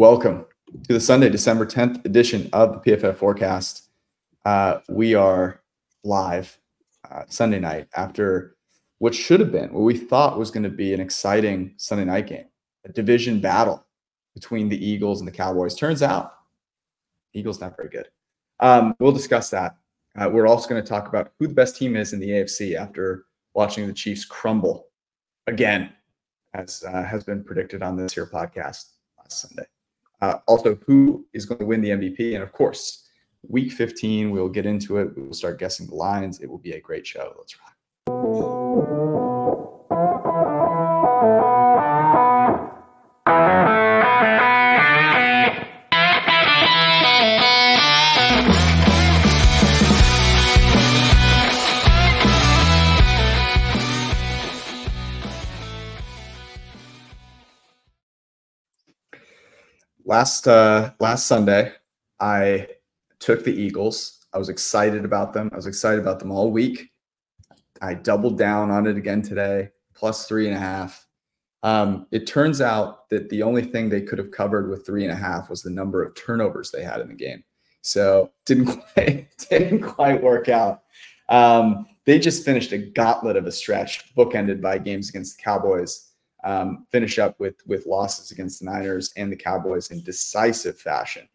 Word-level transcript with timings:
Welcome 0.00 0.46
to 0.88 0.94
the 0.94 0.98
Sunday, 0.98 1.28
December 1.28 1.66
10th 1.66 2.06
edition 2.06 2.48
of 2.54 2.72
the 2.72 2.96
PFF 2.96 3.16
Forecast. 3.16 3.90
Uh, 4.46 4.78
we 4.88 5.14
are 5.14 5.60
live 6.04 6.58
uh, 7.10 7.24
Sunday 7.28 7.58
night 7.58 7.86
after 7.94 8.56
what 8.96 9.14
should 9.14 9.40
have 9.40 9.52
been, 9.52 9.70
what 9.74 9.82
we 9.82 9.98
thought 9.98 10.38
was 10.38 10.50
going 10.50 10.62
to 10.62 10.70
be 10.70 10.94
an 10.94 11.00
exciting 11.00 11.74
Sunday 11.76 12.06
night 12.06 12.28
game, 12.28 12.46
a 12.86 12.88
division 12.88 13.42
battle 13.42 13.84
between 14.32 14.70
the 14.70 14.82
Eagles 14.82 15.20
and 15.20 15.28
the 15.28 15.32
Cowboys. 15.32 15.74
Turns 15.74 16.02
out, 16.02 16.32
Eagles 17.34 17.60
not 17.60 17.76
very 17.76 17.90
good. 17.90 18.08
Um, 18.60 18.94
we'll 19.00 19.12
discuss 19.12 19.50
that. 19.50 19.76
Uh, 20.18 20.30
we're 20.32 20.46
also 20.46 20.66
going 20.66 20.82
to 20.82 20.88
talk 20.88 21.08
about 21.08 21.32
who 21.38 21.46
the 21.46 21.52
best 21.52 21.76
team 21.76 21.94
is 21.94 22.14
in 22.14 22.20
the 22.20 22.30
AFC 22.30 22.74
after 22.74 23.26
watching 23.52 23.86
the 23.86 23.92
Chiefs 23.92 24.24
crumble 24.24 24.86
again, 25.46 25.92
as 26.54 26.84
uh, 26.88 27.02
has 27.02 27.22
been 27.22 27.44
predicted 27.44 27.82
on 27.82 27.98
this 27.98 28.14
here 28.14 28.24
podcast 28.24 28.92
last 29.18 29.42
Sunday. 29.42 29.66
Uh, 30.20 30.38
also, 30.46 30.76
who 30.86 31.26
is 31.32 31.46
going 31.46 31.58
to 31.58 31.64
win 31.64 31.80
the 31.80 31.90
MVP? 31.90 32.34
And 32.34 32.42
of 32.42 32.52
course, 32.52 33.08
week 33.48 33.72
15, 33.72 34.30
we'll 34.30 34.48
get 34.48 34.66
into 34.66 34.98
it. 34.98 35.16
We'll 35.16 35.32
start 35.32 35.58
guessing 35.58 35.86
the 35.86 35.94
lines. 35.94 36.40
It 36.40 36.50
will 36.50 36.58
be 36.58 36.72
a 36.72 36.80
great 36.80 37.06
show. 37.06 37.34
Let's 37.38 37.56
rock. 37.58 39.29
Last 60.10 60.48
uh, 60.48 60.90
last 60.98 61.26
Sunday, 61.26 61.72
I 62.18 62.66
took 63.20 63.44
the 63.44 63.54
Eagles. 63.54 64.26
I 64.34 64.38
was 64.38 64.48
excited 64.48 65.04
about 65.04 65.32
them. 65.32 65.48
I 65.52 65.56
was 65.56 65.66
excited 65.66 66.00
about 66.00 66.18
them 66.18 66.32
all 66.32 66.50
week. 66.50 66.90
I 67.80 67.94
doubled 67.94 68.36
down 68.36 68.70
on 68.70 68.86
it 68.86 68.96
again 68.96 69.22
today, 69.22 69.70
plus 69.94 70.26
three 70.26 70.48
and 70.48 70.56
a 70.56 70.58
half. 70.58 71.06
Um, 71.62 72.06
it 72.10 72.26
turns 72.26 72.60
out 72.60 73.08
that 73.10 73.28
the 73.30 73.42
only 73.42 73.62
thing 73.62 73.88
they 73.88 74.00
could 74.00 74.18
have 74.18 74.30
covered 74.30 74.68
with 74.68 74.84
three 74.84 75.04
and 75.04 75.12
a 75.12 75.16
half 75.16 75.48
was 75.48 75.62
the 75.62 75.70
number 75.70 76.02
of 76.02 76.14
turnovers 76.14 76.70
they 76.70 76.82
had 76.82 77.00
in 77.00 77.08
the 77.08 77.14
game. 77.14 77.44
So 77.82 78.32
didn't 78.46 78.66
quite 78.66 79.28
didn't 79.48 79.82
quite 79.82 80.20
work 80.20 80.48
out. 80.48 80.82
Um, 81.28 81.86
they 82.04 82.18
just 82.18 82.44
finished 82.44 82.72
a 82.72 82.78
gauntlet 82.78 83.36
of 83.36 83.46
a 83.46 83.52
stretch, 83.52 84.12
bookended 84.16 84.60
by 84.60 84.78
games 84.78 85.08
against 85.08 85.36
the 85.36 85.44
Cowboys 85.44 86.09
um, 86.44 86.86
finish 86.90 87.18
up 87.18 87.38
with 87.38 87.56
with 87.66 87.86
losses 87.86 88.30
against 88.30 88.60
the 88.60 88.66
Niners 88.66 89.12
and 89.16 89.30
the 89.30 89.36
Cowboys 89.36 89.90
in 89.90 90.02
decisive 90.02 90.78
fashion. 90.78 91.28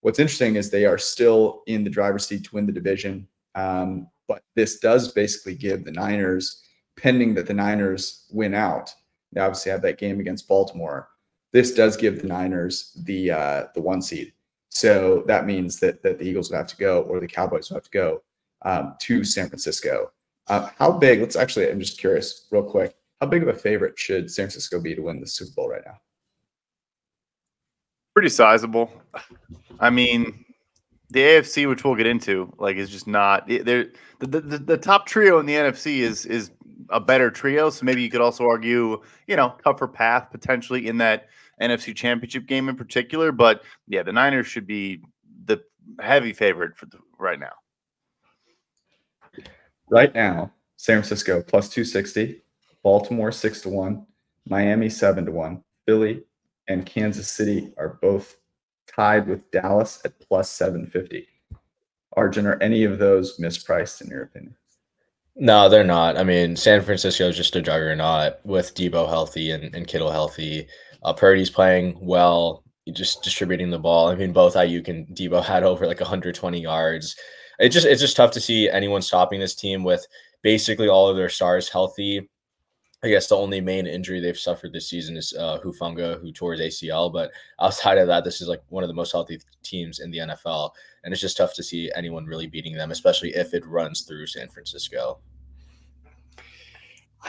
What's 0.00 0.18
interesting 0.18 0.56
is 0.56 0.70
they 0.70 0.84
are 0.84 0.98
still 0.98 1.62
in 1.66 1.82
the 1.82 1.90
driver's 1.90 2.26
seat 2.26 2.44
to 2.44 2.54
win 2.54 2.66
the 2.66 2.72
division, 2.72 3.26
um, 3.54 4.08
but 4.28 4.42
this 4.54 4.78
does 4.78 5.12
basically 5.12 5.54
give 5.54 5.84
the 5.84 5.92
Niners, 5.92 6.62
pending 6.96 7.34
that 7.34 7.46
the 7.46 7.54
Niners 7.54 8.26
win 8.30 8.54
out. 8.54 8.94
They 9.32 9.40
obviously 9.40 9.72
have 9.72 9.82
that 9.82 9.98
game 9.98 10.20
against 10.20 10.46
Baltimore. 10.46 11.08
This 11.52 11.72
does 11.72 11.96
give 11.96 12.20
the 12.20 12.28
Niners 12.28 12.96
the 13.04 13.30
uh, 13.30 13.64
the 13.74 13.80
one 13.80 14.02
seed. 14.02 14.32
So 14.68 15.22
that 15.26 15.46
means 15.46 15.78
that 15.80 16.02
that 16.02 16.18
the 16.18 16.24
Eagles 16.24 16.50
would 16.50 16.56
have 16.56 16.66
to 16.68 16.76
go, 16.76 17.02
or 17.02 17.20
the 17.20 17.26
Cowboys 17.26 17.70
would 17.70 17.76
have 17.76 17.84
to 17.84 17.90
go 17.90 18.22
um, 18.62 18.94
to 19.02 19.24
San 19.24 19.48
Francisco. 19.48 20.12
Uh, 20.48 20.68
how 20.76 20.92
big? 20.92 21.20
Let's 21.20 21.36
actually. 21.36 21.70
I'm 21.70 21.80
just 21.80 21.98
curious, 21.98 22.46
real 22.50 22.62
quick. 22.62 22.96
How 23.24 23.30
big 23.30 23.42
of 23.42 23.48
a 23.48 23.54
favorite 23.54 23.98
should 23.98 24.30
San 24.30 24.42
Francisco 24.44 24.78
be 24.78 24.94
to 24.94 25.00
win 25.00 25.18
the 25.18 25.26
Super 25.26 25.50
Bowl 25.56 25.70
right 25.70 25.80
now? 25.86 25.98
Pretty 28.12 28.28
sizable. 28.28 28.92
I 29.80 29.88
mean, 29.88 30.44
the 31.08 31.20
AFC, 31.20 31.66
which 31.66 31.84
we'll 31.84 31.94
get 31.94 32.06
into, 32.06 32.52
like 32.58 32.76
is 32.76 32.90
just 32.90 33.06
not 33.06 33.50
eh, 33.50 33.62
there. 33.62 33.86
The, 34.18 34.42
the, 34.42 34.58
the 34.58 34.76
top 34.76 35.06
trio 35.06 35.38
in 35.38 35.46
the 35.46 35.54
NFC 35.54 36.00
is 36.00 36.26
is 36.26 36.50
a 36.90 37.00
better 37.00 37.30
trio. 37.30 37.70
So 37.70 37.86
maybe 37.86 38.02
you 38.02 38.10
could 38.10 38.20
also 38.20 38.44
argue, 38.44 39.00
you 39.26 39.36
know, 39.36 39.54
tougher 39.64 39.88
path 39.88 40.30
potentially 40.30 40.86
in 40.86 40.98
that 40.98 41.28
NFC 41.62 41.96
Championship 41.96 42.44
game 42.44 42.68
in 42.68 42.76
particular. 42.76 43.32
But 43.32 43.62
yeah, 43.88 44.02
the 44.02 44.12
Niners 44.12 44.48
should 44.48 44.66
be 44.66 45.00
the 45.46 45.62
heavy 45.98 46.34
favorite 46.34 46.76
for 46.76 46.84
the, 46.84 46.98
right 47.18 47.40
now. 47.40 47.54
Right 49.88 50.14
now, 50.14 50.52
San 50.76 50.96
Francisco 50.96 51.40
plus 51.40 51.70
two 51.70 51.86
sixty. 51.86 52.43
Baltimore 52.84 53.32
six 53.32 53.62
to 53.62 53.70
one, 53.70 54.06
Miami 54.46 54.88
seven 54.88 55.24
to 55.26 55.32
one, 55.32 55.64
Philly 55.86 56.22
and 56.68 56.86
Kansas 56.86 57.28
City 57.28 57.72
are 57.76 57.98
both 58.00 58.36
tied 58.86 59.26
with 59.26 59.50
Dallas 59.50 60.00
at 60.04 60.20
plus 60.20 60.50
seven 60.50 60.86
fifty. 60.86 61.26
Arjun, 62.16 62.46
are 62.46 62.62
any 62.62 62.84
of 62.84 62.98
those 62.98 63.40
mispriced 63.40 64.02
in 64.02 64.08
your 64.08 64.22
opinion? 64.22 64.54
No, 65.34 65.68
they're 65.68 65.82
not. 65.82 66.16
I 66.16 66.22
mean, 66.22 66.54
San 66.54 66.82
Francisco 66.82 67.28
is 67.28 67.36
just 67.36 67.56
a 67.56 67.62
juggernaut 67.62 68.34
with 68.44 68.74
Debo 68.74 69.08
healthy 69.08 69.50
and, 69.50 69.74
and 69.74 69.88
Kittle 69.88 70.12
healthy. 70.12 70.68
Uh, 71.02 71.12
Purdy's 71.12 71.50
playing 71.50 71.98
well, 72.00 72.62
just 72.92 73.24
distributing 73.24 73.70
the 73.70 73.78
ball. 73.78 74.08
I 74.08 74.14
mean, 74.14 74.32
both 74.32 74.54
Aiyuk 74.54 74.86
and 74.88 75.08
Debo 75.08 75.42
had 75.42 75.64
over 75.64 75.86
like 75.86 76.00
120 76.00 76.60
yards. 76.60 77.16
It 77.58 77.70
just 77.70 77.86
it's 77.86 78.00
just 78.00 78.16
tough 78.16 78.30
to 78.32 78.40
see 78.40 78.68
anyone 78.68 79.02
stopping 79.02 79.40
this 79.40 79.54
team 79.54 79.82
with 79.82 80.06
basically 80.42 80.88
all 80.88 81.08
of 81.08 81.16
their 81.16 81.28
stars 81.28 81.68
healthy 81.68 82.28
I 83.04 83.08
guess 83.08 83.26
the 83.26 83.36
only 83.36 83.60
main 83.60 83.86
injury 83.86 84.18
they've 84.18 84.38
suffered 84.38 84.72
this 84.72 84.88
season 84.88 85.18
is 85.18 85.34
uh, 85.38 85.58
Hufanga, 85.62 86.18
who 86.22 86.32
tore 86.32 86.54
his 86.54 86.62
ACL. 86.62 87.12
But 87.12 87.30
outside 87.60 87.98
of 87.98 88.06
that, 88.06 88.24
this 88.24 88.40
is 88.40 88.48
like 88.48 88.62
one 88.70 88.82
of 88.82 88.88
the 88.88 88.94
most 88.94 89.12
healthy 89.12 89.38
teams 89.62 90.00
in 90.00 90.10
the 90.10 90.18
NFL, 90.18 90.70
and 91.04 91.12
it's 91.12 91.20
just 91.20 91.36
tough 91.36 91.52
to 91.56 91.62
see 91.62 91.92
anyone 91.94 92.24
really 92.24 92.46
beating 92.46 92.74
them, 92.74 92.90
especially 92.90 93.34
if 93.34 93.52
it 93.52 93.66
runs 93.66 94.02
through 94.02 94.26
San 94.26 94.48
Francisco. 94.48 95.18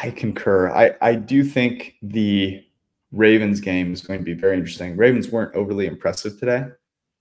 I 0.02 0.12
concur. 0.12 0.70
I 0.70 0.96
I 1.02 1.16
do 1.16 1.44
think 1.44 1.96
the 2.02 2.64
Ravens 3.12 3.60
game 3.60 3.92
is 3.92 4.02
going 4.02 4.20
to 4.20 4.26
be 4.26 4.34
very 4.34 4.56
interesting. 4.56 4.96
Ravens 4.96 5.30
weren't 5.30 5.56
overly 5.56 5.88
impressive 5.88 6.40
today, 6.40 6.68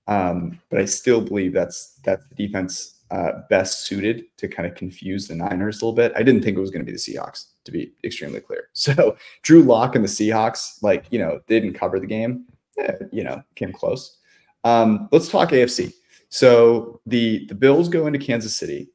um, 0.07 0.61
but 0.71 0.81
I 0.81 0.85
still 0.85 1.21
believe 1.21 1.53
that's 1.53 1.99
that's 2.05 2.29
the 2.29 2.37
defense 2.37 3.01
uh, 3.11 3.43
best 3.51 3.85
suited 3.85 4.27
to 4.37 4.47
kind 4.47 4.69
of 4.69 4.77
confuse 4.77 5.27
the 5.27 5.35
Niners 5.35 5.83
a 5.83 5.85
little 5.85 5.97
bit. 5.97 6.13
I 6.15 6.23
didn't 6.23 6.43
think 6.43 6.57
it 6.57 6.61
was 6.61 6.71
going 6.71 6.85
to 6.85 6.91
be 6.91 6.97
the 6.97 6.99
Seahawks, 6.99 7.47
to 7.65 7.73
be 7.73 7.93
extremely 8.05 8.41
clear. 8.41 8.69
So 8.75 9.17
Drew 9.43 9.63
Lock 9.63 9.95
and 9.95 10.05
the 10.05 10.09
Seahawks, 10.09 10.83
like 10.83 11.07
you 11.11 11.19
know, 11.19 11.41
they 11.47 11.61
didn't 11.61 11.79
cover 11.79 11.99
the 11.99 12.07
game. 12.07 12.45
Eh, 12.79 12.93
you 13.13 13.25
know, 13.25 13.43
came 13.55 13.73
close. 13.73 14.19
Um, 14.65 15.09
let's 15.13 15.29
talk 15.29 15.51
AFC. 15.51 15.93
So 16.29 17.01
the 17.07 17.47
the 17.47 17.55
Bills 17.55 17.89
go 17.89 18.07
into 18.07 18.19
Kansas 18.19 18.57
City. 18.57 18.91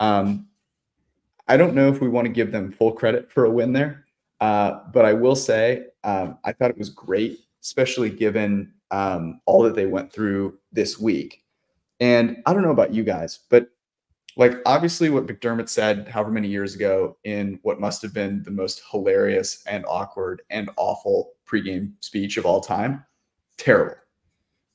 Um, 0.00 0.46
I 1.48 1.56
don't 1.56 1.74
know 1.74 1.88
if 1.88 2.00
we 2.00 2.08
want 2.08 2.26
to 2.26 2.32
give 2.32 2.52
them 2.52 2.72
full 2.72 2.92
credit 2.92 3.30
for 3.30 3.44
a 3.44 3.50
win 3.50 3.72
there, 3.72 4.06
uh, 4.40 4.80
but 4.92 5.04
I 5.04 5.12
will 5.12 5.36
say 5.36 5.86
um, 6.04 6.38
I 6.44 6.52
thought 6.52 6.70
it 6.70 6.78
was 6.78 6.90
great, 6.90 7.40
especially 7.62 8.10
given 8.10 8.72
um, 8.90 9.40
all 9.46 9.62
that 9.62 9.74
they 9.74 9.86
went 9.86 10.12
through 10.12 10.58
this 10.72 10.98
week. 10.98 11.42
And 12.00 12.42
I 12.46 12.52
don't 12.52 12.62
know 12.62 12.70
about 12.70 12.94
you 12.94 13.04
guys, 13.04 13.40
but 13.50 13.68
like 14.36 14.56
obviously 14.66 15.10
what 15.10 15.26
McDermott 15.26 15.68
said 15.68 16.08
however 16.08 16.30
many 16.30 16.48
years 16.48 16.74
ago 16.74 17.16
in 17.24 17.58
what 17.62 17.80
must 17.80 18.02
have 18.02 18.12
been 18.12 18.42
the 18.42 18.50
most 18.50 18.82
hilarious 18.90 19.62
and 19.66 19.84
awkward 19.88 20.42
and 20.50 20.70
awful 20.76 21.32
pregame 21.46 21.92
speech 22.00 22.36
of 22.36 22.46
all 22.46 22.60
time, 22.60 23.04
terrible. 23.56 23.96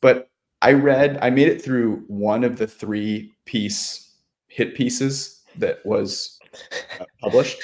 But 0.01 0.29
I 0.61 0.73
read, 0.73 1.17
I 1.21 1.29
made 1.29 1.47
it 1.47 1.61
through 1.61 2.03
one 2.07 2.43
of 2.43 2.57
the 2.57 2.67
three 2.67 3.33
piece 3.45 4.13
hit 4.47 4.75
pieces 4.75 5.43
that 5.57 5.85
was 5.85 6.39
uh, 6.99 7.05
published. 7.21 7.61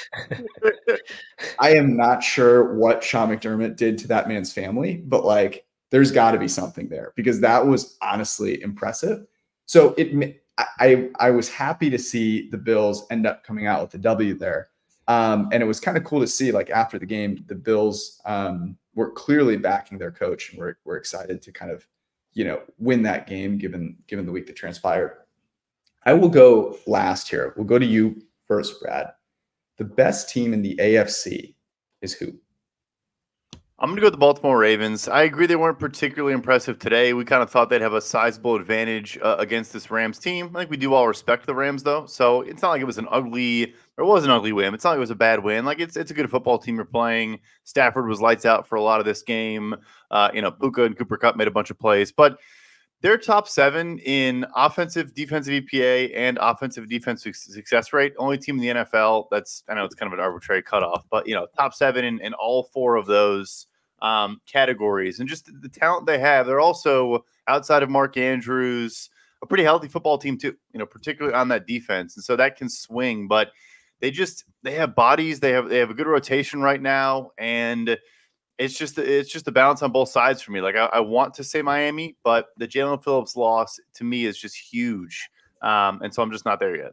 I 1.58 1.76
am 1.76 1.96
not 1.96 2.22
sure 2.22 2.74
what 2.74 3.02
Sean 3.02 3.30
McDermott 3.30 3.76
did 3.76 3.98
to 3.98 4.08
that 4.08 4.28
man's 4.28 4.52
family, 4.52 5.02
but 5.06 5.24
like 5.24 5.66
there's 5.90 6.10
got 6.10 6.32
to 6.32 6.38
be 6.38 6.48
something 6.48 6.88
there 6.88 7.12
because 7.16 7.40
that 7.40 7.66
was 7.66 7.96
honestly 8.02 8.60
impressive. 8.62 9.26
So 9.66 9.94
it, 9.96 10.42
I, 10.58 11.10
I 11.18 11.30
was 11.30 11.48
happy 11.48 11.90
to 11.90 11.98
see 11.98 12.48
the 12.48 12.56
Bills 12.56 13.06
end 13.10 13.26
up 13.26 13.44
coming 13.44 13.66
out 13.66 13.82
with 13.82 13.90
the 13.90 13.98
W 13.98 14.34
there. 14.34 14.68
Um, 15.08 15.48
and 15.52 15.62
it 15.62 15.66
was 15.66 15.78
kind 15.78 15.96
of 15.96 16.04
cool 16.04 16.20
to 16.20 16.26
see, 16.26 16.50
like 16.50 16.70
after 16.70 16.98
the 16.98 17.06
game, 17.06 17.44
the 17.46 17.54
Bills 17.54 18.20
um, 18.24 18.76
were 18.94 19.10
clearly 19.10 19.56
backing 19.56 19.98
their 19.98 20.10
coach, 20.10 20.50
and 20.50 20.58
we're, 20.58 20.76
we're 20.84 20.96
excited 20.96 21.42
to 21.42 21.52
kind 21.52 21.70
of, 21.70 21.86
you 22.32 22.44
know, 22.44 22.60
win 22.78 23.02
that 23.02 23.26
game 23.26 23.56
given 23.56 23.96
given 24.08 24.26
the 24.26 24.32
week 24.32 24.46
that 24.46 24.56
transpired. 24.56 25.18
I 26.04 26.12
will 26.12 26.28
go 26.28 26.78
last 26.86 27.28
here. 27.28 27.52
We'll 27.56 27.66
go 27.66 27.78
to 27.78 27.86
you 27.86 28.22
first, 28.46 28.80
Brad. 28.80 29.12
The 29.76 29.84
best 29.84 30.30
team 30.30 30.52
in 30.52 30.62
the 30.62 30.76
AFC 30.76 31.54
is 32.00 32.14
who? 32.14 32.32
I'm 33.78 33.90
going 33.90 33.96
to 33.96 34.00
go 34.00 34.06
with 34.06 34.14
the 34.14 34.18
Baltimore 34.18 34.56
Ravens. 34.56 35.06
I 35.06 35.24
agree 35.24 35.44
they 35.44 35.54
weren't 35.54 35.78
particularly 35.78 36.32
impressive 36.32 36.78
today. 36.78 37.12
We 37.12 37.26
kind 37.26 37.42
of 37.42 37.50
thought 37.50 37.68
they'd 37.68 37.82
have 37.82 37.92
a 37.92 38.00
sizable 38.00 38.56
advantage 38.56 39.18
uh, 39.20 39.36
against 39.38 39.70
this 39.74 39.90
Rams 39.90 40.18
team. 40.18 40.50
I 40.54 40.60
think 40.60 40.70
we 40.70 40.78
do 40.78 40.94
all 40.94 41.06
respect 41.06 41.44
the 41.44 41.54
Rams 41.54 41.82
though, 41.82 42.06
so 42.06 42.40
it's 42.40 42.62
not 42.62 42.70
like 42.70 42.80
it 42.80 42.86
was 42.86 42.96
an 42.96 43.06
ugly 43.10 43.74
it 43.98 44.02
was 44.02 44.24
an 44.24 44.30
ugly 44.30 44.52
win. 44.52 44.72
It's 44.72 44.84
not 44.84 44.90
like 44.90 44.96
it 44.96 45.00
was 45.00 45.10
a 45.10 45.14
bad 45.14 45.44
win. 45.44 45.66
Like 45.66 45.78
it's 45.78 45.94
it's 45.94 46.10
a 46.10 46.14
good 46.14 46.30
football 46.30 46.58
team 46.58 46.76
you're 46.76 46.86
playing. 46.86 47.38
Stafford 47.64 48.08
was 48.08 48.18
lights 48.18 48.46
out 48.46 48.66
for 48.66 48.76
a 48.76 48.82
lot 48.82 48.98
of 48.98 49.04
this 49.04 49.20
game. 49.20 49.74
Uh, 50.10 50.30
you 50.32 50.40
know, 50.40 50.50
Puka 50.50 50.84
and 50.84 50.96
Cooper 50.96 51.18
Kupp 51.18 51.36
made 51.36 51.48
a 51.48 51.50
bunch 51.50 51.68
of 51.68 51.78
plays, 51.78 52.10
but 52.10 52.38
they're 53.02 53.18
top 53.18 53.48
seven 53.48 53.98
in 53.98 54.46
offensive 54.54 55.14
defensive 55.14 55.64
EPA 55.64 56.12
and 56.14 56.38
offensive 56.40 56.88
defensive 56.88 57.36
success 57.36 57.92
rate. 57.92 58.14
Only 58.18 58.38
team 58.38 58.56
in 58.56 58.62
the 58.62 58.82
NFL 58.82 59.26
that's 59.30 59.62
I 59.68 59.74
know 59.74 59.84
it's 59.84 59.94
kind 59.94 60.12
of 60.12 60.18
an 60.18 60.24
arbitrary 60.24 60.62
cutoff, 60.62 61.04
but 61.10 61.26
you 61.26 61.34
know 61.34 61.46
top 61.56 61.74
seven 61.74 62.04
in, 62.04 62.20
in 62.20 62.34
all 62.34 62.64
four 62.64 62.96
of 62.96 63.06
those 63.06 63.66
um, 64.02 64.40
categories 64.46 65.20
and 65.20 65.28
just 65.28 65.50
the 65.60 65.68
talent 65.68 66.06
they 66.06 66.18
have. 66.18 66.46
They're 66.46 66.60
also 66.60 67.24
outside 67.48 67.82
of 67.82 67.90
Mark 67.90 68.16
Andrews 68.16 69.10
a 69.42 69.46
pretty 69.46 69.64
healthy 69.64 69.88
football 69.88 70.18
team 70.18 70.38
too. 70.38 70.56
You 70.72 70.78
know 70.78 70.86
particularly 70.86 71.36
on 71.36 71.48
that 71.48 71.66
defense, 71.66 72.16
and 72.16 72.24
so 72.24 72.36
that 72.36 72.56
can 72.56 72.68
swing, 72.68 73.28
but 73.28 73.52
they 74.00 74.10
just 74.10 74.44
they 74.62 74.72
have 74.72 74.94
bodies. 74.94 75.40
They 75.40 75.52
have 75.52 75.68
they 75.68 75.78
have 75.78 75.90
a 75.90 75.94
good 75.94 76.06
rotation 76.06 76.62
right 76.62 76.80
now 76.80 77.32
and 77.38 77.98
it's 78.58 78.76
just 78.76 78.98
it's 78.98 79.30
just 79.30 79.48
a 79.48 79.52
balance 79.52 79.82
on 79.82 79.92
both 79.92 80.08
sides 80.08 80.42
for 80.42 80.52
me. 80.52 80.60
Like 80.60 80.76
I, 80.76 80.86
I 80.86 81.00
want 81.00 81.34
to 81.34 81.44
say 81.44 81.62
Miami, 81.62 82.16
but 82.24 82.46
the 82.56 82.66
Jaelan 82.66 83.02
Phillips 83.02 83.36
loss 83.36 83.78
to 83.94 84.04
me 84.04 84.24
is 84.24 84.38
just 84.38 84.56
huge, 84.56 85.28
um, 85.62 86.00
and 86.02 86.12
so 86.12 86.22
I'm 86.22 86.30
just 86.30 86.44
not 86.44 86.60
there 86.60 86.76
yet. 86.76 86.92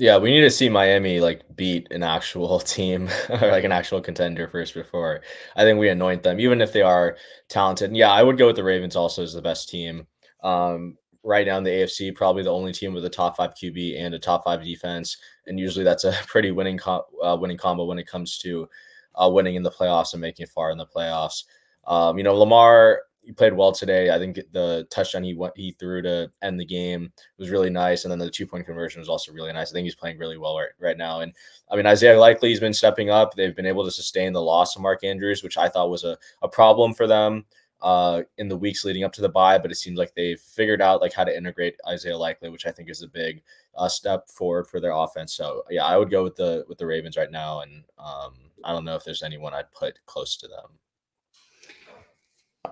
Yeah, 0.00 0.16
we 0.18 0.30
need 0.30 0.42
to 0.42 0.50
see 0.50 0.68
Miami 0.68 1.18
like 1.18 1.42
beat 1.56 1.88
an 1.90 2.04
actual 2.04 2.60
team 2.74 3.08
or 3.28 3.50
like 3.50 3.64
an 3.64 3.72
actual 3.72 4.00
contender 4.00 4.46
first 4.46 4.74
before 4.74 5.22
I 5.56 5.64
think 5.64 5.80
we 5.80 5.88
anoint 5.88 6.22
them, 6.22 6.38
even 6.38 6.60
if 6.60 6.72
they 6.72 6.82
are 6.82 7.16
talented. 7.48 7.90
And 7.90 7.96
yeah, 7.96 8.12
I 8.12 8.22
would 8.22 8.38
go 8.38 8.46
with 8.46 8.56
the 8.56 8.64
Ravens 8.64 8.94
also 8.94 9.24
as 9.24 9.32
the 9.32 9.42
best 9.42 9.68
team. 9.68 10.06
Um, 10.44 10.97
right 11.22 11.46
now 11.46 11.58
in 11.58 11.64
the 11.64 11.70
AFC, 11.70 12.14
probably 12.14 12.42
the 12.42 12.52
only 12.52 12.72
team 12.72 12.94
with 12.94 13.04
a 13.04 13.10
top 13.10 13.36
five 13.36 13.54
QB 13.54 14.00
and 14.00 14.14
a 14.14 14.18
top 14.18 14.44
five 14.44 14.62
defense, 14.62 15.16
and 15.46 15.58
usually 15.58 15.84
that's 15.84 16.04
a 16.04 16.12
pretty 16.26 16.50
winning 16.50 16.78
co- 16.78 17.06
uh, 17.22 17.36
winning 17.40 17.56
combo 17.56 17.84
when 17.84 17.98
it 17.98 18.06
comes 18.06 18.38
to 18.38 18.68
uh, 19.14 19.28
winning 19.28 19.56
in 19.56 19.62
the 19.62 19.70
playoffs 19.70 20.12
and 20.12 20.20
making 20.20 20.44
it 20.44 20.50
far 20.50 20.70
in 20.70 20.78
the 20.78 20.86
playoffs. 20.86 21.44
Um, 21.86 22.18
you 22.18 22.24
know, 22.24 22.34
Lamar 22.34 23.00
he 23.28 23.32
played 23.32 23.52
well 23.52 23.72
today. 23.72 24.10
I 24.10 24.18
think 24.18 24.40
the 24.52 24.86
touchdown 24.90 25.22
he 25.22 25.34
went 25.34 25.52
he 25.54 25.72
threw 25.72 26.00
to 26.00 26.30
end 26.40 26.58
the 26.58 26.64
game 26.64 27.12
was 27.36 27.50
really 27.50 27.68
nice, 27.68 28.04
and 28.04 28.10
then 28.10 28.18
the 28.18 28.30
two 28.30 28.46
point 28.46 28.64
conversion 28.64 29.00
was 29.00 29.10
also 29.10 29.32
really 29.32 29.52
nice. 29.52 29.70
I 29.70 29.74
think 29.74 29.84
he's 29.84 29.94
playing 29.94 30.16
really 30.16 30.38
well 30.38 30.56
right, 30.56 30.70
right 30.80 30.96
now. 30.96 31.20
And 31.20 31.34
I 31.70 31.76
mean, 31.76 31.84
Isaiah 31.84 32.18
Likely 32.18 32.48
has 32.48 32.58
been 32.58 32.72
stepping 32.72 33.10
up. 33.10 33.34
They've 33.34 33.54
been 33.54 33.66
able 33.66 33.84
to 33.84 33.90
sustain 33.90 34.32
the 34.32 34.40
loss 34.40 34.76
of 34.76 34.82
Mark 34.82 35.04
Andrews, 35.04 35.42
which 35.42 35.58
I 35.58 35.68
thought 35.68 35.90
was 35.90 36.04
a, 36.04 36.16
a 36.40 36.48
problem 36.48 36.94
for 36.94 37.06
them 37.06 37.44
uh, 37.80 38.22
in 38.38 38.48
the 38.48 38.56
weeks 38.56 38.84
leading 38.84 39.04
up 39.04 39.12
to 39.12 39.20
the 39.20 39.28
bye, 39.28 39.58
but 39.58 39.70
it 39.70 39.76
seems 39.76 39.98
like 39.98 40.14
they've 40.14 40.40
figured 40.40 40.82
out 40.82 41.00
like 41.00 41.12
how 41.12 41.24
to 41.24 41.36
integrate 41.36 41.76
Isaiah 41.86 42.16
Likely, 42.16 42.48
which 42.48 42.66
I 42.66 42.72
think 42.72 42.90
is 42.90 43.02
a 43.02 43.08
big 43.08 43.42
uh, 43.76 43.88
step 43.88 44.28
forward 44.28 44.66
for 44.66 44.80
their 44.80 44.90
offense. 44.90 45.34
So 45.34 45.62
yeah, 45.70 45.84
I 45.84 45.96
would 45.96 46.10
go 46.10 46.24
with 46.24 46.36
the 46.36 46.64
with 46.68 46.78
the 46.78 46.86
Ravens 46.86 47.16
right 47.16 47.30
now, 47.30 47.60
and 47.60 47.84
um, 47.98 48.34
I 48.64 48.72
don't 48.72 48.84
know 48.84 48.96
if 48.96 49.04
there's 49.04 49.22
anyone 49.22 49.54
I'd 49.54 49.70
put 49.72 49.98
close 50.06 50.36
to 50.38 50.48
them. 50.48 50.70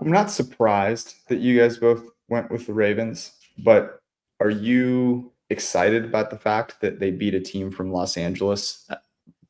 I'm 0.01 0.11
not 0.11 0.31
surprised 0.31 1.15
that 1.29 1.39
you 1.39 1.59
guys 1.59 1.79
both 1.79 2.11
went 2.29 2.51
with 2.51 2.67
the 2.67 2.75
Ravens, 2.75 3.33
but 3.59 4.01
are 4.41 4.51
you 4.51 5.33
excited 5.51 6.05
about 6.05 6.31
the 6.31 6.39
fact 6.39 6.81
that 6.81 6.99
they 6.99 7.11
beat 7.11 7.35
a 7.35 7.41
team 7.41 7.71
from 7.71 7.93
Los 7.93 8.17
Angeles 8.17 8.85
uh, 8.91 8.97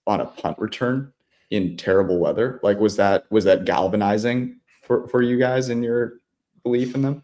on 0.07 0.21
a 0.21 0.27
punt 0.27 0.59
return 0.59 1.13
in 1.51 1.79
terrible 1.79 2.19
weather? 2.19 2.61
Like 2.63 2.79
was 2.79 2.97
that 2.97 3.25
was 3.31 3.45
that 3.45 3.65
galvanizing 3.65 4.61
for 4.87 5.07
for 5.09 5.21
you 5.21 5.37
guys 5.39 5.69
and 5.69 5.85
your 5.85 6.21
belief 6.63 6.95
in 6.95 7.03
them? 7.03 7.23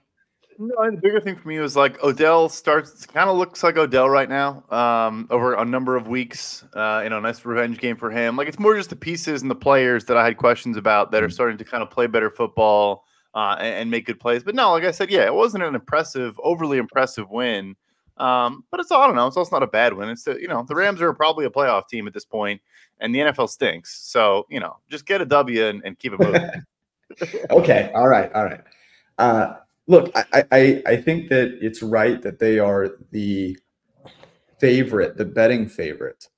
No, 0.59 0.91
the 0.91 0.97
bigger 0.97 1.20
thing 1.20 1.37
for 1.37 1.49
me 1.49 1.59
was 1.59 1.76
like 1.76 2.03
Odell 2.05 2.49
starts 2.49 3.06
kind 3.06 3.31
of 3.31 3.37
looks 3.37 3.62
like 3.62 3.76
Odell 3.76 4.11
right 4.11 4.29
now. 4.29 4.64
Um, 4.70 5.26
over 5.31 5.55
a 5.55 5.64
number 5.64 5.97
of 5.97 6.09
weeks, 6.09 6.64
uh, 6.75 7.00
you 7.03 7.11
know, 7.11 7.20
nice 7.20 7.44
revenge 7.44 7.79
game 7.79 7.97
for 7.97 8.11
him. 8.11 8.37
Like 8.37 8.49
it's 8.49 8.59
more 8.59 8.76
just 8.76 8.91
the 8.91 8.97
pieces 8.97 9.43
and 9.43 9.50
the 9.50 9.56
players 9.56 10.05
that 10.06 10.17
I 10.17 10.25
had 10.25 10.37
questions 10.37 10.76
about 10.76 11.11
that 11.11 11.23
are 11.23 11.26
mm-hmm. 11.26 11.32
starting 11.32 11.59
to 11.59 11.64
kind 11.64 11.82
of 11.82 11.91
play 11.91 12.06
better 12.06 12.31
football 12.31 13.05
uh, 13.35 13.56
and, 13.59 13.75
and, 13.75 13.91
make 13.91 14.05
good 14.06 14.20
plays. 14.20 14.44
But 14.44 14.55
no, 14.55 14.73
like 14.73 14.85
I 14.85 14.91
said, 14.91 15.11
yeah, 15.11 15.25
it 15.25 15.35
wasn't 15.35 15.65
an 15.65 15.75
impressive, 15.75 16.38
overly 16.43 16.76
impressive 16.76 17.31
win. 17.31 17.75
Um, 18.19 18.65
but 18.70 18.79
it's 18.79 18.91
all 18.91 19.00
I 19.00 19.06
don't 19.06 19.17
know, 19.17 19.26
it's 19.26 19.38
also 19.38 19.56
not 19.56 19.62
a 19.62 19.69
bad 19.69 19.94
win. 19.94 20.11
It's 20.11 20.25
the, 20.25 20.38
you 20.38 20.49
know 20.49 20.65
the 20.69 20.75
Rams 20.75 21.00
are 21.00 21.12
probably 21.15 21.47
a 21.47 21.50
playoff 21.50 21.88
team 21.88 22.06
at 22.06 22.12
this 22.12 22.26
point, 22.26 22.61
and 23.00 23.15
the 23.15 23.20
NFL 23.20 23.49
stinks. 23.49 23.99
So 24.06 24.47
you 24.50 24.61
know, 24.61 24.76
just 24.91 25.06
get 25.06 25.23
a 25.23 25.26
W 25.26 25.65
and, 25.65 25.82
and 25.85 25.99
keep 25.99 26.12
it 26.12 26.20
moving. 26.20 26.49
okay. 27.50 27.91
All 27.94 28.09
right. 28.09 28.32
All 28.32 28.44
right. 28.44 28.61
Uh, 29.19 29.56
look, 29.87 30.11
I, 30.14 30.44
I, 30.53 30.82
I 30.87 30.97
think 30.97 31.29
that 31.31 31.59
it's 31.61 31.82
right 31.82 32.20
that 32.23 32.38
they 32.38 32.59
are 32.59 32.91
the 33.11 33.56
favorite, 34.59 35.17
the 35.17 35.25
betting 35.25 35.69
favorite 35.69 36.29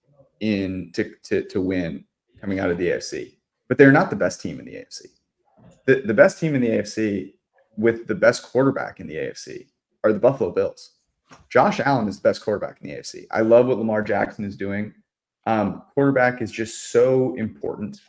in 0.41 0.91
to, 0.95 1.13
to, 1.25 1.45
to 1.49 1.61
win 1.61 2.05
coming 2.41 2.59
out 2.59 2.71
of 2.71 2.79
the 2.79 2.89
AFC, 2.89 3.37
but 3.69 3.79
they're 3.79 3.93
not 3.93 4.11
the 4.11 4.17
best 4.17 4.41
team 4.41 4.59
in 4.59 4.67
the 4.67 4.73
AFC. 4.73 5.07
The, 5.87 6.03
the 6.07 6.15
best 6.15 6.39
team 6.39 6.55
in 6.55 6.61
the 6.61 6.69
AFC 6.69 7.35
with 7.77 8.07
the 8.07 8.15
best 8.15 8.43
quarterback 8.43 9.01
in 9.01 9.07
the 9.07 9.15
AFC 9.15 9.67
are 10.03 10.13
the 10.13 10.19
Buffalo 10.19 10.51
Bills. 10.51 10.93
Josh 11.49 11.81
Allen 11.81 12.09
is 12.09 12.17
the 12.17 12.29
best 12.29 12.43
quarterback 12.43 12.79
in 12.81 12.89
the 12.89 12.97
AFC. 12.97 13.27
I 13.31 13.41
love 13.41 13.67
what 13.67 13.79
Lamar 13.79 14.03
Jackson 14.03 14.45
is 14.45 14.57
doing. 14.57 14.95
Um, 15.47 15.83
quarterback 15.93 16.41
is 16.41 16.51
just 16.51 16.91
so 16.91 17.35
important. 17.37 18.01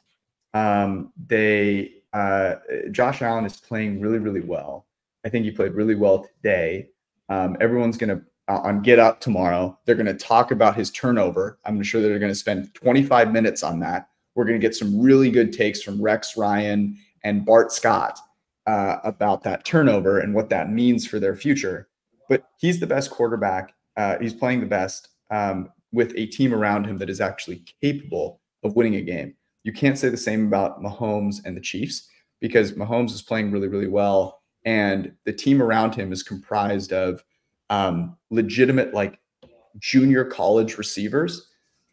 Um, 0.53 1.11
they 1.27 1.95
uh, 2.15 2.55
Josh 2.91 3.21
Allen 3.21 3.45
is 3.45 3.57
playing 3.57 3.99
really, 3.99 4.19
really 4.19 4.39
well. 4.39 4.87
I 5.25 5.29
think 5.29 5.43
he 5.43 5.51
played 5.51 5.73
really 5.73 5.95
well 5.95 6.23
today. 6.23 6.87
Um, 7.27 7.57
everyone's 7.59 7.97
going 7.97 8.17
to, 8.17 8.23
uh, 8.47 8.59
on 8.59 8.81
Get 8.81 8.99
Up 8.99 9.19
tomorrow, 9.19 9.77
they're 9.85 9.95
going 9.95 10.05
to 10.05 10.13
talk 10.13 10.51
about 10.51 10.77
his 10.77 10.91
turnover. 10.91 11.59
I'm 11.65 11.83
sure 11.83 12.01
they're 12.01 12.17
going 12.17 12.31
to 12.31 12.35
spend 12.35 12.73
25 12.73 13.33
minutes 13.33 13.63
on 13.63 13.79
that. 13.81 14.07
We're 14.33 14.45
going 14.45 14.59
to 14.59 14.65
get 14.65 14.75
some 14.75 15.01
really 15.01 15.29
good 15.29 15.51
takes 15.51 15.81
from 15.81 16.01
Rex 16.01 16.37
Ryan 16.37 16.97
and 17.25 17.45
Bart 17.45 17.73
Scott 17.73 18.17
uh, 18.65 18.97
about 19.03 19.43
that 19.43 19.65
turnover 19.65 20.19
and 20.19 20.33
what 20.33 20.49
that 20.49 20.71
means 20.71 21.05
for 21.05 21.19
their 21.19 21.35
future. 21.35 21.89
But 22.29 22.45
he's 22.57 22.79
the 22.79 22.87
best 22.87 23.11
quarterback. 23.11 23.73
Uh, 23.97 24.19
he's 24.19 24.33
playing 24.33 24.61
the 24.61 24.67
best 24.67 25.09
um, 25.31 25.69
with 25.91 26.13
a 26.15 26.27
team 26.27 26.53
around 26.53 26.85
him 26.85 26.97
that 26.99 27.09
is 27.09 27.19
actually 27.19 27.65
capable 27.81 28.39
of 28.63 28.75
winning 28.77 28.95
a 28.95 29.01
game. 29.01 29.35
You 29.65 29.73
can't 29.73 29.97
say 29.97 30.09
the 30.09 30.15
same 30.15 30.45
about 30.45 30.81
Mahomes 30.83 31.43
and 31.43 31.57
the 31.57 31.61
Chiefs 31.61 32.07
because 32.39 32.73
Mahomes 32.73 33.11
is 33.11 33.23
playing 33.23 33.51
really, 33.51 33.67
really 33.67 33.87
well. 33.87 34.43
And 34.63 35.11
the 35.25 35.33
team 35.33 35.59
around 35.59 35.95
him 35.95 36.13
is 36.13 36.21
comprised 36.21 36.93
of 36.93 37.23
um, 37.71 38.15
legitimate, 38.29 38.93
like 38.93 39.19
junior 39.79 40.23
college 40.23 40.77
receivers, 40.77 41.47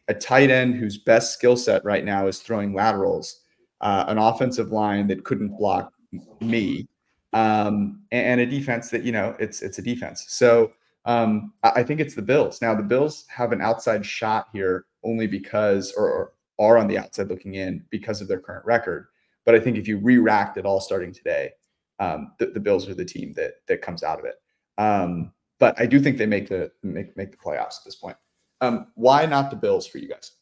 a 0.09 0.13
tight 0.13 0.51
end 0.51 0.75
whose 0.75 0.99
best 0.99 1.33
skill 1.33 1.57
set 1.57 1.83
right 1.83 2.05
now 2.05 2.27
is 2.27 2.41
throwing 2.41 2.75
laterals, 2.75 3.41
uh, 3.81 4.05
an 4.07 4.19
offensive 4.19 4.71
line 4.71 5.07
that 5.07 5.25
couldn't 5.25 5.57
block 5.57 5.95
me, 6.43 6.87
um, 7.33 8.03
and, 8.13 8.39
a 8.39 8.45
defense 8.45 8.91
that, 8.91 9.03
you 9.03 9.13
know, 9.13 9.35
it's, 9.39 9.63
it's 9.63 9.79
a 9.79 9.83
defense. 9.83 10.27
So 10.29 10.73
um, 11.07 11.55
I 11.63 11.83
think 11.83 12.01
it's 12.01 12.15
the 12.15 12.21
Bills. 12.21 12.61
Now, 12.61 12.75
the 12.75 12.83
Bills 12.83 13.25
have 13.29 13.51
an 13.53 13.63
outside 13.63 14.05
shot 14.05 14.49
here 14.53 14.85
only 15.03 15.27
because, 15.27 15.95
or, 15.97 16.07
or 16.07 16.33
are 16.59 16.79
on 16.79 16.89
the 16.89 16.99
outside 16.99 17.29
looking 17.29 17.55
in 17.55 17.85
because 17.91 18.21
of 18.21 18.29
their 18.29 18.41
current 18.41 18.65
record. 18.65 19.07
But 19.45 19.55
I 19.55 19.61
think 19.61 19.77
if 19.77 19.89
you 19.89 19.99
re-racked 19.99 20.57
it 20.57 20.67
all 20.67 20.81
starting 20.81 21.13
today, 21.13 21.51
um, 21.99 22.33
the, 22.39 22.47
the, 22.47 22.61
Bills 22.61 22.89
are 22.89 22.95
the 22.95 23.05
team 23.05 23.33
that 23.35 23.55
that 23.69 23.83
comes 23.83 24.03
out 24.03 24.19
of 24.19 24.25
it. 24.25 24.37
Um, 24.79 25.33
but 25.59 25.81
I 25.81 25.87
do 25.87 26.01
think 26.01 26.19
they 26.19 26.27
make 26.27 26.49
the 26.49 26.71
make 26.83 27.17
make 27.17 27.31
the 27.31 27.37
playoffs 27.37 27.79
at 27.79 27.85
this 27.85 27.97
point. 27.97 28.17
Um, 28.61 28.89
why 28.95 29.27
not 29.27 29.51
the 29.51 29.57
Bills 29.57 29.87
for 29.87 29.99
you 29.99 30.09
guys? 30.09 30.33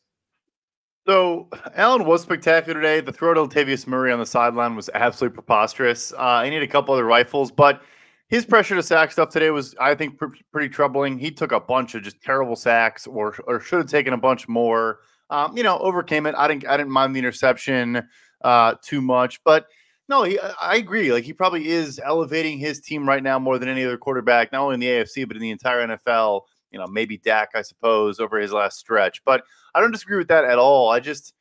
So 1.06 1.48
Allen 1.74 2.04
was 2.04 2.22
spectacular 2.22 2.80
today. 2.80 3.00
The 3.00 3.12
throw 3.12 3.34
to 3.34 3.40
Latavius 3.40 3.86
Murray 3.86 4.12
on 4.12 4.18
the 4.18 4.26
sideline 4.26 4.76
was 4.76 4.90
absolutely 4.94 5.34
preposterous. 5.34 6.12
Uh, 6.16 6.42
he 6.44 6.50
needed 6.50 6.68
a 6.68 6.72
couple 6.72 6.94
other 6.94 7.06
rifles, 7.06 7.50
but 7.50 7.82
his 8.28 8.44
pressure 8.44 8.76
to 8.76 8.82
sack 8.82 9.10
stuff 9.10 9.30
today 9.30 9.50
was, 9.50 9.74
I 9.80 9.94
think, 9.94 10.18
pr- 10.18 10.26
pretty 10.52 10.68
troubling. 10.68 11.18
He 11.18 11.30
took 11.30 11.52
a 11.52 11.58
bunch 11.58 11.94
of 11.94 12.02
just 12.02 12.22
terrible 12.22 12.54
sacks, 12.54 13.06
or 13.06 13.34
or 13.46 13.60
should 13.60 13.78
have 13.78 13.88
taken 13.88 14.12
a 14.12 14.18
bunch 14.18 14.46
more 14.46 15.00
um, 15.30 15.56
you 15.56 15.62
know, 15.62 15.78
overcame 15.78 16.26
it. 16.26 16.34
I 16.36 16.48
didn't 16.48 16.66
I 16.66 16.76
didn't 16.76 16.92
mind 16.92 17.14
the 17.14 17.20
interception 17.20 18.06
uh, 18.42 18.74
too 18.82 19.00
much, 19.00 19.42
but 19.44 19.66
no, 20.08 20.24
he, 20.24 20.38
I 20.60 20.74
agree. 20.74 21.12
Like 21.12 21.24
he 21.24 21.32
probably 21.32 21.68
is 21.68 22.00
elevating 22.04 22.58
his 22.58 22.80
team 22.80 23.08
right 23.08 23.22
now 23.22 23.38
more 23.38 23.58
than 23.58 23.68
any 23.68 23.84
other 23.84 23.96
quarterback, 23.96 24.50
not 24.50 24.62
only 24.62 24.74
in 24.74 24.80
the 24.80 24.88
AFC 24.88 25.26
but 25.26 25.36
in 25.36 25.42
the 25.42 25.50
entire 25.50 25.86
NFL. 25.86 26.42
You 26.72 26.78
know, 26.78 26.86
maybe 26.86 27.18
Dak, 27.18 27.50
I 27.54 27.62
suppose, 27.62 28.20
over 28.20 28.38
his 28.38 28.52
last 28.52 28.78
stretch. 28.78 29.24
But 29.24 29.42
I 29.74 29.80
don't 29.80 29.90
disagree 29.90 30.18
with 30.18 30.28
that 30.28 30.44
at 30.44 30.58
all. 30.58 30.88
I 30.88 31.00
just 31.00 31.34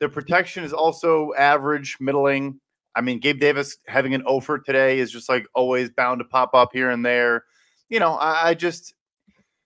the 0.00 0.08
protection 0.08 0.64
is 0.64 0.72
also 0.72 1.32
average, 1.36 1.96
middling. 2.00 2.60
I 2.94 3.00
mean, 3.00 3.18
Gabe 3.18 3.40
Davis 3.40 3.78
having 3.86 4.14
an 4.14 4.22
offer 4.22 4.58
today 4.58 4.98
is 4.98 5.10
just 5.10 5.28
like 5.28 5.46
always 5.54 5.90
bound 5.90 6.20
to 6.20 6.24
pop 6.24 6.54
up 6.54 6.70
here 6.72 6.90
and 6.90 7.04
there. 7.04 7.44
You 7.88 8.00
know, 8.00 8.14
I, 8.14 8.50
I 8.50 8.54
just 8.54 8.94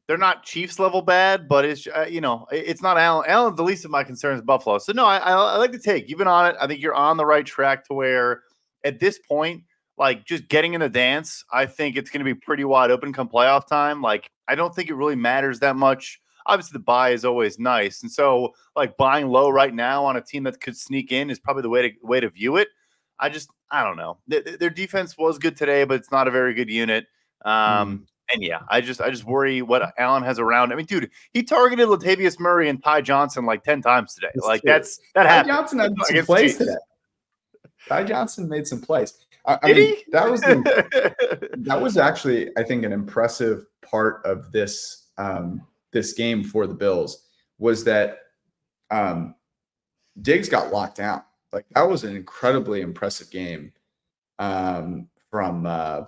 they're 0.07 0.17
not 0.17 0.45
Chiefs 0.45 0.79
level 0.79 1.03
bad, 1.03 1.49
but 1.49 1.65
it's 1.65 1.87
uh, 1.87 2.07
you 2.09 2.21
know 2.21 2.47
it's 2.53 2.83
not 2.83 2.99
Allen. 2.99 3.29
Allen's 3.29 3.57
the 3.57 3.65
least 3.65 3.85
of 3.85 3.91
my 3.91 4.05
concerns. 4.05 4.41
Buffalo. 4.41 4.79
So 4.79 4.93
no, 4.93 5.05
I, 5.05 5.19
I, 5.19 5.33
I 5.33 5.57
like 5.57 5.73
the 5.73 5.79
take. 5.79 6.09
You've 6.09 6.19
been 6.19 6.29
on 6.29 6.47
it. 6.47 6.57
I 6.61 6.67
think 6.67 6.81
you're 6.81 6.95
on 6.95 7.17
the 7.17 7.27
right 7.27 7.45
track 7.45 7.85
to 7.87 7.95
where 7.95 8.43
at 8.85 9.01
this 9.01 9.19
point, 9.19 9.65
like 9.99 10.25
just 10.25 10.49
getting 10.49 10.75
in 10.75 10.81
the 10.81 10.89
dance, 10.89 11.45
I 11.53 11.67
think 11.67 11.97
it's 11.97 12.11
going 12.11 12.25
to 12.25 12.25
be 12.25 12.35
pretty 12.35 12.65
wide 12.65 12.91
open 12.91 13.13
come 13.13 13.29
playoff 13.29 13.67
time. 13.67 14.01
Like 14.01 14.31
I 14.47 14.55
don't 14.55 14.75
think 14.75 14.91
it 14.91 14.95
really 14.95 15.17
matters 15.17 15.59
that 15.61 15.77
much. 15.77 16.21
Obviously, 16.47 16.75
the 16.75 16.85
buy 16.85 17.11
is 17.11 17.25
always 17.25 17.59
nice, 17.59 18.03
and 18.03 18.11
so 18.11 18.55
like 18.77 18.97
buying 18.97 19.27
low 19.27 19.51
right 19.51 19.75
now 19.75 20.05
on 20.05 20.17
a 20.17 20.21
team 20.21 20.45
that 20.45 20.61
could 20.61 20.77
sneak 20.77 21.11
in 21.11 21.31
is 21.31 21.41
probably 21.41 21.63
the 21.63 21.69
way 21.69 21.83
to 21.83 21.91
way 22.03 22.21
to 22.21 22.31
view 22.31 22.57
it. 22.57 22.69
I 23.19 23.29
just 23.29 23.51
I 23.73 23.83
don't 23.83 23.97
know. 23.97 24.19
Their, 24.29 24.71
defense 24.71 25.19
was 25.19 25.39
good 25.39 25.57
today, 25.57 25.83
but 25.83 25.95
it's 25.95 26.13
not 26.13 26.29
a 26.29 26.31
very 26.31 26.55
good 26.55 26.71
unit. 26.71 27.07
Um, 27.45 27.53
mm. 27.53 28.07
And 28.33 28.43
yeah, 28.43 28.61
I 28.69 28.81
just 28.81 29.01
I 29.01 29.11
just 29.11 29.25
worry 29.25 29.63
what 29.63 29.95
Allen 29.99 30.23
has 30.25 30.39
around. 30.39 30.73
I 30.73 30.77
mean, 30.77 30.87
dude, 30.87 31.11
he 31.33 31.43
targeted 31.43 31.89
Latavius 31.89 32.41
Murray 32.41 32.69
and 32.69 32.83
Ty 32.83 33.03
Johnson 33.03 33.47
like 33.47 33.63
ten 33.63 33.83
times 33.83 34.15
today. 34.15 34.29
That's 34.35 34.47
like 34.47 34.61
true. 34.63 34.73
that's 34.73 34.99
that 35.15 35.25
Ty 35.25 35.29
happened. 35.29 35.53
Johnson 35.55 35.79
had 35.79 35.93
some 36.05 36.27
plays 36.27 36.57
today. 36.59 36.75
Ty 37.89 38.05
Johnson 38.05 38.49
made 38.49 38.67
some 38.67 38.81
plays. 38.81 39.15
I, 39.47 39.59
I 39.63 39.73
mean, 39.73 39.97
that 40.11 40.29
was 40.29 40.41
the, 40.41 41.49
that 41.59 41.81
was 41.81 41.97
actually 41.97 42.51
I 42.57 42.65
think 42.65 42.85
an 42.85 42.93
impressive 42.93 43.65
part 43.89 44.23
of 44.25 44.51
this 44.51 45.09
um, 45.19 45.63
this 45.93 46.13
game 46.13 46.43
for 46.43 46.67
the 46.67 46.75
Bills 46.75 47.29
was 47.59 47.85
that 47.85 48.19
um, 48.91 49.35
Diggs 50.23 50.49
got 50.49 50.73
locked 50.73 50.97
down. 50.97 51.23
Like 51.53 51.65
that 51.75 51.89
was 51.89 52.05
an 52.05 52.17
incredibly 52.17 52.81
impressive 52.81 53.31
game 53.31 53.73
um, 54.39 55.09
from 55.31 55.65
uh, 55.65 56.03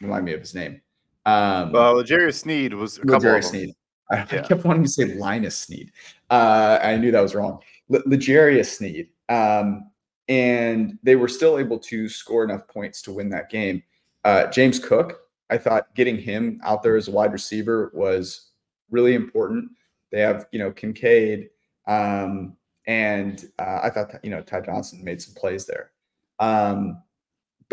remind 0.00 0.24
me 0.24 0.32
of 0.32 0.40
his 0.40 0.54
name. 0.54 0.80
Um, 1.26 1.72
well, 1.72 1.96
L'Jarius 1.96 2.40
Sneed 2.40 2.74
was 2.74 2.98
a 2.98 3.00
couple 3.00 3.30
L'Jarius 3.30 3.44
Sneed. 3.44 3.74
I, 4.10 4.16
yeah. 4.16 4.26
I, 4.30 4.38
kept 4.38 4.64
wanting 4.64 4.82
to 4.82 4.88
say 4.88 5.14
Linus 5.14 5.56
Sneed. 5.56 5.90
Uh, 6.30 6.78
I 6.82 6.96
knew 6.96 7.10
that 7.10 7.20
was 7.20 7.34
wrong. 7.34 7.60
L- 7.92 8.02
L'Jarius 8.06 8.76
Sneed. 8.76 9.08
Um, 9.28 9.90
and 10.28 10.98
they 11.02 11.16
were 11.16 11.28
still 11.28 11.58
able 11.58 11.78
to 11.78 12.08
score 12.08 12.44
enough 12.44 12.66
points 12.68 13.02
to 13.02 13.12
win 13.12 13.28
that 13.30 13.50
game. 13.50 13.82
Uh, 14.24 14.46
James 14.46 14.78
Cook, 14.78 15.20
I 15.50 15.58
thought 15.58 15.94
getting 15.94 16.18
him 16.18 16.60
out 16.64 16.82
there 16.82 16.96
as 16.96 17.08
a 17.08 17.10
wide 17.10 17.32
receiver 17.32 17.90
was 17.94 18.50
really 18.90 19.14
important. 19.14 19.70
They 20.10 20.20
have, 20.20 20.46
you 20.52 20.58
know, 20.58 20.70
Kincaid, 20.70 21.50
um, 21.86 22.56
and 22.86 23.50
uh, 23.58 23.80
I 23.82 23.90
thought, 23.90 24.14
you 24.22 24.30
know, 24.30 24.42
Ty 24.42 24.60
Johnson 24.62 25.02
made 25.02 25.20
some 25.20 25.34
plays 25.34 25.66
there. 25.66 25.90
Um, 26.38 27.02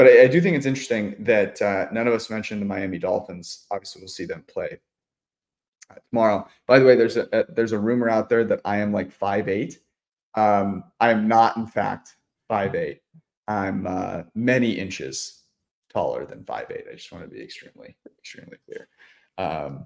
but 0.01 0.09
I, 0.09 0.23
I, 0.23 0.27
do 0.27 0.41
think 0.41 0.57
it's 0.57 0.65
interesting 0.65 1.13
that 1.19 1.61
uh, 1.61 1.85
none 1.91 2.07
of 2.07 2.13
us 2.15 2.31
mentioned 2.31 2.59
the 2.59 2.65
Miami 2.65 2.97
Dolphins. 2.97 3.67
Obviously, 3.69 4.01
we'll 4.01 4.09
see 4.09 4.25
them 4.25 4.43
play 4.47 4.79
uh, 5.91 5.95
tomorrow. 6.09 6.47
By 6.65 6.79
the 6.79 6.85
way, 6.85 6.95
there's 6.95 7.17
a, 7.17 7.27
a, 7.31 7.53
there's 7.53 7.71
a 7.71 7.77
rumor 7.77 8.09
out 8.09 8.27
there 8.27 8.43
that 8.45 8.61
I 8.65 8.77
am 8.77 8.91
like 8.91 9.11
five 9.11 9.47
eight. 9.47 9.77
Um, 10.33 10.85
I 10.99 11.11
am 11.11 11.27
not, 11.27 11.55
in 11.55 11.67
fact, 11.67 12.15
five 12.47 12.73
eight. 12.73 13.01
I'm 13.47 13.85
uh, 13.85 14.23
many 14.33 14.71
inches 14.71 15.43
taller 15.93 16.25
than 16.25 16.45
five 16.45 16.71
eight. 16.71 16.85
I 16.91 16.95
just 16.95 17.11
want 17.11 17.23
to 17.23 17.29
be 17.29 17.43
extremely 17.43 17.95
extremely 18.17 18.57
clear. 18.65 18.87
Um, 19.37 19.85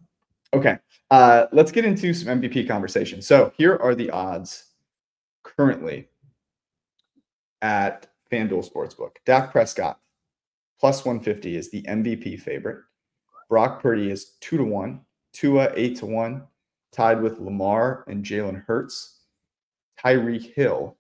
okay, 0.54 0.78
uh, 1.12 1.48
let's 1.52 1.74
get 1.74 1.84
into 1.84 2.14
some 2.14 2.40
MVP 2.40 2.70
conversation. 2.70 3.22
So 3.22 3.52
here 3.58 3.76
are 3.82 3.94
the 3.94 4.12
odds 4.12 4.68
currently 5.44 6.08
at 7.62 8.08
FanDuel 8.32 8.72
Sportsbook. 8.72 9.18
Dak 9.26 9.52
Prescott 9.52 10.00
plus 10.86 11.04
150 11.04 11.58
is 11.58 11.72
the 11.72 11.82
MVP 11.82 12.40
favorite. 12.40 12.84
Brock 13.50 13.82
Purdy 13.82 14.12
is 14.12 14.34
two 14.40 14.56
to 14.56 14.64
one. 14.64 15.02
Tua 15.34 15.72
eight 15.74 15.98
to 15.98 16.06
one, 16.06 16.44
tied 16.92 17.24
with 17.24 17.40
Lamar 17.40 18.06
and 18.08 18.24
Jalen 18.24 18.64
Hurts. 18.68 19.22
Tyreek 20.00 20.54
Hill 20.54 20.96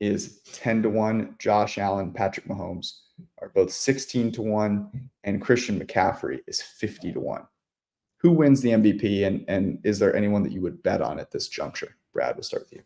is 0.00 0.42
10 0.52 0.82
to 0.82 0.90
1. 0.90 1.36
Josh 1.38 1.78
Allen, 1.78 2.12
Patrick 2.12 2.46
Mahomes 2.46 3.04
are 3.40 3.48
both 3.48 3.72
16 3.72 4.32
to 4.32 4.42
1. 4.42 5.08
And 5.24 5.40
Christian 5.40 5.80
McCaffrey 5.80 6.40
is 6.46 6.60
50 6.60 7.14
to 7.14 7.20
1. 7.20 7.42
Who 8.18 8.32
wins 8.32 8.60
the 8.60 8.72
MVP? 8.72 9.26
And, 9.26 9.46
and 9.48 9.78
is 9.82 9.98
there 9.98 10.14
anyone 10.14 10.42
that 10.42 10.52
you 10.52 10.60
would 10.60 10.82
bet 10.82 11.00
on 11.00 11.18
at 11.18 11.30
this 11.30 11.48
juncture? 11.48 11.96
Brad, 12.12 12.36
we'll 12.36 12.42
start 12.42 12.64
with 12.64 12.74
you. 12.74 12.82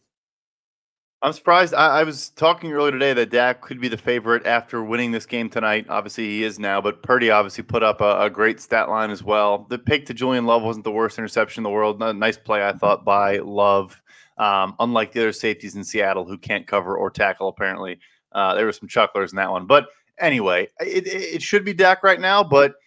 I'm 1.22 1.34
surprised. 1.34 1.74
I, 1.74 2.00
I, 2.00 2.04
was 2.04 2.30
talking 2.30 2.72
earlier 2.72 2.92
today 2.92 3.12
that 3.12 3.28
Dak 3.28 3.60
could 3.60 3.78
be 3.78 3.88
the 3.88 3.98
favorite 3.98 4.46
after 4.46 4.82
winning 4.82 5.10
this 5.10 5.26
game 5.26 5.50
tonight. 5.50 5.84
Obviously, 5.90 6.24
he 6.26 6.44
is 6.44 6.58
now, 6.58 6.80
but 6.80 7.02
Purdy 7.02 7.30
obviously 7.30 7.62
put 7.62 7.82
up 7.82 8.00
a, 8.00 8.22
a 8.22 8.30
great 8.30 8.58
stat 8.58 8.88
line 8.88 9.10
as 9.10 9.22
well. 9.22 9.66
The 9.68 9.78
pick 9.78 10.06
to 10.06 10.14
Julian 10.14 10.46
Love 10.46 10.62
wasn't 10.62 10.84
the 10.84 10.90
worst 10.90 11.18
interception 11.18 11.60
in 11.60 11.64
the 11.64 11.70
world. 11.70 12.00
Nice 12.00 12.38
play, 12.38 12.66
I 12.66 12.72
thought, 12.72 13.04
by 13.04 13.38
Love. 13.38 14.00
Um, 14.38 14.74
unlike 14.80 15.12
the 15.12 15.20
other 15.20 15.32
safeties 15.32 15.76
in 15.76 15.84
Seattle 15.84 16.24
who 16.24 16.38
can't 16.38 16.66
cover 16.66 16.96
or 16.96 17.10
tackle, 17.10 17.48
apparently. 17.48 18.00
Uh, 18.32 18.54
there 18.54 18.64
were 18.64 18.72
some 18.72 18.88
chucklers 18.88 19.32
in 19.32 19.36
that 19.36 19.50
one. 19.50 19.66
But 19.66 19.88
anyway, 20.18 20.68
it, 20.80 21.06
it 21.06 21.42
should 21.42 21.66
be 21.66 21.74
Dak 21.74 22.02
right 22.02 22.20
now, 22.20 22.42
but– 22.42 22.74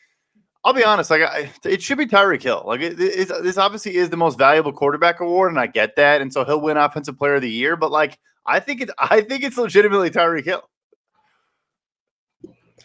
I'll 0.65 0.73
be 0.73 0.83
honest. 0.83 1.09
Like, 1.09 1.21
I, 1.23 1.51
it 1.65 1.81
should 1.81 1.97
be 1.97 2.05
Tyreek 2.05 2.41
Hill. 2.41 2.63
Like, 2.65 2.81
it, 2.81 2.97
this 2.97 3.57
obviously 3.57 3.95
is 3.95 4.09
the 4.09 4.17
most 4.17 4.37
valuable 4.37 4.71
quarterback 4.71 5.19
award, 5.19 5.51
and 5.51 5.59
I 5.59 5.67
get 5.67 5.95
that, 5.97 6.21
and 6.21 6.31
so 6.31 6.45
he'll 6.45 6.61
win 6.61 6.77
Offensive 6.77 7.17
Player 7.17 7.35
of 7.35 7.41
the 7.41 7.51
Year. 7.51 7.75
But 7.75 7.91
like, 7.91 8.17
I 8.45 8.59
think 8.59 8.81
it's, 8.81 8.91
I 8.97 9.21
think 9.21 9.43
it's 9.43 9.57
legitimately 9.57 10.09
Tyreek 10.09 10.45
Hill. 10.45 10.63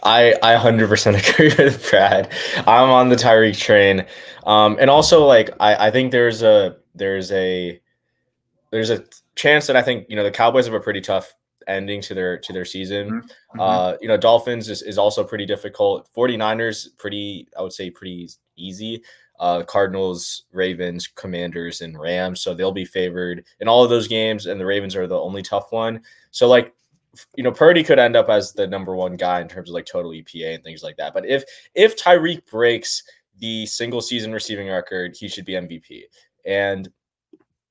I 0.02 0.34
I 0.42 0.54
hundred 0.54 0.88
percent 0.88 1.16
agree 1.28 1.52
with 1.58 1.88
Brad. 1.90 2.32
I'm 2.58 2.90
on 2.90 3.08
the 3.08 3.16
Tyreek 3.16 3.58
train, 3.58 4.06
um, 4.46 4.76
and 4.80 4.90
also 4.90 5.24
like 5.26 5.50
I 5.60 5.88
I 5.88 5.90
think 5.90 6.12
there's 6.12 6.42
a 6.42 6.76
there's 6.94 7.32
a 7.32 7.80
there's 8.70 8.90
a 8.90 9.04
chance 9.34 9.66
that 9.66 9.76
I 9.76 9.82
think 9.82 10.06
you 10.08 10.16
know 10.16 10.22
the 10.22 10.30
Cowboys 10.30 10.66
have 10.66 10.74
a 10.74 10.80
pretty 10.80 11.00
tough 11.00 11.34
ending 11.68 12.00
to 12.02 12.14
their 12.14 12.38
to 12.38 12.52
their 12.52 12.64
season. 12.64 13.06
Mm-hmm. 13.06 13.18
mm-hmm. 13.18 13.60
Uh, 13.60 13.94
you 14.00 14.08
know, 14.08 14.16
Dolphins 14.16 14.68
is, 14.68 14.82
is 14.82 14.98
also 14.98 15.22
pretty 15.22 15.46
difficult. 15.46 16.08
49ers, 16.16 16.88
pretty, 16.98 17.48
I 17.56 17.62
would 17.62 17.72
say 17.72 17.90
pretty 17.90 18.28
easy. 18.56 19.02
Uh, 19.38 19.62
Cardinals, 19.62 20.46
Ravens, 20.50 21.06
Commanders, 21.06 21.80
and 21.80 21.98
Rams. 21.98 22.40
So 22.40 22.54
they'll 22.54 22.72
be 22.72 22.84
favored 22.84 23.44
in 23.60 23.68
all 23.68 23.84
of 23.84 23.90
those 23.90 24.08
games, 24.08 24.46
and 24.46 24.60
the 24.60 24.66
Ravens 24.66 24.96
are 24.96 25.06
the 25.06 25.18
only 25.18 25.42
tough 25.42 25.70
one. 25.70 26.00
So 26.32 26.48
like 26.48 26.74
you 27.36 27.42
know, 27.42 27.52
Purdy 27.52 27.82
could 27.82 27.98
end 27.98 28.16
up 28.16 28.28
as 28.28 28.52
the 28.52 28.66
number 28.66 28.94
one 28.94 29.16
guy 29.16 29.40
in 29.40 29.48
terms 29.48 29.70
of 29.70 29.74
like 29.74 29.86
total 29.86 30.12
EPA 30.12 30.54
and 30.54 30.64
things 30.64 30.82
like 30.82 30.96
that. 30.96 31.14
But 31.14 31.26
if 31.26 31.44
if 31.74 31.96
Tyreek 31.96 32.46
breaks 32.50 33.02
the 33.38 33.66
single 33.66 34.00
season 34.00 34.32
receiving 34.32 34.68
record, 34.68 35.16
he 35.16 35.28
should 35.28 35.44
be 35.44 35.52
MVP. 35.52 36.02
And 36.44 36.88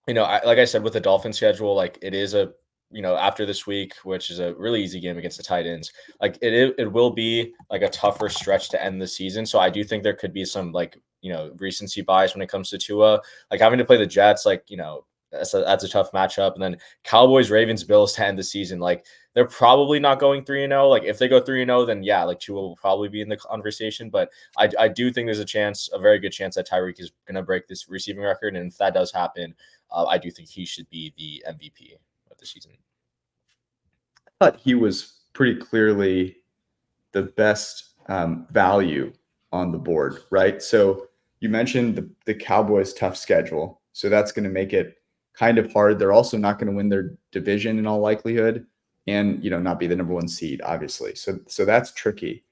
you 0.08 0.14
know, 0.14 0.24
I, 0.24 0.44
like 0.46 0.58
I 0.58 0.66
said, 0.66 0.84
with 0.84 0.94
the 0.94 1.02
Dolphin 1.02 1.34
schedule, 1.34 1.76
like 1.76 2.00
it 2.02 2.14
is 2.14 2.34
a 2.34 2.54
you 2.92 3.02
know, 3.02 3.16
after 3.18 3.46
this 3.46 3.68
week, 3.68 3.94
which 4.04 4.30
is 4.30 4.40
a 4.40 4.54
really 4.56 4.82
easy 4.82 5.00
game 5.00 5.18
against 5.18 5.38
the 5.38 5.44
Titans, 5.44 5.92
like 6.22 6.38
it, 6.42 6.76
it, 6.78 6.92
will 6.92 7.12
be 7.12 7.54
like 7.70 7.82
a 7.82 7.90
tougher 7.90 8.30
stretch 8.30 8.70
to 8.70 8.84
end 8.84 9.02
the 9.02 9.08
season. 9.08 9.46
So 9.46 9.60
I 9.60 9.70
do 9.70 9.84
think 9.84 10.04
there 10.04 10.14
could 10.14 10.34
be 10.34 10.46
some 10.46 10.72
like, 10.72 10.98
you 11.22 11.34
know, 11.34 11.52
recency 11.58 12.02
bias 12.02 12.34
when 12.34 12.42
it 12.42 12.50
comes 12.50 12.70
to 12.70 12.78
Tua, 12.78 13.22
like 13.52 13.60
having 13.60 13.80
to 13.80 13.86
play 13.86 13.98
the 13.98 14.06
Jets, 14.06 14.46
like, 14.46 14.64
you 14.70 14.78
know, 14.78 15.06
that's 15.32 15.54
a, 15.54 15.60
that's 15.60 15.84
a 15.84 15.90
tough 15.90 16.14
matchup. 16.14 16.54
And 16.54 16.64
then 16.64 16.78
Cowboys, 17.04 17.52
Ravens, 17.52 17.84
Bills 17.84 18.14
to 18.14 18.26
end 18.26 18.40
the 18.40 18.44
season. 18.44 18.80
Like 18.80 19.06
they're 19.34 19.46
probably 19.46 20.00
not 20.00 20.20
going 20.20 20.46
3 20.46 20.64
and 20.64 20.72
0. 20.72 20.88
Like 20.88 21.04
if 21.04 21.20
they 21.20 21.28
go 21.28 21.42
3 21.42 21.64
and 21.64 21.70
0, 21.70 21.86
then 21.86 22.04
yeah, 22.04 22.24
like 22.24 22.40
Tua 22.40 22.62
will 22.62 22.78
probably 22.78 23.10
be 23.10 23.20
in 23.20 23.28
the 23.28 23.36
conversation. 23.36 24.10
But 24.10 24.30
I, 24.58 24.70
I 24.80 24.88
do 24.88 25.12
think 25.12 25.28
there's 25.28 25.40
a 25.40 25.46
chance, 25.46 25.90
a 25.92 26.00
very 26.00 26.20
good 26.20 26.32
chance 26.32 26.56
that 26.56 26.70
Tyreek 26.70 27.02
is 27.02 27.12
going 27.26 27.36
to 27.36 27.44
break 27.44 27.68
this 27.68 27.90
receiving 27.90 28.24
record. 28.24 28.56
And 28.56 28.72
if 28.72 28.78
that 28.78 28.94
does 28.94 29.12
happen, 29.12 29.54
uh, 29.92 30.06
I 30.06 30.18
do 30.18 30.32
think 30.32 30.48
he 30.48 30.66
should 30.66 30.90
be 30.90 31.14
the 31.18 31.44
MVP 31.52 31.98
season. 32.48 32.72
I 34.28 34.46
thought 34.46 34.60
he 34.60 34.76
was 34.76 35.22
pretty 35.34 35.60
clearly 35.60 36.38
the 37.12 37.24
best 37.24 37.90
um, 38.08 38.48
value 38.52 39.12
on 39.52 39.72
the 39.72 39.78
board, 39.78 40.20
right? 40.30 40.62
So 40.62 41.08
you 41.40 41.50
mentioned 41.50 41.96
the, 41.96 42.10
the 42.26 42.34
Cowboys' 42.34 42.94
tough 42.94 43.18
schedule. 43.18 43.82
So 43.94 44.10
that's 44.10 44.32
going 44.32 44.44
to 44.44 44.50
make 44.50 44.74
it 44.74 44.98
kind 45.34 45.58
of 45.58 45.72
hard. 45.72 46.00
They're 46.00 46.14
also 46.14 46.38
not 46.38 46.60
going 46.60 46.70
to 46.70 46.76
win 46.76 46.90
their 46.90 47.16
division 47.32 47.80
in 47.80 47.88
all 47.88 48.00
likelihood 48.00 48.66
and, 49.08 49.44
you 49.44 49.50
know, 49.50 49.60
not 49.60 49.80
be 49.80 49.88
the 49.88 49.96
number 49.96 50.14
one 50.14 50.28
seed, 50.28 50.62
obviously. 50.64 51.16
So, 51.16 51.40
so 51.48 51.66
that's 51.66 51.92
tricky. 51.94 52.44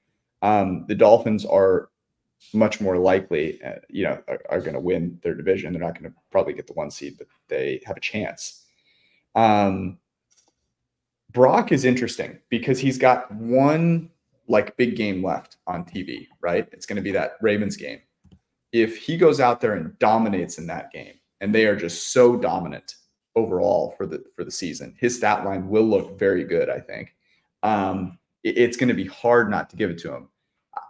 Um, 0.42 0.84
the 0.88 0.94
Dolphins 0.94 1.44
are 1.44 1.90
much 2.52 2.80
more 2.80 2.98
likely, 2.98 3.62
uh, 3.62 3.80
you 3.88 4.04
know, 4.04 4.22
are, 4.28 4.40
are 4.50 4.60
going 4.60 4.74
to 4.74 4.80
win 4.80 5.18
their 5.22 5.34
division. 5.34 5.72
They're 5.72 5.82
not 5.82 5.98
going 5.98 6.10
to 6.10 6.16
probably 6.30 6.52
get 6.52 6.66
the 6.66 6.74
one 6.74 6.90
seed, 6.90 7.16
but 7.18 7.26
they 7.48 7.82
have 7.86 7.96
a 7.96 8.00
chance. 8.00 8.65
Um, 9.36 9.98
Brock 11.30 11.70
is 11.70 11.84
interesting 11.84 12.38
because 12.48 12.80
he's 12.80 12.98
got 12.98 13.30
one 13.32 14.10
like 14.48 14.76
big 14.76 14.96
game 14.96 15.22
left 15.22 15.56
on 15.66 15.84
TV, 15.84 16.26
right? 16.40 16.66
It's 16.72 16.86
going 16.86 16.96
to 16.96 17.02
be 17.02 17.12
that 17.12 17.36
Ravens 17.40 17.76
game. 17.76 18.00
If 18.72 18.96
he 18.96 19.16
goes 19.16 19.38
out 19.38 19.60
there 19.60 19.74
and 19.74 19.96
dominates 19.98 20.58
in 20.58 20.66
that 20.68 20.90
game, 20.90 21.14
and 21.40 21.54
they 21.54 21.66
are 21.66 21.76
just 21.76 22.12
so 22.12 22.36
dominant 22.36 22.96
overall 23.34 23.94
for 23.98 24.06
the 24.06 24.24
for 24.34 24.44
the 24.44 24.50
season, 24.50 24.96
his 24.98 25.16
stat 25.16 25.44
line 25.44 25.68
will 25.68 25.84
look 25.84 26.18
very 26.18 26.44
good. 26.44 26.70
I 26.70 26.80
think 26.80 27.14
um, 27.62 28.18
it, 28.42 28.56
it's 28.56 28.76
going 28.76 28.88
to 28.88 28.94
be 28.94 29.06
hard 29.06 29.50
not 29.50 29.68
to 29.70 29.76
give 29.76 29.90
it 29.90 29.98
to 29.98 30.14
him. 30.14 30.28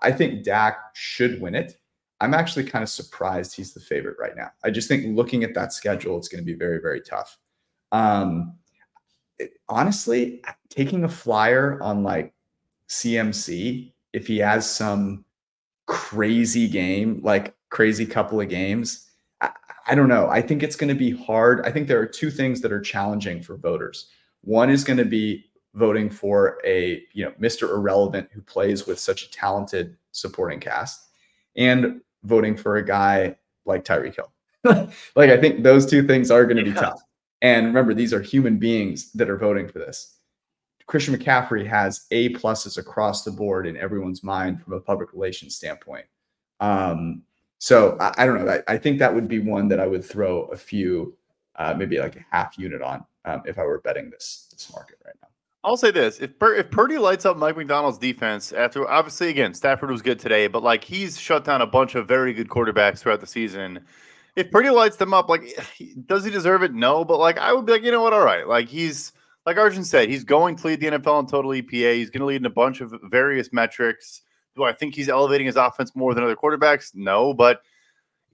I 0.03 0.13
think 0.13 0.45
Dak 0.45 0.79
should 0.95 1.41
win 1.41 1.55
it. 1.55 1.77
I'm 2.21 2.35
actually 2.35 2.65
kind 2.65 2.83
of 2.83 2.89
surprised 2.89 3.55
he's 3.55 3.75
the 3.75 3.81
favorite 3.81 4.17
right 4.19 4.37
now. 4.37 4.51
I 4.65 4.71
just 4.71 4.89
think 4.89 5.17
looking 5.17 5.45
at 5.45 5.55
that 5.55 5.73
schedule, 5.73 6.17
it's 6.17 6.29
going 6.29 6.43
to 6.43 6.47
be 6.47 6.57
very, 6.57 6.81
very 6.81 7.01
tough. 7.01 7.37
Um, 7.93 8.55
it, 9.39 9.53
honestly, 9.69 10.43
taking 10.69 11.05
a 11.05 11.09
flyer 11.09 11.81
on 11.83 12.03
like 12.03 12.33
CMC, 12.89 13.93
if 14.13 14.27
he 14.27 14.39
has 14.39 14.69
some 14.69 15.25
crazy 15.87 16.69
game, 16.69 17.21
like 17.23 17.55
crazy 17.71 18.07
couple 18.07 18.41
of 18.41 18.49
games, 18.49 19.11
I, 19.41 19.51
I 19.87 19.95
don't 19.95 20.09
know. 20.09 20.29
I 20.29 20.43
think 20.43 20.63
it's 20.63 20.77
going 20.77 20.89
to 20.89 20.95
be 20.95 21.11
hard. 21.11 21.65
I 21.67 21.71
think 21.71 21.89
there 21.89 22.01
are 22.01 22.07
two 22.07 22.31
things 22.31 22.61
that 22.63 22.73
are 22.73 22.81
challenging 22.81 23.43
for 23.43 23.57
voters. 23.57 24.09
One 24.43 24.71
is 24.71 24.85
going 24.85 24.99
to 24.99 25.05
be 25.05 25.45
voting 25.75 26.09
for 26.09 26.59
a 26.65 27.03
you 27.13 27.25
know 27.25 27.33
Mr. 27.41 27.71
Irrelevant 27.71 28.29
who 28.33 28.41
plays 28.41 28.87
with 28.87 28.99
such 28.99 29.25
a 29.25 29.31
talented 29.31 29.97
supporting 30.13 30.59
cast, 30.61 31.09
and 31.57 32.01
voting 32.25 32.57
for 32.57 32.77
a 32.77 32.85
guy 32.85 33.37
like 33.65 33.85
Tyreek 33.85 34.17
Hill. 34.17 34.33
like 35.17 35.31
I 35.31 35.37
think 35.37 35.63
those 35.63 35.87
two 35.87 36.07
things 36.07 36.31
are 36.31 36.45
going 36.45 36.57
to 36.57 36.65
be 36.65 36.73
tough. 36.73 37.01
And 37.43 37.67
remember, 37.67 37.95
these 37.95 38.13
are 38.13 38.21
human 38.21 38.59
beings 38.59 39.13
that 39.13 39.29
are 39.29 39.37
voting 39.37 39.69
for 39.69 39.79
this. 39.79 40.17
Christian 40.87 41.17
McCaffrey 41.17 41.67
has 41.67 42.07
A 42.11 42.33
pluses 42.35 42.79
across 42.79 43.25
the 43.25 43.31
board 43.31 43.67
in 43.67 43.77
everyone's 43.77 44.23
mind 44.23 44.63
from 44.63 44.75
a 44.75 44.81
public 44.81 45.13
relations 45.13 45.57
standpoint. 45.57 46.07
Um, 46.61 47.23
so 47.59 47.97
I, 48.01 48.15
I, 48.19 48.27
don't 48.27 48.45
know. 48.45 48.51
I, 48.51 48.75
I, 48.75 48.79
think 48.79 48.99
that 48.99 49.15
would 49.15 49.29
be 49.29 49.41
one 49.41 49.69
that 49.69 49.81
I 49.81 49.87
would 49.87 50.05
throw 50.05 50.43
a 50.45 50.57
few, 50.57 51.17
uh, 51.57 51.75
maybe 51.77 51.99
like 51.99 52.17
a 52.17 52.25
half 52.31 52.57
unit 52.57 52.83
on 52.83 53.05
um, 53.25 53.43
if 53.47 53.59
I 53.59 53.65
were 53.65 53.81
betting 53.81 54.11
this 54.11 54.49
this 54.51 54.73
market 54.73 54.97
right 55.05 55.15
now. 55.21 55.29
I'll 55.65 55.77
say 55.77 55.91
this: 55.91 56.21
if 56.21 56.39
Pur- 56.39 56.55
if 56.55 56.71
Purdy 56.71 56.97
lights 56.97 57.27
up 57.27 57.37
Mike 57.37 57.57
Macdonald's 57.57 57.99
defense 57.99 58.53
after, 58.53 58.89
obviously, 58.89 59.29
again, 59.29 59.53
Stafford 59.53 59.91
was 59.91 60.01
good 60.01 60.19
today, 60.19 60.47
but 60.47 60.63
like 60.63 60.85
he's 60.85 61.19
shut 61.19 61.45
down 61.45 61.61
a 61.61 61.67
bunch 61.67 61.95
of 61.95 62.07
very 62.07 62.33
good 62.33 62.49
quarterbacks 62.49 63.01
throughout 63.01 63.21
the 63.21 63.27
season. 63.27 63.85
If 64.37 64.51
Purdy 64.51 64.71
lights 64.71 64.97
them 64.97 65.15
up, 65.15 65.29
like, 65.29 65.59
does 66.07 66.25
he 66.25 66.31
deserve 66.31 66.63
it? 66.63 66.75
No, 66.75 67.05
but 67.05 67.19
like, 67.19 67.39
I 67.39 67.53
would 67.53 67.67
be 67.67 67.73
like, 67.73 67.83
you 67.83 67.91
know 67.91 68.03
what? 68.03 68.13
All 68.13 68.25
right, 68.25 68.47
like 68.47 68.69
he's 68.69 69.13
like 69.47 69.57
Arjun 69.57 69.85
said, 69.85 70.09
he's 70.09 70.25
going 70.25 70.57
to 70.57 70.67
lead 70.67 70.81
the 70.81 70.87
NFL 70.87 71.21
in 71.21 71.27
total 71.27 71.53
EPA. 71.53 71.95
He's 71.95 72.11
going 72.11 72.21
to 72.21 72.27
lead 72.27 72.43
in 72.43 72.47
a 72.47 72.51
bunch 72.51 72.81
of 72.81 72.95
various 73.05 73.53
metrics. 73.53 74.23
Do 74.57 74.65
I 74.65 74.73
think 74.73 74.95
he's 74.95 75.09
elevating 75.09 75.47
his 75.47 75.57
offense 75.57 75.95
more 75.95 76.15
than 76.15 76.25
other 76.25 76.37
quarterbacks? 76.37 76.95
No, 76.95 77.33
but 77.33 77.63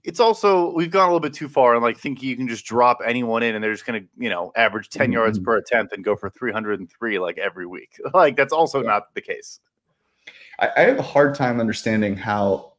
it's 0.03 0.19
also 0.19 0.73
we've 0.73 0.91
gone 0.91 1.03
a 1.03 1.07
little 1.07 1.19
bit 1.19 1.33
too 1.33 1.47
far 1.47 1.73
and 1.73 1.83
like 1.83 1.97
thinking 1.97 2.27
you 2.27 2.35
can 2.35 2.47
just 2.47 2.65
drop 2.65 2.99
anyone 3.05 3.43
in 3.43 3.55
and 3.55 3.63
they're 3.63 3.71
just 3.71 3.85
going 3.85 4.01
to 4.01 4.07
you 4.17 4.29
know 4.29 4.51
average 4.55 4.89
10 4.89 5.05
mm-hmm. 5.05 5.13
yards 5.13 5.39
per 5.39 5.57
attempt 5.57 5.93
and 5.93 6.03
go 6.03 6.15
for 6.15 6.29
303 6.29 7.19
like 7.19 7.37
every 7.37 7.65
week 7.65 7.97
like 8.13 8.35
that's 8.35 8.53
also 8.53 8.81
yeah. 8.81 8.89
not 8.89 9.13
the 9.15 9.21
case 9.21 9.59
I, 10.59 10.69
I, 10.75 10.81
have 10.81 10.99
a 10.99 11.03
hard 11.03 11.35
time 11.35 11.59
understanding 11.59 12.15
how 12.15 12.72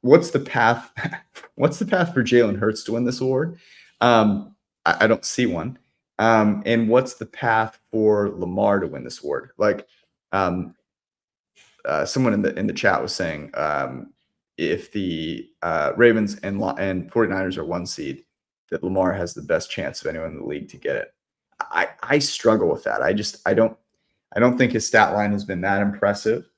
what's 0.00 0.30
the 0.30 0.40
path 0.40 0.92
what's 1.54 1.78
the 1.78 1.86
path 1.86 2.12
for 2.12 2.22
jalen 2.22 2.58
hurts 2.58 2.84
to 2.84 2.92
win 2.92 3.04
this 3.04 3.20
award 3.20 3.58
um, 4.02 4.54
I, 4.86 5.04
I, 5.04 5.06
don't 5.06 5.24
see 5.24 5.44
one 5.44 5.78
um, 6.18 6.62
and 6.64 6.88
what's 6.88 7.14
the 7.14 7.26
path 7.26 7.78
for 7.90 8.30
lamar 8.30 8.80
to 8.80 8.86
win 8.86 9.04
this 9.04 9.22
award 9.22 9.50
like 9.58 9.86
um, 10.32 10.74
uh, 11.84 12.04
someone 12.04 12.34
in 12.34 12.42
the 12.42 12.58
in 12.58 12.66
the 12.66 12.72
chat 12.72 13.00
was 13.00 13.14
saying 13.14 13.50
um, 13.54 14.12
if 14.56 14.92
the 14.92 15.48
uh, 15.62 15.92
Ravens 15.96 16.36
and 16.42 16.62
and 16.78 17.10
49ers 17.10 17.56
are 17.56 17.64
one 17.64 17.86
seed, 17.86 18.24
that 18.70 18.84
Lamar 18.84 19.12
has 19.12 19.34
the 19.34 19.42
best 19.42 19.70
chance 19.70 20.00
of 20.00 20.08
anyone 20.08 20.32
in 20.32 20.38
the 20.38 20.44
league 20.44 20.68
to 20.68 20.76
get 20.76 20.96
it. 20.96 21.14
I 21.60 21.88
I 22.02 22.18
struggle 22.18 22.68
with 22.68 22.84
that. 22.84 23.02
I 23.02 23.12
just 23.12 23.36
I 23.46 23.54
don't 23.54 23.76
I 24.36 24.40
don't 24.40 24.58
think 24.58 24.72
his 24.72 24.86
stat 24.86 25.14
line 25.14 25.32
has 25.32 25.44
been 25.44 25.62
that 25.62 25.82
impressive. 25.82 26.48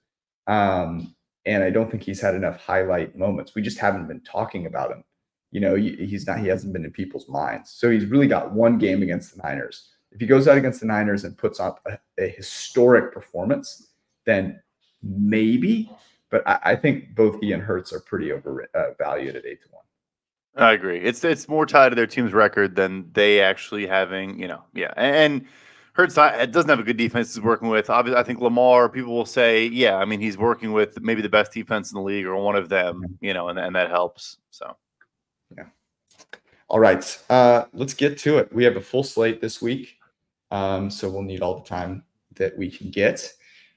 Um, 0.47 1.15
and 1.47 1.63
I 1.65 1.71
don't 1.71 1.91
think 1.91 2.03
he's 2.03 2.21
had 2.21 2.35
enough 2.35 2.59
highlight 2.59 3.17
moments. 3.17 3.55
We 3.55 3.63
just 3.63 3.79
haven't 3.79 4.09
been 4.09 4.21
talking 4.21 4.67
about 4.67 4.91
him. 4.91 5.05
You 5.51 5.61
know, 5.61 5.75
he's 5.75 6.27
not 6.27 6.39
he 6.39 6.49
hasn't 6.49 6.73
been 6.73 6.85
in 6.85 6.93
people's 6.93 7.29
minds. 7.29 7.71
So 7.71 7.91
he's 7.91 8.07
really 8.07 8.27
got 8.27 8.53
one 8.53 8.79
game 8.79 9.03
against 9.03 9.37
the 9.37 9.43
Niners. 9.43 9.91
If 10.11 10.21
he 10.21 10.27
goes 10.27 10.49
out 10.49 10.59
against 10.59 10.81
the 10.81 10.87
Niners 10.87 11.25
and 11.25 11.37
puts 11.37 11.61
up 11.61 11.81
a, 11.87 11.99
a 12.23 12.29
historic 12.29 13.13
performance, 13.13 13.91
then 14.25 14.61
maybe 15.03 15.91
but 16.33 16.43
I, 16.49 16.59
I 16.65 16.77
think 16.77 17.15
both 17.15 17.39
he 17.41 17.53
and 17.53 17.63
Hurts 17.63 17.93
are 17.93 18.01
pretty 18.01 18.33
overvalued 18.33 19.37
uh, 19.37 19.39
at 19.39 19.47
eight 19.47 19.63
to 19.63 19.69
one. 19.71 19.85
I 20.57 20.73
agree. 20.73 20.99
It's 20.99 21.23
it's 21.23 21.47
more 21.47 21.67
tied 21.67 21.91
to 21.91 21.95
their 21.95 22.07
team's 22.07 22.33
record 22.33 22.75
than 22.75 23.11
they 23.13 23.41
actually 23.41 23.87
having, 23.87 24.41
you 24.41 24.49
know, 24.49 24.65
yeah. 24.75 24.93
And 24.97 25.47
Hurts 25.95 26.15
doesn't 26.15 26.69
have 26.69 26.79
a 26.79 26.83
good 26.83 26.97
defense 26.97 27.35
he's 27.35 27.43
working 27.43 27.69
with. 27.69 27.91
Obviously, 27.91 28.19
I 28.19 28.23
think 28.23 28.41
Lamar, 28.41 28.89
people 28.89 29.15
will 29.15 29.27
say, 29.27 29.67
yeah, 29.67 29.97
I 29.97 30.07
mean, 30.07 30.21
he's 30.21 30.39
working 30.39 30.73
with 30.73 31.01
maybe 31.03 31.21
the 31.21 31.29
best 31.29 31.53
defense 31.53 31.93
in 31.93 31.97
the 31.97 32.03
league 32.03 32.25
or 32.25 32.35
one 32.37 32.57
of 32.57 32.71
them, 32.71 33.19
you 33.21 33.35
know, 33.35 33.49
and, 33.49 33.59
and 33.59 33.77
that 33.77 33.91
helps. 33.91 34.39
So, 34.51 34.75
yeah. 35.55 35.67
All 36.69 36.81
right. 36.81 37.19
Uh, 37.29 37.65
let's 37.75 37.93
get 37.93 38.17
to 38.19 38.39
it. 38.39 38.51
We 38.55 38.65
have 38.65 38.77
a 38.77 38.81
full 38.81 39.03
slate 39.03 39.43
this 39.43 39.61
week. 39.61 39.99
Um, 40.51 40.91
so 40.91 41.11
we'll 41.11 41.23
need 41.23 41.43
all 41.43 41.61
the 41.61 41.69
time 41.69 42.05
that 42.37 42.57
we 42.57 42.71
can 42.71 42.91
get. 42.91 43.31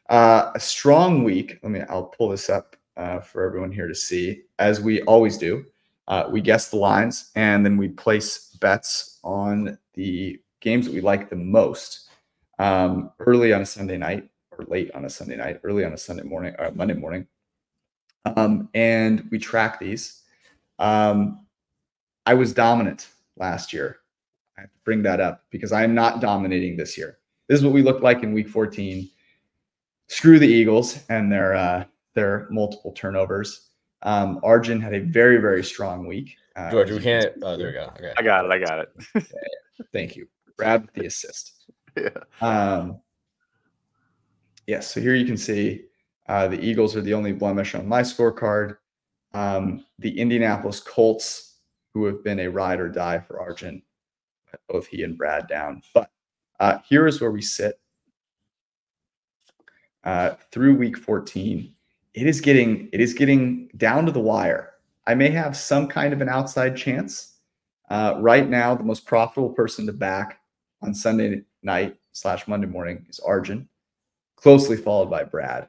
Uh, 0.10 0.52
a 0.56 0.60
strong 0.60 1.24
week. 1.24 1.60
Let 1.64 1.72
me. 1.72 1.82
I'll 1.90 2.04
pull 2.04 2.30
this 2.30 2.50
up 2.50 2.76
uh, 2.96 3.20
for 3.20 3.44
everyone 3.44 3.72
here 3.72 3.88
to 3.88 3.96
see, 3.96 4.44
as 4.60 4.80
we 4.80 5.02
always 5.04 5.38
do. 5.38 5.66
Uh, 6.08 6.28
we 6.30 6.40
guess 6.40 6.70
the 6.70 6.78
lines, 6.78 7.32
and 7.36 7.66
then 7.66 7.78
we 7.78 7.88
place 7.88 8.56
bets 8.62 9.20
on 9.24 9.78
the 9.96 10.40
games 10.60 10.86
that 10.86 10.94
we 10.94 11.02
like 11.02 11.30
the 11.30 11.36
most 11.36 12.05
um, 12.60 13.12
early 13.20 13.54
on 13.54 13.62
a 13.62 13.66
Sunday 13.66 13.98
night 13.98 14.30
or 14.52 14.66
late 14.68 14.92
on 14.92 15.06
a 15.06 15.10
Sunday 15.10 15.36
night, 15.36 15.60
early 15.64 15.84
on 15.84 15.94
a 15.94 15.98
Sunday 15.98 16.24
morning 16.24 16.56
or 16.58 16.66
uh, 16.66 16.72
Monday 16.72 16.94
morning, 16.94 17.28
um, 18.36 18.70
and 18.74 19.28
we 19.32 19.40
track 19.40 19.80
these. 19.80 20.22
Um, 20.80 21.46
I 22.26 22.34
was 22.34 22.54
dominant 22.54 23.10
last 23.38 23.74
year. 23.74 23.98
I 24.58 24.62
have 24.62 24.72
to 24.72 24.80
bring 24.84 25.04
that 25.04 25.20
up 25.20 25.44
because 25.52 25.72
I 25.72 25.84
am 25.84 25.94
not 25.94 26.22
dominating 26.22 26.78
this 26.78 26.98
year. 26.98 27.18
This 27.48 27.60
is 27.60 27.66
what 27.66 27.74
we 27.74 27.84
looked 27.84 28.02
like 28.02 28.24
in 28.24 28.34
Week 28.34 28.50
14 28.50 29.10
screw 30.08 30.40
the 30.40 30.48
Eagles 30.48 31.04
and 31.10 31.32
their 31.32 31.54
uh, 31.56 31.86
their 32.14 32.48
multiple 32.50 32.92
turnovers. 32.94 33.70
Um, 34.02 34.40
Arjun 34.44 34.82
had 34.82 34.94
a 34.94 35.00
very 35.00 35.38
very 35.38 35.64
strong 35.64 36.08
week. 36.08 36.36
Uh, 36.56 36.72
George, 36.72 36.92
we 36.92 37.00
can't. 37.00 37.34
Oh, 37.44 37.58
there 37.58 37.68
we 37.68 37.74
go. 37.74 37.92
Okay, 37.98 38.14
I 38.18 38.22
got 38.22 38.46
it. 38.46 38.52
I 38.52 38.60
got 38.60 38.80
it. 38.80 39.26
Thank 39.94 40.16
you, 40.16 40.28
Brad, 40.58 40.84
with 40.84 40.94
the 40.94 41.06
assist. 41.06 41.54
Yeah. 42.02 42.10
Um, 42.42 43.00
yes. 44.68 44.68
Yeah, 44.68 44.80
so 44.82 45.02
here 45.02 45.16
you 45.16 45.26
can 45.26 45.38
see 45.38 45.86
uh, 46.28 46.48
the 46.48 46.60
Eagles 46.60 46.96
are 46.96 47.02
the 47.02 47.14
only 47.14 47.32
blemish 47.32 47.76
on 47.76 47.88
my 47.88 48.02
scorecard. 48.02 48.78
Um, 49.34 49.86
the 50.00 50.20
Indianapolis 50.20 50.80
Colts, 50.80 51.60
who 51.94 52.06
have 52.06 52.24
been 52.24 52.40
a 52.40 52.50
ride 52.50 52.80
or 52.80 52.90
die 52.90 53.20
for 53.20 53.40
Arjun, 53.40 53.82
both 54.68 54.88
he 54.88 55.04
and 55.04 55.18
Brad 55.18 55.48
down. 55.48 55.82
But 55.94 56.10
uh, 56.60 56.80
here 56.88 57.08
is 57.08 57.22
where 57.22 57.32
we 57.32 57.42
sit 57.42 57.80
uh, 60.06 60.36
through 60.52 60.76
week 60.76 60.98
14, 60.98 61.74
it 62.14 62.28
is 62.28 62.40
getting 62.40 62.90
it 62.94 63.02
is 63.02 63.14
getting 63.14 63.70
down 63.78 64.06
to 64.06 64.12
the 64.12 64.20
wire. 64.20 64.74
I 65.08 65.16
may 65.16 65.30
have 65.30 65.58
some 65.58 65.88
kind 65.88 66.14
of 66.14 66.22
an 66.22 66.30
outside 66.30 66.78
chance. 66.78 67.34
Uh, 67.90 68.16
right 68.20 68.50
now, 68.50 68.74
the 68.74 68.84
most 68.84 69.06
profitable 69.06 69.50
person 69.50 69.86
to 69.86 69.94
back 69.94 70.40
on 70.82 70.94
Sunday 70.94 71.42
night 71.66 71.98
slash 72.14 72.48
Monday 72.48 72.68
morning 72.68 73.06
is 73.10 73.20
Arjun, 73.20 73.68
closely 74.36 74.78
followed 74.78 75.10
by 75.10 75.24
Brad. 75.24 75.68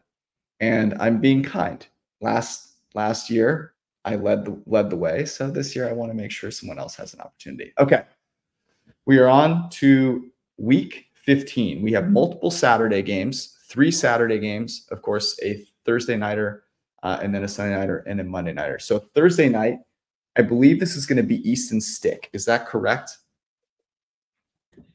And 0.61 0.95
I'm 1.01 1.21
being 1.21 1.43
kind. 1.43 1.85
Last 2.21 2.75
last 2.95 3.29
year, 3.31 3.75
I 4.05 4.17
led 4.17 4.45
the 4.45 4.61
led 4.67 4.91
the 4.91 4.97
way. 4.97 5.25
So 5.25 5.51
this 5.51 5.75
year, 5.75 5.89
I 5.89 5.93
want 5.93 6.11
to 6.11 6.17
make 6.17 6.31
sure 6.31 6.51
someone 6.51 6.79
else 6.79 6.95
has 6.97 7.15
an 7.15 7.21
opportunity. 7.21 7.73
Okay, 7.79 8.05
we 9.05 9.19
are 9.19 9.29
on 9.29 9.69
to 9.71 10.31
week 10.57 11.07
15. 11.15 11.83
We 11.83 11.93
have 11.93 12.11
multiple 12.11 12.51
Saturday 12.51 13.03
games 13.03 13.57
three 13.69 13.91
Saturday 13.91 14.39
games, 14.39 14.87
of 14.91 15.03
course, 15.03 15.39
a 15.43 15.67
Thursday 15.85 16.17
nighter, 16.17 16.65
uh, 17.03 17.19
and 17.23 17.35
then 17.35 17.45
a 17.45 17.49
Sunday 17.49 17.77
nighter, 17.77 17.99
and 18.07 18.21
a 18.21 18.25
Monday 18.25 18.53
nighter. 18.53 18.79
So 18.79 18.99
Thursday 19.15 19.49
night, 19.49 19.79
I 20.37 20.43
believe 20.43 20.81
this 20.81 20.97
is 20.97 21.07
going 21.07 21.17
to 21.17 21.23
be 21.23 21.49
Easton 21.49 21.81
Stick. 21.81 22.31
Is 22.33 22.45
that 22.45 22.67
correct? 22.67 23.19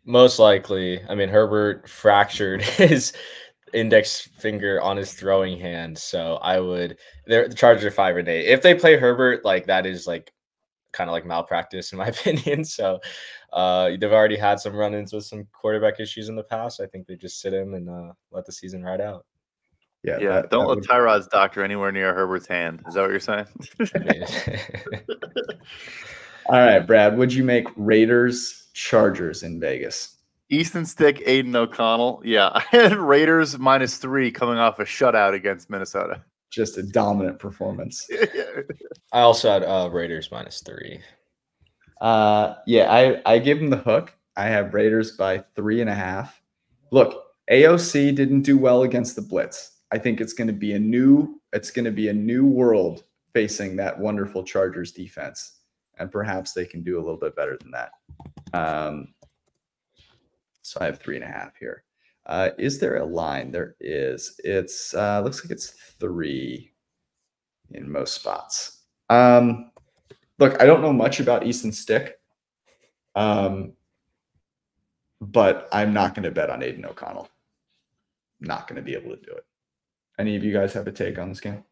Most 0.05 0.39
likely. 0.39 1.01
I 1.07 1.15
mean, 1.15 1.29
Herbert 1.29 1.87
fractured 1.89 2.61
his 2.61 3.13
index 3.73 4.27
finger 4.39 4.81
on 4.81 4.97
his 4.97 5.13
throwing 5.13 5.59
hand. 5.59 5.97
So 5.97 6.35
I 6.41 6.59
would. 6.59 6.97
They're 7.25 7.47
the 7.47 7.55
Chargers 7.55 7.85
are 7.85 7.91
five 7.91 8.17
and 8.17 8.27
eight. 8.27 8.47
If 8.47 8.61
they 8.61 8.73
play 8.75 8.97
Herbert, 8.97 9.45
like 9.45 9.67
that 9.67 9.85
is 9.85 10.07
like 10.07 10.31
kind 10.91 11.09
of 11.09 11.13
like 11.13 11.25
malpractice 11.25 11.91
in 11.91 11.97
my 11.97 12.07
opinion. 12.09 12.65
So 12.65 12.99
uh, 13.53 13.91
they've 13.99 14.11
already 14.11 14.37
had 14.37 14.59
some 14.59 14.75
run-ins 14.75 15.13
with 15.13 15.25
some 15.25 15.47
quarterback 15.53 15.99
issues 15.99 16.29
in 16.29 16.35
the 16.35 16.43
past. 16.43 16.81
I 16.81 16.87
think 16.87 17.07
they 17.07 17.15
just 17.15 17.39
sit 17.39 17.53
him 17.53 17.73
and 17.73 17.89
uh, 17.89 18.13
let 18.31 18.45
the 18.45 18.51
season 18.51 18.83
ride 18.83 19.01
out. 19.01 19.25
Yeah, 20.03 20.17
yeah. 20.19 20.29
That, 20.29 20.49
don't 20.49 20.63
that 20.63 20.67
let 20.67 20.75
would... 20.77 20.87
Tyrod's 20.87 21.27
doctor 21.27 21.63
anywhere 21.63 21.91
near 21.91 22.13
Herbert's 22.13 22.47
hand. 22.47 22.81
Is 22.87 22.95
that 22.95 23.01
what 23.01 23.11
you're 23.11 23.19
saying? 23.19 23.45
All 26.47 26.59
right, 26.59 26.79
Brad. 26.79 27.17
Would 27.17 27.31
you 27.33 27.43
make 27.43 27.67
Raiders 27.75 28.60
Chargers 28.73 29.43
in 29.43 29.59
Vegas? 29.59 30.17
Easton 30.49 30.85
Stick, 30.85 31.21
Aidan 31.25 31.55
O'Connell. 31.55 32.21
Yeah, 32.25 32.49
I 32.53 32.63
had 32.69 32.95
Raiders 32.95 33.57
minus 33.57 33.97
three 33.97 34.31
coming 34.31 34.57
off 34.57 34.79
a 34.79 34.85
shutout 34.85 35.33
against 35.33 35.69
Minnesota. 35.69 36.21
just 36.49 36.77
a 36.77 36.83
dominant 36.83 37.39
performance. 37.39 38.07
I 39.13 39.19
also 39.21 39.49
had 39.49 39.63
uh, 39.63 39.89
Raiders 39.91 40.29
minus 40.31 40.61
three. 40.61 40.99
Uh, 42.01 42.55
yeah, 42.67 42.91
I 42.91 43.21
I 43.25 43.39
give 43.39 43.59
them 43.59 43.69
the 43.69 43.77
hook. 43.77 44.13
I 44.35 44.45
have 44.45 44.73
Raiders 44.73 45.11
by 45.15 45.43
three 45.55 45.81
and 45.81 45.89
a 45.89 45.95
half. 45.95 46.41
Look, 46.91 47.23
AOC 47.49 48.15
didn't 48.15 48.41
do 48.41 48.57
well 48.57 48.83
against 48.83 49.15
the 49.15 49.21
Blitz. 49.21 49.77
I 49.93 49.97
think 49.97 50.19
it's 50.21 50.33
going 50.33 50.47
to 50.47 50.53
be 50.53 50.73
a 50.73 50.79
new 50.79 51.39
it's 51.53 51.71
going 51.71 51.85
to 51.85 51.91
be 51.91 52.07
a 52.09 52.13
new 52.13 52.45
world 52.45 53.03
facing 53.33 53.75
that 53.77 53.97
wonderful 53.99 54.43
Chargers 54.43 54.91
defense, 54.91 55.59
and 56.01 56.11
perhaps 56.11 56.53
they 56.53 56.65
can 56.65 56.83
do 56.83 56.97
a 56.97 57.03
little 57.03 57.17
bit 57.17 57.35
better 57.35 57.57
than 57.61 57.71
that. 57.71 57.91
Um, 58.53 59.13
so 60.61 60.79
I 60.81 60.85
have 60.85 60.99
three 60.99 61.15
and 61.15 61.23
a 61.23 61.27
half 61.27 61.55
here. 61.57 61.83
Uh, 62.25 62.49
is 62.57 62.79
there 62.79 62.97
a 62.97 63.05
line? 63.05 63.51
There 63.51 63.75
is. 63.79 64.39
It's 64.43 64.93
uh, 64.93 65.21
looks 65.21 65.43
like 65.43 65.51
it's 65.51 65.69
three 65.99 66.71
in 67.71 67.91
most 67.91 68.13
spots. 68.13 68.83
Um, 69.09 69.71
look, 70.39 70.61
I 70.61 70.65
don't 70.65 70.81
know 70.81 70.93
much 70.93 71.19
about 71.19 71.45
Easton 71.45 71.71
Stick, 71.71 72.19
um, 73.15 73.73
but 75.19 75.67
I'm 75.71 75.93
not 75.93 76.15
going 76.15 76.23
to 76.23 76.31
bet 76.31 76.49
on 76.49 76.63
Aidan 76.63 76.85
O'Connell. 76.85 77.29
Not 78.39 78.67
going 78.67 78.77
to 78.77 78.81
be 78.81 78.93
able 78.93 79.11
to 79.11 79.21
do 79.21 79.31
it. 79.31 79.45
Any 80.19 80.35
of 80.35 80.43
you 80.43 80.53
guys 80.53 80.73
have 80.73 80.87
a 80.87 80.91
take 80.91 81.17
on 81.17 81.29
this 81.29 81.39
game? 81.39 81.63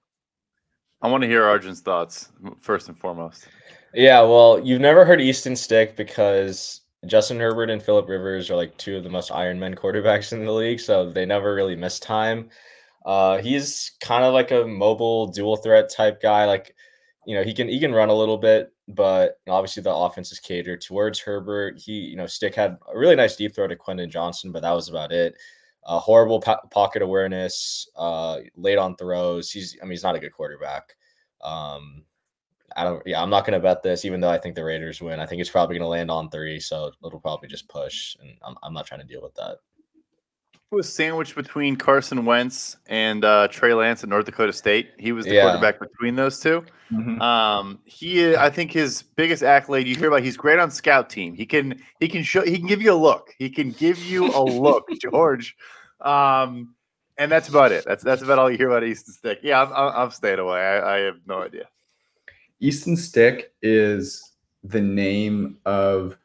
I 1.02 1.08
want 1.08 1.22
to 1.22 1.30
hear 1.30 1.46
Arjun's 1.46 1.82
thoughts 1.82 2.30
first 2.60 2.90
and 2.90 2.98
foremost. 2.98 3.48
Yeah, 3.94 4.22
well, 4.22 4.60
you've 4.60 4.82
never 4.82 5.06
heard 5.06 5.22
Easton 5.22 5.56
Stick 5.56 5.96
because 5.96 6.82
Justin 7.06 7.40
Herbert 7.40 7.70
and 7.70 7.82
Philip 7.82 8.08
Rivers 8.08 8.50
are 8.50 8.56
like 8.56 8.78
two 8.78 8.98
of 8.98 9.04
the 9.04 9.10
most 9.10 9.32
Iron 9.32 9.60
Men 9.60 9.76
quarterbacks 9.76 10.32
in 10.32 10.46
the 10.46 10.52
league, 10.52 10.80
so 10.80 11.10
they 11.10 11.26
never 11.26 11.56
really 11.56 11.76
miss 11.76 12.00
time. 12.00 12.50
Uh, 13.06 13.40
he's 13.40 13.92
kind 14.02 14.24
of 14.24 14.34
like 14.34 14.52
a 14.52 14.66
mobile 14.66 15.28
dual 15.28 15.56
threat 15.58 15.90
type 15.90 16.22
guy. 16.22 16.46
Like, 16.46 16.76
you 17.26 17.36
know, 17.36 17.44
he 17.44 17.54
can 17.54 17.68
he 17.68 17.80
can 17.80 17.94
run 17.94 18.10
a 18.10 18.14
little 18.14 18.38
bit, 18.38 18.72
but 18.88 19.40
obviously 19.48 19.82
the 19.84 19.94
offense 19.94 20.32
is 20.32 20.40
catered 20.40 20.82
towards 20.82 21.20
Herbert. 21.20 21.80
He, 21.80 21.94
you 21.94 22.16
know, 22.16 22.28
Stick 22.28 22.56
had 22.56 22.78
a 22.94 22.98
really 22.98 23.16
nice 23.16 23.36
deep 23.36 23.56
throw 23.56 23.68
to 23.68 23.76
Quentin 23.76 24.10
Johnston, 24.12 24.52
but 24.52 24.62
that 24.62 24.74
was 24.74 24.90
about 24.90 25.12
it. 25.12 25.36
Uh, 25.86 25.98
horrible 26.00 26.40
po- 26.42 26.60
pocket 26.72 27.02
awareness, 27.02 27.88
uh, 27.96 28.40
late 28.56 28.78
on 28.78 28.96
throws. 28.98 29.50
He's, 29.52 29.78
I 29.82 29.86
mean, 29.86 29.92
he's 29.92 30.04
not 30.04 30.16
a 30.16 30.20
good 30.20 30.34
quarterback. 30.34 30.96
Um, 31.42 32.04
I 32.76 32.84
don't. 32.84 33.02
Yeah, 33.06 33.22
I'm 33.22 33.30
not 33.30 33.46
going 33.46 33.54
to 33.54 33.60
bet 33.60 33.84
this, 33.84 34.06
even 34.06 34.20
though 34.20 34.30
I 34.30 34.38
think 34.38 34.56
the 34.56 34.64
Raiders 34.64 35.02
win. 35.02 35.20
I 35.20 35.26
think 35.26 35.42
it's 35.42 35.50
probably 35.50 35.76
going 35.76 35.86
to 35.86 35.90
land 35.90 36.12
on 36.12 36.30
three, 36.30 36.60
so 36.60 36.92
it'll 37.06 37.20
probably 37.20 37.48
just 37.50 37.68
push, 37.68 38.16
and 38.22 38.38
I'm, 38.44 38.56
I'm 38.64 38.74
not 38.74 38.86
trying 38.86 39.02
to 39.02 39.08
deal 39.08 39.22
with 39.22 39.36
that. 39.36 39.58
It 40.54 40.76
was 40.76 40.94
sandwiched 40.94 41.36
between 41.36 41.76
Carson 41.76 42.26
Wentz 42.26 42.78
and 42.88 43.26
uh, 43.26 43.48
Trey 43.48 43.74
Lance 43.74 44.04
at 44.04 44.10
North 44.10 44.26
Dakota 44.26 44.54
State. 44.54 44.92
He 45.00 45.12
was 45.12 45.26
the 45.26 45.34
Yeah. 45.34 45.42
quarterback 45.42 45.80
between 45.80 46.16
those 46.16 46.40
2 46.40 46.64
Um, 47.20 47.80
he, 47.86 48.36
I 48.36 48.52
think, 48.52 48.72
his 48.72 49.02
biggest 49.02 49.42
accolade 49.42 49.88
you 49.88 49.96
hear 49.96 50.10
about. 50.10 50.22
He's 50.22 50.38
great 50.38 50.60
on 50.60 50.70
scout 50.70 51.10
team. 51.10 51.34
He 51.34 51.46
can, 51.48 51.82
he 52.00 52.08
can 52.08 52.22
show, 52.22 52.44
he 52.44 52.58
can 52.58 52.68
give 52.68 52.84
you 52.84 52.94
a 52.94 52.96
look. 52.96 53.34
He 53.40 53.50
can 53.50 53.72
give 53.72 53.98
you 53.98 54.30
a 54.32 54.44
look, 54.44 54.86
George. 55.02 55.58
Um, 56.02 56.76
and 57.18 57.32
that's 57.32 57.50
about 57.50 57.72
it. 57.72 57.84
That's 57.86 58.04
that's 58.04 58.22
about 58.22 58.40
all 58.40 58.50
you 58.50 58.58
hear 58.58 58.70
about 58.70 58.84
Easton 58.84 59.14
Stick. 59.14 59.40
Yeah, 59.44 59.62
I'm, 59.62 59.74
I'm, 59.74 60.04
I'm 60.04 60.12
staying 60.12 60.40
away. 60.40 60.60
I, 60.60 60.96
I 60.96 61.00
have 61.00 61.18
no 61.26 61.42
idea. 61.42 61.68
Easton 62.60 62.98
Stick 62.98 63.54
is 63.62 64.34
the 64.64 64.82
name 64.82 65.58
of 65.66 66.18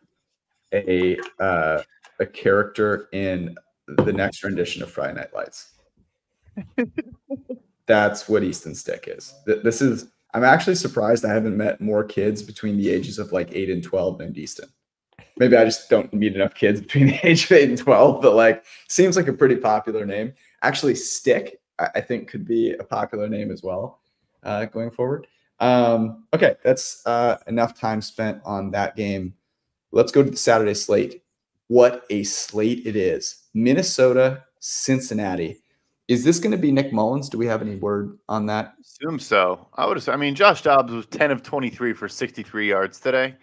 a 0.72 1.16
uh, 1.38 1.82
a 2.20 2.26
character 2.26 3.08
in 3.12 3.54
the 3.86 4.12
next 4.12 4.42
rendition 4.42 4.82
of 4.82 4.90
Friday 4.90 5.14
Night 5.14 5.34
Lights. 5.34 5.72
That's 7.86 8.28
what 8.28 8.42
Easton 8.42 8.74
Stick 8.74 9.08
is. 9.08 9.34
This 9.46 9.80
is. 9.80 10.08
I'm 10.32 10.44
actually 10.44 10.74
surprised 10.74 11.24
I 11.24 11.32
haven't 11.32 11.56
met 11.56 11.80
more 11.80 12.02
kids 12.02 12.42
between 12.42 12.76
the 12.76 12.90
ages 12.90 13.20
of 13.20 13.32
like 13.32 13.52
eight 13.52 13.70
and 13.70 13.82
twelve 13.82 14.18
named 14.18 14.36
Easton. 14.36 14.68
Maybe 15.36 15.56
I 15.56 15.64
just 15.64 15.88
don't 15.88 16.12
meet 16.12 16.34
enough 16.34 16.54
kids 16.54 16.80
between 16.80 17.06
the 17.08 17.26
age 17.26 17.44
of 17.44 17.52
eight 17.52 17.68
and 17.68 17.78
twelve, 17.78 18.20
but 18.20 18.34
like 18.34 18.64
seems 18.88 19.16
like 19.16 19.28
a 19.28 19.32
pretty 19.32 19.56
popular 19.56 20.04
name. 20.04 20.32
Actually, 20.62 20.96
Stick 20.96 21.60
I, 21.78 21.88
I 21.96 22.00
think 22.00 22.28
could 22.28 22.44
be 22.44 22.72
a 22.72 22.84
popular 22.84 23.28
name 23.28 23.52
as 23.52 23.62
well 23.62 24.00
uh, 24.42 24.64
going 24.64 24.90
forward. 24.90 25.28
Um, 25.60 26.24
okay, 26.34 26.56
that's 26.64 27.06
uh, 27.06 27.38
enough 27.46 27.78
time 27.78 28.02
spent 28.02 28.40
on 28.44 28.70
that 28.72 28.96
game. 28.96 29.34
Let's 29.92 30.12
go 30.12 30.22
to 30.22 30.30
the 30.30 30.36
Saturday 30.36 30.74
slate. 30.74 31.22
What 31.68 32.04
a 32.10 32.24
slate 32.24 32.86
it 32.86 32.96
is! 32.96 33.44
Minnesota, 33.54 34.44
Cincinnati. 34.60 35.60
Is 36.06 36.22
this 36.22 36.38
going 36.38 36.50
to 36.50 36.58
be 36.58 36.70
Nick 36.70 36.92
Mullens? 36.92 37.30
Do 37.30 37.38
we 37.38 37.46
have 37.46 37.62
any 37.62 37.76
word 37.76 38.18
on 38.28 38.44
that? 38.46 38.74
Assume 38.80 39.18
so. 39.18 39.68
I 39.74 39.86
would. 39.86 39.96
Assume, 39.96 40.14
I 40.14 40.16
mean, 40.18 40.34
Josh 40.34 40.60
Dobbs 40.62 40.92
was 40.92 41.06
ten 41.06 41.30
of 41.30 41.42
twenty-three 41.42 41.94
for 41.94 42.08
sixty-three 42.08 42.68
yards 42.68 43.00
today. 43.00 43.36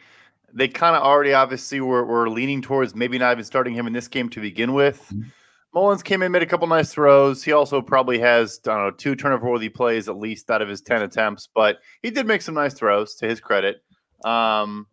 They 0.54 0.68
kind 0.68 0.96
of 0.96 1.02
already 1.02 1.34
obviously 1.34 1.80
were, 1.80 2.06
were 2.06 2.30
leaning 2.30 2.62
towards 2.62 2.94
maybe 2.94 3.18
not 3.18 3.32
even 3.32 3.46
starting 3.46 3.74
him 3.74 3.88
in 3.88 3.94
this 3.94 4.08
game 4.08 4.30
to 4.30 4.42
begin 4.42 4.74
with. 4.74 5.12
Mhm. 5.12 5.32
Mullens 5.74 6.04
came 6.04 6.22
in, 6.22 6.32
made 6.32 6.44
a 6.44 6.48
couple 6.48 6.68
nice 6.68 6.94
throws. 6.94 7.44
He 7.44 7.54
also 7.54 7.82
probably 7.82 8.20
has 8.20 8.60
I 8.66 8.76
don't 8.76 8.84
know 8.84 8.92
two 8.92 9.16
turnover-worthy 9.16 9.70
plays 9.70 10.10
at 10.10 10.18
least 10.18 10.52
out 10.52 10.62
of 10.62 10.68
his 10.68 10.82
ten 10.82 11.02
attempts, 11.02 11.48
but 11.54 11.80
he 12.02 12.12
did 12.12 12.28
make 12.28 12.42
some 12.42 12.56
nice 12.56 12.74
throws 12.74 13.16
to 13.16 13.28
his 13.28 13.40
credit. 13.40 13.82
Um, 14.26 14.88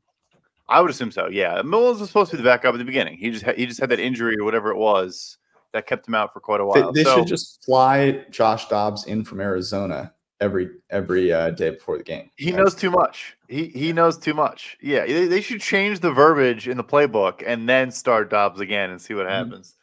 I 0.69 0.81
would 0.81 0.91
assume 0.91 1.11
so. 1.11 1.29
Yeah, 1.29 1.63
Mullens 1.63 2.01
was 2.01 2.09
supposed 2.09 2.31
to 2.31 2.37
be 2.37 2.43
the 2.43 2.49
backup 2.49 2.75
at 2.75 2.79
the 2.79 2.85
beginning. 2.85 3.17
He 3.19 3.31
just 3.31 3.45
had, 3.45 3.57
he 3.57 3.67
just 3.67 3.81
had 3.81 3.89
that 3.89 4.01
injury 4.01 4.37
or 4.39 4.45
whatever 4.45 4.71
it 4.71 4.77
was 4.77 5.39
that 5.73 5.87
kept 5.87 6.07
him 6.07 6.15
out 6.15 6.33
for 6.33 6.41
quite 6.41 6.61
a 6.61 6.65
while. 6.65 6.93
they 6.93 7.05
so, 7.05 7.17
should 7.17 7.27
just 7.27 7.65
fly 7.65 8.25
Josh 8.31 8.69
Dobbs 8.69 9.05
in 9.07 9.25
from 9.25 9.41
Arizona 9.41 10.13
every 10.41 10.71
every 10.91 11.33
uh, 11.33 11.51
day 11.51 11.71
before 11.71 11.99
the 11.99 12.05
game. 12.05 12.31
He 12.37 12.53
knows 12.53 12.75
too 12.75 12.91
much. 12.91 13.37
He 13.49 13.67
he 13.67 13.93
knows 13.93 14.17
too 14.19 14.35
much. 14.35 14.77
Yeah, 14.81 15.05
they, 15.07 15.27
they 15.27 15.41
should 15.41 15.61
change 15.61 16.01
the 16.01 16.13
verbiage 16.13 16.69
in 16.69 16.77
the 16.77 16.85
playbook 16.85 17.43
and 17.45 17.69
then 17.69 17.91
start 17.91 18.31
Dobbs 18.31 18.61
again 18.61 18.91
and 18.91 19.01
see 19.01 19.15
what 19.15 19.27
Mhm. 19.27 19.31
happens. 19.31 19.75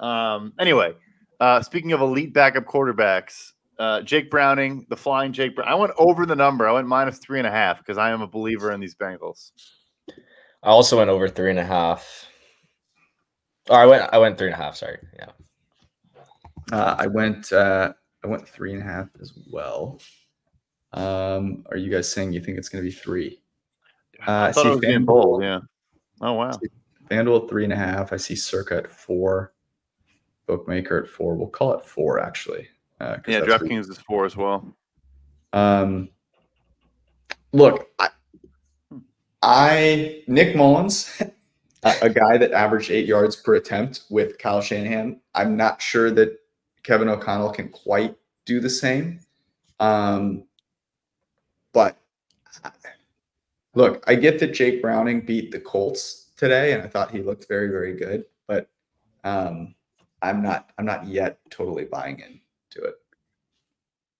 Um, 0.00 0.52
anyway, 0.58 0.94
uh, 1.38 1.62
speaking 1.62 1.92
of 1.92 2.00
elite 2.00 2.34
backup 2.34 2.64
quarterbacks, 2.64 3.52
uh, 3.78 4.02
Jake 4.02 4.30
Browning, 4.30 4.86
the 4.90 4.96
flying 4.96 5.32
Jake 5.32 5.54
Brown. 5.54 5.68
I 5.68 5.74
went 5.74 5.92
over 5.96 6.26
the 6.26 6.36
number. 6.36 6.68
I 6.68 6.72
went 6.72 6.86
minus 6.86 7.18
three 7.18 7.38
and 7.38 7.46
a 7.46 7.50
half 7.50 7.78
because 7.78 7.98
I 7.98 8.10
am 8.10 8.20
a 8.20 8.26
believer 8.26 8.72
in 8.72 8.80
these 8.80 8.94
Bengals. 8.94 9.52
I 10.62 10.68
also 10.68 10.98
went 10.98 11.08
over 11.08 11.28
three 11.28 11.50
and 11.50 11.58
a 11.58 11.64
half. 11.64 12.26
Or 13.68 13.76
I 13.76 13.86
went 13.86 14.08
I 14.12 14.18
went 14.18 14.36
three 14.36 14.48
and 14.48 14.54
a 14.54 14.62
half. 14.62 14.76
Sorry. 14.76 14.98
Yeah. 15.18 15.30
Uh, 16.72 16.96
I 16.98 17.06
went 17.06 17.52
uh, 17.52 17.92
I 18.22 18.26
went 18.26 18.46
three 18.46 18.72
and 18.74 18.82
a 18.82 18.84
half 18.84 19.08
as 19.20 19.32
well. 19.50 20.00
Um, 20.92 21.64
are 21.70 21.76
you 21.76 21.90
guys 21.90 22.10
saying 22.10 22.32
you 22.32 22.40
think 22.40 22.58
it's 22.58 22.68
going 22.68 22.84
to 22.84 22.90
be 22.90 22.94
three? 22.94 23.40
Uh, 24.26 24.30
I 24.30 24.48
I 24.48 24.50
see 24.50 24.60
it 24.60 24.70
was 24.70 24.80
FanDuel- 24.80 25.06
bold. 25.06 25.42
Yeah. 25.42 25.60
Oh 26.20 26.34
wow. 26.34 26.52
FanDuel 27.10 27.48
three 27.48 27.64
and 27.64 27.72
a 27.72 27.76
half. 27.76 28.12
I 28.12 28.16
see 28.18 28.34
Circa 28.36 28.76
at 28.76 28.90
four. 28.90 29.54
Bookmaker 30.50 31.04
at 31.04 31.08
four. 31.08 31.36
We'll 31.36 31.46
call 31.46 31.74
it 31.74 31.84
four 31.84 32.18
actually. 32.18 32.66
Uh, 33.00 33.18
Yeah, 33.28 33.40
DraftKings 33.40 33.88
is 33.88 33.98
four 33.98 34.24
as 34.24 34.36
well. 34.36 34.66
Um, 35.52 36.08
look, 37.52 37.88
I, 38.00 38.08
I 39.42 40.22
Nick 40.26 40.56
Mullens, 40.56 41.22
a, 41.84 41.94
a 42.02 42.10
guy 42.10 42.36
that 42.36 42.50
averaged 42.50 42.90
eight 42.90 43.06
yards 43.06 43.36
per 43.36 43.54
attempt 43.54 44.02
with 44.10 44.38
Kyle 44.38 44.60
Shanahan. 44.60 45.20
I'm 45.36 45.56
not 45.56 45.80
sure 45.80 46.10
that 46.10 46.38
Kevin 46.82 47.08
O'Connell 47.08 47.52
can 47.52 47.68
quite 47.68 48.16
do 48.44 48.58
the 48.58 48.70
same. 48.70 49.20
Um, 49.78 50.44
but 51.72 51.96
look, 53.74 54.02
I 54.08 54.16
get 54.16 54.40
that 54.40 54.52
Jake 54.52 54.82
Browning 54.82 55.20
beat 55.20 55.52
the 55.52 55.60
Colts 55.60 56.30
today, 56.36 56.72
and 56.72 56.82
I 56.82 56.88
thought 56.88 57.12
he 57.12 57.22
looked 57.22 57.46
very, 57.46 57.68
very 57.68 57.94
good. 57.96 58.24
But 58.48 58.68
um, 59.22 59.74
I'm 60.22 60.42
not, 60.42 60.70
I'm 60.78 60.84
not 60.84 61.06
yet 61.06 61.38
totally 61.50 61.84
buying 61.84 62.20
into 62.20 62.86
it. 62.86 62.94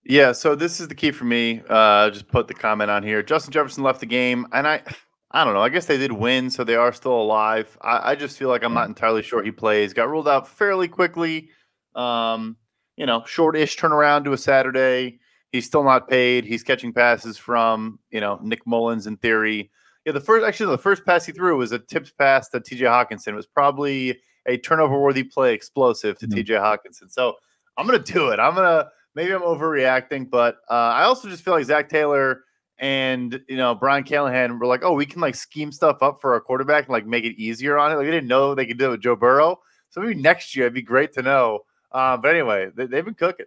Yeah, 0.03 0.31
so 0.31 0.55
this 0.55 0.79
is 0.79 0.87
the 0.87 0.95
key 0.95 1.11
for 1.11 1.25
me. 1.25 1.61
Uh, 1.69 2.09
just 2.09 2.27
put 2.27 2.47
the 2.47 2.53
comment 2.53 2.89
on 2.89 3.03
here. 3.03 3.21
Justin 3.21 3.53
Jefferson 3.53 3.83
left 3.83 3.99
the 3.99 4.07
game, 4.07 4.47
and 4.51 4.67
I, 4.67 4.81
I 5.29 5.45
don't 5.45 5.53
know. 5.53 5.61
I 5.61 5.69
guess 5.69 5.85
they 5.85 5.97
did 5.97 6.11
win, 6.11 6.49
so 6.49 6.63
they 6.63 6.75
are 6.75 6.91
still 6.91 7.13
alive. 7.21 7.77
I, 7.81 8.11
I 8.11 8.15
just 8.15 8.37
feel 8.37 8.49
like 8.49 8.63
I'm 8.63 8.73
not 8.73 8.89
entirely 8.89 9.21
sure 9.21 9.43
he 9.43 9.51
plays. 9.51 9.93
Got 9.93 10.09
ruled 10.09 10.27
out 10.27 10.47
fairly 10.47 10.87
quickly. 10.87 11.49
Um, 11.95 12.57
you 12.97 13.05
know, 13.05 13.23
short-ish 13.25 13.77
turnaround 13.77 14.25
to 14.25 14.33
a 14.33 14.37
Saturday. 14.37 15.19
He's 15.51 15.65
still 15.65 15.83
not 15.83 16.09
paid. 16.09 16.45
He's 16.45 16.63
catching 16.63 16.93
passes 16.93 17.37
from 17.37 17.99
you 18.09 18.21
know 18.21 18.39
Nick 18.41 18.65
Mullens 18.65 19.05
in 19.05 19.17
theory. 19.17 19.69
Yeah, 20.05 20.13
the 20.13 20.21
first 20.21 20.45
actually 20.45 20.71
the 20.71 20.81
first 20.81 21.05
pass 21.05 21.25
he 21.25 21.31
threw 21.31 21.57
was 21.57 21.71
a 21.71 21.79
tipped 21.79 22.17
pass 22.17 22.49
to 22.49 22.59
T.J. 22.59 22.85
Hockenson. 22.85 23.29
It 23.29 23.35
was 23.35 23.47
probably 23.47 24.19
a 24.45 24.57
turnover-worthy 24.57 25.23
play, 25.23 25.53
explosive 25.53 26.17
to 26.19 26.27
Mhm. 26.27 26.35
T.J. 26.35 26.53
Hockenson. 26.55 27.11
So 27.11 27.35
I'm 27.77 27.85
gonna 27.85 27.99
do 27.99 28.29
it. 28.29 28.39
I'm 28.39 28.55
gonna 28.55 28.89
maybe 29.15 29.31
I'm 29.33 29.41
overreacting, 29.41 30.29
but 30.29 30.57
uh, 30.69 30.73
I 30.73 31.03
also 31.03 31.29
just 31.29 31.43
feel 31.43 31.53
like 31.53 31.65
Zac 31.65 31.89
Taylor 31.89 32.43
and 32.79 33.39
you 33.47 33.57
know 33.57 33.75
Brian 33.75 34.03
Callahan 34.03 34.57
were 34.59 34.65
like, 34.65 34.83
oh, 34.83 34.93
we 34.93 35.05
can 35.05 35.21
like 35.21 35.35
scheme 35.35 35.71
stuff 35.71 36.01
up 36.01 36.19
for 36.19 36.33
our 36.33 36.41
quarterback 36.41 36.85
and 36.85 36.93
like 36.93 37.05
make 37.05 37.23
it 37.23 37.39
easier 37.39 37.77
on 37.77 37.91
it. 37.91 37.95
Like 37.95 38.05
they 38.05 38.11
didn't 38.11 38.27
know 38.27 38.55
they 38.55 38.65
could 38.65 38.79
do 38.79 38.87
it 38.87 38.91
with 38.91 39.01
Joe 39.01 39.15
Burrow. 39.15 39.59
So 39.89 40.01
maybe 40.01 40.19
next 40.19 40.55
year 40.55 40.65
it'd 40.65 40.73
be 40.73 40.81
great 40.81 41.13
to 41.13 41.21
know. 41.21 41.59
Uh, 41.91 42.17
but 42.17 42.29
anyway, 42.29 42.69
they, 42.75 42.87
they've 42.87 43.05
been 43.05 43.13
cooking. 43.13 43.45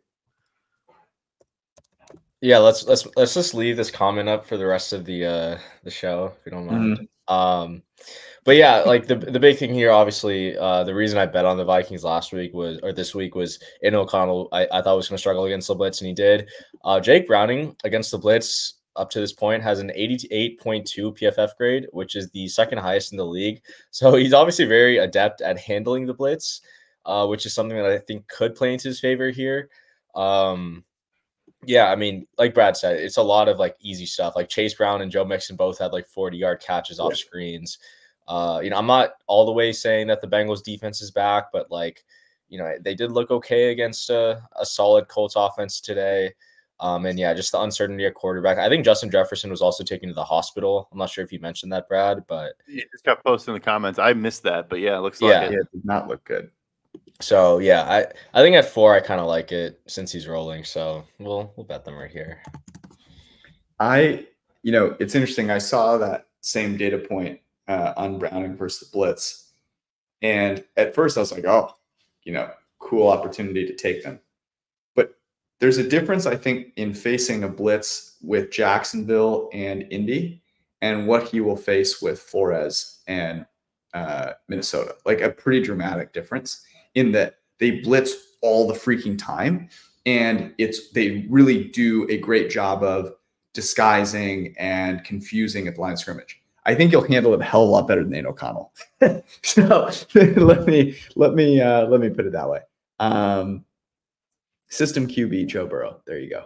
Yeah, 2.40 2.58
let's 2.58 2.86
let's 2.86 3.06
let's 3.16 3.32
just 3.32 3.54
leave 3.54 3.76
this 3.76 3.90
comment 3.90 4.28
up 4.28 4.46
for 4.46 4.58
the 4.58 4.66
rest 4.66 4.92
of 4.92 5.04
the 5.06 5.24
uh 5.24 5.58
the 5.82 5.90
show 5.90 6.34
if 6.38 6.44
you 6.44 6.52
don't 6.52 6.66
mind. 6.66 6.98
Mm-hmm. 6.98 7.04
Um 7.28 7.82
but 8.44 8.56
yeah, 8.56 8.80
like 8.80 9.06
the 9.06 9.16
the 9.16 9.40
big 9.40 9.56
thing 9.56 9.72
here, 9.72 9.90
obviously, 9.90 10.56
uh 10.56 10.84
the 10.84 10.94
reason 10.94 11.18
I 11.18 11.26
bet 11.26 11.44
on 11.44 11.56
the 11.56 11.64
Vikings 11.64 12.04
last 12.04 12.32
week 12.32 12.52
was 12.54 12.78
or 12.82 12.92
this 12.92 13.14
week 13.14 13.34
was 13.34 13.58
in 13.82 13.94
O'Connell. 13.94 14.48
I, 14.52 14.66
I 14.72 14.82
thought 14.82 14.96
was 14.96 15.08
gonna 15.08 15.18
struggle 15.18 15.44
against 15.44 15.68
the 15.68 15.74
Blitz 15.74 16.00
and 16.00 16.08
he 16.08 16.14
did. 16.14 16.48
Uh 16.84 17.00
Jake 17.00 17.26
Browning 17.26 17.76
against 17.84 18.10
the 18.10 18.18
Blitz 18.18 18.74
up 18.96 19.10
to 19.10 19.20
this 19.20 19.32
point 19.32 19.62
has 19.62 19.80
an 19.80 19.90
88.2 19.96 20.58
PFF 21.18 21.56
grade, 21.56 21.86
which 21.92 22.16
is 22.16 22.30
the 22.30 22.48
second 22.48 22.78
highest 22.78 23.12
in 23.12 23.18
the 23.18 23.26
league. 23.26 23.60
So 23.90 24.14
he's 24.14 24.32
obviously 24.32 24.66
very 24.66 24.98
adept 24.98 25.40
at 25.40 25.58
handling 25.58 26.06
the 26.06 26.14
blitz, 26.14 26.60
uh, 27.04 27.26
which 27.26 27.46
is 27.46 27.54
something 27.54 27.76
that 27.76 27.86
I 27.86 27.98
think 27.98 28.28
could 28.28 28.54
play 28.54 28.72
into 28.72 28.88
his 28.88 29.00
favor 29.00 29.30
here. 29.30 29.68
Um, 30.14 30.84
yeah, 31.66 31.90
I 31.90 31.96
mean, 31.96 32.26
like 32.38 32.54
Brad 32.54 32.76
said, 32.76 32.96
it's 32.96 33.16
a 33.16 33.22
lot 33.22 33.48
of 33.48 33.58
like 33.58 33.76
easy 33.80 34.06
stuff. 34.06 34.36
Like 34.36 34.48
Chase 34.48 34.74
Brown 34.74 35.02
and 35.02 35.10
Joe 35.10 35.24
Mixon 35.24 35.56
both 35.56 35.78
had 35.78 35.92
like 35.92 36.06
40 36.06 36.36
yard 36.36 36.60
catches 36.60 36.98
off 37.00 37.16
screens. 37.16 37.78
Uh, 38.26 38.60
you 38.62 38.70
know, 38.70 38.76
I'm 38.76 38.86
not 38.86 39.14
all 39.26 39.44
the 39.44 39.52
way 39.52 39.72
saying 39.72 40.06
that 40.08 40.20
the 40.20 40.26
Bengals 40.26 40.62
defense 40.62 41.02
is 41.02 41.10
back, 41.10 41.46
but 41.52 41.70
like, 41.70 42.04
you 42.48 42.58
know, 42.58 42.74
they 42.80 42.94
did 42.94 43.12
look 43.12 43.30
okay 43.30 43.70
against 43.70 44.10
a, 44.10 44.42
a 44.58 44.64
solid 44.64 45.08
Colts 45.08 45.34
offense 45.36 45.80
today. 45.80 46.32
Um, 46.80 47.06
and 47.06 47.18
yeah, 47.18 47.32
just 47.34 47.52
the 47.52 47.60
uncertainty 47.60 48.04
at 48.04 48.14
quarterback. 48.14 48.58
I 48.58 48.68
think 48.68 48.84
Justin 48.84 49.10
Jefferson 49.10 49.50
was 49.50 49.62
also 49.62 49.84
taken 49.84 50.08
to 50.08 50.14
the 50.14 50.24
hospital. 50.24 50.88
I'm 50.90 50.98
not 50.98 51.10
sure 51.10 51.24
if 51.24 51.32
you 51.32 51.38
mentioned 51.38 51.72
that, 51.72 51.88
Brad, 51.88 52.24
but 52.26 52.54
it 52.66 52.90
just 52.90 53.04
got 53.04 53.22
posted 53.24 53.48
in 53.48 53.54
the 53.54 53.60
comments. 53.60 53.98
I 53.98 54.12
missed 54.12 54.42
that, 54.42 54.68
but 54.68 54.80
yeah, 54.80 54.96
it 54.96 55.00
looks 55.00 55.22
like 55.22 55.30
yeah, 55.30 55.42
it. 55.44 55.52
it 55.52 55.72
did 55.72 55.84
not 55.84 56.08
look 56.08 56.24
good. 56.24 56.50
So 57.20 57.58
yeah, 57.58 57.82
I 57.82 58.06
I 58.38 58.42
think 58.42 58.56
at 58.56 58.68
four 58.68 58.94
I 58.94 59.00
kind 59.00 59.20
of 59.20 59.26
like 59.26 59.52
it 59.52 59.80
since 59.86 60.10
he's 60.10 60.26
rolling. 60.26 60.64
So 60.64 61.04
we'll 61.18 61.52
we'll 61.56 61.66
bet 61.66 61.84
them 61.84 61.96
right 61.96 62.10
here. 62.10 62.42
I 63.78 64.26
you 64.62 64.72
know 64.72 64.96
it's 64.98 65.14
interesting. 65.14 65.50
I 65.50 65.58
saw 65.58 65.96
that 65.98 66.26
same 66.40 66.76
data 66.76 66.98
point 66.98 67.40
uh, 67.68 67.94
on 67.96 68.18
Browning 68.18 68.56
versus 68.56 68.88
the 68.88 68.92
Blitz, 68.96 69.52
and 70.22 70.64
at 70.76 70.94
first 70.94 71.16
I 71.16 71.20
was 71.20 71.32
like, 71.32 71.44
oh, 71.44 71.74
you 72.24 72.32
know, 72.32 72.50
cool 72.80 73.08
opportunity 73.08 73.64
to 73.66 73.74
take 73.74 74.02
them. 74.02 74.20
But 74.96 75.14
there's 75.60 75.78
a 75.78 75.88
difference, 75.88 76.26
I 76.26 76.36
think, 76.36 76.72
in 76.76 76.92
facing 76.92 77.44
a 77.44 77.48
Blitz 77.48 78.16
with 78.22 78.50
Jacksonville 78.50 79.50
and 79.52 79.86
Indy, 79.90 80.42
and 80.82 81.06
what 81.06 81.28
he 81.28 81.40
will 81.40 81.56
face 81.56 82.02
with 82.02 82.18
Flores 82.18 83.02
and 83.06 83.46
uh, 83.94 84.32
Minnesota. 84.48 84.96
Like 85.06 85.20
a 85.20 85.30
pretty 85.30 85.62
dramatic 85.62 86.12
difference 86.12 86.66
in 86.94 87.12
that 87.12 87.36
they 87.58 87.80
blitz 87.80 88.14
all 88.42 88.66
the 88.66 88.74
freaking 88.74 89.18
time 89.18 89.68
and 90.06 90.54
it's 90.58 90.90
they 90.90 91.26
really 91.30 91.64
do 91.64 92.06
a 92.10 92.18
great 92.18 92.50
job 92.50 92.82
of 92.82 93.12
disguising 93.52 94.54
and 94.58 95.04
confusing 95.04 95.66
at 95.66 95.76
the 95.76 95.80
line 95.80 95.92
of 95.92 95.98
scrimmage. 95.98 96.40
I 96.66 96.74
think 96.74 96.92
you'll 96.92 97.06
handle 97.06 97.34
it 97.34 97.40
a 97.40 97.44
hell 97.44 97.62
of 97.62 97.68
a 97.68 97.72
lot 97.72 97.88
better 97.88 98.02
than 98.02 98.10
Nate 98.10 98.26
O'Connell. 98.26 98.72
so 99.42 99.90
let 100.14 100.66
me 100.66 100.96
let 101.14 101.34
me 101.34 101.60
uh, 101.60 101.86
let 101.86 102.00
me 102.00 102.10
put 102.10 102.26
it 102.26 102.32
that 102.32 102.48
way. 102.48 102.60
Um, 103.00 103.64
system 104.68 105.06
QB 105.06 105.46
Joe 105.46 105.66
Burrow. 105.66 106.00
There 106.06 106.18
you 106.18 106.30
go. 106.30 106.44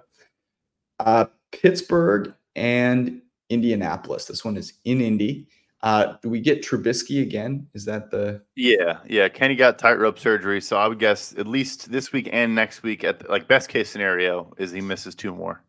Uh, 1.01 1.27
Pittsburgh 1.53 2.35
and 2.57 3.23
Indianapolis. 3.49 4.27
This 4.27 4.45
one 4.45 4.57
is 4.57 4.75
in 4.85 5.01
Indy. 5.01 5.47
Uh, 5.81 6.15
do 6.23 6.29
we 6.29 6.41
get 6.41 6.63
Trubisky 6.63 7.23
again? 7.23 7.69
Is 7.73 7.85
that 7.85 8.11
the? 8.11 8.43
Yeah, 8.57 8.99
yeah. 9.07 9.29
Kenny 9.29 9.55
got 9.55 9.79
tightrope 9.79 10.19
surgery, 10.19 10.61
so 10.61 10.77
I 10.77 10.89
would 10.89 10.99
guess 10.99 11.35
at 11.39 11.47
least 11.47 11.93
this 11.93 12.13
week 12.13 12.29
and 12.33 12.55
next 12.55 12.83
week. 12.83 13.05
At 13.05 13.21
the, 13.21 13.29
like 13.29 13.47
best 13.47 13.69
case 13.69 13.89
scenario 13.89 14.53
is 14.59 14.73
he 14.73 14.81
misses 14.81 15.15
two 15.15 15.33
more. 15.33 15.63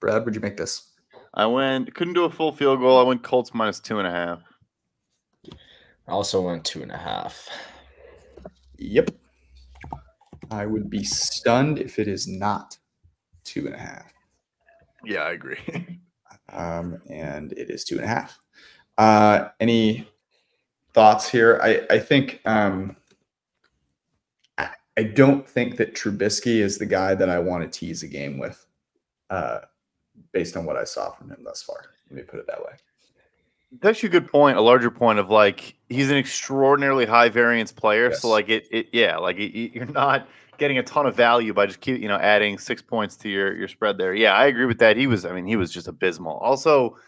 Brad, 0.00 0.24
would 0.24 0.34
you 0.34 0.40
make 0.40 0.56
this? 0.56 0.88
I 1.34 1.46
went 1.46 1.94
couldn't 1.94 2.14
do 2.14 2.24
a 2.24 2.30
full 2.30 2.52
field 2.52 2.80
goal. 2.80 2.98
I 2.98 3.02
went 3.02 3.22
Colts 3.22 3.52
minus 3.52 3.80
two 3.80 3.98
and 3.98 4.08
a 4.08 4.10
half. 4.10 4.40
I 6.08 6.12
also 6.12 6.40
went 6.40 6.64
two 6.64 6.82
and 6.82 6.90
a 6.90 6.96
half. 6.96 7.48
Yep. 8.78 9.10
I 10.50 10.66
would 10.66 10.90
be 10.90 11.04
stunned 11.04 11.78
if 11.78 11.98
it 11.98 12.08
is 12.08 12.26
not 12.26 12.76
two 13.44 13.66
and 13.66 13.74
a 13.74 13.78
half. 13.78 14.12
Yeah, 15.04 15.20
I 15.20 15.32
agree. 15.32 15.58
um, 16.52 17.00
and 17.08 17.52
it 17.52 17.70
is 17.70 17.84
two 17.84 17.96
and 17.96 18.04
a 18.04 18.08
half. 18.08 18.38
Uh, 18.98 19.48
any 19.60 20.08
thoughts 20.92 21.28
here? 21.28 21.60
I, 21.62 21.82
I 21.90 21.98
think 21.98 22.40
um, 22.44 22.96
I, 24.58 24.70
I 24.96 25.02
don't 25.04 25.48
think 25.48 25.76
that 25.78 25.94
Trubisky 25.94 26.58
is 26.58 26.78
the 26.78 26.86
guy 26.86 27.14
that 27.14 27.28
I 27.28 27.38
want 27.38 27.70
to 27.70 27.78
tease 27.78 28.02
a 28.02 28.08
game 28.08 28.38
with, 28.38 28.64
uh, 29.30 29.60
based 30.32 30.56
on 30.56 30.64
what 30.64 30.76
I 30.76 30.84
saw 30.84 31.10
from 31.10 31.30
him 31.30 31.42
thus 31.44 31.62
far. 31.62 31.78
Let 32.10 32.16
me 32.16 32.22
put 32.22 32.40
it 32.40 32.46
that 32.46 32.60
way. 32.60 32.72
That's 33.80 33.96
actually 33.96 34.10
a 34.10 34.20
good 34.20 34.30
point. 34.30 34.58
A 34.58 34.60
larger 34.60 34.90
point 34.90 35.18
of 35.18 35.30
like 35.30 35.74
he's 35.88 36.10
an 36.10 36.18
extraordinarily 36.18 37.06
high 37.06 37.30
variance 37.30 37.72
player. 37.72 38.10
Yes. 38.10 38.20
So 38.20 38.28
like 38.28 38.50
it, 38.50 38.66
it 38.70 38.88
yeah, 38.92 39.16
like 39.16 39.38
it, 39.38 39.74
you're 39.74 39.86
not 39.86 40.28
getting 40.58 40.76
a 40.76 40.82
ton 40.82 41.06
of 41.06 41.16
value 41.16 41.54
by 41.54 41.64
just 41.64 41.80
keep 41.80 42.00
you 42.00 42.08
know 42.08 42.18
adding 42.18 42.58
six 42.58 42.82
points 42.82 43.16
to 43.16 43.30
your 43.30 43.56
your 43.56 43.68
spread 43.68 43.96
there. 43.96 44.14
Yeah, 44.14 44.34
I 44.34 44.46
agree 44.46 44.66
with 44.66 44.78
that. 44.80 44.98
He 44.98 45.06
was, 45.06 45.24
I 45.24 45.32
mean, 45.32 45.46
he 45.46 45.56
was 45.56 45.72
just 45.72 45.88
abysmal. 45.88 46.36
Also, 46.38 46.98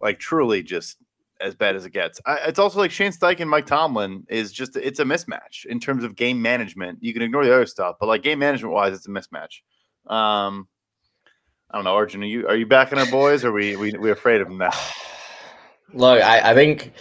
like 0.00 0.18
truly 0.18 0.62
just 0.62 0.96
as 1.40 1.54
bad 1.54 1.76
as 1.76 1.84
it 1.84 1.90
gets. 1.90 2.20
I, 2.26 2.36
it's 2.46 2.58
also 2.58 2.78
like 2.78 2.90
Shane 2.90 3.12
Steichen 3.12 3.42
and 3.42 3.50
Mike 3.50 3.66
Tomlin 3.66 4.24
is 4.28 4.52
just 4.52 4.76
it's 4.76 5.00
a 5.00 5.04
mismatch 5.04 5.66
in 5.66 5.80
terms 5.80 6.04
of 6.04 6.16
game 6.16 6.40
management. 6.40 6.98
You 7.02 7.12
can 7.12 7.22
ignore 7.22 7.44
the 7.44 7.54
other 7.54 7.66
stuff, 7.66 7.96
but 8.00 8.06
like 8.06 8.22
game 8.22 8.38
management 8.38 8.72
wise, 8.72 8.94
it's 8.94 9.06
a 9.06 9.10
mismatch. 9.10 9.60
Um, 10.06 10.68
I 11.70 11.78
don't 11.78 11.84
know, 11.84 11.94
Arjun. 11.94 12.22
Are 12.22 12.26
you 12.26 12.46
are 12.48 12.56
you 12.56 12.66
backing 12.66 12.98
our 12.98 13.10
boys, 13.10 13.44
or 13.44 13.48
are 13.48 13.52
we 13.52 13.76
we 13.76 13.92
we 13.92 14.10
afraid 14.10 14.40
of 14.40 14.48
them 14.48 14.58
now? 14.58 14.70
Look, 15.92 16.22
I, 16.22 16.50
I 16.50 16.54
think 16.54 16.92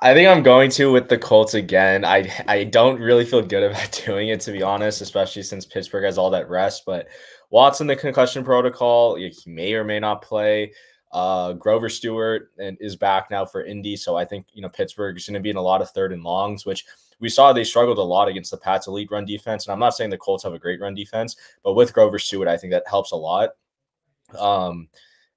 I 0.00 0.14
think 0.14 0.28
I'm 0.28 0.42
going 0.42 0.70
to 0.72 0.92
with 0.92 1.08
the 1.08 1.18
Colts 1.18 1.54
again. 1.54 2.04
I 2.04 2.30
I 2.48 2.64
don't 2.64 3.00
really 3.00 3.24
feel 3.24 3.42
good 3.42 3.62
about 3.62 4.00
doing 4.06 4.28
it 4.28 4.40
to 4.42 4.52
be 4.52 4.62
honest, 4.62 5.00
especially 5.00 5.42
since 5.42 5.64
Pittsburgh 5.64 6.04
has 6.04 6.18
all 6.18 6.30
that 6.30 6.48
rest. 6.48 6.82
But 6.86 7.08
Watson, 7.50 7.86
the 7.86 7.96
concussion 7.96 8.44
protocol, 8.44 9.16
he 9.16 9.32
may 9.46 9.74
or 9.74 9.84
may 9.84 10.00
not 10.00 10.22
play. 10.22 10.72
Uh, 11.12 11.52
Grover 11.52 11.88
Stewart 11.88 12.52
and 12.58 12.78
is 12.80 12.96
back 12.96 13.30
now 13.30 13.44
for 13.44 13.64
Indy, 13.64 13.96
so 13.96 14.16
I 14.16 14.24
think 14.24 14.46
you 14.52 14.62
know 14.62 14.68
Pittsburgh 14.68 15.16
is 15.16 15.26
going 15.26 15.34
to 15.34 15.40
be 15.40 15.50
in 15.50 15.56
a 15.56 15.62
lot 15.62 15.82
of 15.82 15.90
third 15.90 16.12
and 16.12 16.22
longs, 16.22 16.64
which 16.64 16.86
we 17.20 17.28
saw 17.28 17.52
they 17.52 17.64
struggled 17.64 17.98
a 17.98 18.02
lot 18.02 18.28
against 18.28 18.50
the 18.50 18.56
Pats' 18.56 18.86
elite 18.86 19.10
run 19.10 19.24
defense. 19.24 19.66
And 19.66 19.72
I'm 19.72 19.78
not 19.78 19.94
saying 19.94 20.10
the 20.10 20.18
Colts 20.18 20.42
have 20.44 20.54
a 20.54 20.58
great 20.58 20.80
run 20.80 20.94
defense, 20.94 21.36
but 21.62 21.74
with 21.74 21.92
Grover 21.92 22.18
Stewart, 22.18 22.48
I 22.48 22.56
think 22.56 22.72
that 22.72 22.88
helps 22.88 23.12
a 23.12 23.16
lot. 23.16 23.50
Um, 24.38 24.88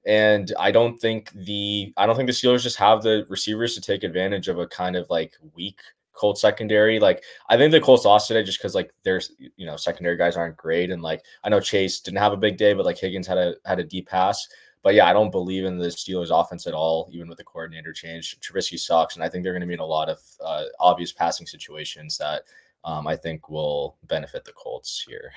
and 0.05 0.53
I 0.59 0.71
don't 0.71 0.97
think 0.97 1.31
the 1.33 1.93
I 1.97 2.05
don't 2.05 2.15
think 2.15 2.27
the 2.27 2.33
Steelers 2.33 2.63
just 2.63 2.77
have 2.77 3.01
the 3.01 3.25
receivers 3.29 3.75
to 3.75 3.81
take 3.81 4.03
advantage 4.03 4.47
of 4.47 4.59
a 4.59 4.67
kind 4.67 4.95
of 4.95 5.09
like 5.09 5.35
weak 5.55 5.79
Colts 6.13 6.41
secondary. 6.41 6.99
Like 6.99 7.23
I 7.49 7.57
think 7.57 7.71
the 7.71 7.81
Colts 7.81 8.05
lost 8.05 8.27
today 8.27 8.43
just 8.43 8.59
because 8.59 8.75
like 8.75 8.91
there's 9.03 9.31
you 9.37 9.65
know 9.65 9.75
secondary 9.75 10.17
guys 10.17 10.37
aren't 10.37 10.57
great, 10.57 10.91
and 10.91 11.01
like 11.01 11.23
I 11.43 11.49
know 11.49 11.59
Chase 11.59 11.99
didn't 11.99 12.19
have 12.19 12.33
a 12.33 12.37
big 12.37 12.57
day, 12.57 12.73
but 12.73 12.85
like 12.85 12.97
Higgins 12.97 13.27
had 13.27 13.37
a 13.37 13.55
had 13.65 13.79
a 13.79 13.83
deep 13.83 14.07
pass. 14.07 14.47
But 14.85 14.93
yeah, 14.93 15.07
I 15.07 15.13
don't 15.13 15.31
believe 15.31 15.65
in 15.65 15.79
the 15.79 15.87
Steelers 15.87 16.29
offense 16.29 16.67
at 16.67 16.75
all, 16.75 17.09
even 17.11 17.27
with 17.27 17.39
the 17.39 17.43
coordinator 17.43 17.91
change. 17.91 18.39
Trubisky 18.39 18.77
sucks, 18.77 19.15
and 19.15 19.23
I 19.23 19.27
think 19.27 19.43
they're 19.43 19.51
going 19.51 19.61
to 19.61 19.67
be 19.67 19.73
in 19.73 19.79
a 19.79 19.85
lot 19.85 20.09
of 20.09 20.19
uh, 20.45 20.65
obvious 20.79 21.11
passing 21.11 21.47
situations 21.47 22.19
that 22.19 22.43
um, 22.83 23.07
I 23.07 23.15
think 23.15 23.49
will 23.49 23.97
benefit 24.03 24.45
the 24.45 24.51
Colts 24.51 25.03
here. 25.07 25.31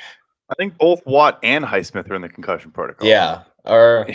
I 0.51 0.55
think 0.57 0.77
both 0.77 1.01
Watt 1.07 1.39
and 1.43 1.65
Highsmith 1.65 2.11
are 2.11 2.15
in 2.15 2.21
the 2.21 2.29
concussion 2.29 2.71
protocol. 2.73 3.09
Yeah, 3.09 3.45
or 3.65 4.07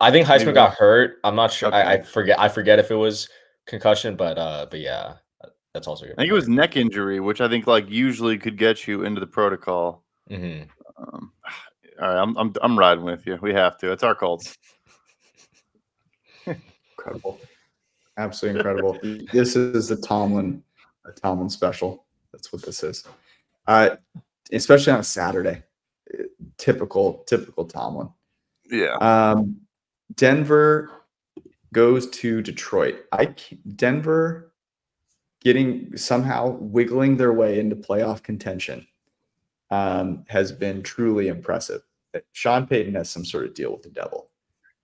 I 0.00 0.12
think 0.12 0.28
Highsmith 0.28 0.54
got 0.54 0.74
hurt. 0.74 1.18
I'm 1.24 1.34
not 1.34 1.52
sure. 1.52 1.70
Okay. 1.70 1.78
I, 1.78 1.94
I, 1.94 2.00
forget. 2.02 2.38
I 2.38 2.48
forget 2.48 2.78
if 2.78 2.92
it 2.92 2.94
was 2.94 3.28
concussion, 3.66 4.14
but 4.14 4.38
uh, 4.38 4.68
but 4.70 4.78
yeah, 4.78 5.14
that's 5.74 5.88
also. 5.88 6.06
Good. 6.06 6.14
I 6.18 6.22
think 6.22 6.30
it 6.30 6.34
was 6.34 6.48
neck 6.48 6.76
injury, 6.76 7.18
which 7.18 7.40
I 7.40 7.48
think 7.48 7.66
like 7.66 7.90
usually 7.90 8.38
could 8.38 8.56
get 8.56 8.86
you 8.86 9.02
into 9.02 9.18
the 9.18 9.26
protocol. 9.26 10.04
Mm-hmm. 10.30 10.70
Um, 11.02 11.32
all 12.00 12.08
right, 12.08 12.20
I'm 12.20 12.36
I'm 12.36 12.52
I'm 12.62 12.78
riding 12.78 13.04
with 13.04 13.26
you. 13.26 13.38
We 13.40 13.52
have 13.54 13.78
to. 13.78 13.92
It's 13.92 14.02
our 14.02 14.14
Colts. 14.14 14.56
incredible, 16.46 17.40
absolutely 18.16 18.60
incredible. 18.60 18.98
this 19.32 19.56
is 19.56 19.88
the 19.88 19.96
Tomlin, 19.96 20.62
a 21.04 21.12
Tomlin 21.12 21.50
special. 21.50 22.04
That's 22.32 22.52
what 22.52 22.62
this 22.62 22.82
is. 22.82 23.04
Uh, 23.66 23.96
especially 24.52 24.92
on 24.92 25.00
a 25.00 25.04
Saturday. 25.04 25.62
Typical, 26.58 27.24
typical 27.26 27.64
Tomlin. 27.64 28.08
Yeah. 28.70 28.94
Um, 28.96 29.60
Denver 30.14 30.90
goes 31.72 32.08
to 32.10 32.42
Detroit. 32.42 33.04
I 33.12 33.34
Denver 33.74 34.52
getting 35.40 35.96
somehow 35.96 36.56
wiggling 36.60 37.16
their 37.16 37.32
way 37.32 37.58
into 37.58 37.76
playoff 37.76 38.22
contention 38.22 38.86
um, 39.70 40.24
has 40.28 40.52
been 40.52 40.82
truly 40.82 41.28
impressive. 41.28 41.82
Sean 42.32 42.66
Payton 42.66 42.94
has 42.94 43.10
some 43.10 43.24
sort 43.24 43.44
of 43.44 43.54
deal 43.54 43.72
with 43.72 43.82
the 43.82 43.90
devil. 43.90 44.30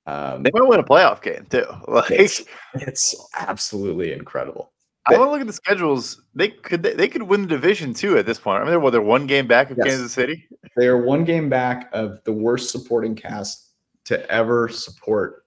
Um, 0.07 0.43
they 0.43 0.51
might 0.53 0.69
win 0.69 0.81
a 0.81 0.85
playoff 0.85 1.23
game 1.23 1.47
too. 1.49 1.67
Like 1.89 2.11
it's, 2.11 2.43
it's 2.75 3.15
absolutely 3.39 4.13
incredible. 4.13 4.73
I 5.07 5.19
want 5.19 5.29
to 5.29 5.31
look 5.33 5.41
at 5.41 5.47
the 5.49 5.53
schedules. 5.53 6.23
They 6.35 6.49
could 6.49 6.83
they, 6.83 6.95
they 6.95 7.09
could 7.09 7.25
win 7.25 7.43
the 7.43 7.49
division 7.49 7.93
too 7.93 8.19
at 8.19 8.27
this 8.27 8.39
point. 8.39 8.59
I 8.59 8.61
mean, 8.61 8.71
they're, 8.71 8.81
well, 8.81 8.93
they're 8.93 9.03
one 9.03 9.27
game 9.27 9.49
back 9.49 9.71
of 9.71 9.79
Yes. 9.79 9.89
Kansas 9.89 10.13
City. 10.13 10.47
They 10.77 10.87
are 10.87 11.03
one 11.03 11.25
game 11.25 11.49
back 11.49 11.91
of 11.93 12.23
the 12.25 12.33
worst 12.33 12.71
supporting 12.71 13.17
cast 13.17 13.71
to 14.05 14.29
ever 14.31 14.69
support 14.69 15.45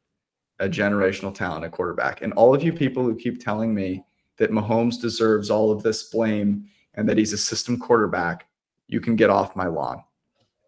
a 0.60 0.68
generational 0.68 1.34
talent 1.34 1.66
at 1.66 1.72
quarterback. 1.72 2.22
And 2.22 2.34
all 2.34 2.54
of 2.54 2.64
you 2.64 2.74
people 2.74 3.04
who 3.04 3.16
keep 3.16 3.44
telling 3.44 3.74
me 3.74 4.04
that 4.38 4.52
Mahomes 4.52 5.00
deserves 5.00 5.50
all 5.50 5.72
of 5.72 5.84
this 5.84 6.10
blame 6.10 6.66
and 6.96 7.08
that 7.08 7.18
he's 7.18 7.34
a 7.34 7.38
system 7.38 7.78
quarterback, 7.78 8.48
you 8.88 9.00
can 9.02 9.16
get 9.16 9.30
off 9.30 9.56
my 9.56 9.68
lawn. 9.68 10.04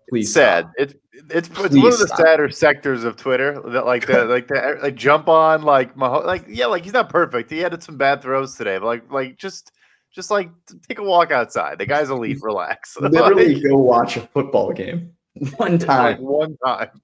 Please. 0.09 0.31
sad. 0.33 0.63
stop. 0.65 0.73
It's 0.77 0.93
it's 1.29 1.49
it's 1.49 1.75
one 1.75 1.91
of 1.91 1.99
the 1.99 2.07
stop. 2.07 2.19
sadder 2.19 2.49
sectors 2.49 3.03
of 3.03 3.17
Twitter 3.17 3.61
that 3.71 3.85
like 3.85 4.07
the 4.07 4.23
like 4.25 4.47
the 4.47 4.77
like 4.81 4.95
jump 4.95 5.27
on 5.27 5.63
like 5.63 5.95
Maho- 5.95 6.25
like 6.25 6.45
yeah 6.47 6.67
like 6.67 6.83
he's 6.83 6.93
not 6.93 7.09
perfect. 7.09 7.49
He 7.51 7.59
had 7.59 7.81
some 7.83 7.97
bad 7.97 8.21
throws 8.21 8.55
today, 8.55 8.77
but 8.77 8.85
like 8.85 9.11
like 9.11 9.37
just 9.37 9.71
just 10.13 10.31
like 10.31 10.49
take 10.87 10.99
a 10.99 11.03
walk 11.03 11.31
outside. 11.31 11.77
The 11.79 11.85
guy's 11.85 12.09
elite. 12.09 12.37
Relax. 12.41 12.95
Literally 13.01 13.55
Like, 13.55 13.63
go 13.69 13.77
watch 13.77 14.15
a 14.17 14.21
football 14.21 14.71
game 14.71 15.11
one 15.57 15.77
time. 15.77 16.17
one 16.21 16.55
time. 16.65 16.89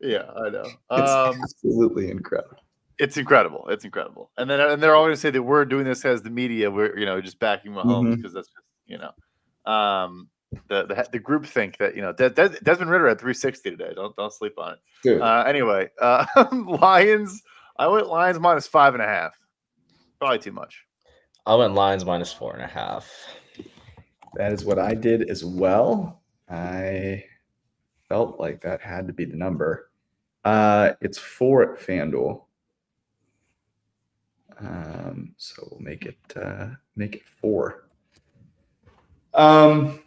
Yeah, 0.00 0.22
I 0.34 0.48
know. 0.48 0.62
It's 0.62 1.10
Um, 1.10 1.38
absolutely 1.42 2.10
incredible. 2.10 2.56
it's 2.98 3.18
incredible. 3.18 3.66
It's 3.68 3.84
incredible. 3.84 4.30
And 4.38 4.48
then 4.48 4.58
and 4.58 4.82
they're 4.82 4.94
all 4.96 5.02
going 5.04 5.12
to 5.12 5.20
say 5.20 5.28
that 5.30 5.42
we're 5.42 5.66
doing 5.66 5.84
this 5.84 6.06
as 6.06 6.22
the 6.22 6.30
media. 6.30 6.70
We're 6.70 6.98
you 6.98 7.04
know 7.04 7.20
just 7.20 7.38
backing 7.38 7.72
Mahomes 7.72 8.16
because 8.16 8.32
that's 8.32 8.48
just 8.48 8.66
you 8.86 8.96
know 8.98 9.70
um 9.70 10.28
the 10.68 10.86
the 10.86 11.08
the 11.12 11.18
group 11.18 11.46
think 11.46 11.76
that 11.78 11.94
you 11.96 12.02
know 12.02 12.12
Des- 12.12 12.30
Des- 12.30 12.58
Desmond 12.62 12.90
Ridder 12.90 13.08
at 13.08 13.18
360 13.18 13.70
today. 13.70 13.92
Don't 13.94 14.14
don't 14.16 14.32
sleep 14.32 14.54
on 14.58 14.74
it. 14.74 14.78
Dude, 15.02 15.20
Uh, 15.20 15.44
anyway, 15.46 15.90
uh, 16.00 16.24
Lions. 16.52 17.42
I 17.76 17.86
went 17.88 18.08
Lions 18.08 18.38
minus 18.38 18.66
five 18.66 18.94
and 18.94 19.02
a 19.02 19.06
half. 19.06 19.34
Probably 20.20 20.38
too 20.38 20.52
much. 20.52 20.84
I 21.46 21.54
went 21.56 21.74
Lions 21.74 22.04
minus 22.04 22.32
four 22.32 22.54
and 22.54 22.62
a 22.62 22.66
half. 22.66 23.10
that 24.34 24.52
is 24.52 24.64
what 24.64 24.78
I 24.78 24.94
did 24.94 25.28
as 25.28 25.44
well. 25.44 26.22
I 26.48 27.24
felt 28.08 28.38
like 28.38 28.60
that 28.62 28.80
had 28.80 29.06
to 29.08 29.12
be 29.12 29.24
the 29.24 29.36
number. 29.36 29.90
Uh, 30.44 30.92
it's 31.00 31.18
four 31.18 31.62
at 31.74 31.80
FanDuel. 31.80 32.42
Um, 34.60 35.34
so 35.36 35.66
we'll 35.70 35.80
make 35.80 36.04
it 36.06 36.18
uh, 36.36 36.68
make 36.96 37.16
it 37.16 37.22
four. 37.40 37.88
Um, 39.34 40.00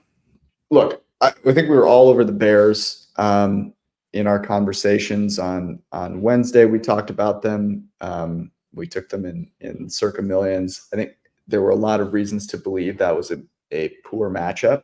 look, 0.69 1.03
I, 1.21 1.27
I 1.45 1.53
think 1.53 1.69
we 1.69 1.75
were 1.75 1.87
all 1.87 2.09
over 2.09 2.23
the 2.23 2.31
Bears 2.31 3.07
um, 3.17 3.73
in 4.13 4.27
our 4.27 4.39
conversations 4.39 5.39
on 5.39 5.79
on 5.91 6.21
Wednesday. 6.21 6.65
We 6.65 6.79
talked 6.79 7.09
about 7.09 7.41
them. 7.41 7.87
Um, 8.01 8.51
we 8.73 8.87
took 8.87 9.09
them 9.09 9.25
in 9.25 9.49
in 9.61 9.89
circa 9.89 10.21
millions. 10.21 10.87
I 10.93 10.95
think 10.95 11.11
there 11.47 11.61
were 11.61 11.71
a 11.71 11.75
lot 11.75 11.99
of 11.99 12.13
reasons 12.13 12.45
to 12.47 12.57
believe 12.57 12.97
that 12.97 13.15
was 13.15 13.31
a, 13.31 13.41
a 13.71 13.89
poor 14.05 14.29
matchup 14.29 14.83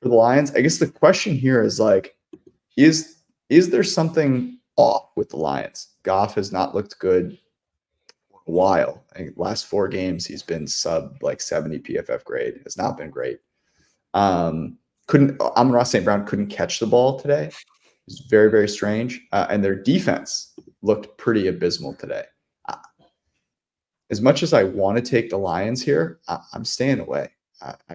for 0.00 0.08
the 0.08 0.14
Lions. 0.14 0.54
I 0.54 0.60
guess 0.60 0.78
the 0.78 0.86
question 0.86 1.34
here 1.34 1.62
is 1.62 1.80
like, 1.80 2.16
is 2.76 3.16
is 3.48 3.70
there 3.70 3.84
something 3.84 4.58
off 4.76 5.10
with 5.16 5.30
the 5.30 5.36
Lions? 5.36 5.88
Goff 6.02 6.34
has 6.34 6.52
not 6.52 6.74
looked 6.74 6.98
good 6.98 7.38
for 8.30 8.40
a 8.46 8.50
while. 8.50 9.04
Last 9.36 9.66
four 9.66 9.88
games 9.88 10.26
he's 10.26 10.42
been 10.42 10.66
sub 10.66 11.18
like 11.22 11.40
70 11.40 11.80
PFF 11.80 12.24
grade. 12.24 12.60
Has 12.64 12.76
not 12.76 12.96
been 12.96 13.10
great. 13.10 13.40
Um, 14.14 14.78
couldn't 15.08 15.40
Amon-Ra 15.40 15.82
St. 15.82 16.04
Brown 16.04 16.24
couldn't 16.24 16.46
catch 16.46 16.78
the 16.78 16.86
ball 16.86 17.18
today. 17.18 17.50
It's 18.06 18.20
very 18.20 18.50
very 18.50 18.68
strange. 18.68 19.20
Uh, 19.32 19.46
and 19.50 19.64
their 19.64 19.74
defense 19.74 20.54
looked 20.82 21.18
pretty 21.18 21.48
abysmal 21.48 21.94
today. 21.94 22.24
Uh, 22.68 22.76
as 24.10 24.20
much 24.20 24.42
as 24.42 24.52
I 24.52 24.62
want 24.62 24.96
to 24.96 25.02
take 25.02 25.30
the 25.30 25.38
Lions 25.38 25.82
here, 25.82 26.20
I, 26.28 26.38
I'm 26.52 26.64
staying 26.64 27.00
away. 27.00 27.30
I, 27.60 27.74
I, 27.88 27.94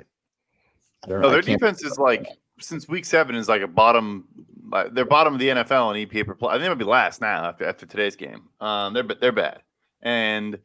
I 1.04 1.08
don't 1.08 1.22
know. 1.22 1.28
No, 1.28 1.32
their 1.32 1.42
defense 1.42 1.84
is 1.84 1.98
like 1.98 2.28
since 2.60 2.88
week 2.88 3.06
seven 3.06 3.36
is 3.36 3.48
like 3.48 3.62
a 3.62 3.68
bottom. 3.68 4.28
Uh, 4.72 4.90
they're 4.92 5.06
bottom 5.06 5.34
of 5.34 5.40
the 5.40 5.50
NFL 5.50 5.96
in 5.96 6.08
EPA 6.08 6.26
per 6.26 6.36
play. 6.36 6.50
I 6.50 6.54
think 6.54 6.64
they'll 6.64 6.76
be 6.76 6.84
last 6.84 7.22
now 7.22 7.46
after 7.46 7.66
after 7.66 7.86
today's 7.86 8.16
game. 8.16 8.50
Um, 8.60 8.94
they're 8.94 9.04
they're 9.04 9.32
bad, 9.32 9.62
and 10.02 10.58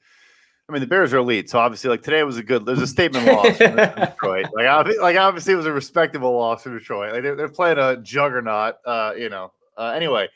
I 0.69 0.73
mean 0.73 0.81
the 0.81 0.87
Bears 0.87 1.15
are 1.15 1.19
elite. 1.19 1.49
So 1.49 1.59
obviously, 1.59 1.89
like 1.89 2.03
today 2.03 2.23
was 2.25 2.37
a 2.37 2.43
good. 2.43 2.67
There's 2.67 2.83
a 2.83 2.87
statement 2.87 3.27
loss 3.27 3.57
from 3.57 3.77
Detroit. 3.77 4.47
Like 4.53 4.67
obvi- 4.67 5.01
like 5.01 5.17
obviously 5.17 5.55
it 5.55 5.57
was 5.57 5.65
a 5.65 5.73
respectable 5.73 6.37
loss 6.37 6.63
for 6.63 6.79
Detroit. 6.79 7.15
Like 7.15 7.23
they're, 7.23 7.37
they're 7.37 7.49
playing 7.49 7.79
a 7.79 7.97
juggernaut. 7.97 8.77
Uh, 8.85 9.13
you 9.17 9.31
know. 9.31 9.53
Uh, 9.79 9.93
anyway, 9.95 10.29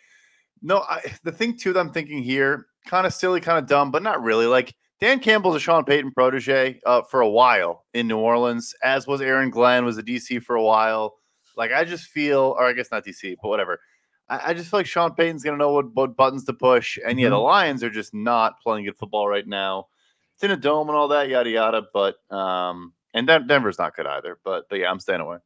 no. 0.62 0.78
I, 0.88 1.02
the 1.24 1.32
thing 1.32 1.58
too 1.58 1.74
that 1.74 1.80
I'm 1.80 1.92
thinking 1.92 2.22
here, 2.22 2.66
kind 2.86 3.06
of 3.06 3.12
silly, 3.12 3.40
kind 3.40 3.58
of 3.58 3.66
dumb, 3.66 3.90
but 3.90 4.02
not 4.02 4.22
really. 4.22 4.46
Like 4.46 4.74
Dan 5.00 5.20
Campbell's 5.20 5.56
a 5.56 5.60
Sean 5.60 5.84
Payton 5.84 6.12
protege 6.12 6.80
uh, 6.86 7.02
for 7.02 7.20
a 7.20 7.28
while 7.28 7.84
in 7.92 8.08
New 8.08 8.18
Orleans, 8.18 8.74
as 8.82 9.06
was 9.06 9.20
Aaron 9.20 9.50
Glenn, 9.50 9.84
was 9.84 9.98
a 9.98 10.02
DC 10.02 10.42
for 10.42 10.56
a 10.56 10.62
while. 10.62 11.14
Like 11.58 11.72
I 11.72 11.84
just 11.84 12.04
feel, 12.04 12.56
or 12.58 12.64
I 12.64 12.72
guess 12.72 12.90
not 12.90 13.04
DC, 13.04 13.36
but 13.42 13.48
whatever. 13.50 13.80
I, 14.30 14.40
I 14.46 14.54
just 14.54 14.70
feel 14.70 14.80
like 14.80 14.86
Sean 14.86 15.14
Payton's 15.14 15.42
gonna 15.42 15.58
know 15.58 15.72
what, 15.72 15.92
what 15.92 16.16
buttons 16.16 16.44
to 16.46 16.54
push, 16.54 16.98
and 17.06 17.20
yeah, 17.20 17.28
the 17.28 17.36
Lions 17.36 17.82
are 17.82 17.90
just 17.90 18.14
not 18.14 18.54
playing 18.62 18.86
good 18.86 18.96
football 18.96 19.28
right 19.28 19.46
now. 19.46 19.88
It's 20.34 20.44
in 20.44 20.50
a 20.50 20.56
dome 20.56 20.88
and 20.88 20.96
all 20.96 21.08
that, 21.08 21.28
yada 21.28 21.50
yada. 21.50 21.82
But 21.92 22.16
um, 22.34 22.92
and 23.14 23.26
Den- 23.26 23.46
Denver's 23.46 23.78
not 23.78 23.96
good 23.96 24.06
either. 24.06 24.38
But 24.44 24.68
but 24.68 24.78
yeah, 24.78 24.90
I'm 24.90 25.00
staying 25.00 25.20
away. 25.20 25.38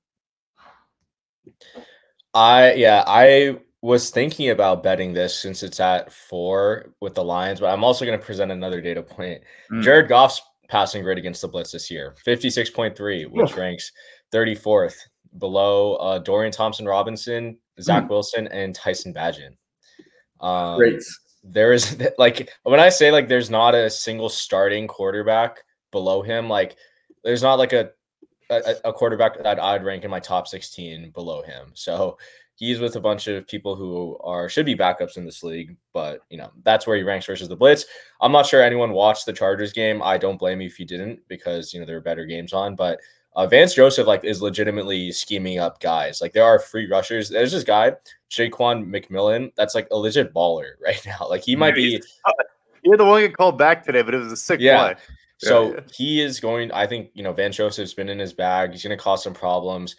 I 2.34 2.74
yeah, 2.74 3.04
I 3.06 3.58
was 3.82 4.10
thinking 4.10 4.50
about 4.50 4.82
betting 4.82 5.12
this 5.12 5.38
since 5.38 5.62
it's 5.62 5.80
at 5.80 6.12
four 6.12 6.92
with 7.00 7.14
the 7.14 7.24
Lions, 7.24 7.60
but 7.60 7.68
I'm 7.68 7.84
also 7.84 8.04
going 8.04 8.18
to 8.18 8.24
present 8.24 8.50
another 8.50 8.80
data 8.80 9.02
point. 9.02 9.42
Mm. 9.70 9.82
Jared 9.82 10.08
Goff's 10.08 10.42
passing 10.68 11.02
grade 11.02 11.18
against 11.18 11.42
the 11.42 11.48
blitz 11.48 11.72
this 11.72 11.90
year, 11.90 12.16
56.3, 12.26 13.30
which 13.30 13.50
Oof. 13.52 13.56
ranks 13.56 13.92
34th 14.32 14.96
below 15.38 15.94
uh, 15.96 16.18
Dorian 16.18 16.52
Thompson 16.52 16.86
Robinson, 16.86 17.58
Zach 17.80 18.08
Wilson, 18.08 18.48
and 18.48 18.74
Tyson 18.74 19.14
Bagent. 19.14 19.56
Um, 20.40 20.78
Great. 20.78 21.02
There 21.48 21.72
is 21.72 21.96
like 22.18 22.50
when 22.64 22.80
I 22.80 22.88
say 22.88 23.10
like 23.10 23.28
there's 23.28 23.50
not 23.50 23.74
a 23.74 23.90
single 23.90 24.28
starting 24.28 24.86
quarterback 24.86 25.64
below 25.92 26.22
him, 26.22 26.48
like 26.48 26.76
there's 27.24 27.42
not 27.42 27.58
like 27.58 27.72
a 27.72 27.90
a, 28.50 28.74
a 28.84 28.92
quarterback 28.92 29.42
that 29.42 29.62
I'd 29.62 29.84
rank 29.84 30.04
in 30.04 30.10
my 30.10 30.20
top 30.20 30.46
16 30.46 31.10
below 31.10 31.42
him. 31.42 31.72
So 31.74 32.16
he's 32.54 32.78
with 32.78 32.94
a 32.94 33.00
bunch 33.00 33.26
of 33.26 33.46
people 33.48 33.74
who 33.74 34.16
are 34.22 34.48
should 34.48 34.66
be 34.66 34.76
backups 34.76 35.16
in 35.16 35.24
this 35.24 35.42
league, 35.42 35.76
but 35.92 36.20
you 36.30 36.38
know 36.38 36.50
that's 36.62 36.86
where 36.86 36.96
he 36.96 37.02
ranks 37.02 37.26
versus 37.26 37.48
the 37.48 37.56
blitz. 37.56 37.84
I'm 38.20 38.32
not 38.32 38.46
sure 38.46 38.62
anyone 38.62 38.92
watched 38.92 39.26
the 39.26 39.32
Chargers 39.32 39.72
game. 39.72 40.02
I 40.02 40.18
don't 40.18 40.38
blame 40.38 40.60
you 40.60 40.66
if 40.66 40.78
you 40.78 40.86
didn't 40.86 41.20
because 41.28 41.72
you 41.72 41.80
know 41.80 41.86
there 41.86 41.96
were 41.96 42.02
better 42.02 42.24
games 42.26 42.52
on, 42.52 42.76
but. 42.76 43.00
Uh, 43.36 43.46
Vance 43.46 43.74
Joseph 43.74 44.06
like 44.06 44.24
is 44.24 44.40
legitimately 44.40 45.12
scheming 45.12 45.58
up 45.58 45.78
guys. 45.78 46.22
Like 46.22 46.32
there 46.32 46.42
are 46.42 46.58
free 46.58 46.88
rushers. 46.88 47.28
There's 47.28 47.52
this 47.52 47.64
guy, 47.64 47.92
Ja'Quan 48.30 48.88
McMillian, 48.88 49.52
that's 49.56 49.74
like 49.74 49.86
a 49.90 49.96
legit 49.96 50.32
baller 50.32 50.70
right 50.82 51.00
now. 51.04 51.28
Like 51.28 51.42
he 51.42 51.54
might 51.54 51.74
be 51.74 52.02
You're 52.82 52.96
the 52.96 53.04
one 53.04 53.20
get 53.20 53.36
called 53.36 53.58
back 53.58 53.84
today, 53.84 54.00
but 54.02 54.14
it 54.14 54.18
was 54.18 54.32
a 54.32 54.36
sick 54.36 54.58
Yeah. 54.60 54.94
play. 54.94 55.02
so 55.38 55.74
yeah. 55.74 55.80
he 55.92 56.20
is 56.22 56.40
going. 56.40 56.72
I 56.72 56.86
think 56.86 57.10
you 57.12 57.22
know 57.22 57.32
Van 57.34 57.52
Joseph's 57.52 57.92
been 57.92 58.08
in 58.08 58.18
his 58.18 58.32
bag. 58.32 58.72
He's 58.72 58.82
going 58.82 58.96
to 58.96 59.02
cause 59.02 59.22
some 59.22 59.34
problems. 59.34 59.96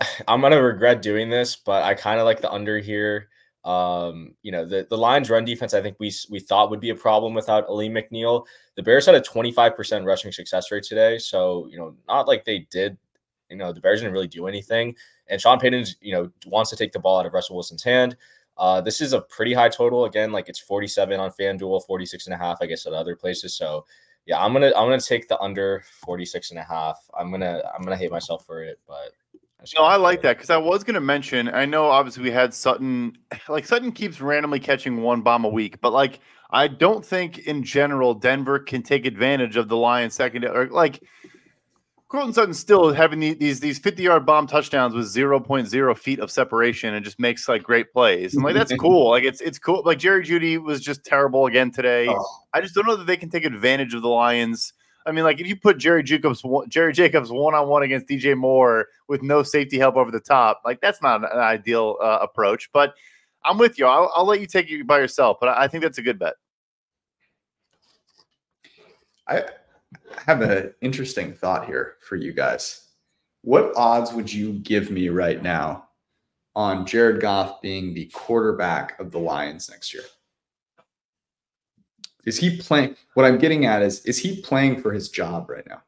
I'm 0.26 0.40
going 0.40 0.52
to 0.52 0.62
regret 0.62 1.02
doing 1.02 1.28
this, 1.28 1.54
but 1.54 1.82
I 1.82 1.92
kind 1.94 2.18
of 2.18 2.24
like 2.24 2.40
the 2.40 2.50
under 2.50 2.78
here. 2.78 3.28
Um, 3.64 4.34
you 4.42 4.52
know 4.52 4.64
the 4.64 4.86
the 4.88 4.96
Lions' 4.96 5.30
run 5.30 5.44
defense. 5.44 5.74
I 5.74 5.82
think 5.82 5.96
we 5.98 6.12
we 6.30 6.40
thought 6.40 6.70
would 6.70 6.80
be 6.80 6.90
a 6.90 6.94
problem 6.94 7.34
without 7.34 7.68
Alim 7.68 7.92
McNeill. 7.92 8.46
The 8.76 8.82
Bears 8.82 9.06
had 9.06 9.14
a 9.14 9.20
25% 9.20 10.06
rushing 10.06 10.32
success 10.32 10.70
rate 10.70 10.84
today, 10.84 11.18
so 11.18 11.66
you 11.70 11.78
know 11.78 11.94
not 12.06 12.28
like 12.28 12.44
they 12.44 12.66
did. 12.70 12.96
You 13.50 13.56
know 13.56 13.72
the 13.72 13.80
Bears 13.80 14.00
didn't 14.00 14.12
really 14.12 14.28
do 14.28 14.46
anything, 14.46 14.94
and 15.26 15.40
Sean 15.40 15.58
Payton's 15.58 15.96
you 16.00 16.12
know 16.12 16.30
wants 16.46 16.70
to 16.70 16.76
take 16.76 16.92
the 16.92 17.00
ball 17.00 17.18
out 17.18 17.26
of 17.26 17.32
Russell 17.32 17.56
Wilson's 17.56 17.82
hand. 17.82 18.16
Uh, 18.56 18.80
this 18.80 19.00
is 19.00 19.12
a 19.12 19.20
pretty 19.22 19.52
high 19.52 19.68
total. 19.68 20.04
Again, 20.04 20.32
like 20.32 20.48
it's 20.48 20.58
47 20.58 21.18
on 21.20 21.30
FanDuel, 21.30 21.86
46 21.86 22.26
and 22.26 22.34
a 22.34 22.38
half, 22.38 22.58
I 22.60 22.66
guess, 22.66 22.86
at 22.86 22.92
other 22.92 23.14
places. 23.14 23.54
So 23.56 23.86
yeah, 24.26 24.42
I'm 24.44 24.52
gonna 24.52 24.72
I'm 24.76 24.88
gonna 24.88 25.00
take 25.00 25.28
the 25.28 25.38
under 25.40 25.82
46 26.04 26.50
and 26.50 26.58
a 26.58 26.62
half. 26.62 26.98
I'm 27.18 27.30
gonna 27.30 27.62
I'm 27.74 27.82
gonna 27.82 27.96
hate 27.96 28.10
myself 28.10 28.44
for 28.44 28.62
it, 28.62 28.78
but 28.86 29.12
No, 29.76 29.82
I 29.82 29.96
like 29.96 30.22
that 30.22 30.36
because 30.36 30.50
I 30.50 30.56
was 30.56 30.84
going 30.84 30.94
to 30.94 31.00
mention. 31.00 31.48
I 31.48 31.64
know 31.64 31.86
obviously 31.86 32.22
we 32.22 32.30
had 32.30 32.54
Sutton. 32.54 33.16
Like 33.48 33.66
Sutton 33.66 33.92
keeps 33.92 34.20
randomly 34.20 34.60
catching 34.60 35.02
one 35.02 35.22
bomb 35.22 35.44
a 35.44 35.48
week, 35.48 35.80
but 35.80 35.92
like 35.92 36.20
I 36.50 36.68
don't 36.68 37.04
think 37.04 37.38
in 37.38 37.62
general 37.62 38.14
Denver 38.14 38.58
can 38.58 38.82
take 38.82 39.04
advantage 39.06 39.56
of 39.56 39.68
the 39.68 39.76
Lions 39.76 40.14
secondary. 40.14 40.56
Or 40.56 40.70
like 40.70 41.02
Courtland 42.08 42.34
Sutton 42.34 42.54
still 42.54 42.92
having 42.92 43.20
the- 43.20 43.34
these 43.34 43.60
these 43.60 43.78
fifty 43.78 44.04
yard 44.04 44.24
bomb 44.24 44.46
touchdowns 44.46 44.94
with 44.94 45.06
zero 45.06 45.40
point 45.40 45.66
zero 45.68 45.94
feet 45.94 46.20
of 46.20 46.30
separation 46.30 46.94
and 46.94 47.04
just 47.04 47.18
makes 47.18 47.48
like 47.48 47.62
great 47.62 47.92
plays. 47.92 48.34
And 48.34 48.44
like 48.44 48.54
that's 48.54 48.72
cool. 48.80 49.10
Like 49.10 49.24
it's 49.24 49.40
it's 49.40 49.58
cool. 49.58 49.82
Like 49.84 49.98
Jerry 49.98 50.24
Jeudy 50.24 50.62
was 50.62 50.80
just 50.80 51.04
terrible 51.04 51.46
again 51.46 51.70
today. 51.70 52.06
Oh, 52.08 52.24
I 52.54 52.60
just 52.60 52.74
don't 52.74 52.86
know 52.86 52.96
that 52.96 53.06
they 53.06 53.16
can 53.16 53.28
take 53.28 53.44
advantage 53.44 53.92
of 53.92 54.02
the 54.02 54.08
Lions. 54.08 54.72
I 55.08 55.12
mean, 55.12 55.24
like 55.24 55.40
if 55.40 55.46
you 55.46 55.56
put 55.56 55.78
Jerry 55.78 56.02
Jacobs 56.02 56.44
Jerry 56.68 56.92
Jacobs 56.92 57.30
one 57.30 57.54
on 57.54 57.66
one 57.66 57.82
against 57.82 58.08
DJ 58.08 58.36
Moore 58.36 58.88
with 59.08 59.22
no 59.22 59.42
safety 59.42 59.78
help 59.78 59.96
over 59.96 60.10
the 60.10 60.20
top, 60.20 60.60
like 60.66 60.82
that's 60.82 61.00
not 61.00 61.24
an 61.24 61.38
ideal 61.38 61.96
uh, 62.02 62.18
approach. 62.20 62.70
But 62.74 62.94
I'm 63.42 63.56
with 63.56 63.78
you. 63.78 63.86
I'll, 63.86 64.12
I'll 64.14 64.26
let 64.26 64.40
you 64.40 64.46
take 64.46 64.70
it 64.70 64.86
by 64.86 64.98
yourself, 64.98 65.38
but 65.40 65.48
I, 65.48 65.64
I 65.64 65.68
think 65.68 65.82
that's 65.82 65.96
a 65.96 66.02
good 66.02 66.18
bet. 66.18 66.34
I 69.26 69.44
have 70.26 70.42
an 70.42 70.74
interesting 70.82 71.32
thought 71.32 71.64
here 71.64 71.96
for 72.00 72.16
you 72.16 72.34
guys. 72.34 72.88
What 73.42 73.72
odds 73.76 74.12
would 74.12 74.30
you 74.30 74.54
give 74.58 74.90
me 74.90 75.08
right 75.08 75.42
now 75.42 75.88
on 76.54 76.84
Jared 76.84 77.22
Goff 77.22 77.62
being 77.62 77.94
the 77.94 78.06
quarterback 78.12 79.00
of 79.00 79.10
the 79.10 79.18
Lions 79.18 79.70
next 79.70 79.94
year? 79.94 80.02
Is 82.28 82.38
he 82.38 82.58
playing? 82.58 82.94
What 83.14 83.24
I'm 83.24 83.38
getting 83.38 83.64
at 83.64 83.82
is, 83.82 84.04
is 84.04 84.18
he 84.18 84.40
playing 84.42 84.82
for 84.82 84.92
his 84.92 85.08
job 85.08 85.48
right 85.48 85.66
now? 85.66 85.82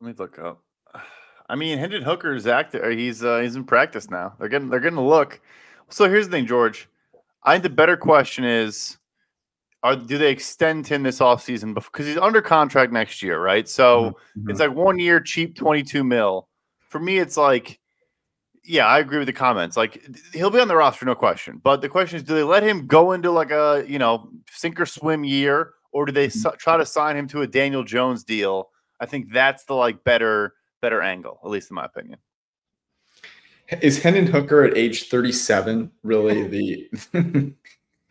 Let 0.00 0.08
me 0.08 0.14
look 0.18 0.38
up. 0.38 0.62
I 1.48 1.56
mean, 1.56 1.78
Hendon 1.78 2.02
Hooker 2.02 2.32
is 2.34 2.46
active. 2.46 2.90
He's 2.98 3.22
uh, 3.22 3.40
he's 3.40 3.54
in 3.54 3.64
practice 3.64 4.10
now. 4.10 4.32
They're 4.38 4.48
getting 4.48 4.70
they're 4.70 4.80
getting 4.80 4.98
a 4.98 5.06
look. 5.06 5.40
So 5.90 6.08
here's 6.08 6.26
the 6.26 6.32
thing, 6.32 6.46
George. 6.46 6.88
I 7.42 7.52
think 7.52 7.64
the 7.64 7.70
better 7.70 7.98
question 7.98 8.44
is, 8.44 8.96
are 9.82 9.94
do 9.94 10.16
they 10.16 10.30
extend 10.30 10.86
him 10.86 11.02
this 11.02 11.18
offseason 11.18 11.74
because 11.74 12.06
he's 12.06 12.16
under 12.16 12.40
contract 12.40 12.90
next 12.92 13.22
year, 13.22 13.38
right? 13.38 13.68
So 13.68 14.16
Mhm. 14.38 14.50
it's 14.50 14.60
like 14.60 14.72
one 14.74 14.98
year, 14.98 15.20
cheap, 15.20 15.54
twenty 15.54 15.82
two 15.82 16.02
mil. 16.02 16.48
For 16.88 16.98
me, 16.98 17.18
it's 17.18 17.36
like, 17.36 17.78
yeah, 18.64 18.86
I 18.86 18.98
agree 18.98 19.18
with 19.18 19.26
the 19.26 19.32
comments. 19.32 19.76
Like 19.76 20.04
he'll 20.32 20.50
be 20.50 20.58
on 20.60 20.68
the 20.68 20.76
roster, 20.76 21.04
no 21.04 21.14
question. 21.14 21.60
But 21.62 21.80
the 21.82 21.88
question 21.88 22.16
is, 22.16 22.22
do 22.22 22.34
they 22.34 22.42
let 22.42 22.62
him 22.62 22.86
go 22.86 23.12
into 23.12 23.30
like 23.30 23.50
a 23.50 23.84
you 23.86 23.98
know 23.98 24.30
sink 24.50 24.80
or 24.80 24.86
swim 24.86 25.22
year, 25.24 25.74
or 25.92 26.06
do 26.06 26.12
they 26.12 26.28
Mhm. 26.28 26.46
s- 26.46 26.56
try 26.58 26.76
to 26.76 26.86
sign 26.86 27.16
him 27.16 27.28
to 27.28 27.42
a 27.42 27.46
Daniel 27.46 27.84
Jones 27.84 28.24
deal? 28.24 28.70
I 29.00 29.06
think 29.06 29.32
that's 29.32 29.64
the 29.64 29.74
like 29.74 30.02
better 30.04 30.54
better 30.80 31.02
angle, 31.02 31.40
at 31.44 31.50
least 31.50 31.70
in 31.70 31.74
my 31.74 31.84
opinion. 31.84 32.18
Is 33.80 34.02
Hendon 34.02 34.26
Hooker 34.26 34.64
at 34.64 34.76
age 34.76 35.08
37 35.08 35.90
really 36.02 36.46
the 37.12 37.54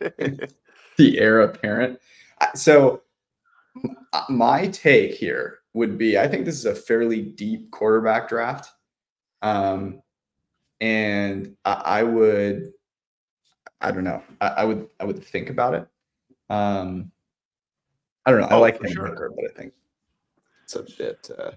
the 0.96 1.18
heir 1.18 1.40
apparent? 1.42 2.00
So 2.54 3.02
my 4.28 4.68
take 4.68 5.14
here 5.14 5.58
would 5.72 5.98
be 5.98 6.18
I 6.18 6.28
think 6.28 6.44
this 6.44 6.56
is 6.58 6.64
a 6.66 6.74
fairly 6.74 7.22
deep 7.22 7.70
quarterback 7.70 8.28
draft. 8.28 8.70
Um, 9.42 10.00
and 10.84 11.56
I, 11.64 11.72
I 11.72 12.02
would 12.02 12.74
I 13.80 13.90
don't 13.90 14.04
know. 14.04 14.22
I, 14.42 14.48
I 14.48 14.64
would 14.64 14.86
I 15.00 15.04
would 15.04 15.24
think 15.24 15.48
about 15.48 15.74
it. 15.74 15.88
Um 16.50 17.10
I 18.26 18.30
don't 18.30 18.40
know. 18.40 18.48
I 18.48 18.54
Oh, 18.54 18.60
like 18.60 18.76
for 18.76 18.86
Hendon 18.86 19.16
sure. 19.16 19.32
But 19.34 19.50
I 19.50 19.54
think 19.54 19.72
it's 20.62 20.76
a 20.76 20.82
bit 20.82 21.30
uh, 21.38 21.52